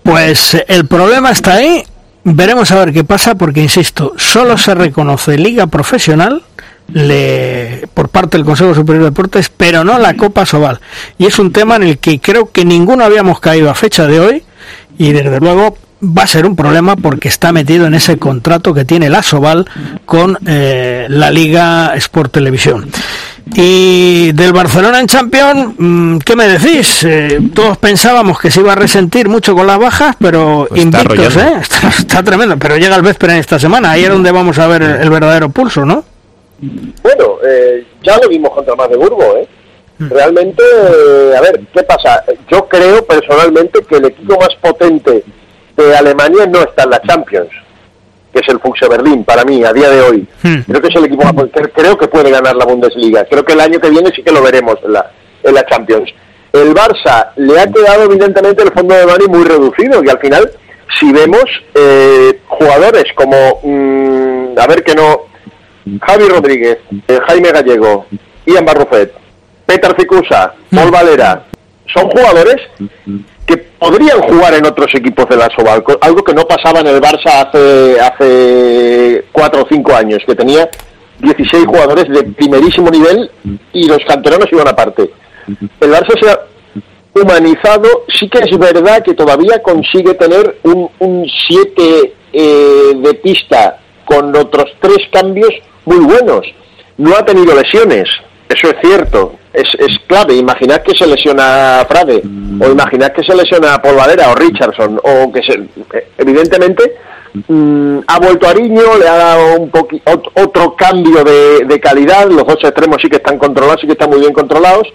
Pues 0.02 0.56
eh, 0.56 0.66
el 0.70 0.88
problema 0.88 1.32
está 1.32 1.56
ahí. 1.56 1.84
Veremos 2.24 2.72
a 2.72 2.80
ver 2.80 2.94
qué 2.94 3.04
pasa, 3.04 3.36
porque 3.36 3.62
insisto, 3.62 4.14
solo 4.18 4.58
se 4.58 4.74
reconoce 4.74 5.38
liga 5.38 5.68
profesional 5.68 6.42
le, 6.92 7.88
por 7.94 8.10
parte 8.10 8.38
del 8.38 8.46
Consejo 8.46 8.74
Superior 8.76 9.04
de 9.04 9.10
Deportes, 9.10 9.50
pero 9.56 9.84
no 9.84 9.98
la 10.00 10.16
Copa 10.16 10.46
Sobal. 10.46 10.80
Y 11.18 11.26
es 11.26 11.40
un 11.40 11.52
tema 11.52 11.76
en 11.78 11.84
el 11.84 11.98
que 11.98 12.20
creo 12.20 12.52
que 12.52 12.66
ninguno 12.66 13.04
habíamos 13.04 13.40
caído 13.40 13.70
a 13.70 13.76
fecha 13.76 14.08
de 14.08 14.20
hoy, 14.20 14.44
y 14.98 15.12
desde 15.12 15.40
luego 15.40 15.78
va 16.04 16.24
a 16.24 16.28
ser 16.28 16.46
un 16.46 16.56
problema 16.56 16.96
porque 16.96 17.30
está 17.30 17.52
metido 17.52 17.88
en 17.88 17.94
ese 17.94 18.18
contrato 18.18 18.74
que 18.74 18.86
tiene 18.86 19.10
la 19.10 19.24
Sobal 19.24 19.66
con 20.06 20.38
eh, 20.46 21.06
la 21.10 21.32
Liga 21.32 21.94
Sport 21.96 22.34
Televisión. 22.34 22.90
Y 23.56 24.32
del 24.32 24.54
Barcelona 24.54 25.00
en 25.00 25.08
Champions, 25.08 25.74
mm, 25.78 26.18
¿qué 26.20 26.36
me 26.36 26.48
decís? 26.48 27.04
Eh, 27.04 27.40
todos 27.54 27.78
pensábamos 27.78 28.40
que 28.40 28.50
se 28.50 28.62
iba 28.62 28.72
a 28.72 28.76
resentir 28.76 29.28
mucho 29.30 29.54
con 29.54 29.68
las 29.68 29.78
bajas, 29.78 30.16
pero 30.20 30.66
Pues 30.70 30.84
está 30.86 31.02
invictos, 31.02 31.36
arrollando. 31.36 31.58
¿eh? 31.58 31.62
Está, 31.62 31.88
está 31.90 32.24
tremendo. 32.24 32.58
Pero 32.58 32.78
llega 32.78 32.96
el 32.96 33.02
Vespera 33.02 33.34
en 33.34 33.40
esta 33.40 33.60
semana, 33.60 33.92
ahí 33.92 34.04
es 34.04 34.10
donde 34.10 34.32
vamos 34.32 34.58
a 34.60 34.68
ver 34.68 34.82
el, 34.82 35.02
el 35.02 35.10
verdadero 35.10 35.50
pulso, 35.50 35.86
¿no? 35.86 36.06
Bueno, 37.02 37.38
eh, 37.44 37.86
ya 38.02 38.18
lo 38.18 38.30
vimos 38.30 38.52
contra 38.52 38.76
más 38.76 38.90
de 38.90 38.98
Burgo, 38.98 39.38
¿eh? 39.38 39.48
Realmente, 40.00 40.64
eh, 40.64 41.38
a 41.38 41.42
ver, 41.42 41.62
¿qué 41.74 41.84
pasa? 41.84 42.24
Yo 42.50 42.68
creo 42.68 43.06
personalmente 43.06 43.82
que 43.84 43.98
el 43.98 44.06
equipo 44.06 44.38
más 44.38 44.50
potente 44.60 45.24
de 45.78 45.96
Alemania 45.96 46.46
no 46.48 46.60
está 46.60 46.84
en 46.84 46.90
la 46.90 47.02
Champions, 47.02 47.50
que 48.34 48.40
es 48.40 48.48
el 48.50 48.60
Fuchsia 48.60 48.88
Berlín, 48.88 49.24
para 49.24 49.44
mí, 49.44 49.64
a 49.64 49.72
día 49.72 49.90
de 49.90 50.02
hoy. 50.02 50.28
Creo 50.42 50.82
que 50.82 50.88
es 50.88 50.96
el 50.96 51.06
equipo 51.06 51.24
más 51.24 51.34
potente, 51.34 51.72
creo 51.72 51.98
que 51.98 52.08
puede 52.08 52.32
ganar 52.32 52.56
la 52.56 52.66
Bundesliga. 52.66 53.26
Creo 53.26 53.46
que 53.46 53.54
el 53.54 53.62
año 53.62 53.80
que 53.80 53.90
viene 53.90 54.12
sí 54.16 54.24
que 54.24 54.32
lo 54.32 54.42
veremos 54.42 54.76
en 54.84 54.94
la, 54.94 55.12
en 55.44 55.54
la 55.54 55.66
Champions. 55.66 56.10
El 56.52 56.74
Barça 56.74 57.30
le 57.36 57.60
ha 57.60 57.68
quedado 57.68 58.04
evidentemente 58.04 58.64
el 58.64 58.72
fondo 58.72 58.96
de 58.96 59.06
Mani 59.06 59.26
muy 59.28 59.44
reducido 59.44 60.04
y 60.04 60.10
al 60.10 60.20
final, 60.20 60.52
si 61.00 61.12
vemos 61.12 61.46
eh, 61.74 62.40
jugadores 62.48 63.06
como, 63.16 63.60
mm, 63.64 64.60
a 64.60 64.68
ver 64.68 64.84
que 64.84 64.94
no, 64.94 65.33
Javi 66.02 66.28
Rodríguez, 66.30 66.80
eh, 67.08 67.20
Jaime 67.28 67.52
Gallego, 67.52 68.06
Ian 68.46 68.66
Barrufet, 68.66 69.14
Petar 69.66 69.96
Cicusa, 70.00 70.54
Paul 70.74 70.92
Valera, 70.92 71.46
son 71.94 72.10
jugadores 72.10 72.58
que 73.46 73.58
podrían 73.58 74.20
jugar 74.22 74.54
en 74.54 74.66
otros 74.66 74.94
equipos 74.96 75.28
de 75.28 75.36
la 75.36 75.50
Sobal, 75.56 75.84
algo 76.02 76.24
que 76.24 76.34
no 76.34 76.46
pasaba 76.46 76.80
en 76.80 76.88
el 76.88 77.02
Barça 77.02 77.48
hace, 77.48 78.00
hace 78.00 79.26
cuatro 79.32 79.64
o 79.64 79.68
cinco 79.70 79.94
años, 79.94 80.20
que 80.26 80.36
tenía 80.36 80.70
16 81.20 81.66
jugadores 81.66 82.08
de 82.08 82.24
primerísimo 82.24 82.90
nivel 82.90 83.30
y 83.74 83.88
los 83.88 84.00
canteranos 84.08 84.48
iban 84.52 84.68
aparte. 84.68 85.12
El 85.48 85.92
Barça 85.92 86.20
se 86.20 86.30
ha 86.30 86.40
humanizado, 87.14 88.06
sí 88.08 88.30
que 88.30 88.40
es 88.40 88.58
verdad 88.58 89.04
que 89.04 89.14
todavía 89.14 89.62
consigue 89.62 90.14
tener 90.14 90.60
un, 90.64 90.90
un 91.00 91.26
7 91.48 92.14
de 92.34 93.14
pista 93.22 93.83
con 94.14 94.36
otros 94.36 94.66
tres 94.80 95.00
cambios 95.12 95.52
muy 95.86 96.00
buenos. 96.00 96.42
No 96.98 97.16
ha 97.16 97.26
tenido 97.26 97.56
lesiones, 97.56 98.06
eso 98.48 98.68
es 98.68 98.76
cierto, 98.82 99.34
es, 99.52 99.64
es 99.80 99.98
clave. 100.08 100.36
Imaginad 100.36 100.82
que 100.84 100.94
se 100.96 101.08
lesiona 101.08 101.86
Frade, 101.90 102.22
o 102.62 102.70
imaginad 102.72 103.12
que 103.12 103.24
se 103.24 103.36
lesiona 103.36 103.82
Paul 103.82 103.96
Valera 103.96 104.32
o 104.32 104.36
Richardson, 104.36 105.00
o 105.04 105.32
que 105.32 105.42
se. 105.42 105.60
Evidentemente, 106.18 106.96
mm, 107.48 108.00
ha 108.08 108.20
vuelto 108.20 108.48
Ariño, 108.48 108.98
le 109.00 109.08
ha 109.08 109.16
dado 109.18 109.60
un 109.60 109.72
poqui- 109.72 110.02
ot- 110.06 110.32
otro 110.36 110.76
cambio 110.76 111.24
de, 111.24 111.66
de 111.66 111.80
calidad. 111.80 112.28
Los 112.30 112.46
dos 112.46 112.58
extremos 112.64 112.98
sí 113.02 113.10
que 113.10 113.18
están 113.18 113.38
controlados, 113.40 113.82
sí 113.82 113.88
que 113.88 113.94
están 113.94 114.10
muy 114.10 114.20
bien 114.20 114.34
controlados. 114.34 114.88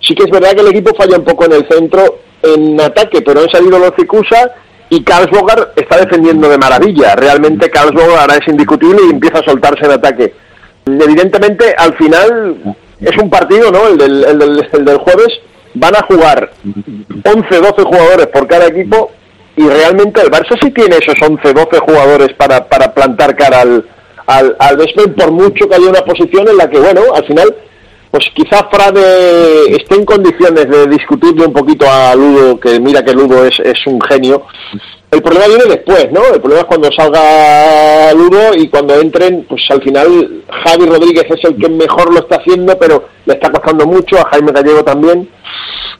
Sí 0.00 0.14
que 0.14 0.24
es 0.24 0.30
verdad 0.30 0.52
que 0.52 0.60
el 0.60 0.68
equipo 0.68 0.94
falla 0.96 1.18
un 1.18 1.24
poco 1.24 1.44
en 1.46 1.52
el 1.52 1.68
centro 1.68 2.18
en 2.42 2.78
ataque, 2.80 3.22
pero 3.22 3.40
han 3.40 3.50
salido 3.50 3.78
los 3.78 3.92
Cicusa 3.98 4.50
y 4.90 5.02
Karlsbogar 5.02 5.72
está 5.76 5.98
defendiendo 5.98 6.48
de 6.48 6.58
maravilla. 6.58 7.16
Realmente 7.16 7.70
Karlsbogar 7.70 8.20
ahora 8.20 8.36
es 8.36 8.48
indiscutible 8.48 9.00
y 9.06 9.10
empieza 9.10 9.38
a 9.38 9.44
soltarse 9.44 9.86
en 9.86 9.92
ataque. 9.92 10.34
Evidentemente, 10.86 11.74
al 11.76 11.96
final 11.96 12.76
es 13.00 13.22
un 13.22 13.30
partido, 13.30 13.70
¿no? 13.70 13.88
El 13.88 13.98
del, 13.98 14.24
el 14.24 14.38
del, 14.38 14.68
el 14.72 14.84
del 14.84 14.98
jueves. 14.98 15.28
Van 15.74 15.96
a 15.96 16.06
jugar 16.06 16.50
11, 17.24 17.56
12 17.56 17.82
jugadores 17.82 18.26
por 18.28 18.46
cada 18.46 18.66
equipo 18.68 19.10
y 19.56 19.68
realmente 19.68 20.20
el 20.20 20.30
Barça 20.30 20.56
sí 20.60 20.70
tiene 20.70 20.96
esos 20.96 21.16
11, 21.20 21.52
12 21.52 21.78
jugadores 21.80 22.32
para, 22.34 22.68
para 22.68 22.92
plantar 22.94 23.34
cara 23.36 23.62
al, 23.62 23.84
al, 24.26 24.56
al 24.58 24.78
por 25.16 25.32
mucho 25.32 25.68
que 25.68 25.74
haya 25.74 25.88
una 25.88 26.02
posición 26.02 26.48
en 26.48 26.56
la 26.56 26.68
que, 26.68 26.78
bueno, 26.78 27.02
al 27.14 27.24
final 27.26 27.54
pues 28.14 28.30
quizá 28.32 28.68
Frade 28.70 29.74
esté 29.74 29.96
en 29.96 30.04
condiciones 30.04 30.70
de 30.70 30.86
discutirle 30.86 31.46
un 31.46 31.52
poquito 31.52 31.84
a 31.90 32.14
Ludo, 32.14 32.60
que 32.60 32.78
mira 32.78 33.04
que 33.04 33.12
Ludo 33.12 33.44
es, 33.44 33.58
es 33.58 33.84
un 33.88 34.00
genio. 34.02 34.46
El 35.10 35.20
problema 35.20 35.48
viene 35.48 35.64
después, 35.64 36.12
¿no? 36.12 36.20
El 36.32 36.40
problema 36.40 36.60
es 36.60 36.66
cuando 36.66 36.92
salga 36.92 38.14
Ludo 38.14 38.54
y 38.54 38.68
cuando 38.68 38.94
entren, 39.00 39.44
pues 39.48 39.62
al 39.68 39.82
final 39.82 40.44
Javi 40.48 40.86
Rodríguez 40.86 41.24
es 41.28 41.44
el 41.44 41.56
que 41.56 41.68
mejor 41.68 42.14
lo 42.14 42.20
está 42.20 42.36
haciendo, 42.36 42.78
pero 42.78 43.04
le 43.26 43.34
está 43.34 43.50
costando 43.50 43.84
mucho, 43.84 44.16
a 44.20 44.28
Jaime 44.30 44.52
Gallego 44.52 44.84
también. 44.84 45.28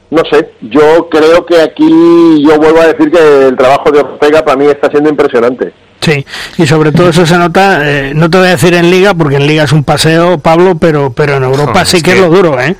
No 0.09 0.21
sé, 0.31 0.51
yo 0.61 1.09
creo 1.09 1.45
que 1.45 1.59
aquí 1.59 2.45
yo 2.47 2.57
vuelvo 2.57 2.79
a 2.79 2.93
decir 2.93 3.11
que 3.11 3.47
el 3.49 3.57
trabajo 3.57 3.91
de 3.91 3.99
Ortega 3.99 4.41
para 4.45 4.55
mí 4.55 4.67
está 4.67 4.89
siendo 4.89 5.09
impresionante. 5.09 5.73
Sí, 6.01 6.25
y 6.57 6.67
sobre 6.67 6.91
todo 6.91 7.09
eso 7.09 7.25
se 7.25 7.37
nota, 7.37 7.79
eh, 7.83 8.13
no 8.13 8.29
te 8.29 8.37
voy 8.37 8.47
a 8.47 8.51
decir 8.51 8.73
en 8.75 8.91
Liga, 8.91 9.13
porque 9.15 9.37
en 9.37 9.47
Liga 9.47 9.63
es 9.63 9.71
un 9.71 9.83
paseo, 9.83 10.37
Pablo, 10.37 10.77
pero, 10.77 11.11
pero 11.11 11.37
en 11.37 11.43
Europa 11.43 11.71
Joder, 11.71 11.87
sí 11.87 11.97
es 11.97 12.03
que, 12.03 12.11
es 12.11 12.19
lo 12.19 12.29
duro, 12.29 12.61
¿eh? 12.61 12.75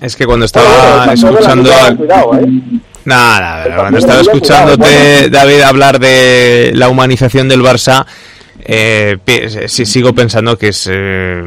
Es 0.00 0.14
que 0.14 0.24
cuando 0.24 0.46
estaba 0.46 1.12
escuchando. 1.12 1.70
Cuidado, 1.96 2.34
¿eh? 2.38 2.46
Nada, 3.04 3.40
nada, 3.40 3.76
cuando 3.76 3.98
estaba 3.98 4.20
escuchándote, 4.20 5.30
David, 5.30 5.62
hablar 5.62 5.98
de 5.98 6.70
la 6.74 6.88
humanización 6.88 7.48
del 7.48 7.62
Barça, 7.62 8.06
eh, 8.64 9.16
sí, 9.66 9.86
sigo 9.86 10.14
pensando 10.14 10.56
que 10.56 10.68
es 10.68 10.88
eh, 10.90 11.42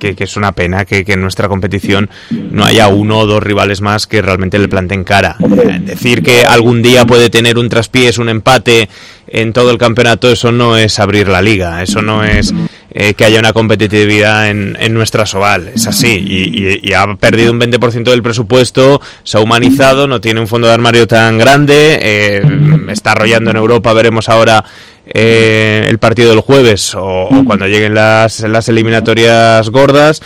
que, 0.00 0.16
es 0.18 0.36
una 0.36 0.52
pena 0.52 0.84
que, 0.84 1.04
que 1.04 1.12
en 1.12 1.20
nuestra 1.20 1.46
competición 1.46 2.10
no 2.30 2.64
haya 2.64 2.88
uno 2.88 3.18
o 3.18 3.26
dos 3.26 3.40
rivales 3.42 3.80
más 3.80 4.08
que 4.08 4.20
realmente 4.22 4.58
le 4.58 4.66
planten 4.66 5.04
cara. 5.04 5.36
Decir 5.80 6.22
que 6.22 6.42
algún 6.44 6.82
día 6.82 7.04
puede 7.04 7.30
tener 7.30 7.58
un 7.58 7.68
traspiés, 7.68 8.18
un 8.18 8.28
empate 8.28 8.88
en 9.28 9.52
todo 9.52 9.70
el 9.70 9.78
campeonato, 9.78 10.28
eso 10.30 10.50
no 10.50 10.76
es 10.76 10.98
abrir 10.98 11.28
la 11.28 11.42
liga, 11.42 11.82
eso 11.82 12.02
no 12.02 12.24
es 12.24 12.52
eh, 12.92 13.14
que 13.14 13.24
haya 13.24 13.38
una 13.38 13.52
competitividad 13.52 14.50
en, 14.50 14.76
en 14.80 14.94
nuestra 14.94 15.26
Soval, 15.26 15.68
es 15.74 15.86
así, 15.86 16.80
y, 16.82 16.92
ha 16.92 17.06
perdido 17.16 17.52
un 17.52 17.60
20% 17.60 18.04
del 18.04 18.22
presupuesto, 18.22 19.00
se 19.22 19.38
ha 19.38 19.40
humanizado, 19.40 20.06
no 20.08 20.20
tiene 20.20 20.40
un 20.40 20.48
fondo 20.48 20.66
de 20.66 20.74
armario 20.74 21.06
tan 21.06 21.38
grande, 21.38 21.98
eh, 22.02 22.42
está 22.88 23.12
arrollando 23.12 23.50
en 23.50 23.56
Europa, 23.56 23.92
veremos 23.92 24.28
ahora 24.28 24.64
eh, 25.06 25.86
el 25.88 25.98
partido 25.98 26.30
del 26.30 26.40
jueves 26.40 26.94
o, 26.94 27.24
o 27.24 27.44
cuando 27.44 27.66
lleguen 27.66 27.94
las, 27.94 28.40
las 28.40 28.68
eliminatorias 28.68 29.68
gordas. 29.70 30.20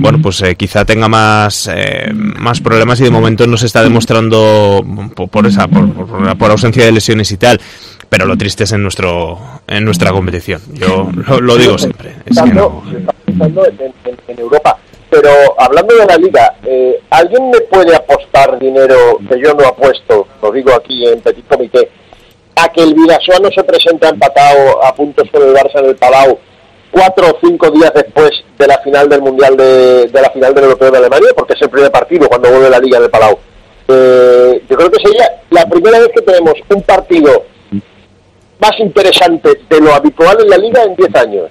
Bueno, 0.00 0.18
pues 0.22 0.40
eh, 0.42 0.54
quizá 0.56 0.84
tenga 0.84 1.08
más, 1.08 1.68
eh, 1.72 2.10
más 2.12 2.60
problemas 2.60 3.00
y 3.00 3.04
de 3.04 3.10
momento 3.10 3.46
no 3.46 3.56
se 3.56 3.66
está 3.66 3.82
demostrando 3.82 4.84
por, 5.14 5.28
por 5.28 5.46
esa 5.46 5.66
por, 5.68 6.36
por- 6.38 6.50
ausencia 6.50 6.84
de 6.84 6.92
lesiones 6.92 7.30
y 7.32 7.36
tal. 7.36 7.60
Pero 8.08 8.24
lo 8.24 8.36
triste 8.38 8.64
es 8.64 8.72
en 8.72 8.82
nuestro 8.82 9.38
en 9.66 9.84
nuestra 9.84 10.12
competición. 10.12 10.62
Yo 10.72 11.10
lo, 11.28 11.40
lo 11.40 11.56
digo 11.56 11.76
siempre. 11.78 12.14
Es 12.24 12.40
que 12.40 12.50
no. 12.54 12.82
en, 13.26 13.42
en- 13.42 14.18
en 14.28 14.38
Europa. 14.38 14.78
Pero 15.10 15.30
hablando 15.58 15.94
de 15.96 16.06
la 16.06 16.16
liga, 16.16 16.54
eh, 16.64 17.00
¿alguien 17.10 17.50
me 17.50 17.60
puede 17.62 17.94
apostar 17.96 18.58
dinero 18.58 19.18
que 19.28 19.40
yo 19.42 19.54
no 19.54 19.66
apuesto, 19.66 20.26
lo 20.42 20.52
digo 20.52 20.72
aquí 20.74 21.06
en 21.06 21.20
Petit 21.22 21.46
Comité, 21.48 21.90
a 22.56 22.68
que 22.68 22.82
el 22.82 22.92
Vidasoa 22.94 23.38
no 23.42 23.50
se 23.50 23.64
presenta 23.64 24.10
empatado 24.10 24.84
a 24.84 24.94
puntos 24.94 25.26
con 25.32 25.42
el 25.42 25.54
Barça 25.54 25.78
en 25.80 25.86
el 25.86 25.96
Palau 25.96 26.38
cuatro 26.90 27.26
o 27.28 27.38
cinco 27.40 27.70
días 27.70 27.92
después 27.94 28.30
de 28.58 28.66
la 28.66 28.78
final 28.78 29.08
del 29.08 29.22
Mundial 29.22 29.56
de, 29.56 30.06
de 30.06 30.22
la 30.22 30.30
final 30.30 30.54
del 30.54 30.64
Europeo 30.64 30.90
de 30.90 30.98
Alemania? 30.98 31.28
Porque 31.36 31.54
es 31.54 31.62
el 31.62 31.70
primer 31.70 31.90
partido 31.90 32.28
cuando 32.28 32.50
vuelve 32.50 32.70
la 32.70 32.78
liga 32.78 33.00
del 33.00 33.10
Palau. 33.10 33.38
Eh, 33.88 34.62
yo 34.68 34.76
creo 34.76 34.90
que 34.90 35.02
sería 35.02 35.30
la 35.50 35.66
primera 35.66 35.98
vez 35.98 36.10
que 36.14 36.22
tenemos 36.22 36.54
un 36.68 36.82
partido 36.82 37.44
más 38.60 38.72
interesante 38.80 39.60
de 39.68 39.80
lo 39.80 39.94
habitual 39.94 40.36
en 40.42 40.50
la 40.50 40.58
liga 40.58 40.82
en 40.82 40.94
10 40.94 41.14
años. 41.16 41.50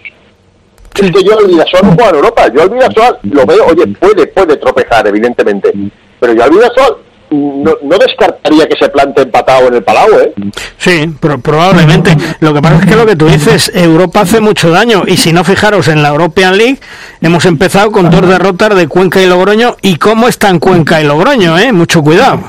Es 0.95 1.11
que 1.11 1.23
yo 1.23 1.38
al 1.38 1.45
Vidasoa 1.45 1.81
no 1.81 1.93
juego 1.93 2.09
en 2.09 2.15
Europa. 2.15 2.47
Yo 2.53 2.61
al 2.61 2.69
Vidasoa 2.69 3.19
lo 3.23 3.45
veo, 3.45 3.65
oye, 3.68 3.88
puede, 3.99 4.27
puede 4.27 4.57
tropezar, 4.57 5.07
evidentemente. 5.07 5.72
Pero 6.19 6.34
yo 6.34 6.43
al 6.43 6.49
Vidasoa 6.49 6.97
no, 7.31 7.71
no 7.83 7.97
descartaría 7.97 8.67
que 8.67 8.75
se 8.79 8.89
plante 8.89 9.21
empatado 9.23 9.67
en 9.67 9.75
el 9.75 9.83
Palau, 9.83 10.07
¿eh? 10.19 10.33
Sí, 10.77 11.07
pro- 11.19 11.39
probablemente. 11.39 12.15
Lo 12.39 12.53
que 12.53 12.61
pasa 12.61 12.79
es 12.79 12.85
que 12.85 12.95
lo 12.95 13.05
que 13.05 13.15
tú 13.15 13.27
dices, 13.27 13.71
Europa 13.73 14.21
hace 14.21 14.39
mucho 14.39 14.69
daño. 14.69 15.03
Y 15.07 15.17
si 15.17 15.33
no 15.33 15.43
fijaros 15.43 15.87
en 15.87 16.01
la 16.01 16.09
European 16.09 16.57
League, 16.57 16.79
hemos 17.21 17.45
empezado 17.45 17.91
con 17.91 18.09
dos 18.09 18.27
derrotas 18.27 18.75
de 18.75 18.87
Cuenca 18.87 19.21
y 19.21 19.27
Logroño. 19.27 19.75
¿Y 19.81 19.97
cómo 19.97 20.27
están 20.27 20.59
Cuenca 20.59 21.01
y 21.01 21.05
Logroño? 21.05 21.57
Eh? 21.57 21.71
Mucho 21.73 22.01
cuidado. 22.01 22.41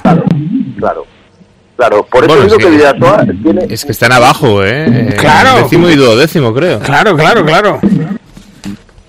Claro. 0.79 1.07
Claro, 1.77 2.05
por 2.11 2.25
eso 2.25 2.35
Bueno, 2.35 2.43
digo 2.43 2.57
es 2.57 2.65
que 3.27 3.33
tiene... 3.43 3.67
Es 3.73 3.85
que 3.85 3.93
están 3.93 4.11
abajo, 4.11 4.65
¿eh? 4.65 5.15
Claro. 5.17 5.63
Décimo 5.63 5.89
y 5.89 5.95
duodécimo, 5.95 6.53
creo. 6.53 6.81
Claro, 6.81 7.17
claro, 7.17 7.45
claro. 7.45 7.79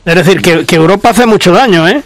Es 0.06 0.16
decir, 0.16 0.40
que, 0.42 0.66
que 0.66 0.76
Europa 0.76 1.10
hace 1.10 1.26
mucho 1.26 1.52
daño, 1.52 1.88
¿eh? 1.88 2.04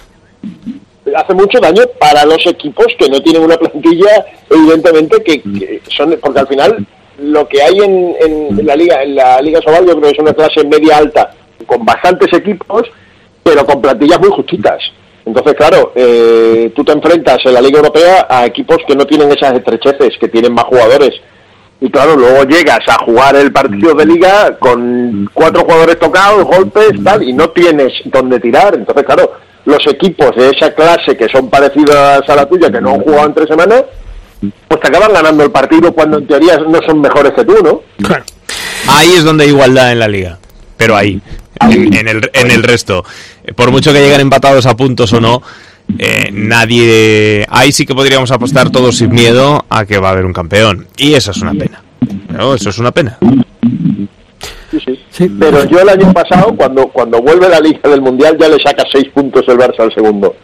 Hace 1.16 1.34
mucho 1.34 1.60
daño 1.60 1.84
para 2.00 2.26
los 2.26 2.46
equipos 2.46 2.88
que 2.98 3.10
no 3.10 3.22
tienen 3.22 3.44
una 3.44 3.58
plantilla, 3.58 4.26
evidentemente, 4.50 5.24
que, 5.24 5.42
que 5.42 5.82
son, 5.96 6.18
porque 6.22 6.40
al 6.40 6.48
final 6.48 6.86
lo 7.20 7.48
que 7.48 7.62
hay 7.62 7.78
en, 7.80 8.16
en- 8.22 8.60
en 8.60 8.66
la 8.66 8.76
liga, 8.76 9.04
en 9.04 9.16
la 9.16 9.40
liga 9.42 9.62
Sobal, 9.62 9.86
yo 9.86 9.92
creo 9.98 10.02
que 10.10 10.16
es 10.16 10.20
una 10.20 10.34
clase 10.34 10.64
media 10.66 10.98
alta, 10.98 11.32
con 11.66 11.86
bastantes 11.86 12.32
equipos, 12.34 12.84
pero 13.44 13.66
con 13.66 13.82
plantillas 13.82 14.20
muy 14.20 14.30
justitas. 14.30 14.80
Entonces, 15.26 15.54
claro, 15.54 15.94
eh, 15.96 16.72
tú 16.76 16.84
te 16.84 16.92
enfrentas 16.92 17.38
en 17.46 17.54
la 17.54 17.62
Liga 17.62 17.78
Europea 17.78 18.28
a 18.30 18.46
equipos 18.46 18.78
que 18.86 18.96
no 18.96 19.06
tienen 19.06 19.32
esas 19.32 19.54
estrecheces, 19.54 20.18
que 20.20 20.28
tienen 20.28 20.54
más 20.54 20.66
jugadores. 20.66 21.12
Y 21.80 21.90
claro, 21.90 22.16
luego 22.18 22.44
llegas 22.44 22.80
a 22.88 23.04
jugar 23.06 23.36
el 23.38 23.52
partido 23.54 23.94
de 23.94 24.06
liga 24.06 24.58
con 24.58 25.30
cuatro 25.34 25.62
jugadores 25.62 25.98
tocados, 26.00 26.44
golpes, 26.46 26.92
tal, 27.04 27.24
y 27.24 27.32
no 27.34 27.50
tienes 27.52 27.94
dónde 28.06 28.40
tirar. 28.40 28.76
Entonces, 28.76 29.04
claro, 29.06 29.32
los 29.66 29.88
equipos 29.88 30.36
de 30.36 30.50
esa 30.50 30.74
clase 30.74 31.16
que 31.18 31.30
son 31.30 31.50
parecidos 31.50 31.96
a 31.96 32.36
la 32.36 32.46
tuya, 32.48 32.70
que 32.72 32.82
no 32.82 32.96
han 32.96 33.02
jugado 33.02 33.28
en 33.28 33.34
tres 33.34 33.48
semanas, 33.48 33.84
pues 34.68 34.82
te 34.82 34.88
acaban 34.88 35.14
ganando 35.14 35.44
el 35.44 35.52
partido 35.52 35.94
cuando 35.94 36.18
en 36.18 36.28
teoría 36.28 36.58
no 36.58 36.80
son 36.86 37.00
mejores 37.00 37.32
que 37.34 37.46
tú, 37.46 37.56
¿no? 37.64 37.82
Ahí 38.88 39.14
es 39.14 39.24
donde 39.24 39.46
hay 39.46 39.52
igualdad 39.52 39.92
en 39.92 40.00
la 40.00 40.08
liga. 40.08 40.38
Pero 40.76 40.98
ahí, 40.98 41.22
en, 41.62 41.94
en 41.94 42.08
el, 42.08 42.30
en 42.34 42.52
el 42.52 42.64
resto. 42.64 43.06
Por 43.56 43.72
mucho 43.72 43.94
que 43.94 44.02
lleguen 44.02 44.22
empatados 44.22 44.66
a 44.66 44.76
puntos 44.76 45.14
o 45.14 45.22
no, 45.22 45.42
eh, 45.98 46.30
nadie... 46.34 47.46
Ahí 47.50 47.72
sí 47.72 47.86
que 47.86 47.96
podríamos 47.96 48.32
apostar 48.32 48.70
todos 48.70 48.98
sin 48.98 49.12
miedo 49.12 49.66
a 49.70 49.86
que 49.86 49.98
va 49.98 50.10
a 50.10 50.12
haber 50.12 50.26
un 50.26 50.34
campeón. 50.34 50.88
Y 50.98 51.14
eso 51.14 51.32
es 51.32 51.38
una 51.38 51.54
pena. 51.54 51.82
No, 52.30 52.56
eso 52.56 52.70
es 52.70 52.78
una 52.80 52.92
pena. 52.92 53.18
Sí, 54.80 55.00
sí. 55.10 55.30
Pero 55.40 55.66
yo 55.66 55.80
el 55.80 55.90
año 55.90 56.14
pasado, 56.14 56.56
cuando, 56.56 56.88
cuando 56.88 57.22
vuelve 57.22 57.50
la 57.50 57.60
Liga 57.60 57.90
del 57.90 58.02
Mundial, 58.02 58.38
ya 58.40 58.48
le 58.48 58.58
saca 58.64 58.84
seis 58.92 59.10
puntos 59.14 59.44
el 59.48 59.58
Barça 59.58 59.80
al 59.80 59.94
segundo. 59.94 60.36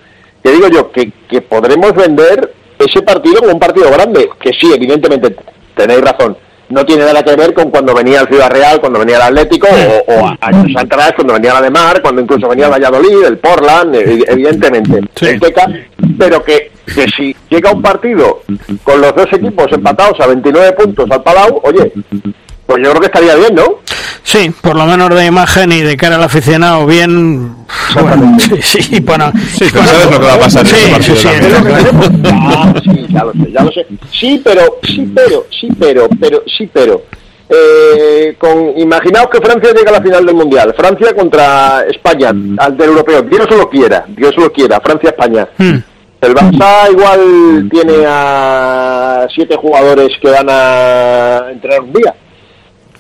Que 0.44 0.52
digo 0.52 0.68
yo, 0.70 0.92
que, 0.92 1.12
que 1.30 1.42
podremos 1.42 1.94
vender 1.94 2.54
ese 2.78 3.02
partido 3.02 3.40
como 3.40 3.54
un 3.54 3.60
partido 3.60 3.92
grande. 3.92 4.30
Que 4.40 4.52
sí, 4.54 4.72
evidentemente, 4.74 5.36
tenéis 5.76 6.02
razón 6.02 6.38
no 6.70 6.86
tiene 6.86 7.04
nada 7.04 7.24
que 7.24 7.36
ver 7.36 7.54
con 7.54 7.72
cuando 7.72 7.94
venía 7.94 8.22
el 8.22 8.28
Ciudad 8.28 8.50
Real, 8.50 8.80
cuando 8.80 9.00
venía 9.00 9.18
el 9.18 9.24
Atlético, 9.24 9.68
o, 9.68 10.14
o 10.14 10.36
años 10.40 10.72
atrás, 10.78 11.14
cuando 11.16 11.34
venía 11.34 11.54
la 11.54 11.62
de 11.62 11.72
Mar, 11.72 12.02
cuando 12.02 12.22
incluso 12.22 12.48
venía 12.48 12.66
el 12.66 12.72
Valladolid, 12.72 13.26
el 13.26 13.38
Portland, 13.40 13.96
e, 13.96 14.24
evidentemente, 14.28 15.00
el 15.22 15.40
Teca, 15.40 15.68
pero 16.18 16.44
que, 16.44 16.72
que 16.86 17.06
si 17.10 17.36
llega 17.50 17.72
un 17.72 17.82
partido 17.82 18.42
con 18.84 19.02
los 19.02 19.16
dos 19.16 19.28
equipos 19.34 19.68
empatados 19.72 20.20
a 20.20 20.28
29 20.28 20.74
puntos 20.74 21.10
al 21.10 21.24
Palau, 21.24 21.60
oye, 21.64 21.92
pues 22.68 22.84
yo 22.84 22.92
creo 22.92 23.00
que 23.02 23.08
estaría 23.08 23.36
bien, 23.36 23.56
¿no? 23.56 23.79
Sí, 24.24 24.52
por 24.62 24.76
lo 24.76 24.86
menos 24.86 25.10
de 25.16 25.26
imagen 25.26 25.72
y 25.72 25.82
de 25.82 25.98
cara 25.98 26.16
al 26.16 26.24
aficionado, 26.24 26.86
bien. 26.86 27.56
Bueno, 27.94 28.38
sí, 28.40 28.62
sí, 28.62 29.00
bueno. 29.00 29.32
Sí, 29.58 29.66
pero 29.72 29.86
sabes 29.86 30.12
lo 30.12 30.20
que 30.20 30.26
va 30.26 30.34
a 30.34 30.40
pasar 30.40 30.66
en 30.66 30.68
Sí, 30.68 30.76
ese 30.76 30.92
partido 30.92 31.16
sí, 31.16 31.22
sí, 31.22 31.52
también. 31.52 32.82
Sí, 32.84 33.08
ya 33.14 33.24
lo 33.24 33.32
sé, 33.34 33.52
ya 33.52 33.64
lo 33.64 33.72
sé. 33.72 33.88
Sí, 34.12 34.42
pero, 34.44 34.62
sí, 34.84 35.12
pero, 35.14 35.46
sí, 35.60 35.68
pero, 35.80 36.10
pero, 36.20 36.44
sí, 36.58 36.70
pero. 36.72 37.04
Eh, 37.52 38.36
con, 38.38 38.78
imaginaos 38.78 39.30
que 39.32 39.42
Francia 39.42 39.74
llega 39.74 39.90
a 39.90 39.94
la 39.94 40.02
final 40.02 40.26
del 40.26 40.36
Mundial. 40.36 40.74
Francia 40.78 41.16
contra 41.16 41.84
España, 41.90 42.30
al 42.30 42.78
del 42.78 42.90
europeo. 42.90 43.24
Dios 43.24 43.48
lo 43.50 43.70
quiera, 43.70 44.06
Dios 44.08 44.36
lo 44.38 44.52
quiera. 44.52 44.80
Francia-España. 44.80 45.48
El 46.22 46.36
Barça 46.36 46.92
igual 46.92 47.70
tiene 47.72 48.04
a 48.06 49.26
siete 49.34 49.56
jugadores 49.56 50.10
que 50.22 50.30
van 50.30 50.48
a 50.50 51.48
entrenar 51.52 51.82
un 51.82 51.94
día. 51.94 52.14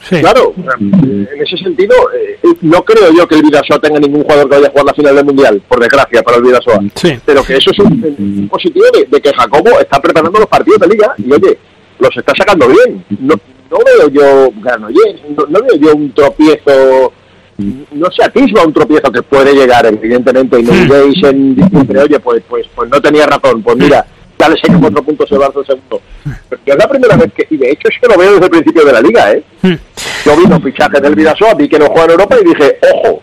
Claro, 0.08 0.54
en 0.80 1.28
ese 1.40 1.58
sentido, 1.58 1.96
eh, 2.14 2.40
no 2.62 2.84
creo 2.84 3.12
yo 3.12 3.28
que 3.28 3.36
el 3.36 3.44
Vidasoa 3.44 3.80
tenga 3.80 4.00
ningún 4.00 4.24
jugador 4.24 4.50
que 4.50 4.56
vaya 4.56 4.68
a 4.68 4.72
jugar 4.72 4.86
la 4.86 4.94
final 4.94 5.16
del 5.16 5.26
Mundial, 5.26 5.62
por 5.68 5.80
desgracia, 5.80 6.24
para 6.24 6.38
el 6.38 6.44
Vidasoa. 6.44 6.80
Pero 7.26 7.44
que 7.44 7.58
eso 7.58 7.72
es 7.72 7.80
un, 7.80 8.16
un 8.18 8.50
positivo 8.50 8.86
de, 8.94 9.06
de 9.06 9.22
que 9.22 9.34
Jacobo 9.34 9.80
está 9.80 10.00
preparando 10.02 10.40
los 10.40 10.48
partidos 10.48 10.80
de 10.80 10.88
liga 10.88 11.14
y, 11.18 11.32
oye, 11.32 11.58
los 12.00 12.16
está 12.16 12.34
sacando 12.38 12.68
bien. 12.68 13.04
No, 13.20 13.36
no 13.70 13.78
veo 13.86 14.10
yo, 14.10 14.52
Granollers, 14.62 15.22
no, 15.38 15.46
no 15.48 15.60
veo 15.62 15.76
yo 15.80 15.96
un 15.96 16.12
tropiezo, 16.12 17.14
no 17.58 18.12
se 18.12 18.24
atisba 18.24 18.66
un 18.66 18.74
tropiezo 18.74 19.12
que 19.12 19.22
puede 19.22 19.54
llegar, 19.54 19.86
evidentemente, 19.86 20.60
y 20.60 20.64
no 20.64 20.72
diréis 20.74 21.24
en 21.24 21.56
oye, 22.02 22.20
pues, 22.20 22.42
pues, 22.50 22.66
pues 22.74 22.90
no 22.90 23.02
tenía 23.02 23.26
razón, 23.26 23.62
pues 23.62 23.78
mira, 23.78 24.06
ya 24.40 24.50
le 24.50 24.56
saca 24.56 24.80
cuatro 24.80 25.04
puntos 25.04 25.32
el 25.32 25.38
Barça 25.38 25.66
segundo. 25.66 26.02
Pero 26.50 26.62
es 26.66 26.76
la 26.78 26.88
primera 26.88 27.18
vez 27.18 27.34
que, 27.34 27.46
y 27.50 27.58
de 27.58 27.72
hecho 27.72 27.90
es 27.90 28.00
que 28.00 28.08
lo 28.08 28.18
veo 28.18 28.32
desde 28.34 28.46
el 28.46 28.52
principio 28.52 28.86
de 28.86 28.94
la 28.94 29.02
liga, 29.02 29.32
¿eh? 29.34 29.44
Yo 30.26 30.38
vi 30.38 30.48
los 30.48 30.64
fichajes 30.64 31.02
del 31.02 31.16
Vidasoa, 31.16 31.54
vi 31.56 31.68
que 31.68 31.78
no 31.78 31.88
juega 31.88 32.06
en 32.06 32.12
Europa 32.12 32.38
y 32.40 32.46
dije, 32.46 32.80
ojo, 32.94 33.22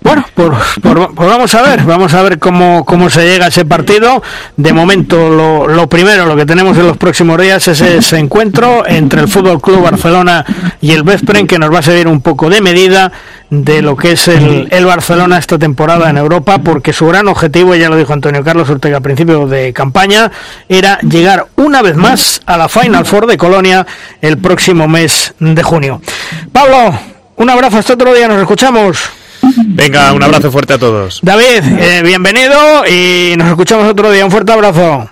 Bueno, 0.00 0.24
por, 0.34 0.56
por- 0.82 1.14
pues 1.14 1.28
vamos 1.28 1.54
a 1.54 1.62
ver, 1.62 1.82
vamos 1.84 2.12
a 2.14 2.22
ver 2.22 2.40
cómo, 2.40 2.84
cómo 2.84 3.08
se 3.08 3.24
llega 3.24 3.44
a 3.44 3.48
ese 3.48 3.64
partido. 3.64 4.20
De 4.56 4.72
momento, 4.72 5.28
lo, 5.30 5.68
lo 5.68 5.86
primero, 5.88 6.26
lo 6.26 6.34
que 6.34 6.44
tenemos 6.44 6.76
en 6.76 6.88
los 6.88 6.96
próximos 6.96 7.40
días 7.40 7.68
es 7.68 7.80
ese 7.80 8.18
encuentro 8.18 8.84
entre 8.86 9.20
el 9.20 9.28
Fútbol 9.28 9.60
Club 9.60 9.82
Barcelona 9.82 10.44
y 10.80 10.90
el 10.90 11.04
Veszprem, 11.04 11.46
que 11.46 11.58
nos 11.58 11.72
va 11.72 11.78
a 11.78 11.82
servir 11.82 12.08
un 12.08 12.20
poco 12.20 12.50
de 12.50 12.60
medida 12.60 13.12
de 13.50 13.82
lo 13.82 13.96
que 13.96 14.12
es 14.12 14.26
el, 14.28 14.66
el 14.70 14.86
Barcelona 14.86 15.38
esta 15.38 15.58
temporada 15.58 16.10
en 16.10 16.16
Europa, 16.16 16.58
porque 16.58 16.92
su 16.92 17.06
gran 17.06 17.28
objetivo, 17.28 17.74
ya 17.76 17.88
lo 17.88 17.96
dijo 17.96 18.12
Antonio 18.12 18.42
Carlos 18.42 18.68
Ortega 18.70 18.96
a 18.98 19.00
principio 19.02 19.46
de 19.46 19.72
campaña, 19.72 20.32
era 20.68 20.98
llegar 21.00 21.46
una 21.56 21.82
vez 21.82 21.94
más 21.96 22.40
a 22.46 22.56
la 22.56 22.68
Final 22.68 23.04
Four 23.06 23.26
de 23.26 23.36
Colonia 23.36 23.86
el 24.20 24.38
próximo 24.38 24.88
mes 24.88 25.34
de 25.38 25.62
junio. 25.62 26.00
Pablo, 26.50 26.98
un 27.36 27.50
abrazo 27.50 27.78
hasta 27.78 27.94
otro 27.94 28.14
día, 28.14 28.28
nos 28.28 28.40
escuchamos. 28.40 28.98
Venga, 29.66 30.12
un 30.12 30.22
abrazo 30.22 30.50
fuerte 30.50 30.74
a 30.74 30.78
todos. 30.78 31.20
David, 31.22 31.62
eh, 31.78 32.02
bienvenido 32.04 32.86
y 32.86 33.34
nos 33.36 33.48
escuchamos 33.48 33.88
otro 33.88 34.10
día. 34.10 34.24
Un 34.24 34.30
fuerte 34.30 34.52
abrazo. 34.52 35.08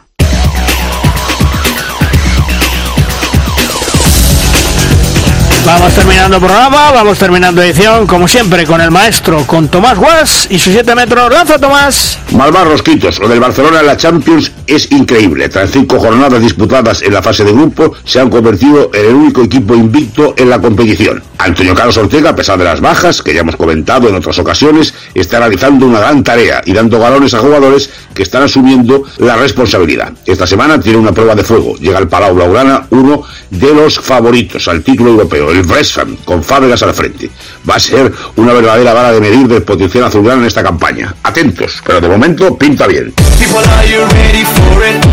Vamos 5.66 5.92
terminando 5.92 6.38
programa, 6.40 6.90
vamos 6.90 7.18
terminando 7.18 7.62
edición, 7.62 8.06
como 8.06 8.26
siempre, 8.26 8.66
con 8.66 8.80
el 8.80 8.90
maestro, 8.90 9.46
con 9.46 9.68
Tomás 9.68 9.98
Guas 9.98 10.48
y 10.50 10.58
sus 10.58 10.72
7 10.72 10.94
metros. 10.94 11.32
¡Lanza, 11.32 11.58
Tomás! 11.58 12.18
Malvar 12.32 12.66
Rosquitos, 12.66 13.20
lo 13.20 13.28
del 13.28 13.40
Barcelona 13.40 13.80
en 13.80 13.86
la 13.86 13.96
Champions 13.96 14.50
es 14.66 14.90
increíble. 14.90 15.48
Tras 15.48 15.70
cinco 15.70 16.00
jornadas 16.00 16.40
disputadas 16.42 17.02
en 17.02 17.12
la 17.12 17.22
fase 17.22 17.44
de 17.44 17.52
grupo, 17.52 17.92
se 18.04 18.18
han 18.18 18.30
convertido 18.30 18.90
en 18.94 19.06
el 19.06 19.14
único 19.14 19.42
equipo 19.42 19.74
invicto 19.74 20.34
en 20.36 20.50
la 20.50 20.60
competición. 20.60 21.22
Antonio 21.42 21.74
Carlos 21.74 21.96
Ortega, 21.96 22.30
a 22.30 22.36
pesar 22.36 22.58
de 22.58 22.64
las 22.64 22.80
bajas, 22.80 23.22
que 23.22 23.32
ya 23.32 23.40
hemos 23.40 23.56
comentado 23.56 24.08
en 24.08 24.14
otras 24.14 24.38
ocasiones, 24.38 24.92
está 25.14 25.38
realizando 25.38 25.86
una 25.86 26.00
gran 26.00 26.22
tarea 26.22 26.60
y 26.64 26.72
dando 26.72 26.98
galones 26.98 27.32
a 27.34 27.38
jugadores 27.38 27.90
que 28.14 28.22
están 28.22 28.42
asumiendo 28.42 29.04
la 29.18 29.36
responsabilidad. 29.36 30.12
Esta 30.26 30.46
semana 30.46 30.78
tiene 30.78 30.98
una 30.98 31.12
prueba 31.12 31.34
de 31.34 31.44
fuego. 31.44 31.76
Llega 31.76 31.98
al 31.98 32.08
Palau 32.08 32.34
Blaugrana 32.34 32.86
uno 32.90 33.22
de 33.50 33.74
los 33.74 33.98
favoritos 33.98 34.68
al 34.68 34.82
título 34.82 35.10
europeo, 35.10 35.50
el 35.50 35.62
Bressan, 35.62 36.16
con 36.24 36.42
Fábregas 36.44 36.82
al 36.82 36.94
frente. 36.94 37.30
Va 37.68 37.76
a 37.76 37.80
ser 37.80 38.12
una 38.36 38.52
verdadera 38.52 38.92
vara 38.92 39.12
de 39.12 39.20
medir 39.20 39.48
del 39.48 39.62
potencial 39.62 40.04
azulgrana 40.04 40.42
en 40.42 40.46
esta 40.46 40.62
campaña. 40.62 41.14
Atentos, 41.22 41.80
pero 41.86 42.00
de 42.00 42.08
momento 42.08 42.56
pinta 42.56 42.86
bien. 42.86 43.14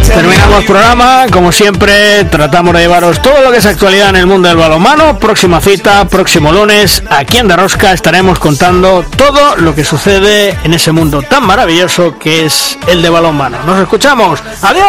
Terminamos 0.06 0.66
programa, 0.66 1.26
como 1.32 1.52
siempre, 1.52 2.26
tratamos 2.26 2.74
de 2.74 2.82
llevaros 2.82 3.22
todo 3.22 3.42
lo 3.42 3.52
que 3.52 3.58
es 3.58 3.66
actualidad 3.66 4.10
en 4.10 4.18
el 4.18 4.26
mundo 4.26 4.48
del 4.48 4.58
balonmano. 4.58 5.18
Próxima 5.20 5.62
cita, 5.62 6.08
próximo 6.18 6.52
lunes, 6.52 7.04
aquí 7.12 7.38
en 7.38 7.48
Darosca, 7.48 7.94
estaremos 7.94 8.40
contando 8.40 9.06
todo 9.18 9.56
lo 9.58 9.76
que 9.76 9.84
sucede 9.84 10.58
en 10.64 10.74
ese 10.74 10.92
mundo 10.92 11.22
tan 11.22 11.46
maravilloso 11.46 12.18
que 12.18 12.44
es 12.44 12.76
el 12.88 13.04
de 13.04 13.10
balonmano. 13.12 13.60
Nos 13.68 13.80
escuchamos. 13.80 14.42
Adiós. 14.64 14.88